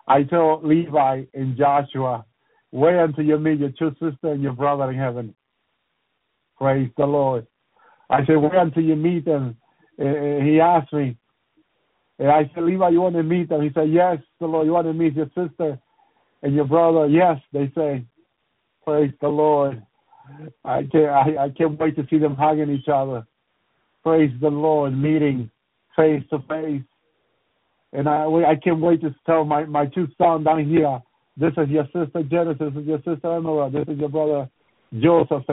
I 0.07 0.23
told 0.23 0.63
Levi 0.63 1.23
and 1.33 1.57
Joshua, 1.57 2.25
wait 2.71 2.95
until 2.95 3.25
you 3.25 3.37
meet 3.37 3.59
your 3.59 3.71
true 3.71 3.91
sister 3.93 4.31
and 4.31 4.41
your 4.41 4.53
brother 4.53 4.91
in 4.91 4.97
heaven. 4.97 5.35
Praise 6.57 6.89
the 6.97 7.05
Lord. 7.05 7.47
I 8.09 8.25
said, 8.25 8.35
wait 8.35 8.53
until 8.53 8.83
you 8.83 8.95
meet 8.95 9.25
them. 9.25 9.57
And 9.97 10.47
he 10.47 10.59
asked 10.59 10.93
me, 10.93 11.17
and 12.19 12.29
I 12.29 12.49
said, 12.53 12.63
Levi, 12.63 12.89
you 12.89 13.01
want 13.01 13.15
to 13.15 13.23
meet 13.23 13.49
them? 13.49 13.61
He 13.61 13.71
said, 13.73 13.91
yes, 13.91 14.19
the 14.39 14.45
Lord. 14.45 14.67
You 14.67 14.73
want 14.73 14.87
to 14.87 14.93
meet 14.93 15.15
your 15.15 15.31
sister 15.35 15.79
and 16.43 16.53
your 16.53 16.65
brother? 16.65 17.07
Yes, 17.07 17.39
they 17.51 17.71
say. 17.75 18.05
Praise 18.85 19.11
the 19.21 19.29
Lord. 19.29 19.81
I 20.63 20.83
can't, 20.91 21.09
I, 21.09 21.45
I 21.45 21.49
can't 21.57 21.79
wait 21.79 21.95
to 21.95 22.05
see 22.09 22.17
them 22.17 22.35
hugging 22.35 22.69
each 22.69 22.87
other. 22.87 23.25
Praise 24.03 24.31
the 24.41 24.49
Lord, 24.49 24.95
meeting 24.95 25.49
face 25.95 26.23
to 26.29 26.39
face. 26.49 26.81
And 27.93 28.09
I, 28.09 28.25
I 28.25 28.55
can't 28.61 28.79
wait 28.79 29.01
to 29.01 29.15
tell 29.25 29.45
my, 29.45 29.65
my 29.65 29.85
two 29.85 30.07
sons 30.17 30.45
down 30.45 30.67
here, 30.67 31.01
this 31.37 31.53
is 31.57 31.69
your 31.69 31.85
sister 31.85 32.23
Genesis, 32.23 32.73
this 32.73 32.81
is 32.81 32.87
your 32.87 32.97
sister 32.99 33.35
Emerald, 33.35 33.73
this 33.73 33.87
is 33.87 33.99
your 33.99 34.09
brother 34.09 34.49
Joseph. 34.99 35.43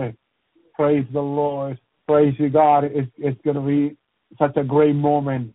Praise 0.74 1.06
the 1.12 1.20
Lord. 1.20 1.78
Praise 2.08 2.34
you, 2.38 2.48
God. 2.48 2.84
It's, 2.84 3.10
it's 3.18 3.40
going 3.42 3.56
to 3.56 3.62
be 3.62 3.96
such 4.38 4.56
a 4.56 4.64
great 4.64 4.94
moment. 4.94 5.54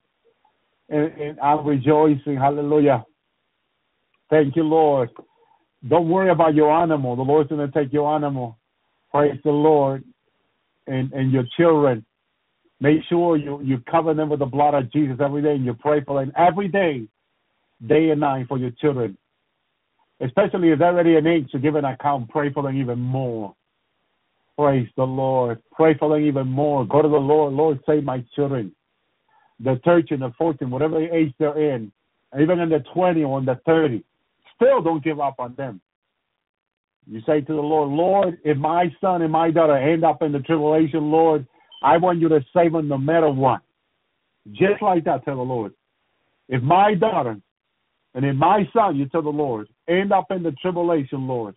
And, 0.90 1.12
and 1.14 1.40
I'm 1.40 1.66
rejoicing. 1.66 2.38
Hallelujah. 2.38 3.04
Thank 4.30 4.56
you, 4.56 4.64
Lord. 4.64 5.10
Don't 5.88 6.10
worry 6.10 6.32
about 6.32 6.56
your 6.56 6.72
animal. 6.72 7.16
The 7.16 7.22
Lord's 7.22 7.50
going 7.50 7.70
to 7.70 7.80
take 7.80 7.94
your 7.94 8.14
animal. 8.16 8.58
Praise 9.12 9.40
the 9.44 9.52
Lord. 9.52 10.04
And, 10.88 11.12
and 11.14 11.32
your 11.32 11.46
children. 11.58 12.06
Make 12.80 13.00
sure 13.10 13.38
you, 13.38 13.62
you 13.64 13.80
cover 13.90 14.14
them 14.14 14.30
with 14.30 14.40
the 14.40 14.46
blood 14.46 14.74
of 14.74 14.92
Jesus 14.92 15.18
every 15.20 15.42
day 15.42 15.56
and 15.56 15.66
you 15.66 15.74
pray 15.74 16.04
for 16.04 16.20
them 16.20 16.32
every 16.38 16.68
day, 16.68 17.08
day 17.88 18.10
and 18.10 18.20
night 18.20 18.48
for 18.48 18.58
your 18.58 18.72
children. 18.72 19.18
Especially 20.20 20.70
if 20.70 20.80
they're 20.80 20.90
already 20.90 21.16
an 21.16 21.28
age 21.28 21.50
to 21.52 21.60
give 21.60 21.76
an 21.76 21.86
account, 21.86 22.30
pray 22.30 22.52
for 22.52 22.64
them 22.64 22.78
even 22.78 23.00
more. 23.00 23.56
Praise 24.58 24.88
the 24.96 25.04
Lord. 25.04 25.62
Pray 25.74 25.98
for 25.98 26.10
them 26.10 26.26
even 26.26 26.48
more. 26.48 26.86
Go 26.86 27.02
to 27.02 27.08
the 27.08 27.16
Lord. 27.16 27.54
Lord, 27.54 27.80
save 27.86 28.04
my 28.04 28.24
children. 28.36 28.74
The 29.60 29.80
13, 29.84 30.20
the 30.20 30.32
14, 30.38 30.70
whatever 30.70 31.00
age 31.00 31.34
they're 31.40 31.76
in, 31.76 31.92
even 32.40 32.60
in 32.60 32.70
the 32.70 32.84
20 32.94 33.24
or 33.24 33.40
in 33.40 33.46
the 33.46 33.60
30, 33.66 34.04
still 34.56 34.82
don't 34.82 35.04
give 35.04 35.20
up 35.20 35.36
on 35.40 35.56
them. 35.56 35.82
You 37.08 37.22
say 37.26 37.42
to 37.42 37.54
the 37.54 37.62
Lord, 37.62 37.90
Lord, 37.90 38.40
if 38.44 38.58
my 38.58 38.86
son 39.00 39.22
and 39.22 39.32
my 39.32 39.52
daughter 39.52 39.78
end 39.78 40.04
up 40.04 40.22
in 40.22 40.32
the 40.32 40.40
tribulation, 40.40 41.12
Lord, 41.12 41.46
I 41.84 41.98
want 41.98 42.20
you 42.20 42.30
to 42.30 42.44
save 42.56 42.72
them 42.72 42.88
no 42.88 42.98
matter 42.98 43.30
what. 43.30 43.62
Just 44.52 44.82
like 44.82 45.04
that, 45.06 45.24
tell 45.24 45.36
the 45.36 45.42
Lord. 45.42 45.74
If 46.50 46.64
my 46.64 46.96
daughter 46.96 47.38
and 48.16 48.26
if 48.26 48.36
my 48.36 48.68
son, 48.74 48.96
you 48.96 49.08
tell 49.08 49.22
the 49.22 49.30
Lord, 49.30 49.68
end 49.90 50.14
up 50.14 50.32
in 50.32 50.42
the 50.42 50.54
tribulation, 50.54 51.28
Lord, 51.28 51.56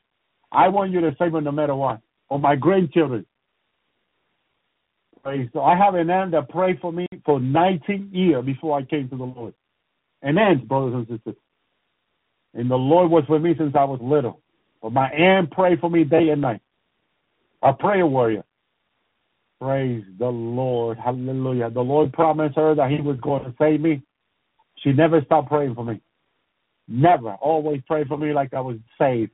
I 0.51 0.69
want 0.69 0.91
you 0.91 1.01
to 1.01 1.15
save 1.19 1.33
them 1.33 1.45
no 1.45 1.53
matter 1.53 1.75
what. 1.75 2.01
Or 2.29 2.39
my 2.39 2.57
grandchildren. 2.57 3.25
So 5.53 5.63
I 5.63 5.77
have 5.77 5.95
an 5.95 6.11
aunt 6.11 6.33
that 6.33 6.49
prayed 6.49 6.79
for 6.81 6.93
me 6.93 7.07
for 7.25 7.39
19 7.39 8.11
years 8.13 8.45
before 8.45 8.79
I 8.79 8.83
came 8.83 9.09
to 9.09 9.17
the 9.17 9.25
Lord. 9.25 9.55
An 10.23 10.37
aunt, 10.37 10.67
brothers 10.67 10.95
and 10.95 11.07
sisters. 11.07 11.37
And 12.59 12.69
the 12.69 12.77
Lord 12.77 13.09
was 13.09 13.23
with 13.29 13.41
me 13.41 13.55
since 13.57 13.77
I 13.77 13.85
was 13.85 14.01
little. 14.03 14.41
But 14.83 14.93
my 14.93 15.09
aunt 15.11 15.53
prayed 15.53 15.79
for 15.79 15.89
me 15.89 16.03
day 16.03 16.31
and 16.31 16.43
night. 16.43 16.61
A 17.63 17.73
prayer 17.73 18.05
warrior. 18.05 18.43
Praise 19.61 20.03
the 20.19 20.27
Lord. 20.27 20.99
Hallelujah. 20.99 21.71
The 21.71 21.81
Lord 21.81 22.13
promised 22.13 22.57
her 22.57 22.75
that 22.75 22.91
He 22.91 23.01
was 23.01 23.17
going 23.21 23.45
to 23.45 23.55
save 23.61 23.81
me. 23.81 24.03
She 24.83 24.93
never 24.93 25.23
stopped 25.23 25.49
praying 25.49 25.77
for 25.77 25.85
me. 25.85 26.01
Never. 26.89 27.35
Always 27.35 27.81
prayed 27.87 28.09
for 28.09 28.19
me 28.19 28.33
like 28.33 28.53
I 28.53 28.61
was 28.61 28.79
saved. 29.01 29.31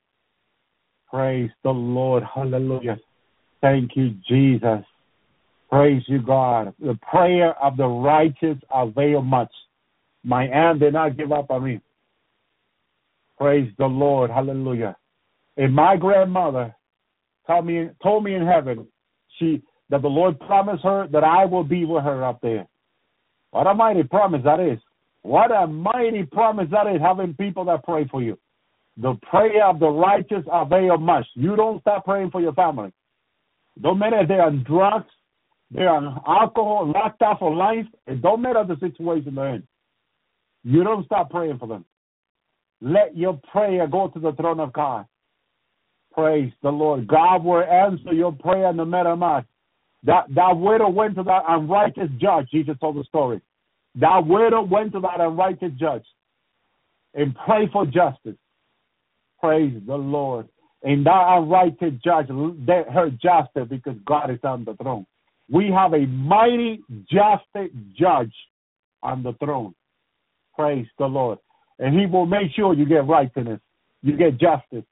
Praise 1.11 1.51
the 1.63 1.71
Lord. 1.71 2.25
Hallelujah. 2.25 2.99
Thank 3.63 3.97
you, 3.97 4.15
Jesus. 4.29 4.85
Praise 5.71 6.03
you, 6.09 6.21
God. 6.21 6.75
The 6.79 6.99
prayer 7.11 7.55
of 7.55 7.79
the 7.79 7.87
righteous 7.87 8.59
avail 8.71 9.23
much. 9.23 9.53
My 10.25 10.45
aunt 10.45 10.81
did 10.81 10.93
not 10.93 11.17
give 11.17 11.33
up 11.33 11.51
on 11.51 11.65
me. 11.65 11.81
Praise 13.39 13.71
the 13.79 13.87
Lord. 13.87 14.31
Hallelujah. 14.31 14.97
And 15.57 15.75
my 15.75 15.97
grandmother 15.97 16.75
told 17.47 17.67
me 17.67 17.89
told 18.03 18.25
me 18.25 18.35
in 18.35 18.47
heaven, 18.47 18.87
she 19.39 19.63
that 19.91 20.03
the 20.03 20.09
Lord 20.09 20.39
promised 20.41 20.83
her 20.85 21.07
that 21.09 21.25
I 21.25 21.45
will 21.45 21.65
be 21.65 21.85
with 21.85 22.05
her 22.05 22.25
up 22.25 22.41
there. 22.43 22.67
What 23.51 23.67
a 23.67 23.75
mighty 23.75 24.03
promise 24.03 24.43
that 24.45 24.61
is. 24.61 24.79
What 25.23 25.51
a 25.51 25.67
mighty 25.67 26.25
promise 26.25 26.69
that 26.71 26.87
is 26.87 27.01
having 27.01 27.35
people 27.35 27.65
that 27.67 27.85
pray 27.85 28.07
for 28.11 28.23
you. 28.23 28.39
The 28.97 29.15
prayer 29.31 29.67
of 29.67 29.81
the 29.81 29.89
righteous 29.89 30.45
avail 30.51 30.99
much. 30.99 31.27
You 31.35 31.57
don't 31.57 31.81
stop 31.81 32.05
praying 32.05 32.31
for 32.31 32.41
your 32.41 32.53
family. 32.53 32.93
Don't 33.81 33.99
matter 33.99 34.25
they're 34.27 34.43
on 34.43 34.63
drugs, 34.65 35.11
they're 35.71 35.89
on 35.89 36.21
alcohol, 36.27 36.93
locked 36.93 37.23
up 37.23 37.41
for 37.41 37.55
life. 37.55 37.87
It 38.07 38.23
don't 38.23 38.43
matter 38.43 38.65
the 38.67 38.79
situation 38.79 39.35
they're 39.35 39.57
in. 39.57 39.63
You 40.63 40.85
don't 40.85 41.05
stop 41.07 41.31
praying 41.31 41.59
for 41.59 41.67
them. 41.67 41.85
Let 42.81 43.17
your 43.17 43.41
prayer 43.51 43.87
go 43.87 44.09
to 44.09 44.19
the 44.19 44.33
throne 44.33 44.61
of 44.61 44.73
God. 44.73 45.07
Praise 46.13 46.53
the 46.63 46.71
Lord. 46.71 47.07
God 47.07 47.45
will 47.45 47.63
answer 47.63 48.13
your 48.13 48.33
prayer 48.33 48.73
no 48.73 48.85
matter 48.85 49.15
what. 49.15 49.45
That 50.05 50.27
that 50.35 50.57
widow 50.57 50.91
went 50.91 51.17
to 51.17 51.23
that 51.25 51.43
unrighteous 51.49 52.11
judge. 52.21 52.49
Jesus 52.53 52.77
told 52.81 52.97
the 52.97 53.05
story. 53.05 53.41
That 53.97 54.27
widow 54.27 54.63
went 54.63 54.93
to 54.93 55.01
that 55.01 55.21
unrighteous 55.21 55.73
judge 55.79 56.05
and 57.15 57.35
prayed 57.35 57.71
for 57.73 57.87
justice. 57.87 58.37
Praise 59.41 59.75
the 59.87 59.97
Lord. 59.97 60.49
And 60.83 61.07
that 61.07 61.25
unrighteous 61.39 61.95
judge 62.05 62.29
heard 62.29 63.19
justice 63.21 63.67
because 63.69 63.97
God 64.05 64.31
is 64.31 64.39
on 64.45 64.65
the 64.65 64.75
throne. 64.75 65.07
We 65.51 65.71
have 65.71 65.95
a 65.95 66.07
mighty 66.07 66.81
justice 67.11 67.71
judge 67.99 68.35
on 69.03 69.23
the 69.23 69.33
throne. 69.35 69.75
Praise 70.55 70.87
the 70.99 71.07
Lord. 71.07 71.39
And 71.79 71.99
he 71.99 72.07
will 72.07 72.27
make 72.27 72.53
sure 72.55 72.75
you 72.75 72.87
get 72.87 73.07
righteousness. 73.07 73.61
You 74.03 74.17
get 74.17 74.39
justice 74.39 74.85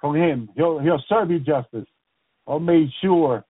from 0.00 0.16
him. 0.16 0.48
He'll 0.56 0.78
he'll 0.78 1.02
serve 1.08 1.30
you 1.30 1.40
justice. 1.40 1.86
I'll 2.46 2.60
make 2.60 2.88
sure 3.02 3.44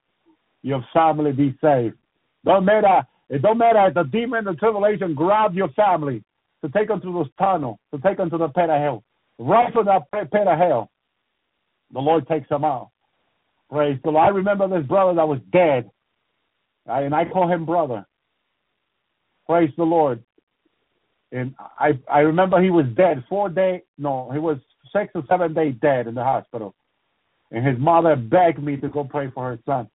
your 0.62 0.84
family 0.92 1.32
be 1.32 1.56
saved. 1.62 1.96
Don't 2.44 2.64
matter. 2.64 3.02
It 3.28 3.42
don't 3.42 3.58
matter 3.58 3.86
if 3.88 3.94
the 3.94 4.04
demon, 4.04 4.44
the 4.44 4.54
tribulation 4.54 5.14
grab 5.14 5.54
your 5.54 5.68
family 5.70 6.22
to 6.62 6.68
take 6.70 6.88
them 6.88 7.00
to 7.00 7.18
this 7.18 7.32
tunnel, 7.38 7.78
to 7.94 8.00
take 8.00 8.16
them 8.16 8.30
to 8.30 8.38
the 8.38 8.48
pit 8.48 8.70
of 8.70 8.80
hell. 8.80 9.04
Right 9.38 9.72
from 9.72 9.86
that 9.86 10.10
pit 10.12 10.46
of 10.46 10.58
hell, 10.58 10.90
the 11.92 12.00
Lord 12.00 12.26
takes 12.28 12.48
them 12.48 12.64
out. 12.64 12.90
Praise 13.70 13.98
the 14.02 14.10
Lord. 14.10 14.26
I 14.26 14.30
remember 14.30 14.68
this 14.68 14.86
brother 14.86 15.14
that 15.14 15.28
was 15.28 15.38
dead, 15.52 15.90
and 16.86 17.14
I 17.14 17.24
call 17.24 17.50
him 17.50 17.64
brother. 17.64 18.04
Praise 19.46 19.70
the 19.76 19.84
Lord. 19.84 20.22
And 21.32 21.54
I 21.78 21.98
I 22.10 22.20
remember 22.20 22.62
he 22.62 22.70
was 22.70 22.86
dead 22.96 23.24
four 23.28 23.48
day 23.48 23.82
no 23.98 24.30
he 24.32 24.38
was 24.38 24.58
six 24.92 25.12
or 25.14 25.22
seven 25.28 25.54
days 25.54 25.74
dead 25.80 26.06
in 26.06 26.14
the 26.14 26.24
hospital, 26.24 26.74
and 27.50 27.66
his 27.66 27.78
mother 27.78 28.16
begged 28.16 28.62
me 28.62 28.76
to 28.78 28.88
go 28.88 29.04
pray 29.04 29.30
for 29.32 29.44
her 29.44 29.58
son. 29.64 29.88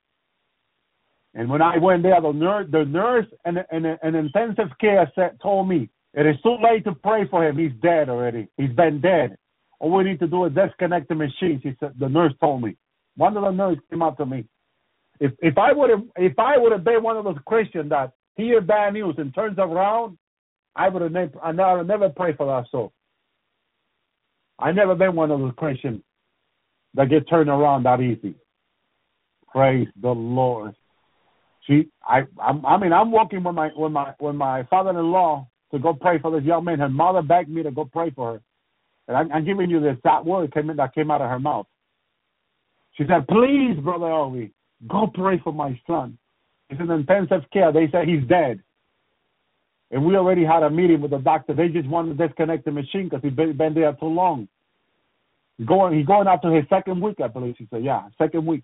And 1.33 1.49
when 1.49 1.61
I 1.61 1.77
went 1.77 2.03
there, 2.03 2.19
the 2.21 2.31
nurse, 2.31 2.67
the 2.71 2.85
nurse 2.85 3.25
and 3.43 3.57
and 3.69 3.85
an 3.85 4.15
intensive 4.15 4.69
care 4.79 5.11
said, 5.15 5.37
told 5.41 5.67
me 5.67 5.89
it 6.13 6.25
is 6.25 6.37
too 6.41 6.55
late 6.63 6.85
to 6.85 6.95
pray 6.95 7.27
for 7.29 7.45
him. 7.45 7.57
He's 7.57 7.73
dead 7.81 8.07
already. 8.07 8.47
He's 8.55 8.71
been 8.71 9.01
dead. 9.01 9.37
All 9.79 9.91
we 9.91 10.05
need 10.05 10.19
to 10.19 10.27
do 10.27 10.45
is 10.45 10.53
disconnect 10.53 11.09
the 11.09 11.15
machine. 11.15 11.59
She 11.61 11.75
said 11.79 11.93
the 11.99 12.07
nurse 12.07 12.33
told 12.39 12.61
me. 12.61 12.77
One 13.17 13.35
of 13.35 13.43
the 13.43 13.51
nurses 13.51 13.83
came 13.89 14.01
up 14.01 14.17
to 14.17 14.25
me. 14.25 14.45
If 15.19 15.33
if 15.39 15.57
I 15.57 15.73
would 15.73 15.89
have 15.89 16.03
if 16.15 16.39
I 16.39 16.57
would 16.57 16.71
have 16.71 16.85
been 16.85 17.03
one 17.03 17.17
of 17.17 17.25
those 17.25 17.37
Christians 17.45 17.89
that 17.89 18.13
hear 18.35 18.61
bad 18.61 18.93
news 18.93 19.15
and 19.17 19.35
turns 19.35 19.57
around, 19.59 20.17
I 20.75 20.89
would 20.89 21.01
have 21.01 21.11
never 21.11 21.39
I 21.43 21.51
never 21.51 21.83
never 21.83 22.09
pray 22.09 22.33
for 22.35 22.45
that 22.47 22.69
soul. 22.69 22.91
I 24.59 24.71
never 24.71 24.95
been 24.95 25.15
one 25.15 25.31
of 25.31 25.39
those 25.39 25.53
Christians 25.57 26.01
that 26.93 27.09
get 27.09 27.29
turned 27.29 27.49
around 27.49 27.83
that 27.83 28.01
easy. 28.01 28.35
Praise 29.51 29.87
the 30.01 30.11
Lord. 30.11 30.75
She, 31.67 31.89
I, 32.05 32.21
I'm, 32.41 32.65
I 32.65 32.77
mean, 32.77 32.93
I'm 32.93 33.11
walking 33.11 33.43
with 33.43 33.55
my, 33.55 33.71
with 33.75 33.91
my, 33.91 34.13
with 34.19 34.35
my 34.35 34.63
father-in-law 34.63 35.47
to 35.71 35.79
go 35.79 35.93
pray 35.93 36.19
for 36.19 36.31
this 36.31 36.43
young 36.43 36.65
man. 36.65 36.79
Her 36.79 36.89
mother 36.89 37.21
begged 37.21 37.49
me 37.49 37.63
to 37.63 37.71
go 37.71 37.85
pray 37.85 38.11
for 38.11 38.33
her, 38.33 38.41
and 39.07 39.17
I'm, 39.17 39.31
I'm 39.31 39.45
giving 39.45 39.69
you 39.69 39.79
this 39.79 39.97
that 40.03 40.25
word 40.25 40.53
came 40.53 40.69
in, 40.69 40.77
that 40.77 40.93
came 40.93 41.09
out 41.09 41.21
of 41.21 41.29
her 41.29 41.39
mouth. 41.39 41.65
She 42.93 43.03
said, 43.07 43.27
"Please, 43.27 43.77
brother 43.81 44.05
Elvi, 44.05 44.51
go 44.87 45.07
pray 45.07 45.39
for 45.43 45.51
my 45.51 45.79
son. 45.87 46.17
He's 46.69 46.79
in 46.79 46.91
intensive 46.91 47.49
care. 47.51 47.71
They 47.71 47.89
say 47.91 48.05
he's 48.05 48.27
dead." 48.27 48.61
And 49.95 50.05
we 50.05 50.17
already 50.17 50.43
had 50.43 50.61
a 50.61 50.69
meeting 50.69 50.99
with 50.99 51.11
the 51.11 51.19
doctor. 51.19 51.53
They 51.53 51.69
just 51.69 51.87
wanted 51.87 52.17
to 52.17 52.27
disconnect 52.27 52.65
the 52.65 52.71
machine 52.71 53.05
because 53.05 53.21
he's 53.23 53.31
been, 53.31 53.55
there 53.73 53.93
too 53.93 54.07
long. 54.07 54.49
He's 55.57 55.65
going, 55.65 55.97
he's 55.97 56.05
going 56.05 56.27
after 56.27 56.53
his 56.53 56.65
second 56.69 57.01
week, 57.01 57.21
I 57.23 57.29
believe. 57.29 57.55
She 57.57 57.65
said, 57.71 57.81
"Yeah, 57.81 58.09
second 58.17 58.45
week." 58.45 58.63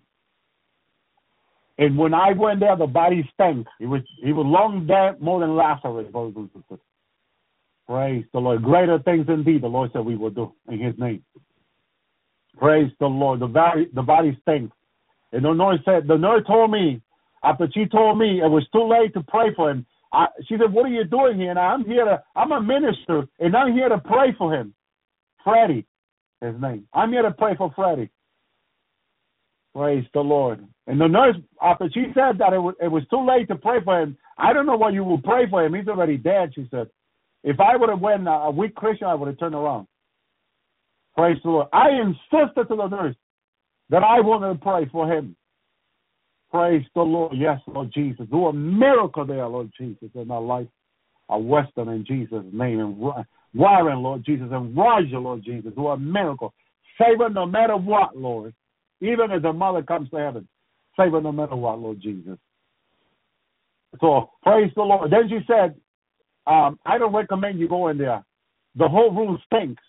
And 1.78 1.96
when 1.96 2.12
I 2.12 2.32
went 2.32 2.60
there, 2.60 2.76
the 2.76 2.86
body 2.86 3.26
stank. 3.32 3.66
He 3.78 3.86
was 3.86 4.02
he 4.22 4.34
was 4.34 4.44
long 4.46 4.86
dead, 4.86 5.22
more 5.22 5.40
than 5.40 5.56
Lazarus. 5.56 6.06
brothers. 6.12 6.50
Praise 7.88 8.26
the 8.34 8.38
Lord. 8.38 8.62
Greater 8.62 8.98
things 8.98 9.24
indeed, 9.26 9.62
the 9.62 9.68
Lord 9.68 9.88
said 9.94 10.04
we 10.04 10.16
will 10.16 10.28
do 10.28 10.52
in 10.68 10.80
His 10.80 10.94
name. 10.98 11.24
Praise 12.58 12.92
the 13.00 13.06
Lord. 13.06 13.40
The 13.40 13.46
body 13.46 13.88
the 13.94 14.02
body 14.02 14.38
stinks. 14.42 14.76
And 15.32 15.46
the 15.46 15.54
nurse 15.54 15.80
said 15.86 16.06
the 16.06 16.18
nurse 16.18 16.46
told 16.46 16.70
me 16.70 17.00
after 17.42 17.68
she 17.72 17.86
told 17.86 18.18
me 18.18 18.42
it 18.42 18.50
was 18.50 18.68
too 18.70 18.86
late 18.86 19.14
to 19.14 19.22
pray 19.22 19.54
for 19.56 19.70
him. 19.70 19.86
I, 20.12 20.26
she 20.48 20.56
said, 20.58 20.72
"What 20.72 20.86
are 20.86 20.90
you 20.90 21.04
doing 21.04 21.38
here?" 21.38 21.50
And 21.50 21.58
I'm 21.58 21.84
here 21.84 22.04
to 22.04 22.22
I'm 22.36 22.52
a 22.52 22.60
minister, 22.60 23.26
and 23.38 23.56
I'm 23.56 23.72
here 23.72 23.88
to 23.88 23.98
pray 23.98 24.34
for 24.38 24.54
him. 24.54 24.74
Freddie, 25.44 25.86
his 26.40 26.54
name. 26.60 26.86
I'm 26.92 27.12
here 27.12 27.22
to 27.22 27.32
pray 27.32 27.54
for 27.56 27.72
Freddie. 27.74 28.10
Praise 29.74 30.04
the 30.12 30.20
Lord. 30.20 30.66
And 30.86 31.00
the 31.00 31.06
nurse, 31.06 31.36
after 31.62 31.88
she 31.94 32.06
said 32.14 32.38
that 32.38 32.52
it 32.52 32.58
was, 32.58 32.74
it 32.80 32.88
was 32.88 33.04
too 33.10 33.26
late 33.26 33.48
to 33.48 33.56
pray 33.56 33.78
for 33.82 34.00
him, 34.00 34.16
I 34.36 34.52
don't 34.52 34.66
know 34.66 34.76
why 34.76 34.90
you 34.90 35.04
will 35.04 35.20
pray 35.22 35.48
for 35.48 35.64
him. 35.64 35.74
He's 35.74 35.88
already 35.88 36.18
dead, 36.18 36.52
she 36.54 36.68
said. 36.70 36.88
If 37.44 37.58
I 37.60 37.76
would 37.76 37.88
have 37.88 38.00
been 38.00 38.28
uh, 38.28 38.32
a 38.32 38.50
weak 38.50 38.74
Christian, 38.74 39.08
I 39.08 39.14
would 39.14 39.28
have 39.28 39.38
turned 39.38 39.54
around. 39.54 39.86
Praise 41.16 41.38
the 41.42 41.50
Lord. 41.50 41.68
I 41.72 41.90
insisted 41.90 42.68
to 42.68 42.76
the 42.76 42.88
nurse 42.88 43.16
that 43.90 44.02
I 44.02 44.20
wanted 44.20 44.54
to 44.54 44.60
pray 44.64 44.88
for 44.90 45.10
him. 45.10 45.36
Praise 46.52 46.84
the 46.94 47.00
Lord. 47.00 47.32
Yes, 47.34 47.60
Lord 47.66 47.90
Jesus. 47.94 48.26
Do 48.30 48.46
a 48.48 48.52
miracle 48.52 49.24
there, 49.24 49.48
Lord 49.48 49.70
Jesus, 49.78 50.10
in 50.14 50.30
our 50.30 50.40
life. 50.40 50.68
A 51.30 51.38
Western 51.38 51.88
in 51.88 52.04
Jesus' 52.04 52.44
name. 52.52 52.78
And 52.78 52.98
Warren, 53.54 54.02
Lord 54.02 54.22
Jesus. 54.24 54.48
And 54.52 54.76
Roger, 54.76 55.18
Lord 55.18 55.42
Jesus. 55.42 55.72
Do 55.74 55.88
a 55.88 55.96
miracle. 55.96 56.52
Save 56.98 57.20
her 57.20 57.30
no 57.30 57.46
matter 57.46 57.76
what, 57.76 58.14
Lord. 58.16 58.54
Even 59.00 59.30
as 59.30 59.42
a 59.44 59.52
mother 59.52 59.82
comes 59.82 60.10
to 60.10 60.16
heaven. 60.16 60.46
Save 60.98 61.12
her 61.12 61.22
no 61.22 61.32
matter 61.32 61.56
what, 61.56 61.78
Lord 61.78 62.00
Jesus. 62.02 62.38
So 64.00 64.30
praise 64.42 64.70
the 64.76 64.82
Lord. 64.82 65.10
Then 65.10 65.28
she 65.30 65.38
said, 65.46 65.74
um, 66.46 66.78
I 66.84 66.98
don't 66.98 67.14
recommend 67.14 67.58
you 67.60 67.68
go 67.68 67.88
in 67.88 67.96
there. 67.96 68.22
The 68.76 68.88
whole 68.88 69.10
room 69.10 69.38
stinks. 69.46 69.82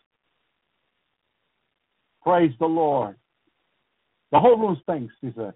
Praise 2.21 2.51
the 2.59 2.65
Lord. 2.67 3.17
The 4.31 4.39
whole 4.39 4.57
room 4.57 4.79
stinks, 4.83 5.13
she 5.19 5.33
said. 5.35 5.53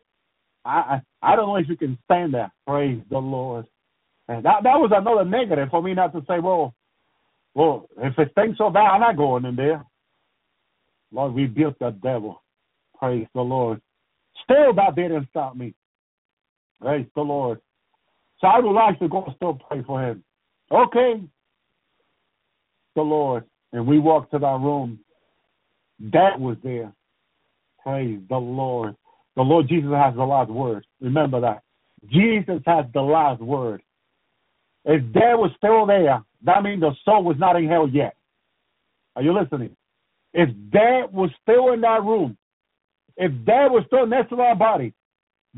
I, 0.68 1.02
I 1.22 1.36
don't 1.36 1.48
know 1.48 1.56
if 1.56 1.70
you 1.70 1.78
can 1.78 1.98
stand 2.06 2.34
that. 2.34 2.52
Praise 2.68 3.02
the 3.10 3.18
Lord. 3.18 3.66
And 4.28 4.44
that 4.46 4.64
that 4.64 4.78
was 4.78 4.92
another 4.94 5.24
negative 5.24 5.70
for 5.70 5.82
me 5.82 5.94
not 5.94 6.14
to 6.14 6.22
say, 6.28 6.40
well, 6.40 6.74
well, 7.54 7.88
if 7.98 8.18
it 8.20 8.30
stinks 8.34 8.58
so 8.58 8.70
bad, 8.70 8.88
I'm 8.88 9.02
not 9.02 9.18
going 9.18 9.46
in 9.46 9.56
there. 9.56 9.84
Lord, 11.12 11.36
rebuke 11.36 11.80
the 11.80 11.92
devil. 11.92 12.42
Praise 13.00 13.28
the 13.34 13.42
Lord. 13.42 13.82
Still, 14.44 14.74
that 14.76 14.96
didn't 14.96 15.28
stop 15.30 15.56
me. 15.56 15.74
Praise 16.82 17.08
the 17.16 17.22
Lord. 17.22 17.60
So 18.40 18.48
I 18.48 18.60
would 18.60 18.74
like 18.74 19.00
to 19.00 19.08
go 19.08 19.24
and 19.24 19.36
still 19.36 19.60
pray 19.68 19.84
for 19.84 20.04
him. 20.04 20.24
Okay. 20.72 21.22
The 22.96 23.02
Lord. 23.02 23.46
And 23.74 23.88
we 23.88 24.00
walked 24.00 24.32
to 24.32 24.40
that 24.40 24.60
room. 24.60 25.00
That 26.00 26.40
was 26.40 26.58
there. 26.64 26.94
Praise 27.84 28.20
the 28.30 28.38
Lord. 28.38 28.96
The 29.38 29.44
Lord 29.44 29.70
Jesus 29.70 29.92
has 29.92 30.16
the 30.16 30.24
last 30.24 30.50
word. 30.50 30.84
Remember 31.00 31.40
that. 31.40 31.62
Jesus 32.12 32.60
has 32.66 32.86
the 32.94 33.02
last 33.02 33.40
word. 33.40 33.84
If 34.84 35.02
dad 35.14 35.36
was 35.36 35.52
still 35.58 35.86
there, 35.86 36.24
that 36.44 36.64
means 36.64 36.82
the 36.82 36.92
soul 37.06 37.24
was 37.24 37.38
not 37.38 37.56
in 37.56 37.68
hell 37.68 37.88
yet. 37.88 38.16
Are 39.16 39.22
you 39.22 39.40
listening? 39.40 39.76
If 40.34 40.50
dad 40.72 41.14
was 41.14 41.30
still 41.44 41.72
in 41.74 41.82
that 41.82 42.04
room, 42.04 42.36
if 43.16 43.32
dad 43.46 43.68
was 43.68 43.84
still 43.86 44.08
next 44.08 44.30
to 44.30 44.42
our 44.42 44.56
body, 44.56 44.94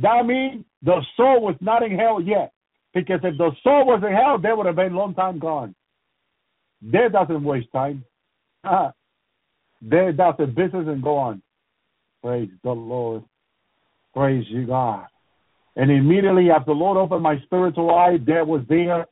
that 0.01 0.25
means 0.25 0.65
the 0.81 1.01
soul 1.15 1.41
was 1.41 1.55
not 1.61 1.81
in 1.81 1.97
hell 1.97 2.21
yet. 2.21 2.51
Because 2.93 3.21
if 3.23 3.37
the 3.37 3.51
soul 3.63 3.85
was 3.85 4.03
in 4.05 4.13
hell, 4.13 4.37
they 4.39 4.51
would 4.51 4.65
have 4.65 4.75
been 4.75 4.93
a 4.93 4.97
long 4.97 5.13
time 5.13 5.39
gone. 5.39 5.73
Dead 6.91 7.13
doesn't 7.13 7.43
waste 7.45 7.71
time. 7.71 8.03
Dead 8.63 10.17
does 10.17 10.35
the 10.37 10.47
business 10.47 10.87
and 10.87 11.01
go 11.01 11.15
on. 11.15 11.41
Praise 12.21 12.49
the 12.63 12.71
Lord. 12.71 13.23
Praise 14.19 14.43
you, 14.49 14.67
God. 14.67 15.05
And 15.77 15.89
immediately 15.89 16.51
after 16.51 16.73
the 16.73 16.77
Lord 16.77 16.97
opened 16.97 17.23
my 17.23 17.39
spiritual 17.45 17.95
eye, 17.95 18.17
there 18.27 18.43
was 18.43 18.63
there 18.67 19.07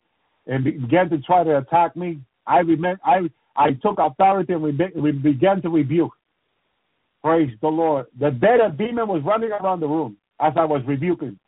and 0.47 0.65
began 0.65 1.09
to 1.11 1.19
try 1.19 1.45
to 1.45 1.59
attack 1.59 1.95
me. 1.95 2.19
I 2.45 2.57
remember, 2.57 2.99
I 3.05 3.29
I 3.55 3.71
took 3.81 3.99
authority 3.99 4.51
and 4.51 4.61
we, 4.61 4.73
be, 4.73 4.87
we 4.97 5.13
began 5.13 5.61
to 5.61 5.69
rebuke. 5.69 6.11
Praise 7.23 7.53
the 7.61 7.69
Lord. 7.69 8.07
The 8.19 8.31
dead 8.31 8.77
demon 8.77 9.07
was 9.07 9.23
running 9.23 9.49
around 9.51 9.79
the 9.79 9.87
room 9.87 10.17
as 10.41 10.51
I 10.57 10.65
was 10.65 10.81
rebuking. 10.85 11.39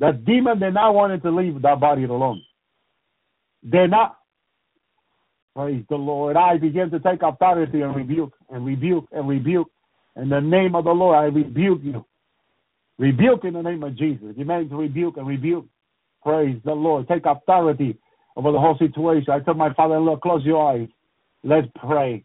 The 0.00 0.20
demon 0.26 0.58
did 0.58 0.74
not 0.74 0.92
wanted 0.92 1.22
to 1.22 1.30
leave 1.30 1.62
that 1.62 1.78
body 1.78 2.02
alone. 2.02 2.42
They're 3.62 3.86
not. 3.86 4.16
Praise 5.54 5.84
the 5.88 5.94
Lord. 5.94 6.36
I 6.36 6.56
began 6.56 6.90
to 6.90 6.98
take 6.98 7.22
authority 7.22 7.80
and 7.82 7.94
rebuke 7.94 8.32
and 8.50 8.66
rebuke 8.66 9.06
and 9.12 9.28
rebuke. 9.28 9.70
In 10.16 10.28
the 10.28 10.40
name 10.40 10.74
of 10.74 10.82
the 10.82 10.90
Lord, 10.90 11.16
I 11.16 11.26
rebuke 11.26 11.82
you. 11.84 12.04
Rebuke 12.98 13.44
in 13.44 13.54
the 13.54 13.62
name 13.62 13.82
of 13.84 13.96
Jesus. 13.96 14.34
You 14.36 14.44
meant 14.44 14.70
to 14.70 14.76
rebuke 14.76 15.16
and 15.16 15.26
rebuke. 15.26 15.66
Praise 16.22 16.60
the 16.64 16.72
Lord. 16.72 17.06
Take 17.08 17.26
authority 17.26 17.96
over 18.36 18.52
the 18.52 18.58
whole 18.58 18.76
situation. 18.78 19.30
I 19.30 19.40
told 19.40 19.56
my 19.56 19.72
father-in-law, 19.74 20.16
close 20.16 20.44
your 20.44 20.72
eyes. 20.72 20.88
Let's 21.44 21.68
pray. 21.86 22.24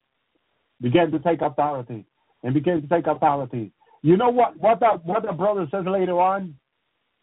Begin 0.82 1.12
to 1.12 1.20
take 1.20 1.42
authority 1.42 2.06
and 2.42 2.54
begin 2.54 2.82
to 2.82 2.88
take 2.88 3.08
authority. 3.08 3.72
You 4.02 4.18
know 4.18 4.30
what? 4.30 4.58
What 4.58 4.82
what 5.06 5.24
the 5.26 5.32
brother 5.32 5.68
says 5.72 5.86
later 5.88 6.20
on, 6.20 6.56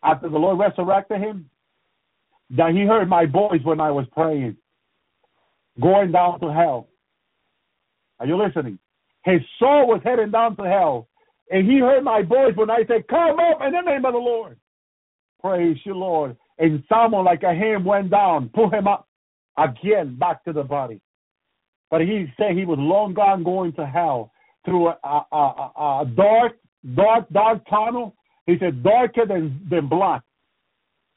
after 0.03 0.29
the 0.29 0.39
Lord 0.39 0.59
resurrected 0.59 1.21
him, 1.21 1.51
that 2.51 2.73
he 2.73 2.87
heard 2.87 3.09
my 3.09 3.27
voice 3.27 3.61
when 3.65 3.81
I 3.81 3.91
was 3.91 4.07
praying, 4.13 4.57
going 5.81 6.13
down 6.13 6.41
to 6.41 6.53
hell. 6.53 6.89
Are 8.19 8.27
you 8.27 8.43
listening? 8.43 8.79
His 9.25 9.41
soul 9.59 9.89
was 9.89 10.01
heading 10.05 10.31
down 10.31 10.57
to 10.57 10.63
hell, 10.63 11.09
and 11.51 11.71
he 11.71 11.79
heard 11.79 12.05
my 12.05 12.23
voice 12.23 12.55
when 12.55 12.71
I 12.71 12.85
said, 12.87 13.09
"Come 13.09 13.39
up 13.39 13.61
in 13.63 13.73
the 13.73 13.83
name 13.83 14.05
of 14.05 14.13
the 14.13 14.19
Lord." 14.19 14.57
Praise 15.41 15.79
you, 15.85 15.95
Lord. 15.95 16.37
And 16.59 16.85
someone 16.89 17.25
like 17.25 17.43
a 17.43 17.55
hand 17.55 17.85
went 17.85 18.11
down, 18.11 18.51
pull 18.55 18.71
him 18.71 18.87
up 18.87 19.09
again 19.57 20.17
back 20.19 20.45
to 20.45 20.53
the 20.53 20.63
body. 20.63 21.01
But 21.91 22.03
he 22.03 22.27
said 22.37 22.57
he 22.57 22.67
was 22.67 22.79
long 22.79 23.15
gone 23.15 23.43
going 23.43 23.73
to 23.75 23.87
hell 23.87 24.33
through 24.65 24.89
a, 24.89 24.99
a, 25.03 25.27
a, 25.33 26.03
a 26.03 26.07
dark, 26.15 26.53
dark, 26.95 27.29
dark 27.31 27.69
tunnel. 27.69 28.15
He 28.47 28.57
said, 28.59 28.83
darker 28.83 29.27
than, 29.27 29.67
than 29.71 29.89
black. 29.89 30.23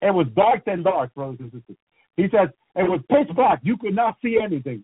It 0.02 0.14
was 0.14 0.28
dark 0.36 0.66
than 0.66 0.84
dark, 0.84 1.14
brothers 1.14 1.38
and 1.40 1.52
sisters. 1.52 1.78
He 2.18 2.28
said, 2.32 2.54
it 2.76 2.90
was 2.90 3.02
pitch 3.10 3.36
black. 3.36 3.60
You 3.64 3.78
could 3.78 3.96
not 3.96 4.18
see 4.24 4.38
anything. 4.42 4.84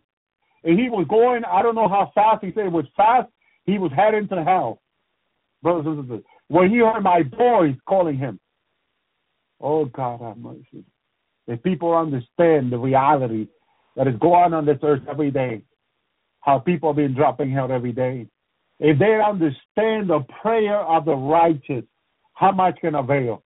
And 0.63 0.79
he 0.79 0.89
was 0.89 1.05
going, 1.09 1.43
I 1.45 1.61
don't 1.61 1.75
know 1.75 1.87
how 1.87 2.11
fast. 2.13 2.43
He 2.43 2.51
said 2.53 2.65
it 2.65 2.71
was 2.71 2.85
fast. 2.95 3.29
He 3.65 3.77
was 3.77 3.91
heading 3.95 4.27
to 4.29 4.43
hell, 4.43 4.81
brothers 5.61 5.85
and 5.85 6.03
sisters. 6.03 6.23
When 6.47 6.69
he 6.69 6.77
heard 6.77 7.01
my 7.01 7.23
voice 7.23 7.75
calling 7.87 8.17
him, 8.17 8.39
oh 9.61 9.85
God 9.85 10.21
have 10.21 10.37
mercy. 10.37 10.85
If 11.47 11.63
people 11.63 11.95
understand 11.95 12.71
the 12.71 12.77
reality 12.77 13.47
that 13.95 14.07
is 14.07 14.15
going 14.19 14.53
on 14.53 14.65
this 14.65 14.77
earth 14.83 15.01
every 15.09 15.31
day, 15.31 15.63
how 16.41 16.59
people 16.59 16.89
are 16.89 16.95
being 16.95 17.13
dropping 17.13 17.55
out 17.57 17.71
every 17.71 17.91
day. 17.91 18.27
If 18.79 18.97
they 18.97 19.19
understand 19.19 20.09
the 20.09 20.25
prayer 20.41 20.79
of 20.79 21.05
the 21.05 21.15
righteous, 21.15 21.83
how 22.33 22.51
much 22.51 22.77
can 22.79 22.95
avail? 22.95 23.43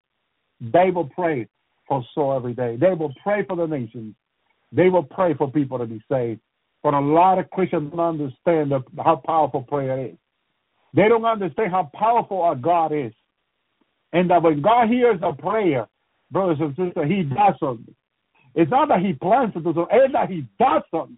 They 0.61 0.91
will 0.91 1.09
pray 1.09 1.47
for 1.87 2.05
soul 2.13 2.35
every 2.35 2.53
day. 2.53 2.77
They 2.79 2.93
will 2.93 3.13
pray 3.23 3.43
for 3.45 3.55
the 3.55 3.65
nations. 3.65 4.15
They 4.71 4.89
will 4.89 5.03
pray 5.03 5.33
for 5.33 5.51
people 5.51 5.79
to 5.79 5.85
be 5.85 6.01
saved. 6.11 6.41
But 6.83 6.93
a 6.93 6.99
lot 6.99 7.39
of 7.39 7.49
Christians 7.49 7.91
don't 7.91 8.21
understand 8.21 8.73
how 9.03 9.21
powerful 9.25 9.63
prayer 9.63 10.07
is. 10.07 10.15
They 10.93 11.07
don't 11.07 11.25
understand 11.25 11.71
how 11.71 11.89
powerful 11.93 12.41
our 12.41 12.55
God 12.55 12.91
is. 12.91 13.13
And 14.11 14.29
that 14.29 14.43
when 14.43 14.61
God 14.61 14.89
hears 14.89 15.19
a 15.23 15.33
prayer, 15.33 15.87
brothers 16.31 16.57
and 16.59 16.75
sisters, 16.75 17.07
he 17.09 17.23
does 17.23 17.55
something. 17.59 17.95
It's 18.55 18.69
not 18.69 18.89
that 18.89 18.99
he 18.99 19.13
plans 19.13 19.53
to 19.53 19.59
do 19.59 19.73
something, 19.73 19.87
it's 19.91 20.13
that 20.13 20.29
he 20.29 20.45
does 20.59 20.83
something. 20.91 21.17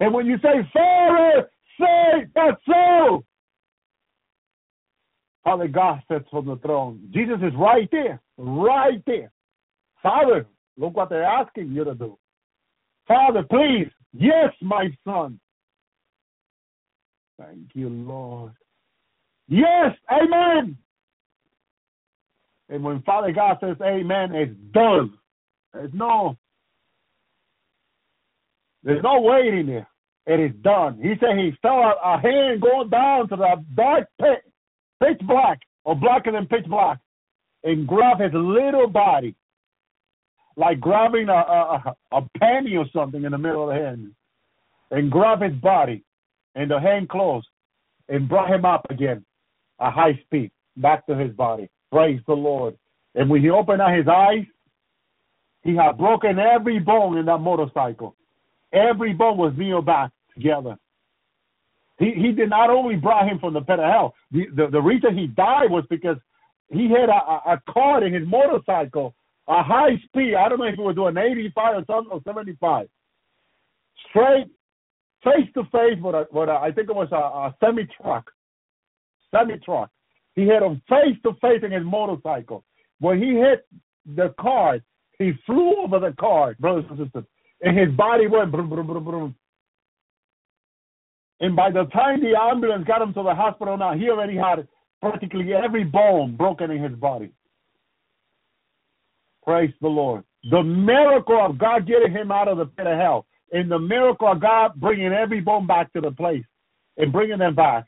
And 0.00 0.14
when 0.14 0.26
you 0.26 0.38
say, 0.38 0.68
Father, 0.72 1.50
say 1.78 2.26
that's 2.34 2.60
so. 2.66 3.24
Father 5.44 5.68
God 5.68 6.02
sits 6.10 6.28
on 6.32 6.46
the 6.46 6.56
throne. 6.56 7.10
Jesus 7.12 7.36
is 7.42 7.52
right 7.58 7.88
there, 7.92 8.20
right 8.38 9.02
there. 9.06 9.30
Father, 10.02 10.46
look 10.78 10.96
what 10.96 11.10
they're 11.10 11.22
asking 11.22 11.72
you 11.72 11.84
to 11.84 11.94
do. 11.94 12.18
Father, 13.06 13.42
please, 13.42 13.88
yes, 14.14 14.50
my 14.62 14.88
son. 15.06 15.38
Thank 17.38 17.68
you, 17.74 17.90
Lord. 17.90 18.52
Yes, 19.48 19.96
amen. 20.10 20.78
And 22.68 22.82
when 22.82 23.02
Father 23.02 23.32
God 23.32 23.58
says 23.60 23.76
amen, 23.82 24.34
it's 24.34 24.54
done. 24.72 25.14
There's 25.72 25.92
no 25.92 26.36
there's 28.84 29.02
no 29.02 29.20
waiting 29.20 29.66
there. 29.66 29.88
It 30.26 30.40
is 30.40 30.52
done. 30.62 30.98
He 31.02 31.14
said 31.20 31.38
he 31.38 31.52
saw 31.60 31.92
a, 32.02 32.20
hand 32.20 32.60
going 32.62 32.90
down 32.90 33.28
to 33.28 33.36
the 33.36 33.64
dark 33.74 34.08
pit, 34.20 34.44
pitch 35.02 35.26
black, 35.26 35.60
or 35.84 35.94
blacker 35.94 36.32
than 36.32 36.46
pitch 36.46 36.66
black, 36.66 36.98
and 37.62 37.86
grab 37.86 38.20
his 38.20 38.32
little 38.32 38.86
body, 38.86 39.34
like 40.56 40.80
grabbing 40.80 41.28
a, 41.28 41.32
a, 41.32 41.94
a 42.12 42.22
or 42.76 42.86
something 42.94 43.24
in 43.24 43.32
the 43.32 43.38
middle 43.38 43.70
of 43.70 43.76
the 43.76 43.82
hand, 43.82 44.12
and 44.90 45.10
grab 45.10 45.42
his 45.42 45.54
body, 45.60 46.02
and 46.54 46.70
the 46.70 46.80
hand 46.80 47.08
closed, 47.08 47.48
and 48.08 48.28
brought 48.28 48.50
him 48.50 48.64
up 48.64 48.86
again, 48.90 49.24
a 49.84 49.90
high 49.90 50.18
speed, 50.24 50.50
back 50.76 51.06
to 51.06 51.14
his 51.14 51.32
body. 51.32 51.68
Praise 51.92 52.20
the 52.26 52.34
Lord. 52.34 52.76
And 53.14 53.28
when 53.28 53.42
he 53.42 53.50
opened 53.50 53.82
up 53.82 53.94
his 53.94 54.08
eyes, 54.08 54.44
he 55.62 55.76
had 55.76 55.98
broken 55.98 56.38
every 56.38 56.78
bone 56.78 57.18
in 57.18 57.26
that 57.26 57.38
motorcycle. 57.38 58.16
Every 58.72 59.12
bone 59.12 59.38
was 59.38 59.52
nailed 59.56 59.86
back 59.86 60.10
together. 60.34 60.76
He 61.98 62.12
he 62.16 62.32
did 62.32 62.50
not 62.50 62.70
only 62.70 62.96
brought 62.96 63.28
him 63.28 63.38
from 63.38 63.54
the 63.54 63.60
pit 63.60 63.78
of 63.78 63.90
hell. 63.90 64.14
The 64.32 64.46
the, 64.56 64.66
the 64.72 64.82
reason 64.82 65.16
he 65.16 65.28
died 65.28 65.70
was 65.70 65.84
because 65.88 66.16
he 66.70 66.90
had 66.90 67.08
a, 67.08 67.52
a, 67.52 67.62
car 67.70 68.02
in 68.04 68.14
his 68.14 68.26
motorcycle, 68.26 69.14
a 69.46 69.62
high 69.62 69.96
speed. 70.06 70.34
I 70.34 70.48
don't 70.48 70.58
know 70.58 70.64
if 70.64 70.74
he 70.74 70.80
was 70.80 70.96
doing 70.96 71.16
85 71.16 71.76
or 71.76 71.84
something 71.86 72.12
or 72.12 72.20
75. 72.24 72.88
Straight, 74.08 74.46
face 75.22 75.48
to 75.54 75.62
face 75.64 76.02
with 76.02 76.14
a 76.14 76.26
with 76.32 76.48
a 76.48 76.52
I 76.52 76.72
think 76.72 76.88
it 76.88 76.96
was 76.96 77.08
a, 77.12 77.16
a 77.16 77.54
semi 77.60 77.86
truck, 78.00 78.28
semi 79.34 79.58
truck. 79.58 79.90
He 80.34 80.42
hit 80.42 80.62
him 80.62 80.82
face 80.88 81.16
to 81.24 81.32
face 81.40 81.62
in 81.62 81.72
his 81.72 81.84
motorcycle. 81.84 82.64
When 83.00 83.22
he 83.22 83.34
hit 83.34 83.66
the 84.06 84.34
car, 84.40 84.80
he 85.18 85.32
flew 85.46 85.76
over 85.84 85.98
the 85.98 86.14
car, 86.18 86.56
brothers 86.58 86.84
and 86.90 86.98
sisters, 86.98 87.24
and 87.60 87.78
his 87.78 87.90
body 87.96 88.26
went 88.26 88.50
brum, 88.50 88.68
brum, 88.68 88.86
brum, 88.86 89.04
brum. 89.04 89.34
And 91.40 91.54
by 91.56 91.70
the 91.70 91.84
time 91.86 92.20
the 92.20 92.38
ambulance 92.38 92.86
got 92.86 93.02
him 93.02 93.12
to 93.14 93.22
the 93.22 93.34
hospital 93.34 93.76
now, 93.76 93.94
he 93.94 94.08
already 94.08 94.36
had 94.36 94.66
practically 95.00 95.52
every 95.52 95.84
bone 95.84 96.36
broken 96.36 96.70
in 96.70 96.82
his 96.82 96.98
body. 96.98 97.30
Praise 99.44 99.72
the 99.80 99.88
Lord. 99.88 100.24
The 100.50 100.62
miracle 100.62 101.38
of 101.44 101.58
God 101.58 101.86
getting 101.86 102.12
him 102.12 102.32
out 102.32 102.48
of 102.48 102.58
the 102.58 102.66
pit 102.66 102.86
of 102.86 102.98
hell, 102.98 103.26
and 103.52 103.70
the 103.70 103.78
miracle 103.78 104.28
of 104.30 104.40
God 104.40 104.72
bringing 104.76 105.12
every 105.12 105.40
bone 105.40 105.66
back 105.66 105.92
to 105.92 106.00
the 106.00 106.10
place 106.10 106.44
and 106.96 107.12
bringing 107.12 107.38
them 107.38 107.54
back. 107.54 107.86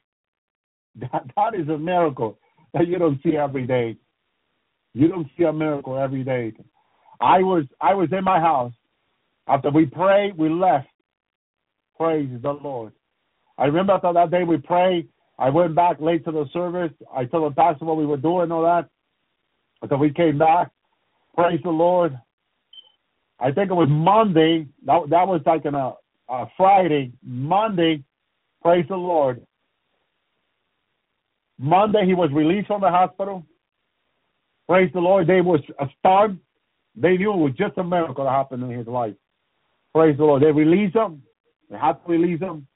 That, 1.12 1.24
that 1.36 1.54
is 1.54 1.68
a 1.68 1.78
miracle 1.78 2.38
that 2.72 2.88
you 2.88 2.98
don't 2.98 3.20
see 3.22 3.36
every 3.36 3.66
day. 3.66 3.96
You 4.94 5.08
don't 5.08 5.28
see 5.36 5.44
a 5.44 5.52
miracle 5.52 5.98
every 5.98 6.24
day. 6.24 6.52
I 7.20 7.38
was 7.40 7.64
I 7.80 7.94
was 7.94 8.08
in 8.12 8.24
my 8.24 8.40
house 8.40 8.72
after 9.46 9.70
we 9.70 9.86
prayed. 9.86 10.36
We 10.36 10.48
left. 10.48 10.88
Praise 11.98 12.30
the 12.42 12.52
Lord. 12.52 12.92
I 13.58 13.66
remember 13.66 13.94
after 13.94 14.12
that 14.12 14.30
day 14.30 14.44
we 14.44 14.58
prayed. 14.58 15.08
I 15.38 15.50
went 15.50 15.74
back 15.74 16.00
late 16.00 16.24
to 16.24 16.32
the 16.32 16.46
service. 16.52 16.92
I 17.14 17.26
told 17.26 17.52
the 17.52 17.54
pastor 17.54 17.84
what 17.84 17.98
we 17.98 18.06
were 18.06 18.16
doing 18.16 18.50
all 18.50 18.62
that. 18.62 18.88
Until 19.82 19.98
we 19.98 20.12
came 20.12 20.38
back. 20.38 20.70
Praise 21.36 21.60
the 21.62 21.70
Lord. 21.70 22.18
I 23.38 23.52
think 23.52 23.70
it 23.70 23.74
was 23.74 23.88
Monday. 23.90 24.66
That 24.86 25.02
that 25.10 25.28
was 25.28 25.42
like 25.44 25.66
on 25.66 25.74
a, 25.74 25.92
a 26.30 26.46
Friday. 26.56 27.12
Monday. 27.22 28.02
Praise 28.62 28.86
the 28.88 28.96
Lord. 28.96 29.46
Monday 31.58 32.04
he 32.06 32.14
was 32.14 32.30
released 32.32 32.66
from 32.66 32.80
the 32.80 32.90
hospital. 32.90 33.44
Praise 34.68 34.90
the 34.92 35.00
Lord. 35.00 35.26
They 35.26 35.40
was 35.40 35.60
stunned. 35.98 36.40
They 36.94 37.16
knew 37.16 37.32
it 37.32 37.36
was 37.36 37.52
just 37.56 37.78
a 37.78 37.84
miracle 37.84 38.24
that 38.24 38.30
happened 38.30 38.62
in 38.64 38.70
his 38.76 38.86
life. 38.86 39.14
Praise 39.94 40.16
the 40.16 40.24
Lord. 40.24 40.42
They 40.42 40.52
released 40.52 40.96
him. 40.96 41.22
They 41.70 41.78
had 41.78 41.94
to 41.94 42.12
release 42.12 42.40
him. 42.40 42.66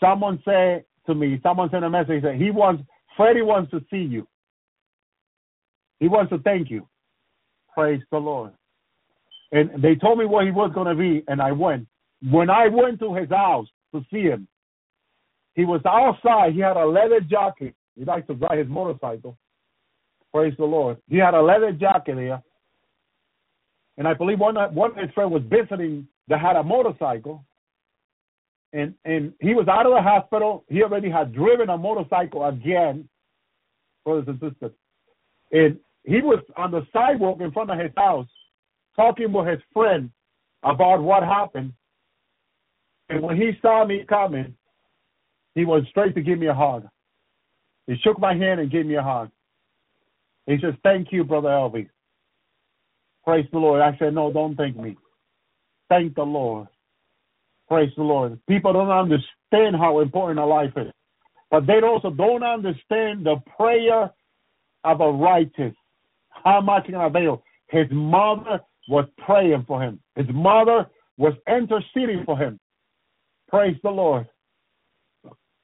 Someone 0.00 0.40
said 0.44 0.84
to 1.06 1.14
me, 1.14 1.38
someone 1.42 1.70
sent 1.70 1.84
a 1.84 1.90
message 1.90 2.22
that 2.22 2.36
he 2.36 2.50
wants, 2.50 2.82
Freddie 3.16 3.42
wants 3.42 3.70
to 3.72 3.80
see 3.90 4.02
you. 4.02 4.26
He 6.00 6.08
wants 6.08 6.30
to 6.30 6.38
thank 6.38 6.70
you. 6.70 6.88
Praise 7.74 8.00
the 8.10 8.18
Lord. 8.18 8.52
And 9.50 9.82
they 9.82 9.94
told 9.94 10.18
me 10.18 10.24
where 10.24 10.44
he 10.44 10.50
was 10.50 10.72
going 10.74 10.88
to 10.88 10.94
be, 10.94 11.22
and 11.28 11.40
I 11.40 11.52
went. 11.52 11.86
When 12.30 12.48
I 12.50 12.68
went 12.68 13.00
to 13.00 13.14
his 13.14 13.28
house 13.28 13.66
to 13.94 14.02
see 14.10 14.22
him, 14.22 14.48
he 15.54 15.64
was 15.64 15.80
outside. 15.86 16.54
He 16.54 16.60
had 16.60 16.76
a 16.76 16.86
leather 16.86 17.20
jacket. 17.20 17.74
He 17.96 18.04
likes 18.04 18.26
to 18.28 18.34
ride 18.34 18.58
his 18.58 18.68
motorcycle. 18.68 19.36
Praise 20.32 20.54
the 20.58 20.64
Lord. 20.64 20.96
He 21.08 21.18
had 21.18 21.34
a 21.34 21.42
leather 21.42 21.72
jacket 21.72 22.16
there. 22.16 22.42
And 23.98 24.08
I 24.08 24.14
believe 24.14 24.40
one 24.40 24.56
one 24.74 24.92
of 24.92 24.96
his 24.96 25.10
friends 25.14 25.32
was 25.32 25.42
visiting 25.48 26.08
that 26.28 26.40
had 26.40 26.56
a 26.56 26.62
motorcycle. 26.62 27.44
And 28.72 28.94
and 29.04 29.34
he 29.40 29.54
was 29.54 29.68
out 29.68 29.86
of 29.86 29.92
the 29.92 30.00
hospital. 30.00 30.64
He 30.68 30.82
already 30.82 31.10
had 31.10 31.34
driven 31.34 31.68
a 31.68 31.76
motorcycle 31.76 32.46
again, 32.46 33.08
brothers 34.04 34.24
and 34.28 34.40
sisters. 34.40 34.72
And 35.52 35.78
he 36.04 36.22
was 36.22 36.40
on 36.56 36.70
the 36.70 36.86
sidewalk 36.92 37.40
in 37.40 37.52
front 37.52 37.70
of 37.70 37.78
his 37.78 37.92
house 37.96 38.28
talking 38.96 39.32
with 39.32 39.46
his 39.46 39.60
friend 39.72 40.10
about 40.62 41.02
what 41.02 41.22
happened. 41.22 41.72
And 43.08 43.22
when 43.22 43.36
he 43.36 43.52
saw 43.60 43.84
me 43.84 44.04
coming, 44.08 44.54
he 45.54 45.64
went 45.64 45.86
straight 45.88 46.14
to 46.14 46.22
give 46.22 46.38
me 46.38 46.46
a 46.46 46.54
hug. 46.54 46.88
He 47.86 47.96
shook 48.02 48.18
my 48.18 48.34
hand 48.34 48.60
and 48.60 48.70
gave 48.70 48.86
me 48.86 48.94
a 48.96 49.02
hug. 49.02 49.30
He 50.46 50.56
says, 50.60 50.74
Thank 50.82 51.12
you, 51.12 51.24
Brother 51.24 51.48
Elvis. 51.48 51.88
Praise 53.24 53.46
the 53.52 53.58
Lord. 53.58 53.80
I 53.80 53.96
said, 53.98 54.14
No, 54.14 54.32
don't 54.32 54.56
thank 54.56 54.76
me. 54.76 54.96
Thank 55.88 56.14
the 56.14 56.22
Lord. 56.22 56.68
Praise 57.68 57.92
the 57.96 58.02
Lord. 58.02 58.38
People 58.48 58.72
don't 58.72 58.90
understand 58.90 59.76
how 59.76 60.00
important 60.00 60.38
a 60.38 60.44
life 60.46 60.72
is. 60.76 60.92
But 61.50 61.66
they 61.66 61.80
also 61.80 62.10
don't 62.10 62.42
understand 62.42 63.26
the 63.26 63.36
prayer 63.56 64.10
of 64.84 65.00
a 65.00 65.10
righteous. 65.10 65.74
How 66.30 66.60
much 66.60 66.86
can 66.86 66.94
avail? 66.94 67.42
His 67.68 67.86
mother 67.90 68.60
was 68.88 69.06
praying 69.18 69.64
for 69.66 69.82
him. 69.82 70.00
His 70.16 70.26
mother 70.32 70.86
was 71.16 71.34
interceding 71.46 72.24
for 72.24 72.36
him. 72.36 72.58
Praise 73.48 73.76
the 73.82 73.90
Lord. 73.90 74.26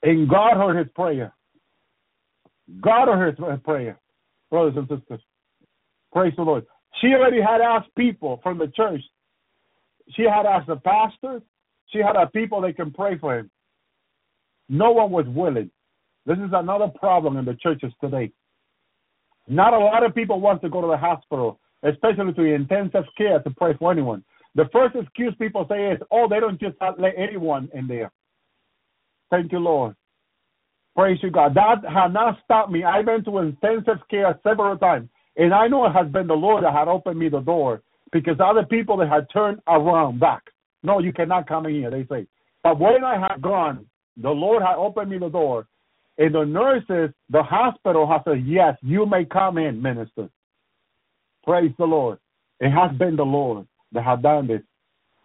And 0.02 0.28
God 0.28 0.56
heard 0.56 0.76
his 0.76 0.92
prayer. 0.94 1.34
God 2.80 3.08
heard 3.08 3.38
her 3.38 3.56
prayer, 3.58 3.98
brothers 4.50 4.74
and 4.76 4.88
sisters. 4.88 5.20
Praise 6.12 6.34
the 6.36 6.42
Lord. 6.42 6.66
She 7.00 7.08
already 7.08 7.40
had 7.40 7.60
asked 7.60 7.94
people 7.96 8.40
from 8.42 8.58
the 8.58 8.68
church. 8.68 9.02
She 10.10 10.22
had 10.22 10.46
asked 10.46 10.68
the 10.68 10.76
pastor. 10.76 11.42
She 11.86 11.98
had 11.98 12.16
asked 12.16 12.32
people 12.32 12.60
that 12.62 12.76
can 12.76 12.90
pray 12.90 13.18
for 13.18 13.38
him. 13.38 13.50
No 14.68 14.92
one 14.92 15.10
was 15.10 15.26
willing. 15.28 15.70
This 16.26 16.38
is 16.38 16.50
another 16.52 16.88
problem 16.88 17.36
in 17.36 17.44
the 17.44 17.54
churches 17.54 17.92
today. 18.02 18.30
Not 19.46 19.72
a 19.72 19.78
lot 19.78 20.04
of 20.04 20.14
people 20.14 20.40
want 20.40 20.60
to 20.62 20.68
go 20.68 20.82
to 20.82 20.88
the 20.88 20.96
hospital, 20.96 21.58
especially 21.82 22.34
to 22.34 22.42
intensive 22.42 23.04
care 23.16 23.40
to 23.40 23.50
pray 23.50 23.74
for 23.78 23.90
anyone. 23.90 24.22
The 24.54 24.68
first 24.72 24.94
excuse 24.94 25.34
people 25.38 25.66
say 25.70 25.92
is, 25.92 25.98
oh, 26.10 26.28
they 26.28 26.40
don't 26.40 26.60
just 26.60 26.76
let 26.98 27.14
anyone 27.16 27.70
in 27.72 27.86
there. 27.86 28.12
Thank 29.30 29.52
you, 29.52 29.58
Lord. 29.58 29.94
Praise 30.98 31.20
you, 31.22 31.30
God. 31.30 31.54
That 31.54 31.84
has 31.88 32.12
not 32.12 32.40
stopped 32.44 32.72
me. 32.72 32.82
I've 32.82 33.04
been 33.04 33.22
to 33.26 33.38
intensive 33.38 33.98
care 34.10 34.36
several 34.42 34.76
times, 34.76 35.08
and 35.36 35.54
I 35.54 35.68
know 35.68 35.86
it 35.86 35.92
has 35.92 36.08
been 36.08 36.26
the 36.26 36.34
Lord 36.34 36.64
that 36.64 36.72
had 36.72 36.88
opened 36.88 37.20
me 37.20 37.28
the 37.28 37.38
door 37.38 37.82
because 38.10 38.34
other 38.44 38.64
people 38.64 38.96
that 38.96 39.08
had 39.08 39.28
turned 39.32 39.60
around 39.68 40.18
back. 40.18 40.42
No, 40.82 40.98
you 40.98 41.12
cannot 41.12 41.46
come 41.46 41.66
in 41.66 41.74
here, 41.74 41.90
they 41.92 42.04
say. 42.10 42.26
But 42.64 42.80
when 42.80 43.04
I 43.04 43.16
had 43.16 43.40
gone, 43.40 43.86
the 44.16 44.30
Lord 44.30 44.60
had 44.60 44.74
opened 44.74 45.12
me 45.12 45.18
the 45.18 45.28
door, 45.28 45.68
and 46.18 46.34
the 46.34 46.42
nurses, 46.42 47.14
the 47.30 47.44
hospital 47.44 48.04
has 48.10 48.22
said, 48.24 48.44
yes, 48.44 48.76
you 48.82 49.06
may 49.06 49.24
come 49.24 49.56
in, 49.56 49.80
minister. 49.80 50.28
Praise 51.44 51.70
the 51.78 51.84
Lord. 51.84 52.18
It 52.58 52.70
has 52.70 52.90
been 52.98 53.14
the 53.14 53.22
Lord 53.22 53.68
that 53.92 54.02
had 54.02 54.20
done 54.22 54.48
this. 54.48 54.62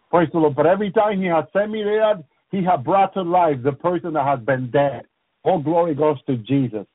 Praise 0.08 0.28
the 0.32 0.38
Lord. 0.38 0.54
But 0.54 0.66
every 0.66 0.92
time 0.92 1.20
he 1.20 1.26
has 1.26 1.46
sent 1.52 1.72
me 1.72 1.82
there, 1.82 2.22
he 2.52 2.62
had 2.62 2.84
brought 2.84 3.12
to 3.14 3.22
life 3.22 3.56
the 3.64 3.72
person 3.72 4.12
that 4.12 4.24
has 4.24 4.38
been 4.38 4.70
dead. 4.70 5.06
All 5.44 5.60
glory 5.60 5.94
goes 5.94 6.16
to 6.26 6.36
Jesus. 6.38 6.86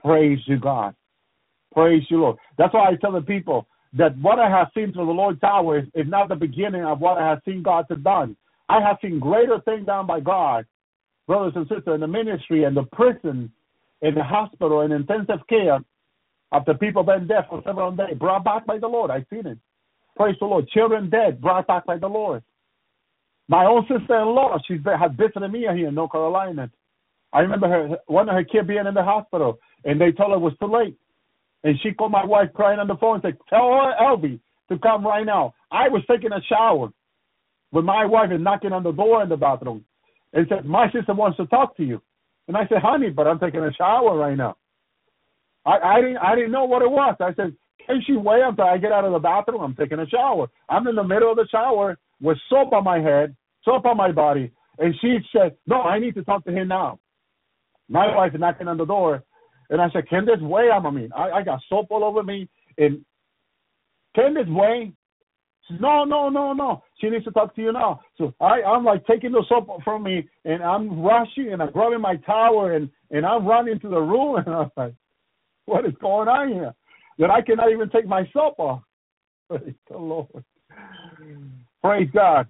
Praise 0.00 0.38
you, 0.46 0.58
God. 0.58 0.94
Praise 1.74 2.02
you, 2.10 2.20
Lord. 2.20 2.36
That's 2.58 2.74
why 2.74 2.88
I 2.88 2.96
tell 2.96 3.12
the 3.12 3.20
people 3.20 3.66
that 3.92 4.16
what 4.18 4.38
I 4.38 4.48
have 4.48 4.68
seen 4.74 4.92
through 4.92 5.06
the 5.06 5.12
Lord's 5.12 5.42
hour 5.42 5.78
is, 5.78 5.86
is 5.94 6.06
not 6.08 6.28
the 6.28 6.36
beginning 6.36 6.84
of 6.84 7.00
what 7.00 7.18
I 7.18 7.28
have 7.28 7.40
seen 7.44 7.62
God 7.62 7.86
have 7.88 8.04
done. 8.04 8.36
I 8.68 8.80
have 8.80 8.98
seen 9.02 9.18
greater 9.18 9.60
things 9.64 9.86
done 9.86 10.06
by 10.06 10.20
God, 10.20 10.64
brothers 11.26 11.52
and 11.56 11.66
sisters, 11.68 11.94
in 11.94 12.00
the 12.00 12.06
ministry 12.06 12.64
and 12.64 12.76
the 12.76 12.84
prison, 12.92 13.52
in 14.02 14.14
the 14.14 14.22
hospital, 14.22 14.82
in 14.82 14.92
intensive 14.92 15.46
care, 15.48 15.80
after 16.52 16.74
people 16.74 17.02
been 17.02 17.26
dead 17.26 17.46
for 17.48 17.62
several 17.64 17.92
days, 17.92 18.16
brought 18.18 18.44
back 18.44 18.66
by 18.66 18.78
the 18.78 18.88
Lord. 18.88 19.10
I've 19.10 19.26
seen 19.30 19.46
it. 19.46 19.58
Praise 20.16 20.36
the 20.40 20.46
Lord. 20.46 20.68
Children 20.68 21.10
dead, 21.10 21.40
brought 21.40 21.66
back 21.66 21.86
by 21.86 21.98
the 21.98 22.08
Lord. 22.08 22.42
My 23.48 23.66
own 23.66 23.82
sister-in-law, 23.88 24.58
she's 24.66 24.80
been, 24.80 24.98
has 24.98 25.10
visited 25.16 25.50
me 25.50 25.60
here 25.60 25.88
in 25.88 25.94
North 25.94 26.12
Carolina. 26.12 26.70
I 27.32 27.40
remember 27.40 27.68
her, 27.68 27.96
one 28.06 28.28
of 28.28 28.34
her 28.34 28.44
kids 28.44 28.66
being 28.66 28.86
in 28.86 28.94
the 28.94 29.02
hospital, 29.04 29.58
and 29.84 30.00
they 30.00 30.12
told 30.12 30.30
her 30.30 30.36
it 30.36 30.40
was 30.40 30.54
too 30.60 30.72
late. 30.72 30.96
And 31.64 31.78
she 31.82 31.92
called 31.92 32.12
my 32.12 32.24
wife 32.24 32.48
crying 32.54 32.78
on 32.78 32.88
the 32.88 32.96
phone 32.96 33.16
and 33.16 33.22
said, 33.22 33.38
Tell 33.48 33.68
her, 33.72 33.94
Elvi, 34.00 34.40
to 34.70 34.78
come 34.78 35.06
right 35.06 35.26
now. 35.26 35.54
I 35.70 35.88
was 35.88 36.02
taking 36.10 36.32
a 36.32 36.42
shower 36.48 36.88
with 37.72 37.84
my 37.84 38.04
wife 38.04 38.30
and 38.32 38.42
knocking 38.42 38.72
on 38.72 38.82
the 38.82 38.92
door 38.92 39.22
in 39.22 39.28
the 39.28 39.36
bathroom 39.36 39.84
and 40.32 40.46
said, 40.48 40.64
My 40.64 40.90
sister 40.90 41.14
wants 41.14 41.36
to 41.38 41.46
talk 41.46 41.76
to 41.76 41.84
you. 41.84 42.00
And 42.48 42.56
I 42.56 42.66
said, 42.68 42.78
Honey, 42.82 43.10
but 43.10 43.26
I'm 43.26 43.38
taking 43.38 43.60
a 43.60 43.72
shower 43.74 44.16
right 44.16 44.36
now. 44.36 44.56
I, 45.66 45.78
I 45.78 46.00
didn't 46.00 46.16
I 46.18 46.34
didn't 46.34 46.52
know 46.52 46.64
what 46.64 46.82
it 46.82 46.90
was. 46.90 47.16
I 47.20 47.34
said, 47.34 47.54
Can 47.86 48.02
she 48.06 48.14
wait 48.14 48.42
until 48.42 48.64
I 48.64 48.78
get 48.78 48.92
out 48.92 49.04
of 49.04 49.12
the 49.12 49.18
bathroom? 49.18 49.60
I'm 49.60 49.76
taking 49.76 50.00
a 50.00 50.06
shower. 50.08 50.48
I'm 50.68 50.86
in 50.88 50.96
the 50.96 51.04
middle 51.04 51.30
of 51.30 51.36
the 51.36 51.46
shower 51.50 51.98
with 52.20 52.38
soap 52.48 52.72
on 52.72 52.84
my 52.84 52.98
head, 53.00 53.36
soap 53.64 53.84
on 53.84 53.96
my 53.96 54.12
body. 54.12 54.50
And 54.78 54.94
she 55.00 55.18
said, 55.36 55.56
No, 55.66 55.82
I 55.82 55.98
need 55.98 56.14
to 56.14 56.24
talk 56.24 56.44
to 56.46 56.52
him 56.52 56.68
now. 56.68 56.98
My 57.90 58.14
wife 58.14 58.32
knocking 58.38 58.68
on 58.68 58.78
the 58.78 58.86
door 58.86 59.22
and 59.68 59.80
I 59.80 59.90
said, 59.90 60.08
Can 60.08 60.24
this 60.24 60.40
wait? 60.40 60.70
I 60.70 60.90
mean, 60.90 61.10
I, 61.14 61.30
I 61.30 61.42
got 61.42 61.60
soap 61.68 61.88
all 61.90 62.04
over 62.04 62.22
me 62.22 62.48
and 62.78 63.04
can 64.14 64.34
this 64.34 64.46
wait? 64.48 64.92
She 65.66 65.74
said, 65.74 65.80
no, 65.80 66.04
no, 66.04 66.28
no, 66.28 66.52
no. 66.52 66.82
She 67.00 67.10
needs 67.10 67.24
to 67.24 67.30
talk 67.30 67.54
to 67.54 67.62
you 67.62 67.72
now. 67.72 68.00
So 68.18 68.34
I, 68.40 68.62
I'm 68.62 68.84
like 68.84 69.06
taking 69.06 69.32
the 69.32 69.44
soap 69.48 69.68
from 69.84 70.02
me 70.02 70.28
and 70.44 70.62
I'm 70.62 71.02
rushing 71.02 71.52
and 71.52 71.62
I'm 71.62 71.72
grabbing 71.72 72.00
my 72.00 72.16
towel 72.16 72.66
and, 72.66 72.90
and 73.10 73.26
I'm 73.26 73.46
running 73.46 73.78
to 73.80 73.88
the 73.88 74.00
room 74.00 74.36
and 74.46 74.54
I'm 74.54 74.70
like, 74.76 74.94
what 75.66 75.86
is 75.86 75.94
going 76.00 76.28
on 76.28 76.52
here? 76.52 76.74
That 77.18 77.30
I 77.30 77.42
cannot 77.42 77.70
even 77.70 77.90
take 77.90 78.06
my 78.06 78.28
soap 78.32 78.58
off. 78.58 78.82
Praise 79.48 79.74
the 79.90 79.98
Lord. 79.98 80.44
Praise 81.82 82.08
God. 82.14 82.46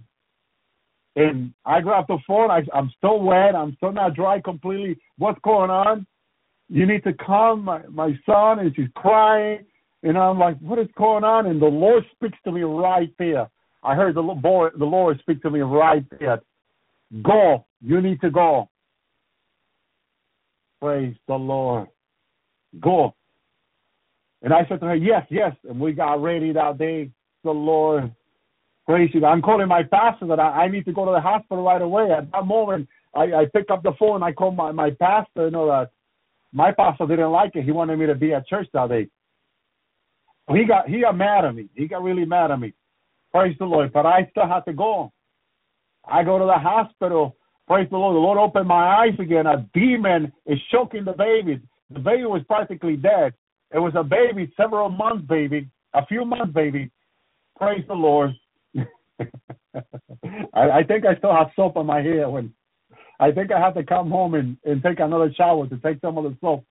And 1.16 1.52
I 1.64 1.80
grabbed 1.80 2.08
the 2.08 2.18
phone. 2.26 2.50
I, 2.50 2.62
I'm 2.72 2.90
still 2.96 3.20
wet. 3.20 3.54
I'm 3.54 3.74
still 3.76 3.92
not 3.92 4.14
dry 4.14 4.40
completely. 4.40 4.98
What's 5.18 5.40
going 5.42 5.70
on? 5.70 6.06
You 6.68 6.86
need 6.86 7.02
to 7.04 7.12
come, 7.14 7.64
my, 7.64 7.82
my 7.88 8.12
son. 8.24 8.60
And 8.60 8.74
she's 8.76 8.88
crying. 8.94 9.64
And 10.02 10.16
I'm 10.16 10.38
like, 10.38 10.58
what 10.60 10.78
is 10.78 10.88
going 10.96 11.24
on? 11.24 11.46
And 11.46 11.60
the 11.60 11.66
Lord 11.66 12.04
speaks 12.14 12.38
to 12.44 12.52
me 12.52 12.62
right 12.62 13.12
there. 13.18 13.50
I 13.82 13.94
heard 13.94 14.14
the 14.14 14.20
Lord, 14.20 14.72
the 14.78 14.84
Lord 14.84 15.18
speak 15.20 15.42
to 15.42 15.50
me 15.50 15.60
right 15.60 16.04
there. 16.18 16.40
Go. 17.22 17.66
You 17.82 18.00
need 18.00 18.20
to 18.20 18.30
go. 18.30 18.68
Praise 20.80 21.16
the 21.26 21.34
Lord. 21.34 21.88
Go. 22.80 23.14
And 24.42 24.54
I 24.54 24.66
said 24.68 24.80
to 24.80 24.86
her, 24.86 24.94
yes, 24.94 25.26
yes. 25.28 25.54
And 25.68 25.80
we 25.80 25.92
got 25.92 26.22
ready 26.22 26.52
that 26.52 26.78
day. 26.78 27.10
The 27.42 27.50
Lord. 27.50 28.14
You. 28.98 29.24
I'm 29.24 29.42
calling 29.42 29.68
my 29.68 29.82
pastor 29.82 30.26
that 30.26 30.40
I, 30.40 30.64
I 30.64 30.68
need 30.68 30.84
to 30.86 30.92
go 30.92 31.04
to 31.04 31.12
the 31.12 31.20
hospital 31.20 31.64
right 31.64 31.82
away. 31.82 32.10
At 32.10 32.30
that 32.32 32.46
moment, 32.46 32.88
I, 33.14 33.22
I 33.22 33.44
pick 33.52 33.70
up 33.70 33.82
the 33.82 33.92
phone. 33.98 34.22
I 34.22 34.32
call 34.32 34.52
my, 34.52 34.72
my 34.72 34.90
pastor, 34.90 35.46
you 35.46 35.50
know, 35.50 35.66
that 35.66 35.90
my 36.52 36.72
pastor 36.72 37.06
didn't 37.06 37.30
like 37.30 37.54
it. 37.54 37.64
He 37.64 37.72
wanted 37.72 37.98
me 37.98 38.06
to 38.06 38.14
be 38.14 38.34
at 38.34 38.46
church 38.46 38.68
that 38.72 38.88
day. 38.88 39.08
He 40.52 40.64
got 40.64 40.88
he 40.88 41.00
got 41.00 41.16
mad 41.16 41.44
at 41.44 41.54
me. 41.54 41.68
He 41.74 41.86
got 41.86 42.02
really 42.02 42.24
mad 42.24 42.50
at 42.50 42.58
me. 42.58 42.72
Praise 43.32 43.56
the 43.58 43.64
Lord. 43.64 43.92
But 43.92 44.06
I 44.06 44.26
still 44.30 44.48
had 44.48 44.60
to 44.60 44.72
go. 44.72 45.12
I 46.04 46.24
go 46.24 46.38
to 46.38 46.44
the 46.44 46.58
hospital. 46.58 47.36
Praise 47.68 47.88
the 47.90 47.96
Lord. 47.96 48.16
The 48.16 48.20
Lord 48.20 48.38
opened 48.38 48.66
my 48.66 48.96
eyes 48.96 49.14
again. 49.20 49.46
A 49.46 49.64
demon 49.72 50.32
is 50.46 50.58
choking 50.72 51.04
the 51.04 51.12
baby. 51.12 51.60
The 51.90 52.00
baby 52.00 52.24
was 52.24 52.42
practically 52.48 52.96
dead. 52.96 53.34
It 53.72 53.78
was 53.78 53.92
a 53.94 54.02
baby, 54.02 54.52
several 54.56 54.88
months 54.88 55.24
baby, 55.28 55.68
a 55.94 56.04
few 56.06 56.24
months 56.24 56.52
baby. 56.52 56.90
Praise 57.56 57.84
the 57.86 57.94
Lord. 57.94 58.32
I, 60.54 60.70
I 60.70 60.82
think 60.84 61.06
I 61.06 61.16
still 61.16 61.34
have 61.34 61.48
soap 61.56 61.76
on 61.76 61.86
my 61.86 62.00
hair 62.02 62.28
when 62.28 62.52
I 63.20 63.32
think 63.32 63.52
I 63.52 63.60
have 63.60 63.74
to 63.74 63.84
come 63.84 64.10
home 64.10 64.34
and, 64.34 64.56
and 64.64 64.82
take 64.82 65.00
another 65.00 65.32
shower 65.36 65.66
to 65.68 65.76
take 65.78 66.00
some 66.00 66.18
of 66.18 66.24
the 66.24 66.36
soap 66.40 66.64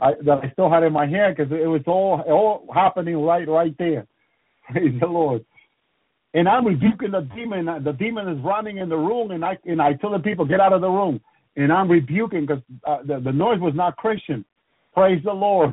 I, 0.00 0.12
that 0.24 0.40
I 0.44 0.50
still 0.52 0.70
had 0.70 0.82
in 0.82 0.92
my 0.92 1.06
hair 1.06 1.34
because 1.34 1.52
it 1.52 1.66
was 1.66 1.82
all 1.86 2.22
all 2.28 2.68
happening 2.74 3.16
right 3.18 3.48
right 3.48 3.74
there. 3.78 4.06
Praise 4.72 4.98
the 5.00 5.06
Lord. 5.06 5.44
And 6.34 6.48
I'm 6.48 6.66
rebuking 6.66 7.12
the 7.12 7.28
demon. 7.34 7.66
The 7.84 7.92
demon 7.92 8.28
is 8.28 8.42
running 8.44 8.78
in 8.78 8.88
the 8.88 8.96
room, 8.96 9.30
and 9.32 9.44
I 9.44 9.58
and 9.66 9.80
I 9.82 9.94
tell 9.94 10.10
the 10.12 10.18
people 10.18 10.44
get 10.46 10.60
out 10.60 10.72
of 10.72 10.80
the 10.80 10.88
room. 10.88 11.20
And 11.56 11.72
I'm 11.72 11.90
rebuking 11.90 12.46
because 12.46 12.62
uh, 12.86 12.98
the 13.06 13.20
the 13.20 13.32
noise 13.32 13.60
was 13.60 13.74
not 13.74 13.96
Christian. 13.96 14.44
Praise 14.94 15.22
the 15.24 15.32
Lord. 15.32 15.70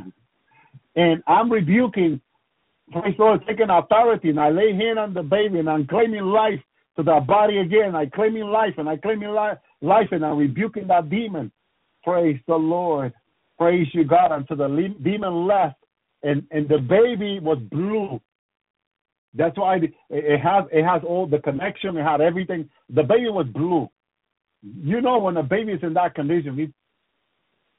And 0.95 1.23
I'm 1.27 1.51
rebuking. 1.51 2.21
Praise 2.91 3.15
the 3.17 3.23
Lord, 3.23 3.43
taking 3.47 3.69
authority, 3.69 4.29
and 4.29 4.39
I 4.39 4.49
lay 4.49 4.73
hand 4.73 4.97
on 4.97 5.13
the 5.13 5.21
baby, 5.21 5.59
and 5.59 5.69
I'm 5.69 5.85
claiming 5.85 6.23
life 6.23 6.59
to 6.97 7.03
that 7.03 7.27
body 7.27 7.59
again. 7.59 7.95
I 7.95 8.07
claiming 8.07 8.45
life, 8.45 8.73
and 8.77 8.89
I 8.89 8.97
claiming 8.97 9.29
life, 9.29 9.57
life, 9.81 10.07
and 10.11 10.25
I'm 10.25 10.37
rebuking 10.37 10.87
that 10.87 11.09
demon. 11.09 11.51
Praise 12.03 12.39
the 12.47 12.55
Lord. 12.55 13.13
Praise 13.59 13.87
you, 13.93 14.05
God. 14.05 14.31
Until 14.31 14.57
the 14.57 14.95
demon 15.03 15.45
left, 15.45 15.75
and 16.23 16.43
and 16.51 16.67
the 16.67 16.79
baby 16.79 17.39
was 17.39 17.59
blue. 17.71 18.19
That's 19.35 19.57
why 19.57 19.75
it, 20.09 20.39
has 20.41 20.65
it 20.71 20.83
has 20.83 21.01
all 21.07 21.27
the 21.27 21.39
connection. 21.39 21.95
It 21.95 22.03
had 22.03 22.21
everything. 22.21 22.69
The 22.89 23.03
baby 23.03 23.29
was 23.29 23.45
blue. 23.47 23.87
You 24.61 24.99
know 25.01 25.19
when 25.19 25.37
a 25.37 25.43
baby 25.43 25.73
is 25.73 25.83
in 25.83 25.93
that 25.93 26.15
condition, 26.15 26.57
he, 26.57 26.73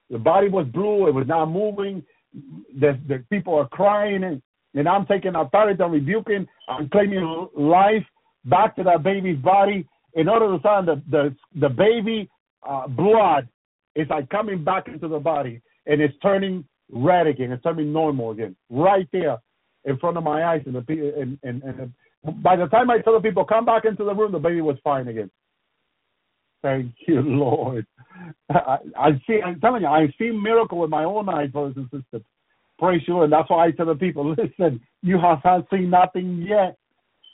the 0.09 0.19
body 0.19 0.49
was 0.49 0.66
blue. 0.66 1.09
It 1.09 1.15
was 1.15 1.27
not 1.27 1.47
moving. 1.47 2.05
The 2.78 2.99
the 3.09 3.24
people 3.28 3.57
are 3.57 3.69
crying, 3.69 4.23
and, 4.23 4.41
and 4.75 4.89
I'm 4.89 5.07
taking 5.07 5.35
authority. 5.35 5.83
I'm 5.83 5.93
rebuking. 5.93 6.47
I'm 6.69 6.89
claiming 6.89 7.49
life 7.57 8.05
back 8.45 8.77
to 8.77 8.83
that 8.85 9.03
baby's 9.03 9.39
body. 9.39 9.87
In 10.15 10.29
order 10.29 10.47
to 10.57 10.63
sign 10.63 10.87
the 10.87 11.03
the 11.11 11.35
the 11.61 11.69
baby 11.69 12.29
uh, 12.69 12.87
blood 12.89 13.49
is 13.95 14.09
like 14.09 14.29
coming 14.29 14.65
back 14.65 14.89
into 14.89 15.09
the 15.09 15.19
body, 15.19 15.61
and 15.87 16.01
it's 16.01 16.15
turning 16.23 16.65
red 16.91 17.27
again. 17.27 17.53
It's 17.53 17.63
turning 17.63 17.93
normal 17.93 18.31
again, 18.33 18.57
right 18.69 19.09
there 19.13 19.39
in 19.85 19.99
front 19.99 20.17
of 20.17 20.25
my 20.25 20.45
eyes. 20.45 20.63
And, 20.67 20.75
the, 20.75 21.13
and, 21.19 21.39
and, 21.43 21.63
and 21.63 22.43
by 22.43 22.57
the 22.57 22.67
time 22.67 22.91
I 22.91 22.99
tell 22.99 23.15
the 23.15 23.21
people, 23.21 23.45
come 23.45 23.65
back 23.65 23.85
into 23.85 24.05
the 24.05 24.15
room, 24.15 24.33
the 24.33 24.39
baby 24.39 24.61
was 24.61 24.77
fine 24.85 25.09
again. 25.09 25.31
Thank 26.63 26.93
you, 27.07 27.23
Lord. 27.23 27.87
I, 28.51 28.79
I 28.97 29.11
see, 29.27 29.41
I'm 29.45 29.61
telling 29.61 29.83
you, 29.83 29.89
I 29.89 30.13
see 30.19 30.31
miracle 30.31 30.79
with 30.79 30.91
my 30.91 31.05
own 31.05 31.29
eyes, 31.29 31.51
brothers 31.51 31.77
and 31.77 31.87
sisters. 31.87 32.23
Praise 32.81 33.02
you, 33.07 33.23
and 33.23 33.32
that's 33.32 33.51
why 33.51 33.66
I 33.66 33.70
tell 33.73 33.86
the 33.86 33.94
people, 33.94 34.31
listen, 34.39 34.81
you 35.02 35.19
have 35.19 35.40
not 35.44 35.66
seen 35.70 35.90
nothing 35.90 36.43
yet. 36.48 36.78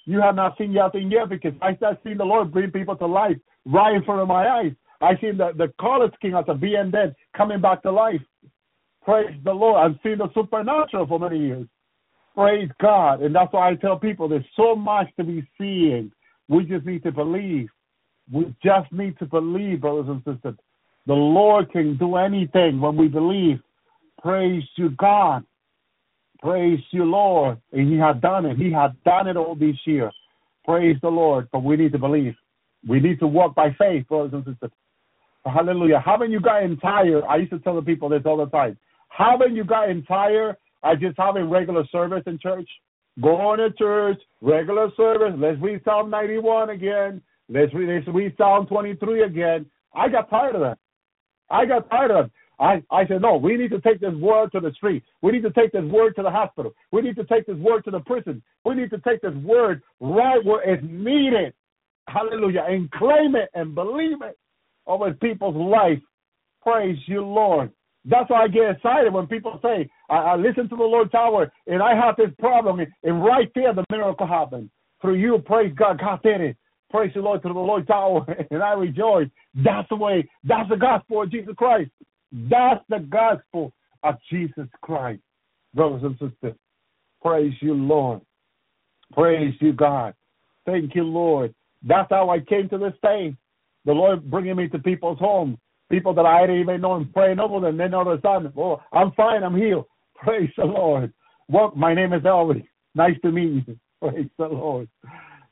You 0.05 0.21
have 0.21 0.35
not 0.35 0.59
seen 0.59 0.75
nothing 0.75 1.11
yet 1.11 1.29
because 1.29 1.53
I 1.63 1.79
have 1.81 1.99
seen 2.05 2.19
the 2.19 2.25
Lord 2.25 2.53
bring 2.53 2.73
people 2.73 2.97
to 2.97 3.07
life 3.07 3.37
right 3.65 3.95
in 3.95 4.05
front 4.05 4.21
of 4.21 4.29
my 4.29 4.47
eyes. 4.49 4.73
I 5.01 5.13
seen 5.21 5.37
the, 5.37 5.53
the 5.57 5.73
college 5.81 6.13
king 6.21 6.35
after 6.35 6.55
being 6.55 6.91
dead 6.91 7.15
coming 7.37 7.61
back 7.61 7.83
to 7.83 7.93
life. 7.93 8.21
Praise 9.05 9.37
the 9.45 9.53
Lord. 9.53 9.79
I've 9.79 9.99
seen 10.03 10.19
the 10.19 10.29
supernatural 10.35 11.07
for 11.07 11.21
many 11.21 11.39
years. 11.39 11.67
Praise 12.35 12.71
God. 12.81 13.23
And 13.23 13.35
that's 13.35 13.53
why 13.53 13.71
I 13.71 13.75
tell 13.77 13.99
people 13.99 14.29
there's 14.29 14.45
so 14.57 14.75
much 14.75 15.07
to 15.17 15.25
be 15.25 15.49
seeing. 15.59 16.11
We 16.49 16.65
just 16.65 16.85
need 16.85 17.05
to 17.05 17.13
believe. 17.13 17.69
We 18.33 18.53
just 18.65 18.93
need 18.93 19.17
to 19.21 19.27
believe, 19.27 19.83
brothers 19.83 20.07
and 20.09 20.19
sisters. 20.25 20.59
The 21.07 21.15
Lord 21.15 21.71
can 21.71 21.97
do 21.99 22.17
anything 22.17 22.81
when 22.81 22.97
we 22.97 23.07
believe. 23.07 23.61
Praise 24.27 24.65
you, 24.75 24.91
God. 24.91 25.45
Praise 26.41 26.81
you, 26.91 27.05
Lord. 27.05 27.59
And 27.73 27.89
He 27.89 27.97
had 27.97 28.21
done 28.21 28.45
it. 28.45 28.57
He 28.57 28.73
had 28.73 29.01
done 29.05 29.29
it 29.29 29.37
all 29.37 29.55
this 29.55 29.77
year. 29.85 30.11
Praise 30.65 30.97
the 31.01 31.09
Lord. 31.09 31.47
But 31.53 31.63
we 31.63 31.77
need 31.77 31.93
to 31.93 31.99
believe. 31.99 32.35
We 32.89 32.99
need 32.99 33.21
to 33.21 33.29
walk 33.29 33.55
by 33.55 33.69
faith, 33.79 34.09
brothers 34.09 34.33
and 34.33 34.45
sisters. 34.45 34.73
Hallelujah. 35.45 36.03
Haven't 36.05 36.33
you 36.33 36.41
gotten 36.41 36.77
tired? 36.79 37.23
I 37.23 37.37
used 37.37 37.53
to 37.53 37.61
tell 37.61 37.77
the 37.77 37.83
people 37.83 38.09
this 38.09 38.23
all 38.27 38.39
the 38.39 38.47
time. 38.47 38.77
Haven't 39.11 39.55
you 39.55 39.63
gotten 39.63 40.05
tired 40.05 40.57
of 40.83 41.01
just 41.01 41.17
having 41.17 41.49
regular 41.49 41.85
service 41.93 42.25
in 42.27 42.41
church? 42.41 42.69
Going 43.23 43.59
to 43.59 43.71
church, 43.71 44.21
regular 44.41 44.91
service. 44.97 45.35
Let's 45.39 45.63
read 45.63 45.83
Psalm 45.85 46.11
91 46.11 46.71
again. 46.71 47.23
Let's 47.49 47.73
read, 47.73 47.95
let's 47.95 48.09
read 48.13 48.35
Psalm 48.37 48.67
23 48.67 49.23
again. 49.23 49.67
I 49.95 50.09
got 50.09 50.29
tired 50.29 50.57
of 50.57 50.63
that. 50.63 50.79
I 51.49 51.65
got 51.65 51.89
tired 51.89 52.11
of. 52.11 52.31
I, 52.59 52.83
I 52.91 53.07
said, 53.07 53.21
no, 53.23 53.37
we 53.37 53.57
need 53.57 53.71
to 53.71 53.81
take 53.81 54.01
this 54.01 54.15
word 54.15 54.51
to 54.53 54.61
the 54.61 54.73
street. 54.73 55.03
We 55.23 55.33
need 55.33 55.43
to 55.43 55.51
take 55.51 55.73
this 55.73 55.85
word 55.85 56.17
to 56.17 56.23
the 56.23 56.31
hospital. 56.31 56.73
We 56.91 57.03
need 57.03 57.17
to 57.17 57.25
take 57.25 57.47
this 57.47 57.57
word 57.57 57.85
to 57.85 57.91
the 57.91 58.01
prison. 58.01 58.43
We 58.65 58.75
need 58.75 58.91
to 58.91 58.99
take 58.99 59.21
this 59.21 59.35
word 59.35 59.83
right 60.01 60.43
where 60.45 60.63
it's 60.63 60.83
needed. 60.85 61.53
Hallelujah. 62.09 62.65
And 62.69 62.91
claim 62.93 63.37
it 63.37 63.51
and 63.55 63.75
believe 63.75 64.23
it 64.23 64.39
over 64.87 65.13
people's 65.13 65.57
life. 65.57 66.01
Praise 66.63 66.99
you, 67.07 67.21
Lord. 67.23 67.71
That's 68.09 68.31
why 68.31 68.45
I 68.45 68.49
get 68.49 68.71
excited 68.71 69.13
when 69.13 69.27
people 69.27 69.59
say, 69.63 69.91
I, 70.09 70.15
I 70.15 70.37
listen 70.37 70.69
to 70.69 70.77
the 70.77 70.83
Lord's 70.83 71.15
Hour 71.15 71.53
and 71.67 71.83
I 71.83 71.95
have 71.95 72.17
this 72.17 72.31
problem, 72.39 72.81
and, 72.81 73.25
right 73.25 73.51
there 73.55 73.75
the 73.75 73.85
miracle 73.91 74.27
happened. 74.27 74.71
Through 75.03 75.17
you, 75.17 75.39
praise 75.45 75.73
God, 75.77 75.99
God 76.01 76.21
did 76.23 76.41
it. 76.41 76.57
Praise 76.91 77.13
the 77.15 77.21
Lord 77.21 77.43
to 77.43 77.49
the 77.49 77.55
Lord's 77.55 77.91
Hour, 77.91 78.25
and 78.51 78.63
I 78.63 78.73
rejoice. 78.73 79.29
That's 79.55 79.89
the 79.89 79.97
way, 79.97 80.29
that's 80.45 80.69
the 80.69 80.77
gospel 80.77 81.23
of 81.23 81.31
Jesus 81.31 81.55
Christ. 81.57 81.91
That's 82.33 82.85
the 82.89 82.99
gospel 82.99 83.73
of 84.03 84.17
Jesus 84.31 84.67
Christ, 84.83 85.23
brothers 85.75 86.03
and 86.03 86.15
sisters. 86.15 86.59
Praise 87.23 87.55
you, 87.61 87.75
Lord. 87.75 88.21
Praise 89.13 89.55
you, 89.61 89.73
God. 89.73 90.15
Thank 90.65 90.95
you, 90.95 91.05
Lord. 91.05 91.55
That's 91.83 92.09
how 92.11 92.31
I 92.31 92.41
came 92.41 92.69
to 92.71 92.79
this 92.79 92.93
faith. 93.03 93.35
The 93.85 93.93
Lord 93.93 94.29
bringing 94.31 94.57
me 94.57 94.69
to 94.69 94.79
people's 94.79 95.19
homes, 95.19 95.59
people 95.91 96.13
that 96.15 96.27
I 96.27 96.47
didn't 96.47 96.63
even 96.63 96.81
know 96.81 96.95
and 96.97 97.13
praying 97.13 97.39
over 97.39 97.61
them. 97.61 97.77
Then 97.77 97.95
all 97.95 98.11
of 98.11 98.19
a 98.19 98.21
sudden, 98.21 98.53
oh, 98.57 98.83
I'm 98.93 99.13
fine, 99.13 99.45
I'm 99.45 99.57
healed. 99.57 99.87
Praise 100.17 100.51
the 100.57 100.65
Lord. 100.65 101.13
Well, 101.49 101.73
my 101.77 101.95
name 101.95 102.13
is 102.13 102.23
Elvis. 102.23 102.67
Nice 102.95 103.17
to 103.23 103.31
meet 103.31 103.67
you. 103.67 103.79
Praise 104.03 104.29
the 104.39 104.47
Lord. 104.47 104.89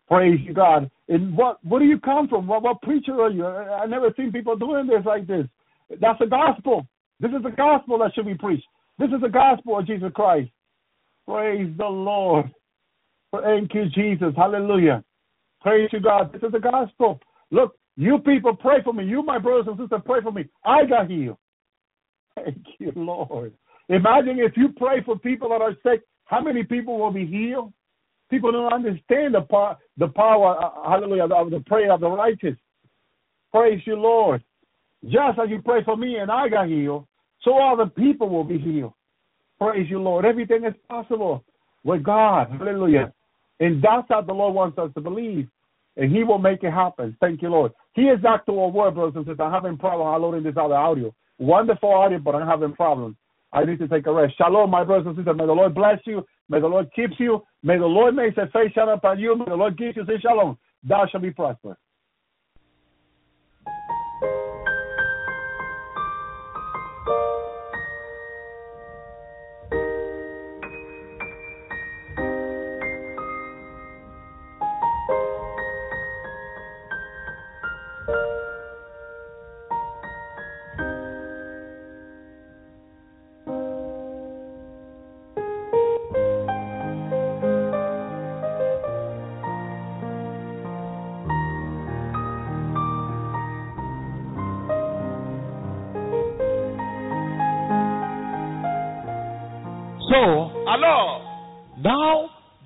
Praise 0.09 0.41
you, 0.45 0.53
God. 0.53 0.91
And 1.09 1.37
what 1.37 1.65
where 1.65 1.81
do 1.81 1.87
you 1.87 1.99
come 1.99 2.29
from? 2.29 2.47
What 2.47 2.63
what 2.63 2.83
preacher 2.83 3.21
are 3.21 3.31
you? 3.31 3.47
I, 3.47 3.83
I 3.83 3.87
never 3.87 4.13
seen 4.17 4.33
people 4.33 4.57
doing 4.57 4.87
this 4.87 5.05
like 5.07 5.27
this. 5.27 5.47
That's 5.89 6.19
the 6.19 6.27
gospel. 6.27 6.87
This 7.21 7.31
is 7.31 7.43
the 7.43 7.51
gospel 7.51 7.99
that 7.99 8.15
should 8.15 8.27
be 8.27 8.35
preached. 8.35 8.67
This 8.99 9.11
is 9.11 9.21
the 9.21 9.29
gospel 9.29 9.79
of 9.79 9.87
Jesus 9.87 10.11
Christ. 10.15 10.51
Praise 11.27 11.73
the 11.77 11.87
Lord. 11.87 12.51
Thank 13.33 13.75
you, 13.75 13.89
Jesus. 13.91 14.33
Hallelujah. 14.37 15.03
Praise 15.61 15.89
you, 15.93 16.01
God. 16.01 16.33
This 16.33 16.43
is 16.43 16.53
the 16.53 16.61
gospel. 16.61 17.21
Look, 17.51 17.77
you 17.97 18.19
people 18.19 18.55
pray 18.55 18.83
for 18.83 18.93
me. 18.93 19.05
You, 19.05 19.23
my 19.23 19.39
brothers 19.39 19.67
and 19.69 19.79
sisters, 19.79 20.03
pray 20.05 20.21
for 20.23 20.33
me. 20.33 20.47
I 20.65 20.85
got 20.85 21.11
healed. 21.11 21.39
Thank 22.37 22.65
you, 22.79 22.93
Lord. 22.95 23.55
Imagine 23.89 24.39
if 24.39 24.57
you 24.57 24.71
pray 24.77 25.03
for 25.05 25.19
people 25.19 25.49
that 25.51 25.61
are 25.61 25.77
sick, 25.83 26.03
how 26.25 26.41
many 26.41 26.65
people 26.65 26.99
will 26.99 27.13
be 27.13 27.27
healed? 27.27 27.73
People 28.31 28.53
don't 28.53 28.73
understand 28.73 29.35
the 29.35 29.43
power, 29.43 29.77
the 29.99 30.09
power, 30.09 30.59
uh, 30.59 30.91
hallelujah, 30.91 31.25
of 31.25 31.51
the 31.51 31.61
prayer 31.61 31.93
of 31.93 32.01
the 32.01 32.11
righteous. 32.11 32.57
Praise 33.53 33.81
you, 33.87 33.97
Lord. 33.97 34.43
Just 35.05 35.39
as 35.39 35.51
you 35.51 35.61
pray 35.63 35.85
for 35.85 35.97
me 35.97 36.17
and 36.17 36.31
I 36.31 36.49
got 36.49 36.69
healed, 36.69 37.07
so 37.43 37.59
other 37.59 37.87
people 37.87 38.29
will 38.29 38.45
be 38.45 38.59
healed. 38.59 38.95
Praise 39.59 39.89
you, 39.89 40.01
Lord. 40.01 40.25
Everything 40.25 40.65
is 40.65 40.75
possible 40.89 41.45
with 41.85 42.03
God. 42.03 42.49
Hallelujah. 42.59 43.13
And 43.61 43.83
that's 43.83 44.07
how 44.09 44.23
the 44.23 44.33
Lord 44.33 44.55
wants 44.55 44.79
us 44.79 44.91
to 44.95 45.01
believe. 45.01 45.49
And 45.97 46.15
He 46.15 46.25
will 46.25 46.39
make 46.39 46.63
it 46.65 46.73
happen. 46.73 47.17
Thank 47.21 47.43
you, 47.43 47.49
Lord. 47.51 47.73
He 47.95 48.03
is 48.03 48.21
back 48.21 48.47
to 48.47 48.59
our 48.59 48.69
word, 48.69 48.95
brothers 48.95 49.15
and 49.15 49.25
sisters. 49.25 49.41
I'm 49.41 49.53
having 49.53 49.79
problems 49.79 50.21
loading 50.21 50.43
this 50.43 50.57
other 50.61 50.75
audio. 50.75 51.15
Wonderful 51.39 51.91
audio, 51.91 52.19
but 52.19 52.35
I'm 52.35 52.49
having 52.49 52.73
problems. 52.73 53.17
I 53.53 53.65
need 53.65 53.79
to 53.79 53.89
take 53.89 54.07
a 54.07 54.13
rest. 54.13 54.37
Shalom, 54.37 54.71
my 54.71 54.83
brothers 54.83 55.07
and 55.07 55.17
sisters. 55.17 55.37
May 55.37 55.47
the 55.47 55.53
Lord 55.53 55.75
bless 55.75 56.01
you. 56.05 56.27
May 56.49 56.61
the 56.61 56.67
Lord 56.67 56.91
keep 56.95 57.11
you. 57.19 57.43
May 57.63 57.79
the 57.79 57.87
Lord 57.87 58.17
make 58.17 58.35
his 58.37 58.51
face 58.53 58.73
shine 58.75 58.89
upon 58.89 59.21
you. 59.21 59.37
May 59.37 59.45
the 59.47 59.55
Lord 59.55 59.79
give 59.79 59.97
you 59.97 60.05
say 60.07 60.19
shalom. 60.21 60.59
Thou 60.83 61.07
shalt 61.11 61.23
be 61.23 61.31
prosperous. 61.31 61.79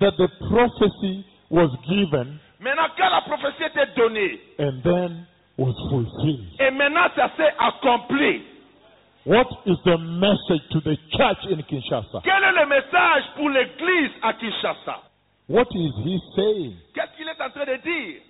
That 0.09 0.17
the 0.17 0.27
prophecy 0.49 1.25
was 1.49 1.69
given 1.87 2.39
maintenant 2.59 2.89
que 2.95 3.01
la 3.01 3.21
prophétie 3.21 3.63
était 3.63 3.93
donnée, 3.95 4.39
and 4.59 4.81
then 4.83 5.25
was 5.57 5.73
fulfilled, 5.89 6.45
et 6.59 6.71
maintenant 6.71 7.07
ça 7.15 7.29
s'est 7.37 7.53
accompli, 7.59 8.41
what 9.25 9.47
is 9.65 9.77
the 9.85 9.97
message 9.97 10.67
to 10.71 10.79
the 10.81 10.95
church 11.15 11.45
in 11.51 11.61
Kinshasa? 11.63 12.21
quel 12.23 12.43
est 12.43 12.59
le 12.59 12.65
message 12.67 13.23
pour 13.35 13.49
l'église 13.49 14.11
à 14.21 14.33
Kinshasa? 14.33 15.03
What 15.47 15.67
is 15.71 15.91
he 16.05 16.19
saying? 16.35 16.75
Qu'est-ce 16.93 17.17
qu'il 17.17 17.27
est 17.27 17.41
en 17.41 17.49
train 17.49 17.65
de 17.65 17.81
dire? 17.81 18.21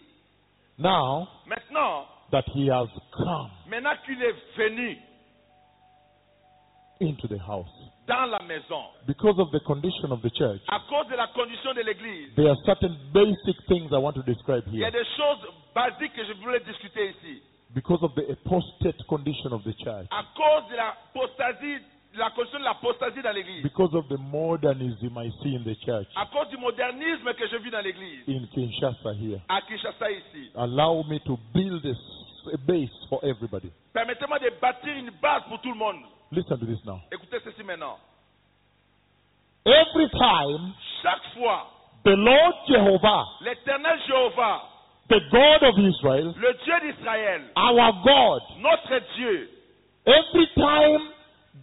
Now 0.78 1.28
Maintenant, 1.46 2.06
that 2.32 2.46
he 2.54 2.68
has 2.68 2.88
come 3.12 3.50
maintenant 3.70 3.96
qu'il 4.06 4.22
est 4.22 4.36
venu 4.58 4.98
into 7.02 7.28
the 7.28 7.40
house? 7.40 7.68
Dans 8.10 8.26
la 8.26 8.40
maison, 8.48 8.82
Because 9.08 9.38
of 9.40 9.52
the 9.52 9.60
condition 9.64 10.12
of 10.12 10.22
the 10.22 10.32
church, 10.36 10.60
à 10.68 10.80
cause 10.90 11.08
de 11.08 11.16
la 11.16 11.28
condition 11.28 11.74
de 11.74 11.82
l'église, 11.82 12.34
there 12.36 12.50
are 12.50 12.58
certain 12.66 12.96
basic 13.14 13.56
things 13.68 13.92
I 13.94 13.98
want 13.98 14.14
to 14.16 14.24
describe 14.24 14.66
here. 14.68 14.74
il 14.74 14.80
y 14.82 14.86
a 14.86 14.92
des 14.92 15.06
choses 15.16 15.46
basiques 15.74 16.14
que 16.14 16.26
je 16.26 16.34
voulais 16.42 16.60
discuter 16.62 17.12
ici. 17.12 17.42
Because 17.74 18.02
of 18.02 18.16
the 18.16 18.26
apostate 18.32 18.98
condition 19.08 19.54
of 19.54 19.64
the 19.64 19.74
church, 19.78 20.08
À 20.10 20.26
cause 20.36 20.68
de 20.72 20.76
la 20.76 20.90
apostasie, 21.14 21.78
de 22.12 22.18
la 22.18 22.32
condition 22.32 22.58
de 22.58 22.64
l'apostasie 22.64 23.22
dans 23.22 23.32
l'église, 23.32 23.62
because 23.62 23.94
of 23.94 24.08
the 24.10 24.18
modernism 24.18 25.16
I 25.18 25.30
see 25.44 25.56
in 25.56 25.64
the 25.64 25.76
church 25.86 26.08
à 26.16 26.26
cause 26.34 26.50
du 26.50 26.58
modernisme 26.58 27.32
que 27.36 27.48
je 27.48 27.58
vis 27.58 27.70
dans 27.70 27.82
l'église, 27.82 28.24
in 28.28 28.48
Kinshasa 28.54 29.14
here. 29.14 29.40
à 29.48 29.62
Kinshasa 29.62 30.10
ici. 30.10 30.50
Allow 30.56 31.04
me 31.04 31.20
to 31.20 31.38
build 31.54 31.86
a, 31.86 31.94
a 32.54 32.58
base 32.58 32.92
for 33.10 33.20
everybody. 33.24 33.72
Permettez-moi 33.94 34.40
de 34.40 34.50
bâtir 34.62 34.96
une 34.98 35.12
base 35.22 35.44
pour 35.48 35.60
tout 35.62 35.70
le 35.70 35.78
monde. 35.78 36.04
Listen 36.32 36.60
to 36.60 36.66
this 36.66 36.84
now. 36.86 37.02
Écoutez 37.12 37.40
ceci 37.44 37.64
maintenant. 37.64 37.98
Every 39.66 40.10
time 40.10 40.74
Chaque 41.02 41.34
fois, 41.34 41.68
the 42.04 42.16
Lord 42.16 42.56
Jehovah, 42.68 43.26
l'éternel 43.42 44.00
Jéhovah, 44.08 44.62
the 45.10 45.20
God 45.32 45.64
of 45.64 45.80
Israel, 45.80 46.34
le 46.38 46.54
Dieu 46.64 46.80
d'Israël, 46.82 47.42
our 47.56 47.92
God, 48.04 48.42
notre 48.60 49.00
Dieu, 49.16 49.50
every 50.06 50.48
time 50.56 51.12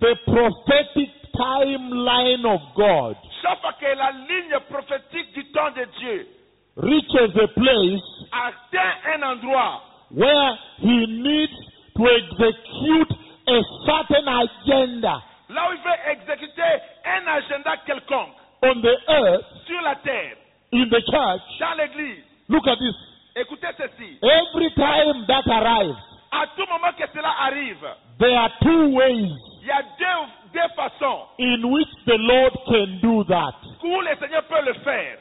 the 0.01 0.15
prophetic 0.27 1.11
timeline 1.37 2.45
of 2.45 2.61
God 2.75 3.17
chaque 3.43 3.61
fois 3.61 3.73
que 3.75 3.87
la 3.87 4.11
ligne 4.13 4.59
prophétique 4.69 5.33
du 5.35 5.45
temps 5.53 5.71
de 5.71 5.85
Dieu 5.99 6.29
reaches 6.77 7.37
a 7.37 7.49
place 7.49 8.01
atteint 8.33 9.15
un 9.15 9.23
endroit 9.33 9.83
where 10.11 10.59
he 10.79 11.07
needs 11.07 11.53
to 11.97 12.03
execute 12.07 13.11
a 13.49 13.61
certain 13.87 14.27
agenda 14.29 15.23
là 15.49 15.69
où 15.71 15.73
il 15.73 15.81
veut 15.81 16.13
exécuter 16.13 16.83
un 17.05 17.27
agenda 17.27 17.77
quelconque 17.87 18.35
on 18.63 18.81
the 18.83 18.97
earth, 19.09 19.45
sur 19.67 19.81
la 19.83 19.95
terre, 19.97 20.37
in 20.73 20.89
the 20.89 21.01
church, 21.11 21.43
dans 21.61 21.75
l'église. 21.77 22.25
look 22.49 22.67
at 22.67 22.77
this. 22.79 22.95
Écoutez 23.37 23.69
ceci. 23.77 24.19
Every 24.23 24.71
time 24.75 25.27
that 25.29 25.45
arrives, 25.47 25.97
À 26.33 26.47
tout 26.57 26.67
moment 26.71 26.93
que 26.99 27.05
cela 27.15 27.31
arrive, 27.47 27.79
there 28.19 28.37
are 28.37 28.51
two 28.63 28.89
ways 28.97 29.31
il 29.63 29.67
y 29.69 29.71
a 29.71 29.83
deux, 29.99 30.33
deux 30.55 30.75
façons 30.75 31.23
in 31.39 31.63
which 31.71 31.89
the 32.07 32.17
Lord 32.19 32.53
can 32.67 32.99
do 33.03 33.25
that. 33.25 33.55
où 33.85 34.01
le 34.01 34.17
Seigneur 34.19 34.43
peut 34.45 34.65
le 34.65 34.75
faire, 34.83 35.19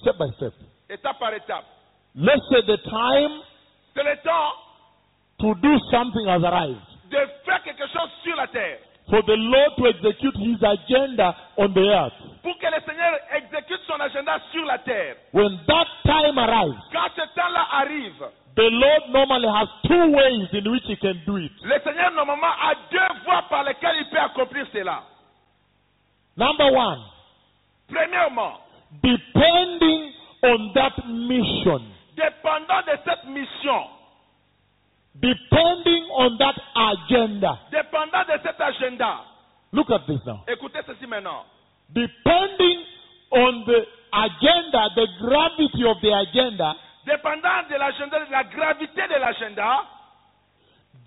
Step 0.00 0.16
by 0.18 0.30
step. 0.36 0.52
étape 0.88 1.18
par 1.18 1.34
étape. 1.34 1.64
Let's 2.14 2.42
say 2.50 2.62
the 2.66 2.78
time 2.88 3.40
C'est 3.94 4.02
le 4.04 4.16
temps 4.22 4.52
to 5.38 5.54
do 5.56 5.78
something 5.90 6.26
has 6.28 6.42
arrived. 6.44 6.80
de 7.10 7.18
faire 7.44 7.62
quelque 7.62 7.86
chose 7.88 8.10
sur 8.22 8.34
la 8.36 8.46
terre. 8.48 8.78
for 9.10 9.20
the 9.24 9.36
Lord 9.36 9.76
to 9.76 9.86
execute 9.88 10.36
his 10.36 10.62
agenda 10.62 11.34
on 11.58 11.68
the 11.74 11.86
earth. 11.88 12.14
pour 12.42 12.56
que 12.58 12.66
le 12.66 12.80
Seigneur 12.86 13.12
exécute 13.34 13.80
son 13.86 14.00
agenda 14.00 14.38
sur 14.52 14.64
la 14.64 14.78
terre. 14.78 15.16
When 15.32 15.58
that 15.66 15.86
time 16.04 16.38
arrives, 16.38 16.78
Quand 16.92 17.08
ce 17.16 17.22
temps-là 17.34 17.66
arrive, 17.72 18.14
the 18.56 18.68
Lord 18.70 19.02
normally 19.10 19.48
has 19.48 19.68
two 19.86 20.06
ways 20.12 20.48
in 20.52 20.70
which 20.70 20.84
he 20.86 20.96
can 20.96 21.20
do 21.26 21.36
it. 21.36 21.52
le 21.62 21.78
Seigneur 21.84 22.10
normalement 22.12 22.52
a 22.62 22.74
deux 22.90 23.24
voies 23.24 23.42
par 23.50 23.64
lesquelles 23.64 23.96
il 24.00 24.08
peut 24.10 24.18
accomplir 24.20 24.66
cela. 24.72 25.02
Number 26.36 26.72
one, 26.72 27.00
Premièrement, 27.88 28.54
depending 29.02 30.12
on 30.44 30.72
that 30.74 30.92
mission, 31.06 31.82
dépendant 32.16 32.82
de 32.82 32.96
cette 33.04 33.24
mission, 33.24 33.86
depending 35.16 36.04
on 36.14 36.36
that 36.38 36.54
agenda. 36.74 37.58
dépendant 37.70 38.24
de 38.24 38.38
cet 38.42 38.60
agenda, 38.60 39.20
Look 39.72 39.90
at 39.90 40.06
this 40.06 40.20
now. 40.26 40.40
écoutez 40.48 40.80
ceci 40.86 41.06
maintenant. 41.06 41.44
Depending 41.90 42.78
on 43.30 43.64
the 43.66 43.86
agenda, 44.12 44.88
the 44.94 45.06
gravity 45.20 45.84
of 45.84 46.00
the 46.00 46.12
agenda, 46.12 46.74
Dépendant 47.04 47.68
de 47.68 47.74
l'agenda, 47.76 48.20
de 48.24 48.30
la 48.30 48.44
gravité 48.44 49.02
de 49.08 49.14
l'agenda, 49.18 49.84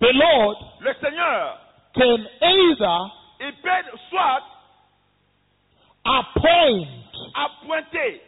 the 0.00 0.12
Lord 0.12 0.56
le 0.80 0.92
Seigneur, 1.00 1.58
can 1.94 2.18
either 2.42 2.98
il 3.40 3.52
peut 3.62 3.98
soit 4.10 4.42
appoint 6.04 6.84
appointer 7.34 8.20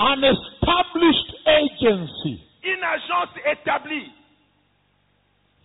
an 0.00 0.24
established 0.24 1.34
agency. 1.46 2.42
une 2.64 2.82
agence 2.82 3.30
établie. 3.46 4.10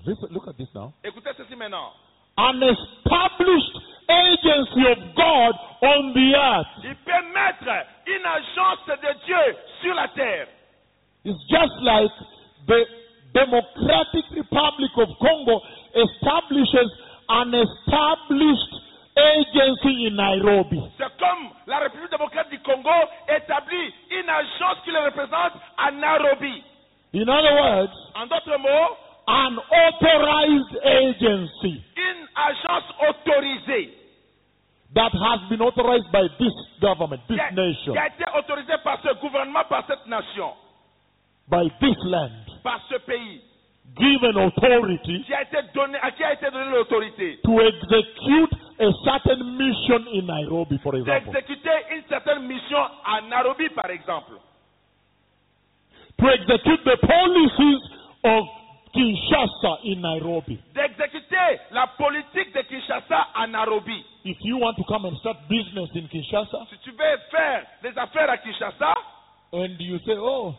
Listen, 0.05 0.29
look 0.31 0.47
at 0.47 0.57
this 0.57 0.69
now. 0.73 0.93
Écoutez 1.03 1.31
ceci 1.37 1.55
maintenant. 1.55 1.91
An 2.37 2.61
established 2.63 3.75
agency 4.09 4.83
of 4.91 5.15
God 5.15 5.53
on 5.81 6.13
the 6.13 6.35
earth. 6.35 6.67
Il 6.83 6.95
peut 7.03 7.33
mettre 7.33 7.85
une 8.07 8.25
agence 8.25 8.85
de 8.87 9.25
Dieu 9.25 9.57
sur 9.81 9.93
la 9.93 10.07
terre. 10.09 10.47
It's 11.25 11.39
just 11.49 11.73
like 11.81 12.11
the 12.67 12.85
Democratic 13.33 14.25
Republic 14.31 14.91
of 14.97 15.09
Congo 15.19 15.61
establishes 15.93 16.89
an 17.29 17.53
established 17.53 18.73
agency 19.19 20.07
in 20.07 20.15
Nairobi. 20.15 20.81
C'est 20.97 21.17
comme 21.17 21.49
la 21.67 21.79
République 21.79 22.11
démocratique 22.11 22.51
du 22.51 22.59
Congo 22.59 22.89
établit 23.27 23.93
une 24.11 24.29
agence 24.29 24.77
qui 24.83 24.91
le 24.91 24.99
représente 25.05 25.53
à 25.77 25.91
Nairobi. 25.91 26.63
In 27.13 27.27
other 27.27 27.53
words, 27.53 27.95
En 28.15 28.27
d'autres 28.27 28.57
mots, 28.59 28.97
an 29.27 29.57
authorized 29.57 30.79
agency 30.83 31.81
une 31.97 32.27
agence 32.35 32.83
autorisée. 33.09 33.93
that 34.95 35.11
has 35.13 35.39
been 35.49 35.61
authorized 35.61 36.11
by 36.11 36.27
this 36.39 36.53
government, 36.81 37.21
this 37.27 37.37
qui 37.49 37.55
nation, 37.55 37.93
qui 37.93 37.99
a 37.99 38.07
été 38.07 38.25
autorisée 38.37 38.77
par 38.83 38.99
ce 39.03 39.13
gouvernement, 39.21 39.63
par 39.69 39.85
cette 39.87 40.05
nation, 40.07 40.51
by 41.47 41.69
this 41.79 41.97
land, 42.05 42.31
par 42.63 42.79
ce 42.89 42.95
pays, 43.05 43.41
given 43.97 44.35
authority 44.37 45.23
qui 45.25 45.33
a 45.33 45.43
été 45.43 45.57
donné, 45.73 45.97
à 46.01 46.11
qui 46.11 46.23
a 46.23 46.33
été 46.33 46.49
donnée 46.51 46.71
l'autorité. 46.71 47.39
to 47.43 47.59
execute 47.61 48.53
a 48.79 48.91
certain 49.03 49.57
mission 49.57 50.07
in 50.13 50.25
Nairobi, 50.25 50.77
for 50.81 50.95
example. 50.95 51.31
d'exécuter 51.33 51.95
une 51.95 52.03
certaine 52.07 52.47
mission 52.47 52.79
à 53.05 53.21
Nairobi, 53.21 53.69
par 53.69 53.89
exemple. 53.91 54.33
To 56.17 56.27
execute 56.27 56.83
the 56.83 56.97
policies 56.97 57.81
of 58.23 58.43
Kinshasa 58.93 59.77
in 59.85 60.01
Nairobi. 60.01 60.59
D'exécuter 60.73 61.59
la 61.71 61.87
politique 61.97 62.53
de 62.53 62.61
Kinshasa 62.61 63.27
à 63.35 63.47
Nairobi. 63.47 64.03
If 64.25 64.37
you 64.41 64.57
want 64.57 64.75
to 64.77 64.83
come 64.87 65.05
and 65.05 65.15
start 65.19 65.37
business 65.47 65.89
in 65.95 66.07
Kinshasa, 66.07 66.67
Si 66.69 66.77
tu 66.83 66.91
veux 66.91 67.17
faire 67.31 67.65
des 67.83 67.97
affaires 67.97 68.29
à 68.29 68.37
Kinshasa, 68.37 68.93
and 69.53 69.79
you 69.79 69.97
say, 70.05 70.15
Oh, 70.17 70.53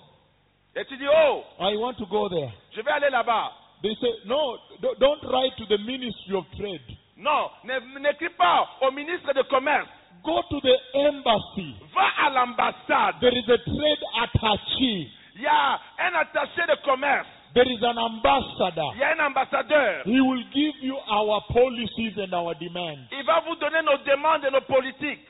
et 0.74 0.84
tu 0.86 0.97
dis, 0.97 1.06
oh, 1.09 1.42
I 1.59 1.76
want 1.76 1.94
to 1.98 2.06
go 2.06 2.28
there. 2.28 2.52
je 2.74 2.80
vais 2.82 2.90
aller 2.90 3.10
là-bas. 3.10 3.52
They 3.82 3.94
say, 4.01 4.12
No, 4.26 4.56
do- 4.80 4.94
don't 4.98 5.22
write 5.24 5.56
to 5.59 5.66
the 5.66 5.78
Ministry 5.78 6.36
of 6.36 6.44
Trade. 6.56 6.97
Non, 7.20 7.51
ne- 7.64 7.98
n'écris 8.01 8.30
pas 8.30 8.66
au 8.80 8.90
ministre 8.90 9.32
de 9.34 9.42
Commerce. 9.42 9.86
Go 10.24 10.42
to 10.51 10.60
the 10.60 10.76
embassy. 10.94 11.74
Va 11.94 12.26
à 12.26 12.30
l'ambassade. 12.30 13.20
There 13.20 13.32
is 13.36 13.48
a 13.48 13.59
trade 13.59 14.05
attaché. 14.22 15.09
Il 15.36 15.42
y 15.42 15.47
a 15.47 15.80
un 15.98 16.14
attaché 16.14 16.66
de 16.66 16.76
commerce. 16.84 17.26
There 17.55 17.66
is 17.70 17.82
an 17.82 17.97
ambassador. 17.98 18.92
Il 18.94 19.01
y 19.01 19.02
a 19.05 19.12
un 19.12 19.20
ambassadeur. 19.26 20.02
He 20.05 20.20
will 20.20 20.44
give 20.52 20.74
you 20.82 20.97
our 21.09 21.40
policies 21.52 22.16
and 22.18 22.32
our 22.34 22.55
demands. 22.55 23.09
Il 23.12 23.24
va 23.24 23.40
vous 23.40 23.56
donner 23.56 23.82
nos 23.82 23.98
demandes 24.05 24.44
et 24.44 24.51
nos 24.51 24.60
politiques. 24.62 25.26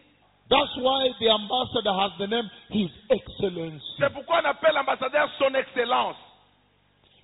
That's 0.49 0.77
why 0.79 1.09
the 1.21 1.29
ambassador 1.31 1.93
has 1.93 2.11
the 2.19 2.27
name 2.27 2.51
His 2.71 2.91
Excellency. 3.11 3.85
C'est 3.99 4.12
pourquoi 4.12 4.41
on 4.43 4.47
appelle 4.47 4.75
l'ambassadeur 4.75 5.29
son 5.39 5.55
excellence. 5.55 6.17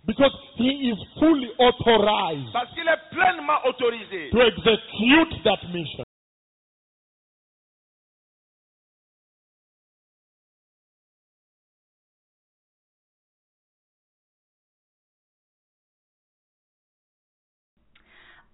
Because 0.07 0.31
he 0.57 0.93
is 0.93 0.99
fully 1.19 1.51
authorized 1.59 2.53
Parce 2.53 2.73
qu'il 2.75 2.87
est 2.87 3.11
pleinement 3.13 3.59
autorisé 3.65 4.31
to 4.31 4.41
execute 4.41 5.43
that 5.45 5.59
mission. 5.73 6.07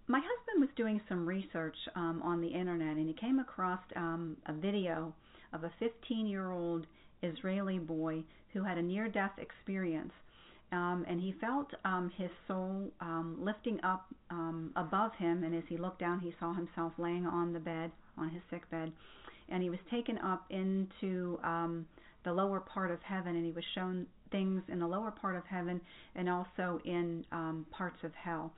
My 0.08 0.18
husband 0.18 0.60
was 0.60 0.68
doing 0.76 1.00
some 1.08 1.26
research 1.26 1.76
um, 1.94 2.20
on 2.24 2.40
the 2.40 2.48
internet 2.48 2.96
and 2.96 3.06
he 3.06 3.14
came 3.14 3.38
across 3.38 3.80
um, 3.96 4.36
a 4.46 4.52
video 4.52 5.14
of 5.52 5.64
a 5.64 5.72
15 5.78 6.26
year 6.26 6.50
old 6.50 6.86
Israeli 7.22 7.78
boy 7.78 8.22
who 8.52 8.62
had 8.64 8.78
a 8.78 8.82
near 8.82 9.08
death 9.08 9.32
experience. 9.38 10.12
Um, 10.72 11.04
and 11.08 11.20
he 11.20 11.34
felt 11.40 11.68
um, 11.84 12.10
his 12.16 12.30
soul 12.48 12.90
um, 13.00 13.36
lifting 13.38 13.78
up 13.84 14.06
um, 14.30 14.72
above 14.74 15.12
him. 15.18 15.44
And 15.44 15.54
as 15.54 15.64
he 15.68 15.76
looked 15.76 16.00
down, 16.00 16.20
he 16.20 16.34
saw 16.40 16.54
himself 16.54 16.92
laying 16.98 17.26
on 17.26 17.52
the 17.52 17.60
bed, 17.60 17.90
on 18.16 18.30
his 18.30 18.42
sick 18.50 18.68
bed. 18.70 18.90
And 19.50 19.62
he 19.62 19.68
was 19.68 19.78
taken 19.90 20.18
up 20.18 20.44
into 20.50 21.38
um, 21.44 21.86
the 22.24 22.32
lower 22.32 22.60
part 22.60 22.90
of 22.90 22.98
heaven, 23.02 23.36
and 23.36 23.44
he 23.44 23.52
was 23.52 23.64
shown 23.74 24.06
things 24.30 24.62
in 24.68 24.78
the 24.78 24.86
lower 24.86 25.10
part 25.10 25.36
of 25.36 25.44
heaven 25.44 25.78
and 26.14 26.28
also 26.28 26.80
in 26.86 27.24
um, 27.32 27.66
parts 27.70 27.98
of 28.02 28.12
hell 28.14 28.50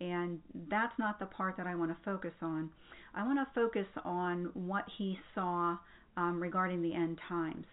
and 0.00 0.40
that's 0.68 0.92
not 0.98 1.18
the 1.18 1.26
part 1.26 1.56
that 1.56 1.66
I 1.66 1.74
want 1.74 1.90
to 1.90 1.96
focus 2.04 2.32
on. 2.42 2.70
I 3.14 3.24
want 3.24 3.38
to 3.38 3.46
focus 3.54 3.86
on 4.04 4.50
what 4.54 4.84
he 4.98 5.18
saw 5.34 5.76
um, 6.16 6.40
regarding 6.40 6.82
the 6.82 6.94
end 6.94 7.18
times. 7.28 7.64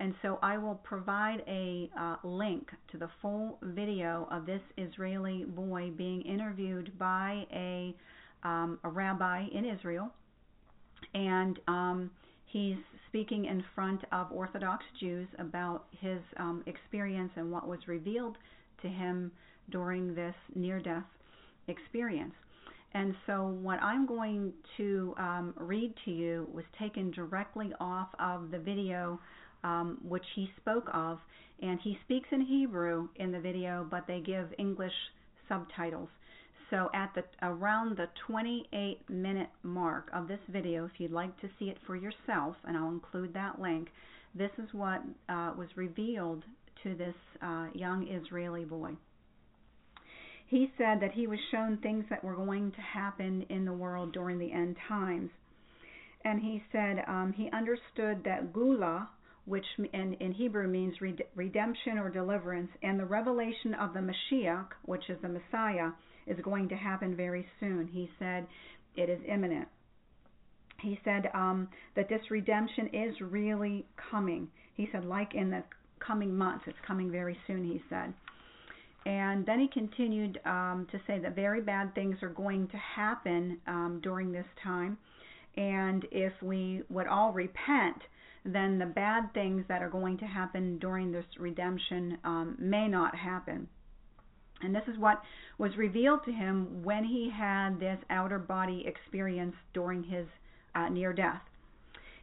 And 0.00 0.14
so 0.22 0.38
I 0.42 0.56
will 0.56 0.76
provide 0.76 1.42
a 1.46 1.90
uh, 1.98 2.16
link 2.24 2.70
to 2.90 2.96
the 2.96 3.10
full 3.20 3.58
video 3.62 4.26
of 4.30 4.46
this 4.46 4.62
Israeli 4.78 5.44
boy 5.44 5.90
being 5.94 6.22
interviewed 6.22 6.98
by 6.98 7.46
a, 7.52 7.94
um, 8.42 8.78
a 8.82 8.88
rabbi 8.88 9.44
in 9.52 9.66
Israel. 9.66 10.10
And 11.12 11.58
um, 11.68 12.10
he's 12.46 12.78
speaking 13.08 13.44
in 13.44 13.62
front 13.74 14.00
of 14.10 14.32
Orthodox 14.32 14.84
Jews 14.98 15.28
about 15.38 15.84
his 16.00 16.20
um, 16.38 16.64
experience 16.66 17.32
and 17.36 17.52
what 17.52 17.68
was 17.68 17.80
revealed 17.86 18.38
to 18.80 18.88
him 18.88 19.30
during 19.68 20.14
this 20.14 20.34
near 20.54 20.80
death 20.80 21.04
experience. 21.68 22.34
And 22.92 23.14
so, 23.26 23.46
what 23.46 23.80
I'm 23.82 24.04
going 24.04 24.52
to 24.76 25.14
um, 25.16 25.54
read 25.56 25.94
to 26.06 26.10
you 26.10 26.48
was 26.52 26.64
taken 26.76 27.12
directly 27.12 27.70
off 27.78 28.08
of 28.18 28.50
the 28.50 28.58
video 28.58 29.20
um, 29.64 29.98
which 30.06 30.24
he 30.34 30.50
spoke 30.60 30.88
of. 30.92 31.18
And 31.62 31.78
he 31.82 31.98
speaks 32.04 32.28
in 32.32 32.40
Hebrew 32.40 33.08
in 33.16 33.32
the 33.32 33.40
video, 33.40 33.86
but 33.90 34.06
they 34.06 34.20
give 34.20 34.48
English 34.58 34.92
subtitles. 35.48 36.08
So, 36.70 36.88
at 36.94 37.12
the 37.14 37.24
around 37.42 37.96
the 37.96 38.06
28 38.26 39.10
minute 39.10 39.48
mark 39.64 40.08
of 40.14 40.28
this 40.28 40.38
video, 40.48 40.84
if 40.84 40.92
you'd 40.98 41.10
like 41.10 41.38
to 41.40 41.48
see 41.58 41.66
it 41.66 41.78
for 41.84 41.96
yourself, 41.96 42.54
and 42.64 42.76
I'll 42.76 42.90
include 42.90 43.34
that 43.34 43.60
link, 43.60 43.88
this 44.36 44.52
is 44.56 44.68
what 44.72 45.02
uh, 45.28 45.52
was 45.58 45.68
revealed 45.74 46.44
to 46.84 46.94
this 46.94 47.14
uh, 47.42 47.66
young 47.74 48.06
Israeli 48.08 48.64
boy 48.64 48.92
he 50.50 50.68
said 50.76 51.00
that 51.00 51.12
he 51.12 51.28
was 51.28 51.38
shown 51.52 51.76
things 51.76 52.04
that 52.10 52.24
were 52.24 52.34
going 52.34 52.72
to 52.72 52.80
happen 52.80 53.46
in 53.48 53.64
the 53.64 53.72
world 53.72 54.12
during 54.12 54.36
the 54.36 54.50
end 54.50 54.76
times. 54.88 55.30
And 56.24 56.40
he 56.40 56.60
said 56.72 57.04
um, 57.06 57.32
he 57.36 57.48
understood 57.52 58.24
that 58.24 58.52
Geula, 58.52 59.06
which 59.46 59.66
in, 59.92 60.14
in 60.14 60.32
Hebrew 60.32 60.68
means 60.68 60.94
red- 61.00 61.24
redemption 61.34 61.98
or 61.98 62.10
deliverance, 62.10 62.70
and 62.82 62.98
the 62.98 63.04
revelation 63.04 63.74
of 63.74 63.94
the 63.94 64.00
Mashiach, 64.00 64.68
which 64.84 65.08
is 65.08 65.18
the 65.22 65.28
Messiah, 65.28 65.90
is 66.26 66.38
going 66.42 66.68
to 66.68 66.76
happen 66.76 67.16
very 67.16 67.46
soon. 67.58 67.88
He 67.88 68.10
said 68.18 68.46
it 68.96 69.08
is 69.08 69.20
imminent. 69.26 69.68
He 70.80 70.98
said 71.04 71.30
um, 71.34 71.68
that 71.96 72.08
this 72.08 72.22
redemption 72.30 72.88
is 72.92 73.14
really 73.20 73.86
coming. 74.10 74.48
He 74.74 74.88
said, 74.92 75.04
like 75.04 75.34
in 75.34 75.50
the 75.50 75.62
coming 75.98 76.34
months, 76.34 76.64
it's 76.66 76.78
coming 76.86 77.10
very 77.10 77.36
soon, 77.46 77.64
he 77.64 77.82
said. 77.90 78.14
And 79.06 79.46
then 79.46 79.60
he 79.60 79.68
continued 79.68 80.38
um, 80.44 80.86
to 80.90 80.98
say 81.06 81.18
that 81.18 81.34
very 81.34 81.60
bad 81.60 81.94
things 81.94 82.16
are 82.22 82.28
going 82.30 82.68
to 82.68 82.76
happen 82.76 83.58
um, 83.66 84.00
during 84.02 84.30
this 84.30 84.46
time. 84.62 84.98
And 85.56 86.06
if 86.10 86.32
we 86.42 86.82
would 86.90 87.06
all 87.06 87.32
repent, 87.32 87.96
then 88.44 88.78
the 88.78 88.86
bad 88.86 89.32
things 89.34 89.64
that 89.68 89.82
are 89.82 89.90
going 89.90 90.18
to 90.18 90.26
happen 90.26 90.78
during 90.78 91.12
this 91.12 91.26
redemption 91.38 92.18
um, 92.24 92.56
may 92.58 92.88
not 92.88 93.14
happen. 93.14 93.68
And 94.62 94.74
this 94.74 94.86
is 94.88 94.98
what 94.98 95.22
was 95.58 95.76
revealed 95.76 96.24
to 96.24 96.32
him 96.32 96.82
when 96.82 97.04
he 97.04 97.30
had 97.30 97.80
this 97.80 97.98
outer 98.10 98.38
body 98.38 98.84
experience 98.86 99.54
during 99.72 100.04
his 100.04 100.26
uh, 100.74 100.88
near 100.88 101.12
death. 101.12 101.42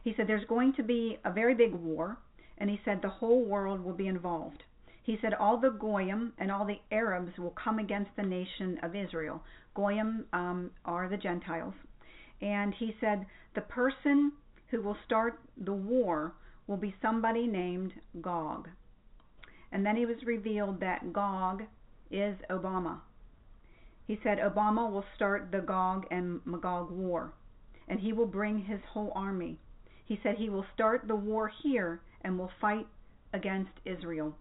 He 0.04 0.14
said 0.16 0.26
there's 0.26 0.44
going 0.46 0.72
to 0.74 0.82
be 0.82 1.18
a 1.24 1.32
very 1.32 1.54
big 1.54 1.74
war, 1.74 2.18
and 2.58 2.70
he 2.70 2.80
said 2.84 3.00
the 3.02 3.08
whole 3.08 3.44
world 3.44 3.80
will 3.80 3.92
be 3.92 4.06
involved. 4.06 4.62
He 5.02 5.18
said 5.20 5.34
all 5.34 5.56
the 5.56 5.70
Goyim 5.70 6.32
and 6.38 6.52
all 6.52 6.64
the 6.64 6.80
Arabs 6.92 7.38
will 7.38 7.54
come 7.62 7.78
against 7.78 8.10
the 8.16 8.22
nation 8.22 8.78
of 8.82 8.94
Israel. 8.94 9.42
Goyim 9.74 10.26
um, 10.32 10.70
are 10.84 11.08
the 11.08 11.16
Gentiles. 11.16 11.74
And 12.40 12.74
he 12.74 12.94
said 13.00 13.26
the 13.54 13.62
person 13.62 14.32
who 14.70 14.82
will 14.82 14.96
start 15.04 15.40
the 15.56 15.72
war 15.72 16.34
will 16.66 16.76
be 16.76 16.94
somebody 17.00 17.46
named 17.46 17.92
Gog. 18.20 18.68
And 19.72 19.84
then 19.84 19.96
he 19.96 20.06
was 20.06 20.16
revealed 20.24 20.80
that 20.80 21.12
Gog 21.12 21.62
is 22.10 22.36
Obama. 22.50 23.00
He 24.06 24.18
said 24.22 24.38
Obama 24.38 24.90
will 24.90 25.04
start 25.14 25.50
the 25.50 25.60
Gog 25.60 26.06
and 26.10 26.40
Magog 26.46 26.90
war, 26.90 27.32
and 27.88 28.00
he 28.00 28.12
will 28.12 28.26
bring 28.26 28.58
his 28.58 28.80
whole 28.92 29.12
army. 29.14 29.58
He 30.06 30.18
said 30.22 30.36
he 30.36 30.48
will 30.48 30.64
start 30.74 31.06
the 31.06 31.16
war 31.16 31.52
here 31.62 32.00
and 32.22 32.38
will 32.38 32.50
fight 32.60 32.86
against 33.34 33.72
Israel. 33.84 34.34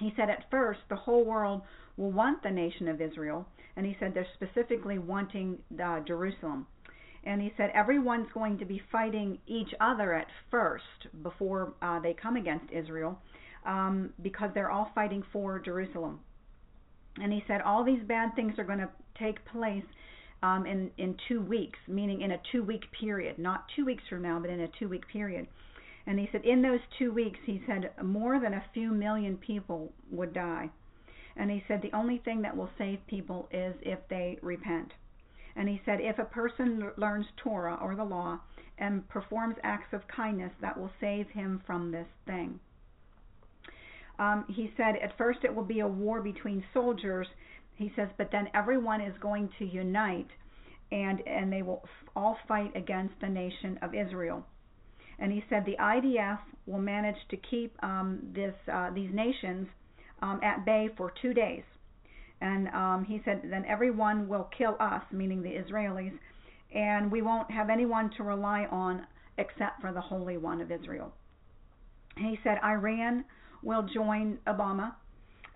He 0.00 0.12
said 0.16 0.28
at 0.28 0.50
first 0.50 0.80
the 0.88 0.96
whole 0.96 1.24
world 1.24 1.62
will 1.96 2.10
want 2.10 2.42
the 2.42 2.50
nation 2.50 2.88
of 2.88 3.00
Israel, 3.00 3.46
and 3.76 3.86
he 3.86 3.96
said 4.00 4.12
they're 4.12 4.26
specifically 4.34 4.98
wanting 4.98 5.58
uh, 5.82 6.00
Jerusalem. 6.00 6.66
And 7.26 7.40
he 7.40 7.52
said 7.56 7.70
everyone's 7.74 8.28
going 8.34 8.58
to 8.58 8.64
be 8.64 8.80
fighting 8.92 9.38
each 9.46 9.70
other 9.80 10.12
at 10.14 10.26
first 10.50 11.08
before 11.22 11.74
uh, 11.80 12.00
they 12.00 12.14
come 12.14 12.36
against 12.36 12.66
Israel 12.72 13.18
um, 13.66 14.12
because 14.22 14.50
they're 14.54 14.70
all 14.70 14.90
fighting 14.94 15.22
for 15.32 15.58
Jerusalem. 15.58 16.20
And 17.16 17.32
he 17.32 17.42
said 17.46 17.60
all 17.62 17.84
these 17.84 18.02
bad 18.06 18.34
things 18.34 18.54
are 18.58 18.64
going 18.64 18.80
to 18.80 18.90
take 19.18 19.44
place 19.46 19.84
um, 20.42 20.66
in 20.66 20.90
in 20.98 21.16
two 21.28 21.40
weeks, 21.40 21.78
meaning 21.88 22.20
in 22.20 22.32
a 22.32 22.40
two 22.52 22.62
week 22.62 22.82
period, 23.00 23.38
not 23.38 23.64
two 23.74 23.84
weeks 23.86 24.02
from 24.08 24.22
now, 24.22 24.38
but 24.38 24.50
in 24.50 24.60
a 24.60 24.68
two 24.78 24.88
week 24.88 25.08
period. 25.08 25.46
And 26.06 26.18
he 26.18 26.28
said 26.32 26.44
in 26.44 26.60
those 26.60 26.80
two 26.98 27.12
weeks, 27.12 27.38
he 27.46 27.62
said 27.66 27.90
more 28.02 28.38
than 28.38 28.52
a 28.52 28.64
few 28.74 28.92
million 28.92 29.38
people 29.38 29.92
would 30.10 30.34
die. 30.34 30.68
And 31.36 31.50
he 31.50 31.64
said 31.66 31.80
the 31.80 31.96
only 31.96 32.18
thing 32.18 32.42
that 32.42 32.56
will 32.56 32.68
save 32.76 32.98
people 33.06 33.48
is 33.50 33.74
if 33.80 33.98
they 34.08 34.38
repent. 34.42 34.92
And 35.56 35.68
he 35.68 35.80
said 35.84 36.00
if 36.00 36.18
a 36.18 36.24
person 36.24 36.90
learns 36.96 37.26
Torah 37.36 37.78
or 37.80 37.94
the 37.94 38.04
law 38.04 38.40
and 38.78 39.08
performs 39.08 39.56
acts 39.62 39.92
of 39.92 40.06
kindness, 40.08 40.52
that 40.60 40.78
will 40.78 40.90
save 41.00 41.28
him 41.28 41.62
from 41.66 41.90
this 41.90 42.08
thing. 42.26 42.58
Um, 44.18 44.44
he 44.48 44.72
said 44.76 44.96
at 44.96 45.16
first 45.16 45.40
it 45.44 45.54
will 45.54 45.64
be 45.64 45.80
a 45.80 45.88
war 45.88 46.20
between 46.20 46.64
soldiers. 46.72 47.26
He 47.76 47.92
says, 47.96 48.08
but 48.16 48.30
then 48.30 48.48
everyone 48.54 49.00
is 49.00 49.14
going 49.18 49.50
to 49.58 49.64
unite, 49.64 50.28
and 50.92 51.20
and 51.26 51.52
they 51.52 51.62
will 51.62 51.84
all 52.14 52.38
fight 52.46 52.76
against 52.76 53.14
the 53.20 53.28
nation 53.28 53.78
of 53.82 53.94
Israel. 53.94 54.44
And 55.18 55.32
he 55.32 55.44
said 55.48 55.64
the 55.64 55.76
IDF 55.76 56.38
will 56.66 56.80
manage 56.80 57.16
to 57.30 57.36
keep 57.36 57.76
um, 57.82 58.20
this 58.32 58.54
uh, 58.72 58.90
these 58.90 59.12
nations 59.12 59.68
um, 60.22 60.40
at 60.42 60.64
bay 60.64 60.88
for 60.96 61.12
two 61.20 61.34
days. 61.34 61.64
And 62.44 62.68
um, 62.68 63.06
he 63.08 63.22
said 63.24 63.40
then 63.44 63.64
everyone 63.66 64.28
will 64.28 64.50
kill 64.56 64.76
us, 64.78 65.02
meaning 65.10 65.42
the 65.42 65.48
Israelis, 65.48 66.12
and 66.74 67.10
we 67.10 67.22
won't 67.22 67.50
have 67.50 67.70
anyone 67.70 68.10
to 68.18 68.22
rely 68.22 68.66
on 68.70 69.06
except 69.38 69.80
for 69.80 69.92
the 69.92 70.00
Holy 70.02 70.36
One 70.36 70.60
of 70.60 70.70
Israel. 70.70 71.10
He 72.18 72.38
said 72.44 72.58
Iran 72.62 73.24
will 73.62 73.88
join 73.94 74.38
Obama, 74.46 74.92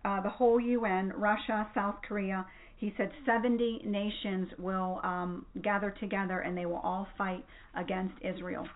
uh, 0.06 0.22
the 0.22 0.30
whole 0.30 0.58
UN, 0.58 1.12
Russia, 1.14 1.68
South 1.74 1.96
Korea. 2.08 2.46
He 2.78 2.94
said 2.96 3.10
70 3.26 3.82
nations 3.84 4.48
will 4.58 5.00
um, 5.04 5.44
gather 5.62 5.94
together 6.00 6.40
and 6.40 6.56
they 6.56 6.64
will 6.64 6.80
all 6.82 7.06
fight 7.18 7.44
against 7.76 8.14
Israel. 8.22 8.66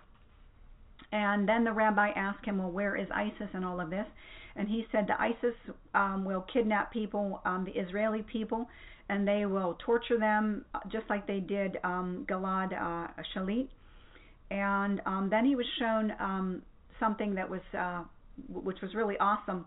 And 1.12 1.48
then 1.48 1.64
the 1.64 1.72
rabbi 1.72 2.10
asked 2.10 2.44
him, 2.44 2.58
Well, 2.58 2.70
where 2.70 2.94
is 2.94 3.08
ISIS 3.14 3.48
and 3.54 3.64
all 3.64 3.80
of 3.80 3.88
this? 3.88 4.06
And 4.56 4.68
he 4.68 4.86
said 4.92 5.06
the 5.06 5.20
ISIS 5.20 5.54
um, 5.94 6.24
will 6.24 6.44
kidnap 6.52 6.92
people, 6.92 7.40
um, 7.44 7.64
the 7.64 7.72
Israeli 7.72 8.22
people, 8.22 8.68
and 9.08 9.26
they 9.26 9.46
will 9.46 9.78
torture 9.84 10.18
them 10.18 10.64
uh, 10.74 10.80
just 10.90 11.04
like 11.08 11.26
they 11.26 11.40
did 11.40 11.78
um, 11.84 12.26
Gilad 12.28 12.72
uh, 12.72 13.08
Shalit. 13.34 13.68
And 14.50 15.00
um, 15.06 15.28
then 15.30 15.46
he 15.46 15.56
was 15.56 15.66
shown 15.78 16.12
um, 16.20 16.62
something 17.00 17.34
that 17.34 17.48
was 17.48 17.60
uh, 17.78 18.04
which 18.48 18.80
was 18.80 18.94
really 18.94 19.16
awesome. 19.18 19.66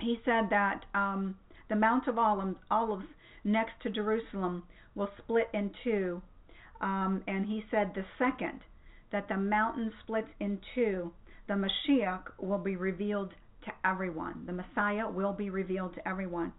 He 0.00 0.18
said 0.24 0.48
that 0.50 0.84
um, 0.94 1.36
the 1.68 1.76
Mount 1.76 2.08
of 2.08 2.18
Olives, 2.18 2.56
Olives 2.70 3.06
next 3.44 3.72
to 3.82 3.90
Jerusalem 3.90 4.64
will 4.94 5.10
split 5.18 5.48
in 5.54 5.70
two, 5.84 6.20
um, 6.80 7.22
and 7.26 7.46
he 7.46 7.64
said 7.70 7.92
the 7.94 8.04
second 8.18 8.60
that 9.12 9.28
the 9.28 9.36
mountain 9.36 9.92
splits 10.02 10.28
in 10.40 10.58
two, 10.74 11.12
the 11.46 11.54
Mashiach 11.54 12.22
will 12.38 12.58
be 12.58 12.76
revealed 12.76 13.32
to 13.64 13.72
everyone. 13.84 14.44
The 14.46 14.52
Messiah 14.52 15.08
will 15.08 15.32
be 15.32 15.50
revealed 15.50 15.94
to 15.94 16.08
everyone. 16.08 16.52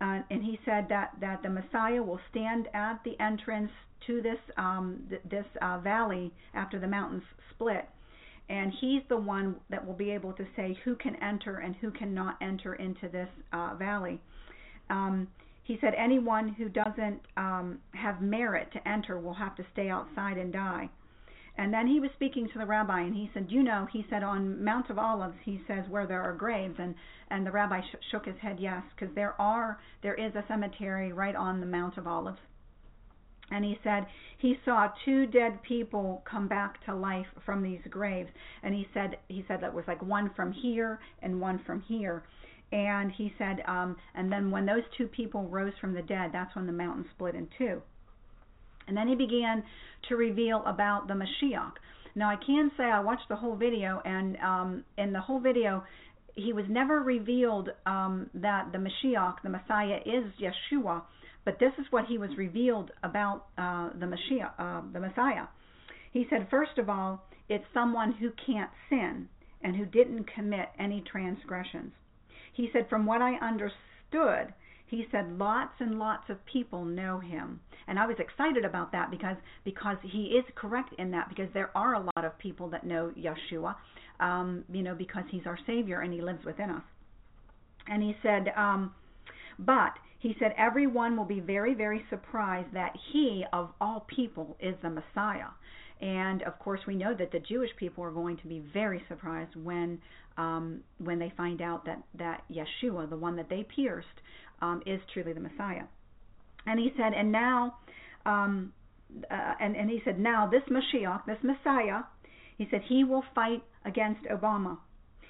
Uh, 0.00 0.20
and 0.30 0.42
he 0.42 0.58
said 0.64 0.86
that, 0.88 1.12
that 1.20 1.42
the 1.42 1.50
Messiah 1.50 2.02
will 2.02 2.20
stand 2.30 2.68
at 2.72 3.02
the 3.04 3.20
entrance 3.20 3.70
to 4.06 4.22
this 4.22 4.38
um, 4.56 5.04
th- 5.08 5.20
this 5.30 5.44
uh, 5.60 5.78
valley 5.78 6.32
after 6.54 6.78
the 6.78 6.86
mountains 6.86 7.22
split, 7.50 7.86
and 8.48 8.72
he's 8.80 9.02
the 9.08 9.16
one 9.16 9.56
that 9.68 9.86
will 9.86 9.94
be 9.94 10.10
able 10.10 10.32
to 10.32 10.46
say 10.56 10.78
who 10.84 10.94
can 10.94 11.16
enter 11.22 11.58
and 11.58 11.76
who 11.76 11.90
cannot 11.90 12.36
enter 12.40 12.74
into 12.74 13.08
this 13.08 13.28
uh, 13.52 13.74
valley. 13.78 14.18
Um, 14.88 15.28
he 15.62 15.78
said 15.80 15.94
anyone 15.96 16.48
who 16.48 16.68
doesn't 16.68 17.20
um, 17.36 17.78
have 17.92 18.20
merit 18.20 18.72
to 18.72 18.88
enter 18.88 19.20
will 19.20 19.34
have 19.34 19.54
to 19.56 19.64
stay 19.72 19.88
outside 19.88 20.36
and 20.36 20.52
die. 20.52 20.88
And 21.60 21.74
then 21.74 21.86
he 21.86 22.00
was 22.00 22.10
speaking 22.12 22.48
to 22.48 22.58
the 22.58 22.64
rabbi, 22.64 23.02
and 23.02 23.14
he 23.14 23.30
said, 23.34 23.52
"You 23.52 23.62
know," 23.62 23.84
he 23.84 24.06
said, 24.08 24.22
"on 24.22 24.64
Mount 24.64 24.88
of 24.88 24.98
Olives, 24.98 25.36
he 25.42 25.62
says 25.66 25.86
where 25.90 26.06
there 26.06 26.22
are 26.22 26.32
graves." 26.32 26.78
And 26.78 26.94
and 27.28 27.46
the 27.46 27.50
rabbi 27.50 27.82
sh- 27.82 27.96
shook 28.10 28.24
his 28.24 28.38
head, 28.38 28.58
yes, 28.58 28.82
because 28.94 29.14
there 29.14 29.38
are 29.38 29.78
there 30.00 30.14
is 30.14 30.34
a 30.34 30.42
cemetery 30.48 31.12
right 31.12 31.36
on 31.36 31.60
the 31.60 31.66
Mount 31.66 31.98
of 31.98 32.06
Olives. 32.06 32.40
And 33.50 33.62
he 33.62 33.78
said 33.84 34.06
he 34.38 34.58
saw 34.64 34.90
two 35.04 35.26
dead 35.26 35.60
people 35.62 36.22
come 36.24 36.48
back 36.48 36.82
to 36.86 36.94
life 36.94 37.28
from 37.44 37.62
these 37.62 37.82
graves. 37.90 38.30
And 38.62 38.74
he 38.74 38.88
said 38.94 39.18
he 39.28 39.44
said 39.46 39.60
that 39.60 39.74
was 39.74 39.86
like 39.86 40.00
one 40.00 40.30
from 40.30 40.52
here 40.52 40.98
and 41.20 41.42
one 41.42 41.58
from 41.58 41.82
here. 41.82 42.22
And 42.72 43.12
he 43.12 43.34
said 43.36 43.62
um 43.66 43.98
and 44.14 44.32
then 44.32 44.50
when 44.50 44.64
those 44.64 44.84
two 44.96 45.08
people 45.08 45.46
rose 45.46 45.76
from 45.78 45.92
the 45.92 46.00
dead 46.00 46.30
that's 46.32 46.56
when 46.56 46.66
the 46.66 46.72
mountain 46.72 47.04
split 47.10 47.34
in 47.34 47.48
two 47.58 47.82
and 48.90 48.96
then 48.96 49.08
he 49.08 49.14
began 49.14 49.62
to 50.10 50.16
reveal 50.16 50.62
about 50.66 51.08
the 51.08 51.14
Mashiach 51.14 51.72
now 52.14 52.28
I 52.28 52.36
can 52.44 52.70
say 52.76 52.84
I 52.84 53.00
watched 53.00 53.28
the 53.30 53.36
whole 53.36 53.56
video 53.56 54.02
and 54.04 54.36
um 54.38 54.84
in 54.98 55.12
the 55.12 55.20
whole 55.20 55.40
video 55.40 55.82
he 56.34 56.52
was 56.52 56.66
never 56.68 57.00
revealed 57.00 57.70
um 57.86 58.28
that 58.34 58.72
the 58.72 58.78
Mashiach 58.78 59.36
the 59.42 59.48
Messiah 59.48 60.00
is 60.04 60.24
Yeshua 60.38 61.02
but 61.44 61.58
this 61.58 61.72
is 61.78 61.86
what 61.90 62.04
he 62.06 62.18
was 62.18 62.30
revealed 62.36 62.90
about 63.02 63.46
uh, 63.56 63.90
the 63.98 64.06
Mashiach, 64.06 64.52
uh, 64.58 64.82
the 64.92 65.00
Messiah. 65.00 65.46
He 66.12 66.26
said, 66.28 66.48
first 66.50 66.78
of 66.78 66.88
all, 66.88 67.24
it's 67.48 67.64
someone 67.72 68.12
who 68.12 68.30
can't 68.46 68.70
sin 68.88 69.28
and 69.62 69.76
who 69.76 69.86
didn't 69.86 70.32
commit 70.34 70.68
any 70.78 71.02
transgressions. 71.10 71.92
He 72.52 72.68
said, 72.72 72.88
from 72.88 73.06
what 73.06 73.22
I 73.22 73.34
understood, 73.36 74.52
he 74.90 75.06
said 75.10 75.38
lots 75.38 75.72
and 75.80 75.98
lots 75.98 76.28
of 76.28 76.36
people 76.46 76.84
know 76.84 77.18
him 77.18 77.60
and 77.86 77.98
i 77.98 78.06
was 78.06 78.16
excited 78.18 78.64
about 78.64 78.92
that 78.92 79.10
because 79.10 79.36
because 79.64 79.96
he 80.02 80.24
is 80.38 80.44
correct 80.54 80.92
in 80.98 81.10
that 81.10 81.28
because 81.28 81.48
there 81.54 81.70
are 81.76 81.94
a 81.94 82.00
lot 82.16 82.24
of 82.24 82.36
people 82.38 82.68
that 82.68 82.84
know 82.84 83.12
yeshua 83.16 83.74
um 84.20 84.64
you 84.72 84.82
know 84.82 84.94
because 84.94 85.24
he's 85.30 85.46
our 85.46 85.58
savior 85.66 86.00
and 86.00 86.12
he 86.12 86.20
lives 86.20 86.44
within 86.44 86.70
us 86.70 86.82
and 87.88 88.02
he 88.02 88.14
said 88.22 88.52
um 88.56 88.92
but 89.58 89.92
he 90.20 90.36
said 90.38 90.54
everyone 90.58 91.16
will 91.16 91.24
be 91.24 91.40
very, 91.40 91.74
very 91.74 92.04
surprised 92.10 92.72
that 92.74 92.92
he, 93.10 93.44
of 93.52 93.70
all 93.80 94.06
people, 94.14 94.56
is 94.60 94.74
the 94.82 94.90
Messiah. 94.90 95.48
And 96.00 96.42
of 96.42 96.58
course, 96.58 96.80
we 96.86 96.94
know 96.94 97.14
that 97.14 97.32
the 97.32 97.40
Jewish 97.40 97.70
people 97.78 98.04
are 98.04 98.10
going 98.10 98.36
to 98.38 98.46
be 98.46 98.62
very 98.72 99.02
surprised 99.08 99.56
when 99.56 99.98
um, 100.36 100.80
when 100.98 101.18
they 101.18 101.32
find 101.36 101.60
out 101.60 101.84
that 101.86 102.02
that 102.16 102.44
Yeshua, 102.50 103.08
the 103.10 103.16
one 103.16 103.36
that 103.36 103.48
they 103.50 103.66
pierced, 103.74 104.06
um, 104.60 104.82
is 104.86 105.00
truly 105.12 105.32
the 105.32 105.40
Messiah. 105.40 105.84
And 106.66 106.78
he 106.78 106.92
said, 106.96 107.12
and 107.14 107.32
now, 107.32 107.76
um, 108.26 108.72
uh, 109.30 109.54
and 109.60 109.76
and 109.76 109.90
he 109.90 110.00
said, 110.04 110.18
now 110.18 110.46
this 110.46 110.62
Mashiach, 110.70 111.24
this 111.26 111.38
Messiah, 111.42 112.02
he 112.58 112.66
said 112.70 112.82
he 112.88 113.04
will 113.04 113.24
fight 113.34 113.62
against 113.84 114.22
Obama 114.24 114.76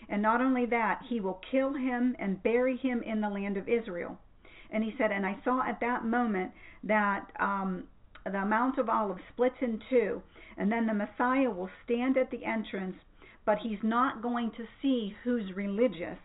And 0.09 0.21
not 0.21 0.41
only 0.41 0.67
that, 0.67 1.03
he 1.09 1.21
will 1.21 1.41
kill 1.51 1.73
him 1.75 2.17
and 2.19 2.43
bury 2.43 2.77
him 2.77 3.03
in 3.03 3.21
the 3.21 3.29
land 3.29 3.57
of 3.57 3.69
Israel. 3.69 4.19
And 4.73 4.83
he 4.85 4.93
said, 4.99 5.11
and 5.13 5.25
I 5.25 5.37
saw 5.45 5.63
at 5.69 5.81
that 5.81 6.05
moment 6.05 6.53
that 6.85 7.27
um, 7.39 7.85
the 8.25 8.45
Mount 8.45 8.79
of 8.79 8.89
Olives 8.89 9.23
splits 9.33 9.57
in 9.61 9.81
two, 9.89 10.23
and 10.57 10.71
then 10.71 10.87
the 10.87 10.95
Messiah 10.95 11.51
will 11.51 11.71
stand 11.85 12.17
at 12.17 12.31
the 12.31 12.45
entrance, 12.45 12.97
but 13.47 13.59
he's 13.63 13.79
not 13.83 14.23
going 14.23 14.51
to 14.57 14.65
see 14.83 15.15
who's 15.23 15.55
religious, 15.55 16.19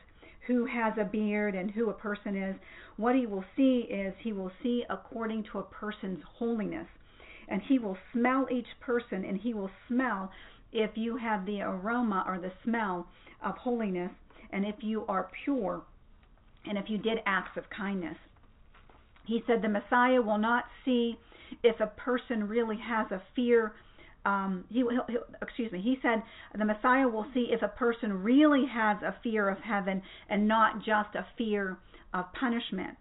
who 0.47 0.65
has 0.65 0.93
a 0.99 1.03
beard, 1.03 1.55
and 1.55 1.71
who 1.71 1.89
a 1.89 1.93
person 1.93 2.35
is. 2.35 2.55
What 2.97 3.15
he 3.15 3.25
will 3.25 3.45
see 3.55 3.87
is 3.89 4.13
he 4.19 4.33
will 4.33 4.51
see 4.61 4.83
according 4.89 5.43
to 5.51 5.59
a 5.59 5.63
person's 5.63 6.23
holiness. 6.37 6.87
And 7.47 7.61
he 7.61 7.79
will 7.79 7.97
smell 8.13 8.47
each 8.51 8.67
person, 8.79 9.25
and 9.25 9.39
he 9.39 9.53
will 9.53 9.71
smell 9.87 10.31
if 10.71 10.91
you 10.95 11.17
have 11.17 11.45
the 11.45 11.61
aroma 11.61 12.23
or 12.27 12.39
the 12.39 12.51
smell 12.63 13.07
of 13.43 13.55
holiness, 13.57 14.11
and 14.51 14.65
if 14.65 14.75
you 14.81 15.05
are 15.07 15.29
pure, 15.43 15.83
and 16.65 16.77
if 16.77 16.89
you 16.89 16.97
did 16.97 17.19
acts 17.25 17.57
of 17.57 17.69
kindness. 17.69 18.17
He 19.25 19.43
said 19.47 19.61
the 19.61 19.69
Messiah 19.69 20.21
will 20.21 20.37
not 20.37 20.65
see 20.83 21.17
if 21.63 21.79
a 21.79 21.87
person 21.87 22.47
really 22.47 22.77
has 22.77 23.11
a 23.11 23.21
fear. 23.35 23.73
Um, 24.25 24.65
he, 24.69 24.79
he'll, 24.79 25.05
he'll, 25.07 25.25
excuse 25.41 25.71
me. 25.71 25.81
He 25.81 25.97
said 26.01 26.23
the 26.57 26.65
Messiah 26.65 27.07
will 27.07 27.27
see 27.33 27.47
if 27.51 27.61
a 27.61 27.67
person 27.67 28.23
really 28.23 28.65
has 28.65 28.97
a 29.03 29.15
fear 29.21 29.49
of 29.49 29.59
heaven 29.59 30.01
and 30.29 30.47
not 30.47 30.79
just 30.79 31.15
a 31.15 31.25
fear 31.37 31.77
of 32.13 32.25
punishment. 32.33 32.97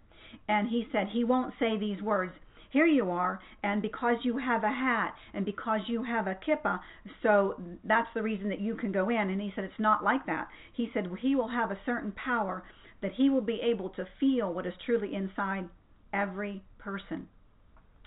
And 0.47 0.67
he 0.69 0.85
said 0.91 1.07
he 1.11 1.23
won't 1.23 1.53
say 1.59 1.77
these 1.77 2.01
words. 2.01 2.33
Here 2.71 2.85
you 2.85 3.09
are, 3.09 3.39
and 3.63 3.81
because 3.81 4.17
you 4.23 4.37
have 4.37 4.65
a 4.65 4.69
hat 4.69 5.13
and 5.33 5.45
because 5.45 5.79
you 5.87 6.03
have 6.03 6.27
a 6.27 6.35
kippah, 6.35 6.81
so 7.23 7.55
that's 7.85 8.09
the 8.13 8.21
reason 8.21 8.49
that 8.49 8.59
you 8.59 8.75
can 8.75 8.91
go 8.91 9.09
in. 9.09 9.29
And 9.29 9.41
he 9.41 9.53
said 9.55 9.63
it's 9.63 9.79
not 9.79 10.03
like 10.03 10.25
that. 10.25 10.49
He 10.73 10.89
said 10.93 11.07
he 11.21 11.35
will 11.35 11.47
have 11.47 11.71
a 11.71 11.79
certain 11.85 12.11
power 12.11 12.63
that 13.01 13.13
he 13.13 13.29
will 13.29 13.41
be 13.41 13.61
able 13.63 13.89
to 13.91 14.05
feel 14.19 14.53
what 14.53 14.65
is 14.65 14.73
truly 14.85 15.15
inside 15.15 15.69
every 16.11 16.63
person. 16.77 17.27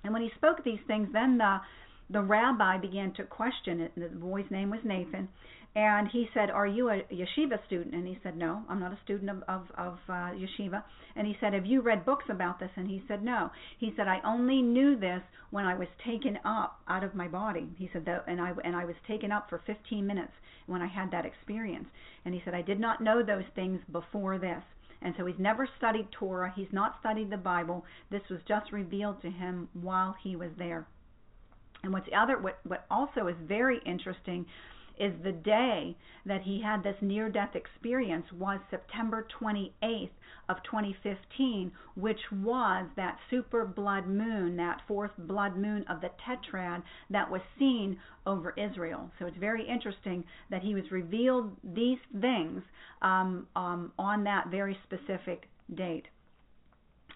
And 0.04 0.12
when 0.12 0.22
he 0.22 0.30
spoke 0.36 0.62
these 0.62 0.80
things, 0.86 1.08
then 1.12 1.38
the 1.38 1.60
the 2.10 2.22
rabbi 2.22 2.78
began 2.78 3.12
to 3.12 3.24
question 3.24 3.80
it. 3.80 3.92
The 3.94 4.08
boy's 4.08 4.50
name 4.50 4.70
was 4.70 4.80
Nathan, 4.82 5.28
and 5.74 6.08
he 6.08 6.28
said, 6.32 6.50
"Are 6.50 6.66
you 6.66 6.88
a 6.88 7.02
yeshiva 7.12 7.62
student?" 7.66 7.94
And 7.94 8.06
he 8.06 8.18
said, 8.22 8.34
"No, 8.34 8.64
I'm 8.66 8.80
not 8.80 8.92
a 8.92 8.98
student 9.04 9.28
of 9.28 9.42
of, 9.46 9.70
of 9.76 9.98
uh, 10.08 10.32
yeshiva." 10.32 10.82
And 11.14 11.26
he 11.26 11.36
said, 11.38 11.52
"Have 11.52 11.66
you 11.66 11.82
read 11.82 12.06
books 12.06 12.24
about 12.30 12.58
this?" 12.58 12.70
And 12.76 12.88
he 12.88 13.04
said, 13.06 13.22
"No." 13.22 13.50
He 13.78 13.92
said, 13.94 14.08
"I 14.08 14.20
only 14.24 14.62
knew 14.62 14.96
this 14.96 15.22
when 15.50 15.66
I 15.66 15.74
was 15.74 15.88
taken 16.02 16.38
up 16.46 16.80
out 16.88 17.04
of 17.04 17.14
my 17.14 17.28
body." 17.28 17.68
He 17.76 17.90
said 17.92 18.06
that, 18.06 18.24
and 18.26 18.40
I 18.40 18.54
and 18.64 18.74
I 18.74 18.86
was 18.86 18.96
taken 19.06 19.30
up 19.30 19.50
for 19.50 19.58
15 19.66 20.06
minutes 20.06 20.32
when 20.66 20.80
I 20.80 20.86
had 20.86 21.10
that 21.10 21.26
experience. 21.26 21.88
And 22.24 22.32
he 22.32 22.40
said, 22.42 22.54
"I 22.54 22.62
did 22.62 22.80
not 22.80 23.02
know 23.02 23.22
those 23.22 23.46
things 23.54 23.80
before 23.92 24.38
this." 24.38 24.64
And 25.02 25.14
so 25.16 25.26
he's 25.26 25.38
never 25.38 25.68
studied 25.76 26.10
Torah. 26.10 26.52
He's 26.56 26.72
not 26.72 26.98
studied 27.00 27.30
the 27.30 27.36
Bible. 27.36 27.84
This 28.10 28.28
was 28.30 28.40
just 28.48 28.72
revealed 28.72 29.20
to 29.22 29.30
him 29.30 29.68
while 29.74 30.16
he 30.22 30.34
was 30.34 30.50
there. 30.56 30.86
And 31.82 31.92
what's 31.92 32.08
other 32.16 32.38
what 32.38 32.58
what 32.64 32.86
also 32.90 33.28
is 33.28 33.36
very 33.46 33.80
interesting 33.86 34.46
is 34.98 35.12
the 35.22 35.32
day 35.32 35.96
that 36.26 36.42
he 36.42 36.60
had 36.60 36.82
this 36.82 36.96
near 37.00 37.28
death 37.28 37.54
experience 37.54 38.26
was 38.32 38.58
September 38.70 39.26
28th 39.40 40.10
of 40.48 40.56
2015, 40.64 41.70
which 41.94 42.20
was 42.32 42.86
that 42.96 43.18
super 43.30 43.64
blood 43.64 44.06
moon, 44.06 44.56
that 44.56 44.80
fourth 44.88 45.10
blood 45.18 45.56
moon 45.56 45.84
of 45.88 46.00
the 46.00 46.10
tetrad 46.26 46.82
that 47.10 47.30
was 47.30 47.40
seen 47.58 47.98
over 48.26 48.54
Israel. 48.56 49.10
So 49.18 49.26
it's 49.26 49.36
very 49.36 49.66
interesting 49.66 50.24
that 50.50 50.62
he 50.62 50.74
was 50.74 50.84
revealed 50.90 51.52
these 51.62 51.98
things 52.20 52.62
um, 53.02 53.46
um, 53.54 53.92
on 53.98 54.24
that 54.24 54.48
very 54.48 54.76
specific 54.84 55.48
date. 55.74 56.06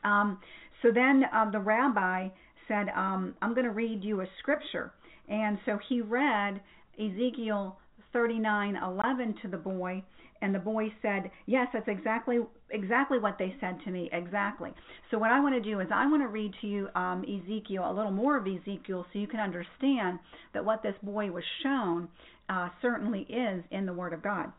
Um, 0.05 0.39
so 0.83 0.91
then 0.93 1.25
uh, 1.33 1.51
the 1.51 1.61
rabbi 1.61 2.29
said, 2.73 2.89
um, 2.97 3.35
I'm 3.43 3.55
going 3.55 3.67
to 3.67 3.73
read 3.73 4.03
you 4.03 4.23
a 4.23 4.27
scripture. 4.39 4.93
And 5.29 5.59
so 5.67 5.79
he 5.89 6.01
read 6.01 6.61
Ezekiel 6.99 7.77
39:11 8.15 9.41
to 9.43 9.49
the 9.49 9.57
boy, 9.57 10.03
and 10.43 10.55
the 10.55 10.59
boy 10.59 10.93
said, 11.01 11.31
"Yes, 11.47 11.69
that's 11.73 11.89
exactly 11.89 12.41
exactly 12.71 13.19
what 13.19 13.39
they 13.39 13.57
said 13.61 13.79
to 13.85 13.91
me. 13.91 14.11
Exactly." 14.13 14.73
So 15.11 15.19
what 15.19 15.31
I 15.31 15.41
want 15.41 15.55
to 15.55 15.61
do 15.61 15.81
is 15.81 15.89
I 15.93 16.07
want 16.07 16.23
to 16.23 16.29
read 16.29 16.53
to 16.61 16.67
you 16.67 16.89
um, 16.95 17.25
Ezekiel, 17.25 17.91
a 17.91 17.93
little 17.93 18.11
more 18.11 18.37
of 18.37 18.47
Ezekiel, 18.47 19.07
so 19.13 19.19
you 19.19 19.27
can 19.27 19.41
understand 19.41 20.19
that 20.53 20.65
what 20.65 20.83
this 20.83 20.95
boy 21.03 21.31
was 21.31 21.45
shown 21.63 22.09
uh, 22.49 22.69
certainly 22.83 23.23
is 23.23 23.65
in 23.71 23.87
the 23.87 23.93
Word 23.95 24.13
of 24.13 24.23
God. 24.23 24.53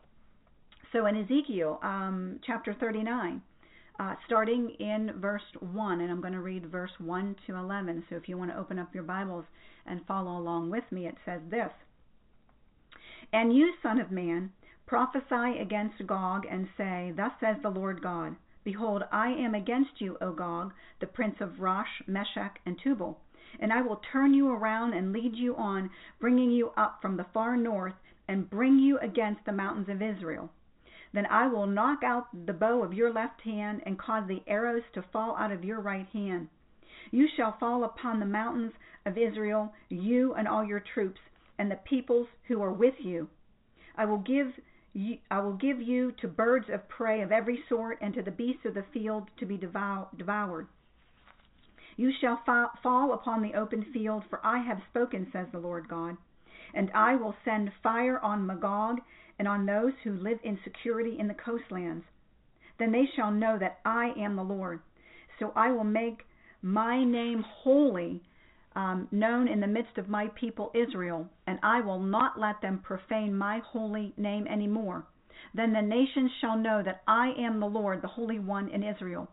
So 0.91 1.06
in 1.06 1.15
Ezekiel 1.15 1.80
um, 1.84 2.40
chapter 2.45 2.73
39. 2.73 3.41
Uh, 3.99 4.15
starting 4.26 4.72
in 4.80 5.11
verse 5.18 5.44
1, 5.60 6.02
and 6.02 6.10
I'm 6.10 6.20
going 6.20 6.34
to 6.34 6.41
read 6.41 6.65
verse 6.72 6.91
1 6.98 7.36
to 7.45 7.56
11. 7.56 8.03
So 8.10 8.15
if 8.15 8.28
you 8.28 8.38
want 8.38 8.49
to 8.49 8.57
open 8.57 8.80
up 8.80 8.94
your 8.94 9.03
Bibles 9.03 9.45
and 9.86 10.02
follow 10.07 10.38
along 10.38 10.72
with 10.72 10.84
me, 10.91 11.06
it 11.06 11.15
says 11.26 11.41
this 11.52 11.72
And 13.32 13.56
you, 13.56 13.72
Son 13.84 13.99
of 13.99 14.10
Man, 14.10 14.52
prophesy 14.88 15.60
against 15.60 16.07
Gog, 16.07 16.45
and 16.49 16.68
say, 16.76 17.14
Thus 17.15 17.32
says 17.40 17.57
the 17.61 17.70
Lord 17.70 18.02
God 18.02 18.36
Behold, 18.64 19.03
I 19.11 19.30
am 19.30 19.53
against 19.53 19.99
you, 19.99 20.18
O 20.22 20.32
Gog, 20.32 20.74
the 20.99 21.07
prince 21.07 21.36
of 21.41 21.60
Rosh, 21.60 22.02
Meshech, 22.07 22.60
and 22.65 22.80
Tubal. 22.80 23.20
And 23.60 23.74
I 23.74 23.82
will 23.82 24.02
turn 24.11 24.34
you 24.34 24.49
around 24.49 24.94
and 24.94 25.11
lead 25.11 25.36
you 25.36 25.56
on, 25.56 25.90
bringing 26.20 26.49
you 26.49 26.72
up 26.78 27.02
from 27.02 27.18
the 27.18 27.26
far 27.34 27.57
north, 27.57 27.94
and 28.28 28.49
bring 28.49 28.80
you 28.80 28.98
against 28.99 29.45
the 29.45 29.52
mountains 29.52 29.90
of 29.90 30.02
Israel. 30.02 30.49
Then 31.14 31.27
I 31.27 31.48
will 31.48 31.68
knock 31.68 32.03
out 32.03 32.27
the 32.45 32.53
bow 32.53 32.84
of 32.84 32.94
your 32.94 33.14
left 33.14 33.41
hand, 33.41 33.84
and 33.85 33.99
cause 33.99 34.27
the 34.27 34.44
arrows 34.48 34.84
to 34.94 35.03
fall 35.03 35.38
out 35.38 35.52
of 35.52 35.64
your 35.64 35.80
right 35.80 36.07
hand. 36.07 36.49
You 37.11 37.27
shall 37.27 37.57
fall 37.60 37.84
upon 37.84 38.19
the 38.19 38.26
mountains 38.26 38.73
of 39.06 39.18
Israel, 39.18 39.73
you 39.90 40.34
and 40.34 40.48
all 40.48 40.64
your 40.64 40.80
troops, 40.80 41.22
and 41.60 41.69
the 41.69 41.76
peoples 41.76 42.27
who 42.48 42.64
are 42.64 42.73
with 42.73 42.95
you. 42.99 43.30
I 43.95 44.06
will 44.06 44.18
give 44.18 44.60
you, 44.94 45.19
I 45.30 45.40
will 45.40 45.53
give 45.53 45.81
you 45.81 46.14
to 46.14 46.27
birds 46.27 46.69
of 46.69 46.88
prey 46.90 47.22
of 47.22 47.31
every 47.31 47.64
sort, 47.69 47.99
and 48.02 48.14
to 48.15 48.23
the 48.23 48.31
beasts 48.31 48.65
of 48.65 48.73
the 48.73 48.85
field 48.91 49.30
to 49.38 49.45
be 49.45 49.57
devour, 49.57 50.07
devoured. 50.18 50.68
You 51.95 52.11
shall 52.19 52.41
fa- 52.44 52.72
fall 52.81 53.14
upon 53.14 53.44
the 53.44 53.53
open 53.53 53.85
field, 53.94 54.23
for 54.30 54.44
I 54.44 54.64
have 54.64 54.81
spoken, 54.90 55.30
says 55.31 55.48
the 55.52 55.60
Lord 55.60 55.88
God. 55.88 56.18
And 56.73 56.90
I 56.95 57.15
will 57.15 57.35
send 57.45 57.72
fire 57.84 58.19
on 58.19 58.48
Magog 58.48 58.99
and 59.39 59.47
on 59.47 59.65
those 59.65 59.93
who 60.03 60.11
live 60.14 60.39
in 60.43 60.60
security 60.64 61.18
in 61.19 61.27
the 61.27 61.34
coastlands. 61.34 62.05
Then 62.80 62.91
they 62.91 63.05
shall 63.15 63.31
know 63.31 63.57
that 63.60 63.80
I 63.85 64.14
am 64.17 64.35
the 64.35 64.43
Lord. 64.43 64.82
So 65.40 65.51
I 65.56 65.72
will 65.72 65.83
make 65.83 66.25
my 66.61 67.03
name 67.03 67.43
holy, 67.43 68.22
um, 68.75 69.08
known 69.11 69.48
in 69.48 69.59
the 69.59 69.67
midst 69.67 69.98
of 69.98 70.09
my 70.09 70.27
people 70.30 70.72
Israel, 70.74 71.27
and 71.45 71.59
I 71.61 71.82
will 71.82 71.99
not 71.99 72.40
let 72.40 72.61
them 72.61 72.80
profane 72.80 73.35
my 73.35 73.59
holy 73.59 74.14
name 74.17 74.48
any 74.49 74.67
more. 74.67 75.06
Then 75.53 75.74
the 75.74 75.82
nations 75.82 76.32
shall 76.40 76.58
know 76.58 76.82
that 76.83 77.03
I 77.08 77.33
am 77.38 77.59
the 77.59 77.67
Lord, 77.67 78.01
the 78.01 78.08
Holy 78.08 78.40
One 78.40 78.69
in 78.69 78.83
Israel. 78.83 79.27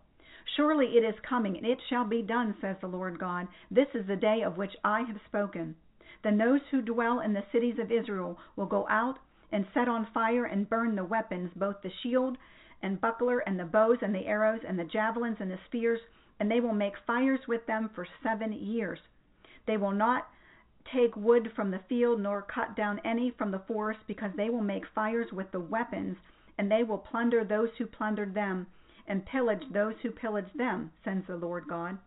Surely 0.57 0.97
it 0.97 1.05
is 1.05 1.15
coming, 1.21 1.57
and 1.57 1.67
it 1.67 1.79
shall 1.89 2.05
be 2.05 2.23
done, 2.23 2.57
says 2.61 2.77
the 2.81 2.89
Lord 2.89 3.19
God. 3.19 3.47
This 3.71 3.89
is 3.95 4.07
the 4.07 4.17
day 4.17 4.43
of 4.43 4.57
which 4.57 4.77
I 4.83 5.03
have 5.03 5.21
spoken. 5.27 5.77
Then 6.23 6.37
those 6.37 6.61
who 6.71 6.83
dwell 6.83 7.21
in 7.21 7.33
the 7.33 7.45
cities 7.53 7.79
of 7.79 7.93
Israel 7.93 8.39
will 8.57 8.67
go 8.67 8.87
out 8.89 9.19
and 9.53 9.67
set 9.75 9.89
on 9.89 10.07
fire 10.13 10.45
and 10.45 10.69
burn 10.69 10.97
the 10.97 11.05
weapons, 11.05 11.51
both 11.57 11.77
the 11.83 11.91
shield 12.03 12.37
and 12.83 13.01
buckler, 13.01 13.41
and 13.41 13.59
the 13.59 13.65
bows 13.65 13.99
and 14.01 14.15
the 14.15 14.27
arrows, 14.27 14.61
and 14.67 14.79
the 14.79 14.85
javelins 14.85 15.37
and 15.41 15.51
the 15.51 15.59
spears, 15.67 16.01
and 16.39 16.51
they 16.51 16.61
will 16.61 16.73
make 16.73 16.95
fires 17.07 17.41
with 17.47 17.67
them 17.67 17.91
for 17.95 18.07
seven 18.23 18.53
years. 18.53 18.99
They 19.67 19.77
will 19.77 19.93
not 19.93 20.29
take 20.93 21.15
wood 21.15 21.53
from 21.55 21.71
the 21.71 21.81
field, 21.89 22.21
nor 22.21 22.43
cut 22.43 22.75
down 22.77 23.01
any 23.05 23.31
from 23.31 23.51
the 23.51 23.63
forest, 23.69 24.01
because 24.07 24.31
they 24.37 24.49
will 24.49 24.63
make 24.63 24.85
fires 24.95 25.31
with 25.33 25.51
the 25.53 25.61
weapons, 25.61 26.17
and 26.57 26.71
they 26.71 26.83
will 26.83 26.99
plunder 26.99 27.45
those 27.45 27.69
who 27.77 27.87
plundered 27.87 28.35
them, 28.35 28.67
and 29.07 29.27
pillage 29.27 29.63
those 29.73 29.95
who 30.03 30.11
pillaged 30.11 30.57
them, 30.57 30.91
says 31.05 31.23
the 31.27 31.37
Lord 31.37 31.65
God. 31.69 31.99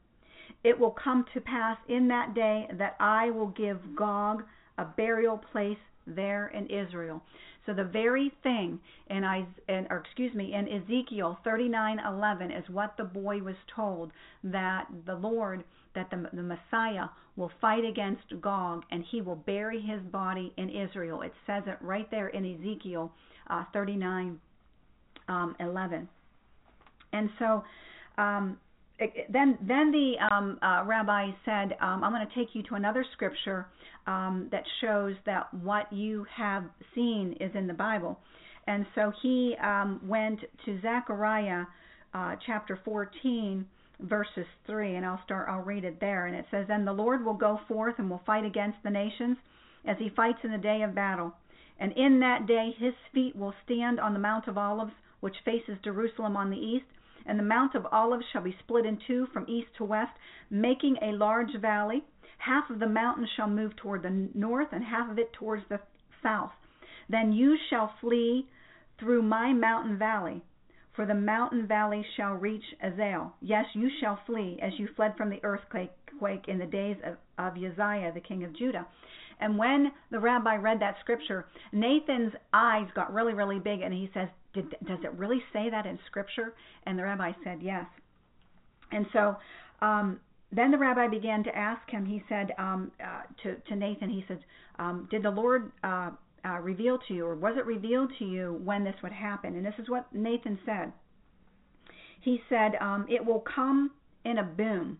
It 0.63 0.79
will 0.79 0.91
come 0.91 1.25
to 1.33 1.41
pass 1.41 1.77
in 1.87 2.07
that 2.07 2.33
day 2.33 2.67
that 2.73 2.95
I 2.99 3.29
will 3.29 3.47
give 3.49 3.95
Gog 3.95 4.43
a 4.77 4.85
burial 4.85 5.37
place 5.37 5.77
there 6.07 6.47
in 6.47 6.67
Israel. 6.67 7.21
So 7.65 7.73
the 7.73 7.83
very 7.83 8.31
thing 8.43 8.79
in, 9.09 9.23
in 9.69 9.87
or 9.89 10.03
excuse 10.05 10.33
me 10.33 10.53
in 10.53 10.67
Ezekiel 10.67 11.39
39:11 11.45 12.57
is 12.57 12.69
what 12.69 12.95
the 12.97 13.05
boy 13.05 13.39
was 13.39 13.55
told 13.73 14.11
that 14.43 14.87
the 15.05 15.15
Lord 15.15 15.63
that 15.95 16.09
the, 16.09 16.29
the 16.33 16.43
Messiah 16.43 17.07
will 17.35 17.51
fight 17.61 17.85
against 17.85 18.41
Gog 18.41 18.83
and 18.91 19.03
he 19.09 19.21
will 19.21 19.35
bury 19.35 19.81
his 19.81 20.01
body 20.11 20.53
in 20.57 20.69
Israel. 20.69 21.21
It 21.21 21.33
says 21.47 21.63
it 21.67 21.77
right 21.81 22.09
there 22.11 22.27
in 22.29 22.45
Ezekiel 22.45 23.11
uh, 23.49 23.63
39:11. 23.73 24.37
Um, 25.29 25.55
and 27.13 27.29
so 27.39 27.63
um, 28.17 28.57
then 29.29 29.57
then 29.61 29.91
the 29.91 30.13
um, 30.31 30.59
uh, 30.61 30.83
rabbi 30.85 31.31
said, 31.45 31.75
um, 31.81 32.03
"I'm 32.03 32.11
going 32.11 32.27
to 32.27 32.35
take 32.35 32.49
you 32.53 32.63
to 32.63 32.75
another 32.75 33.05
scripture 33.13 33.67
um, 34.07 34.47
that 34.51 34.63
shows 34.81 35.15
that 35.25 35.53
what 35.53 35.91
you 35.91 36.25
have 36.35 36.63
seen 36.95 37.35
is 37.39 37.51
in 37.55 37.67
the 37.67 37.73
Bible." 37.73 38.19
And 38.67 38.85
so 38.95 39.11
he 39.21 39.55
um, 39.61 39.99
went 40.05 40.39
to 40.65 40.81
Zechariah 40.81 41.65
uh, 42.13 42.35
chapter 42.45 42.79
14, 42.85 43.65
verses 44.01 44.45
3, 44.67 44.95
and 44.95 45.05
I'll 45.05 45.21
start, 45.25 45.49
I'll 45.49 45.63
read 45.63 45.83
it 45.83 45.99
there. 45.99 46.27
And 46.27 46.35
it 46.35 46.45
says, 46.51 46.67
And 46.69 46.87
the 46.87 46.93
Lord 46.93 47.25
will 47.25 47.33
go 47.33 47.59
forth 47.67 47.95
and 47.97 48.09
will 48.09 48.21
fight 48.25 48.45
against 48.45 48.77
the 48.83 48.89
nations 48.89 49.37
as 49.85 49.97
he 49.99 50.09
fights 50.15 50.39
in 50.43 50.51
the 50.51 50.57
day 50.57 50.81
of 50.83 50.95
battle. 50.95 51.33
And 51.79 51.91
in 51.93 52.19
that 52.19 52.45
day 52.47 52.73
his 52.77 52.93
feet 53.13 53.35
will 53.35 53.53
stand 53.65 53.99
on 53.99 54.13
the 54.13 54.19
Mount 54.19 54.47
of 54.47 54.57
Olives, 54.57 54.93
which 55.19 55.35
faces 55.43 55.77
Jerusalem 55.83 56.37
on 56.37 56.49
the 56.49 56.57
east. 56.57 56.85
And 57.25 57.39
the 57.39 57.43
Mount 57.43 57.75
of 57.75 57.85
Olives 57.91 58.25
shall 58.31 58.43
be 58.43 58.55
split 58.59 58.85
in 58.85 58.97
two 59.07 59.27
from 59.33 59.45
east 59.47 59.69
to 59.77 59.85
west, 59.85 60.11
making 60.49 60.97
a 61.01 61.13
large 61.13 61.55
valley. 61.59 62.03
Half 62.37 62.69
of 62.69 62.79
the 62.79 62.87
mountain 62.87 63.27
shall 63.35 63.47
move 63.47 63.75
toward 63.75 64.03
the 64.03 64.29
north, 64.33 64.67
and 64.71 64.83
half 64.83 65.09
of 65.09 65.17
it 65.17 65.31
towards 65.33 65.63
the 65.69 65.79
south. 66.21 66.51
Then 67.09 67.31
you 67.31 67.57
shall 67.69 67.93
flee 68.01 68.47
through 68.99 69.21
my 69.21 69.53
mountain 69.53 69.97
valley, 69.97 70.41
for 70.95 71.05
the 71.05 71.13
mountain 71.13 71.67
valley 71.67 72.05
shall 72.15 72.33
reach 72.33 72.63
Azal. 72.83 73.31
Yes, 73.41 73.65
you 73.73 73.89
shall 73.99 74.19
flee 74.25 74.59
as 74.61 74.73
you 74.77 74.87
fled 74.95 75.15
from 75.17 75.29
the 75.29 75.43
earthquake 75.43 75.91
quake 76.19 76.47
in 76.47 76.59
the 76.59 76.65
days 76.65 76.97
of, 77.03 77.17
of 77.37 77.57
Uzziah, 77.57 78.11
the 78.13 78.21
king 78.21 78.43
of 78.43 78.55
Judah. 78.55 78.85
And 79.39 79.57
when 79.57 79.91
the 80.11 80.19
rabbi 80.19 80.55
read 80.55 80.79
that 80.79 80.95
scripture, 81.01 81.45
Nathan's 81.71 82.33
eyes 82.53 82.87
got 82.95 83.13
really, 83.13 83.33
really 83.33 83.59
big, 83.59 83.81
and 83.81 83.93
he 83.93 84.09
says, 84.13 84.29
Did, 84.53 84.71
Does 84.85 84.99
it 85.03 85.13
really 85.13 85.41
say 85.51 85.69
that 85.69 85.85
in 85.85 85.99
scripture? 86.07 86.53
And 86.85 86.97
the 86.97 87.03
rabbi 87.03 87.31
said, 87.43 87.59
Yes. 87.61 87.85
And 88.91 89.05
so 89.11 89.35
um, 89.81 90.19
then 90.51 90.71
the 90.71 90.77
rabbi 90.77 91.07
began 91.07 91.43
to 91.43 91.57
ask 91.57 91.89
him, 91.89 92.05
he 92.05 92.23
said 92.29 92.51
um, 92.57 92.91
uh, 93.03 93.21
to, 93.41 93.55
to 93.55 93.75
Nathan, 93.75 94.09
he 94.09 94.23
said, 94.27 94.39
um, 94.77 95.07
Did 95.09 95.23
the 95.23 95.31
Lord 95.31 95.71
uh, 95.83 96.11
uh, 96.45 96.59
reveal 96.59 96.99
to 97.07 97.13
you, 97.13 97.25
or 97.25 97.35
was 97.35 97.55
it 97.57 97.65
revealed 97.65 98.11
to 98.19 98.25
you 98.25 98.61
when 98.63 98.83
this 98.83 98.95
would 99.01 99.11
happen? 99.11 99.55
And 99.55 99.65
this 99.65 99.73
is 99.79 99.89
what 99.89 100.13
Nathan 100.13 100.59
said. 100.65 100.93
He 102.21 102.39
said, 102.49 102.73
um, 102.79 103.07
It 103.09 103.25
will 103.25 103.43
come 103.55 103.91
in 104.25 104.37
a 104.37 104.43
boom. 104.43 104.99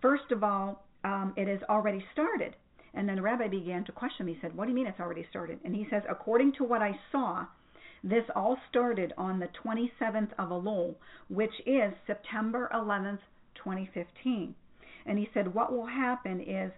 First 0.00 0.30
of 0.30 0.44
all, 0.44 0.84
um, 1.04 1.32
it 1.36 1.48
has 1.48 1.60
already 1.68 2.04
started. 2.12 2.54
And 2.94 3.08
then 3.08 3.16
the 3.16 3.22
rabbi 3.22 3.48
began 3.48 3.84
to 3.84 3.92
question 3.92 4.26
me. 4.26 4.34
He 4.34 4.38
said, 4.42 4.54
What 4.54 4.64
do 4.64 4.70
you 4.70 4.74
mean 4.74 4.86
it's 4.86 5.00
already 5.00 5.26
started? 5.30 5.60
And 5.64 5.74
he 5.74 5.86
says, 5.90 6.02
According 6.10 6.52
to 6.58 6.64
what 6.64 6.82
I 6.82 6.92
saw, 7.10 7.46
this 8.04 8.24
all 8.34 8.56
started 8.68 9.12
on 9.16 9.38
the 9.38 9.48
27th 9.64 10.32
of 10.38 10.48
Elul, 10.48 10.96
which 11.28 11.54
is 11.66 11.92
September 12.06 12.68
11th, 12.74 13.20
2015. 13.54 14.54
And 15.06 15.18
he 15.18 15.28
said, 15.32 15.54
What 15.54 15.72
will 15.72 15.86
happen 15.86 16.40
is 16.40 16.72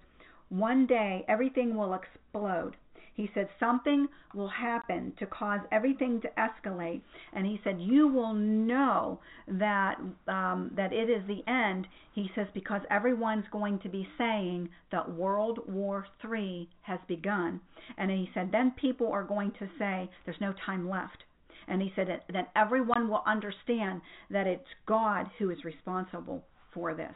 one 0.48 0.86
day 0.86 1.24
everything 1.26 1.76
will 1.76 1.94
explode. 1.94 2.76
He 3.14 3.30
said 3.32 3.48
something 3.60 4.08
will 4.34 4.48
happen 4.48 5.12
to 5.18 5.26
cause 5.26 5.60
everything 5.70 6.20
to 6.22 6.28
escalate, 6.36 7.00
and 7.32 7.46
he 7.46 7.60
said 7.62 7.80
you 7.80 8.08
will 8.08 8.34
know 8.34 9.20
that 9.46 9.98
um, 10.26 10.72
that 10.76 10.92
it 10.92 11.08
is 11.08 11.22
the 11.26 11.48
end. 11.50 11.86
He 12.12 12.30
says 12.34 12.48
because 12.54 12.82
everyone's 12.90 13.44
going 13.52 13.78
to 13.80 13.88
be 13.88 14.08
saying 14.18 14.68
that 14.90 15.12
World 15.12 15.60
War 15.68 16.06
III 16.24 16.68
has 16.82 16.98
begun, 17.06 17.60
and 17.96 18.10
he 18.10 18.28
said 18.34 18.50
then 18.50 18.72
people 18.72 19.10
are 19.12 19.24
going 19.24 19.52
to 19.60 19.68
say 19.78 20.10
there's 20.24 20.40
no 20.40 20.52
time 20.66 20.88
left. 20.88 21.24
And 21.66 21.80
he 21.80 21.92
said 21.96 22.08
that, 22.32 22.50
everyone 22.54 23.08
will 23.08 23.22
understand 23.26 24.02
that 24.30 24.46
it's 24.46 24.68
God 24.86 25.30
who 25.38 25.48
is 25.50 25.64
responsible 25.64 26.44
for 26.74 26.94
this. 26.94 27.14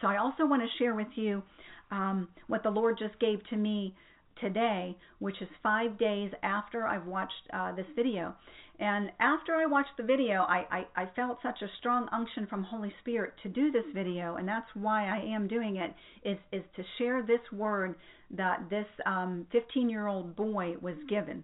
So 0.00 0.06
I 0.06 0.16
also 0.16 0.46
want 0.46 0.62
to 0.62 0.78
share 0.78 0.94
with 0.94 1.08
you 1.14 1.42
um, 1.90 2.28
what 2.46 2.62
the 2.62 2.70
Lord 2.70 2.98
just 2.98 3.18
gave 3.18 3.46
to 3.48 3.56
me 3.56 3.94
today, 4.40 4.96
which 5.18 5.40
is 5.40 5.48
five 5.62 5.98
days 5.98 6.30
after 6.42 6.86
I've 6.86 7.06
watched 7.06 7.32
uh, 7.52 7.74
this 7.74 7.86
video. 7.96 8.34
And 8.80 9.10
after 9.18 9.54
I 9.56 9.66
watched 9.66 9.96
the 9.96 10.04
video, 10.04 10.42
I, 10.42 10.64
I, 10.70 11.02
I 11.02 11.06
felt 11.16 11.38
such 11.42 11.62
a 11.62 11.70
strong 11.78 12.08
unction 12.12 12.46
from 12.46 12.62
Holy 12.62 12.92
Spirit 13.00 13.34
to 13.42 13.48
do 13.48 13.72
this 13.72 13.84
video, 13.92 14.36
and 14.36 14.46
that's 14.46 14.68
why 14.74 15.08
I 15.08 15.20
am 15.34 15.48
doing 15.48 15.76
it. 15.76 15.92
Is 16.24 16.38
is 16.52 16.62
to 16.76 16.84
share 16.96 17.22
this 17.22 17.40
word 17.52 17.96
that 18.30 18.70
this 18.70 18.86
15 19.04 19.82
um, 19.82 19.90
year 19.90 20.06
old 20.06 20.36
boy 20.36 20.76
was 20.80 20.94
given, 21.08 21.42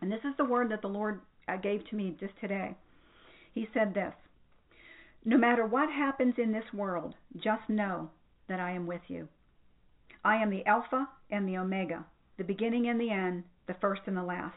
and 0.00 0.12
this 0.12 0.20
is 0.20 0.36
the 0.38 0.44
word 0.44 0.70
that 0.70 0.82
the 0.82 0.88
Lord 0.88 1.20
uh, 1.48 1.56
gave 1.56 1.88
to 1.88 1.96
me 1.96 2.16
just 2.20 2.34
today. 2.40 2.76
He 3.52 3.68
said 3.74 3.94
this. 3.94 4.14
No 5.24 5.38
matter 5.38 5.66
what 5.66 5.88
happens 5.90 6.34
in 6.38 6.52
this 6.52 6.72
world, 6.72 7.14
just 7.36 7.68
know 7.68 8.10
that 8.48 8.60
I 8.60 8.72
am 8.72 8.86
with 8.86 9.00
you. 9.08 9.28
I 10.24 10.36
am 10.36 10.48
the 10.48 10.64
Alpha 10.64 11.08
and 11.30 11.46
the 11.46 11.58
Omega, 11.58 12.06
the 12.38 12.44
beginning 12.44 12.88
and 12.88 12.98
the 12.98 13.10
end, 13.10 13.44
the 13.66 13.74
first 13.74 14.02
and 14.06 14.16
the 14.16 14.22
last. 14.22 14.56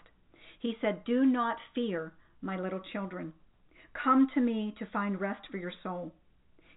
He 0.59 0.77
said, 0.79 1.03
Do 1.03 1.25
not 1.25 1.57
fear, 1.75 2.13
my 2.41 2.57
little 2.57 2.79
children. 2.79 3.33
Come 3.93 4.29
to 4.33 4.39
me 4.39 4.73
to 4.79 4.85
find 4.85 5.19
rest 5.19 5.47
for 5.51 5.57
your 5.57 5.73
soul. 5.83 6.13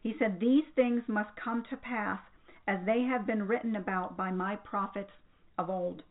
He 0.02 0.14
said, 0.18 0.40
These 0.40 0.64
things 0.74 1.02
must 1.06 1.36
come 1.36 1.62
to 1.70 1.76
pass 1.76 2.20
as 2.66 2.84
they 2.84 3.02
have 3.02 3.26
been 3.26 3.46
written 3.46 3.76
about 3.76 4.16
by 4.16 4.30
my 4.30 4.56
prophets 4.56 5.12
of 5.56 5.70
old. 5.70 6.02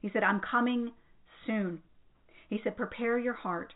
He 0.00 0.10
said, 0.10 0.22
I'm 0.22 0.40
coming 0.40 0.92
soon. 1.46 1.82
He 2.48 2.60
said, 2.62 2.76
Prepare 2.76 3.18
your 3.18 3.34
heart. 3.34 3.74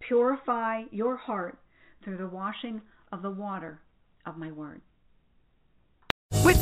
Purify 0.00 0.84
your 0.90 1.16
heart 1.16 1.58
through 2.04 2.18
the 2.18 2.28
washing 2.28 2.82
of 3.10 3.22
the 3.22 3.30
water 3.30 3.80
of 4.26 4.36
my 4.36 4.52
word. 4.52 4.82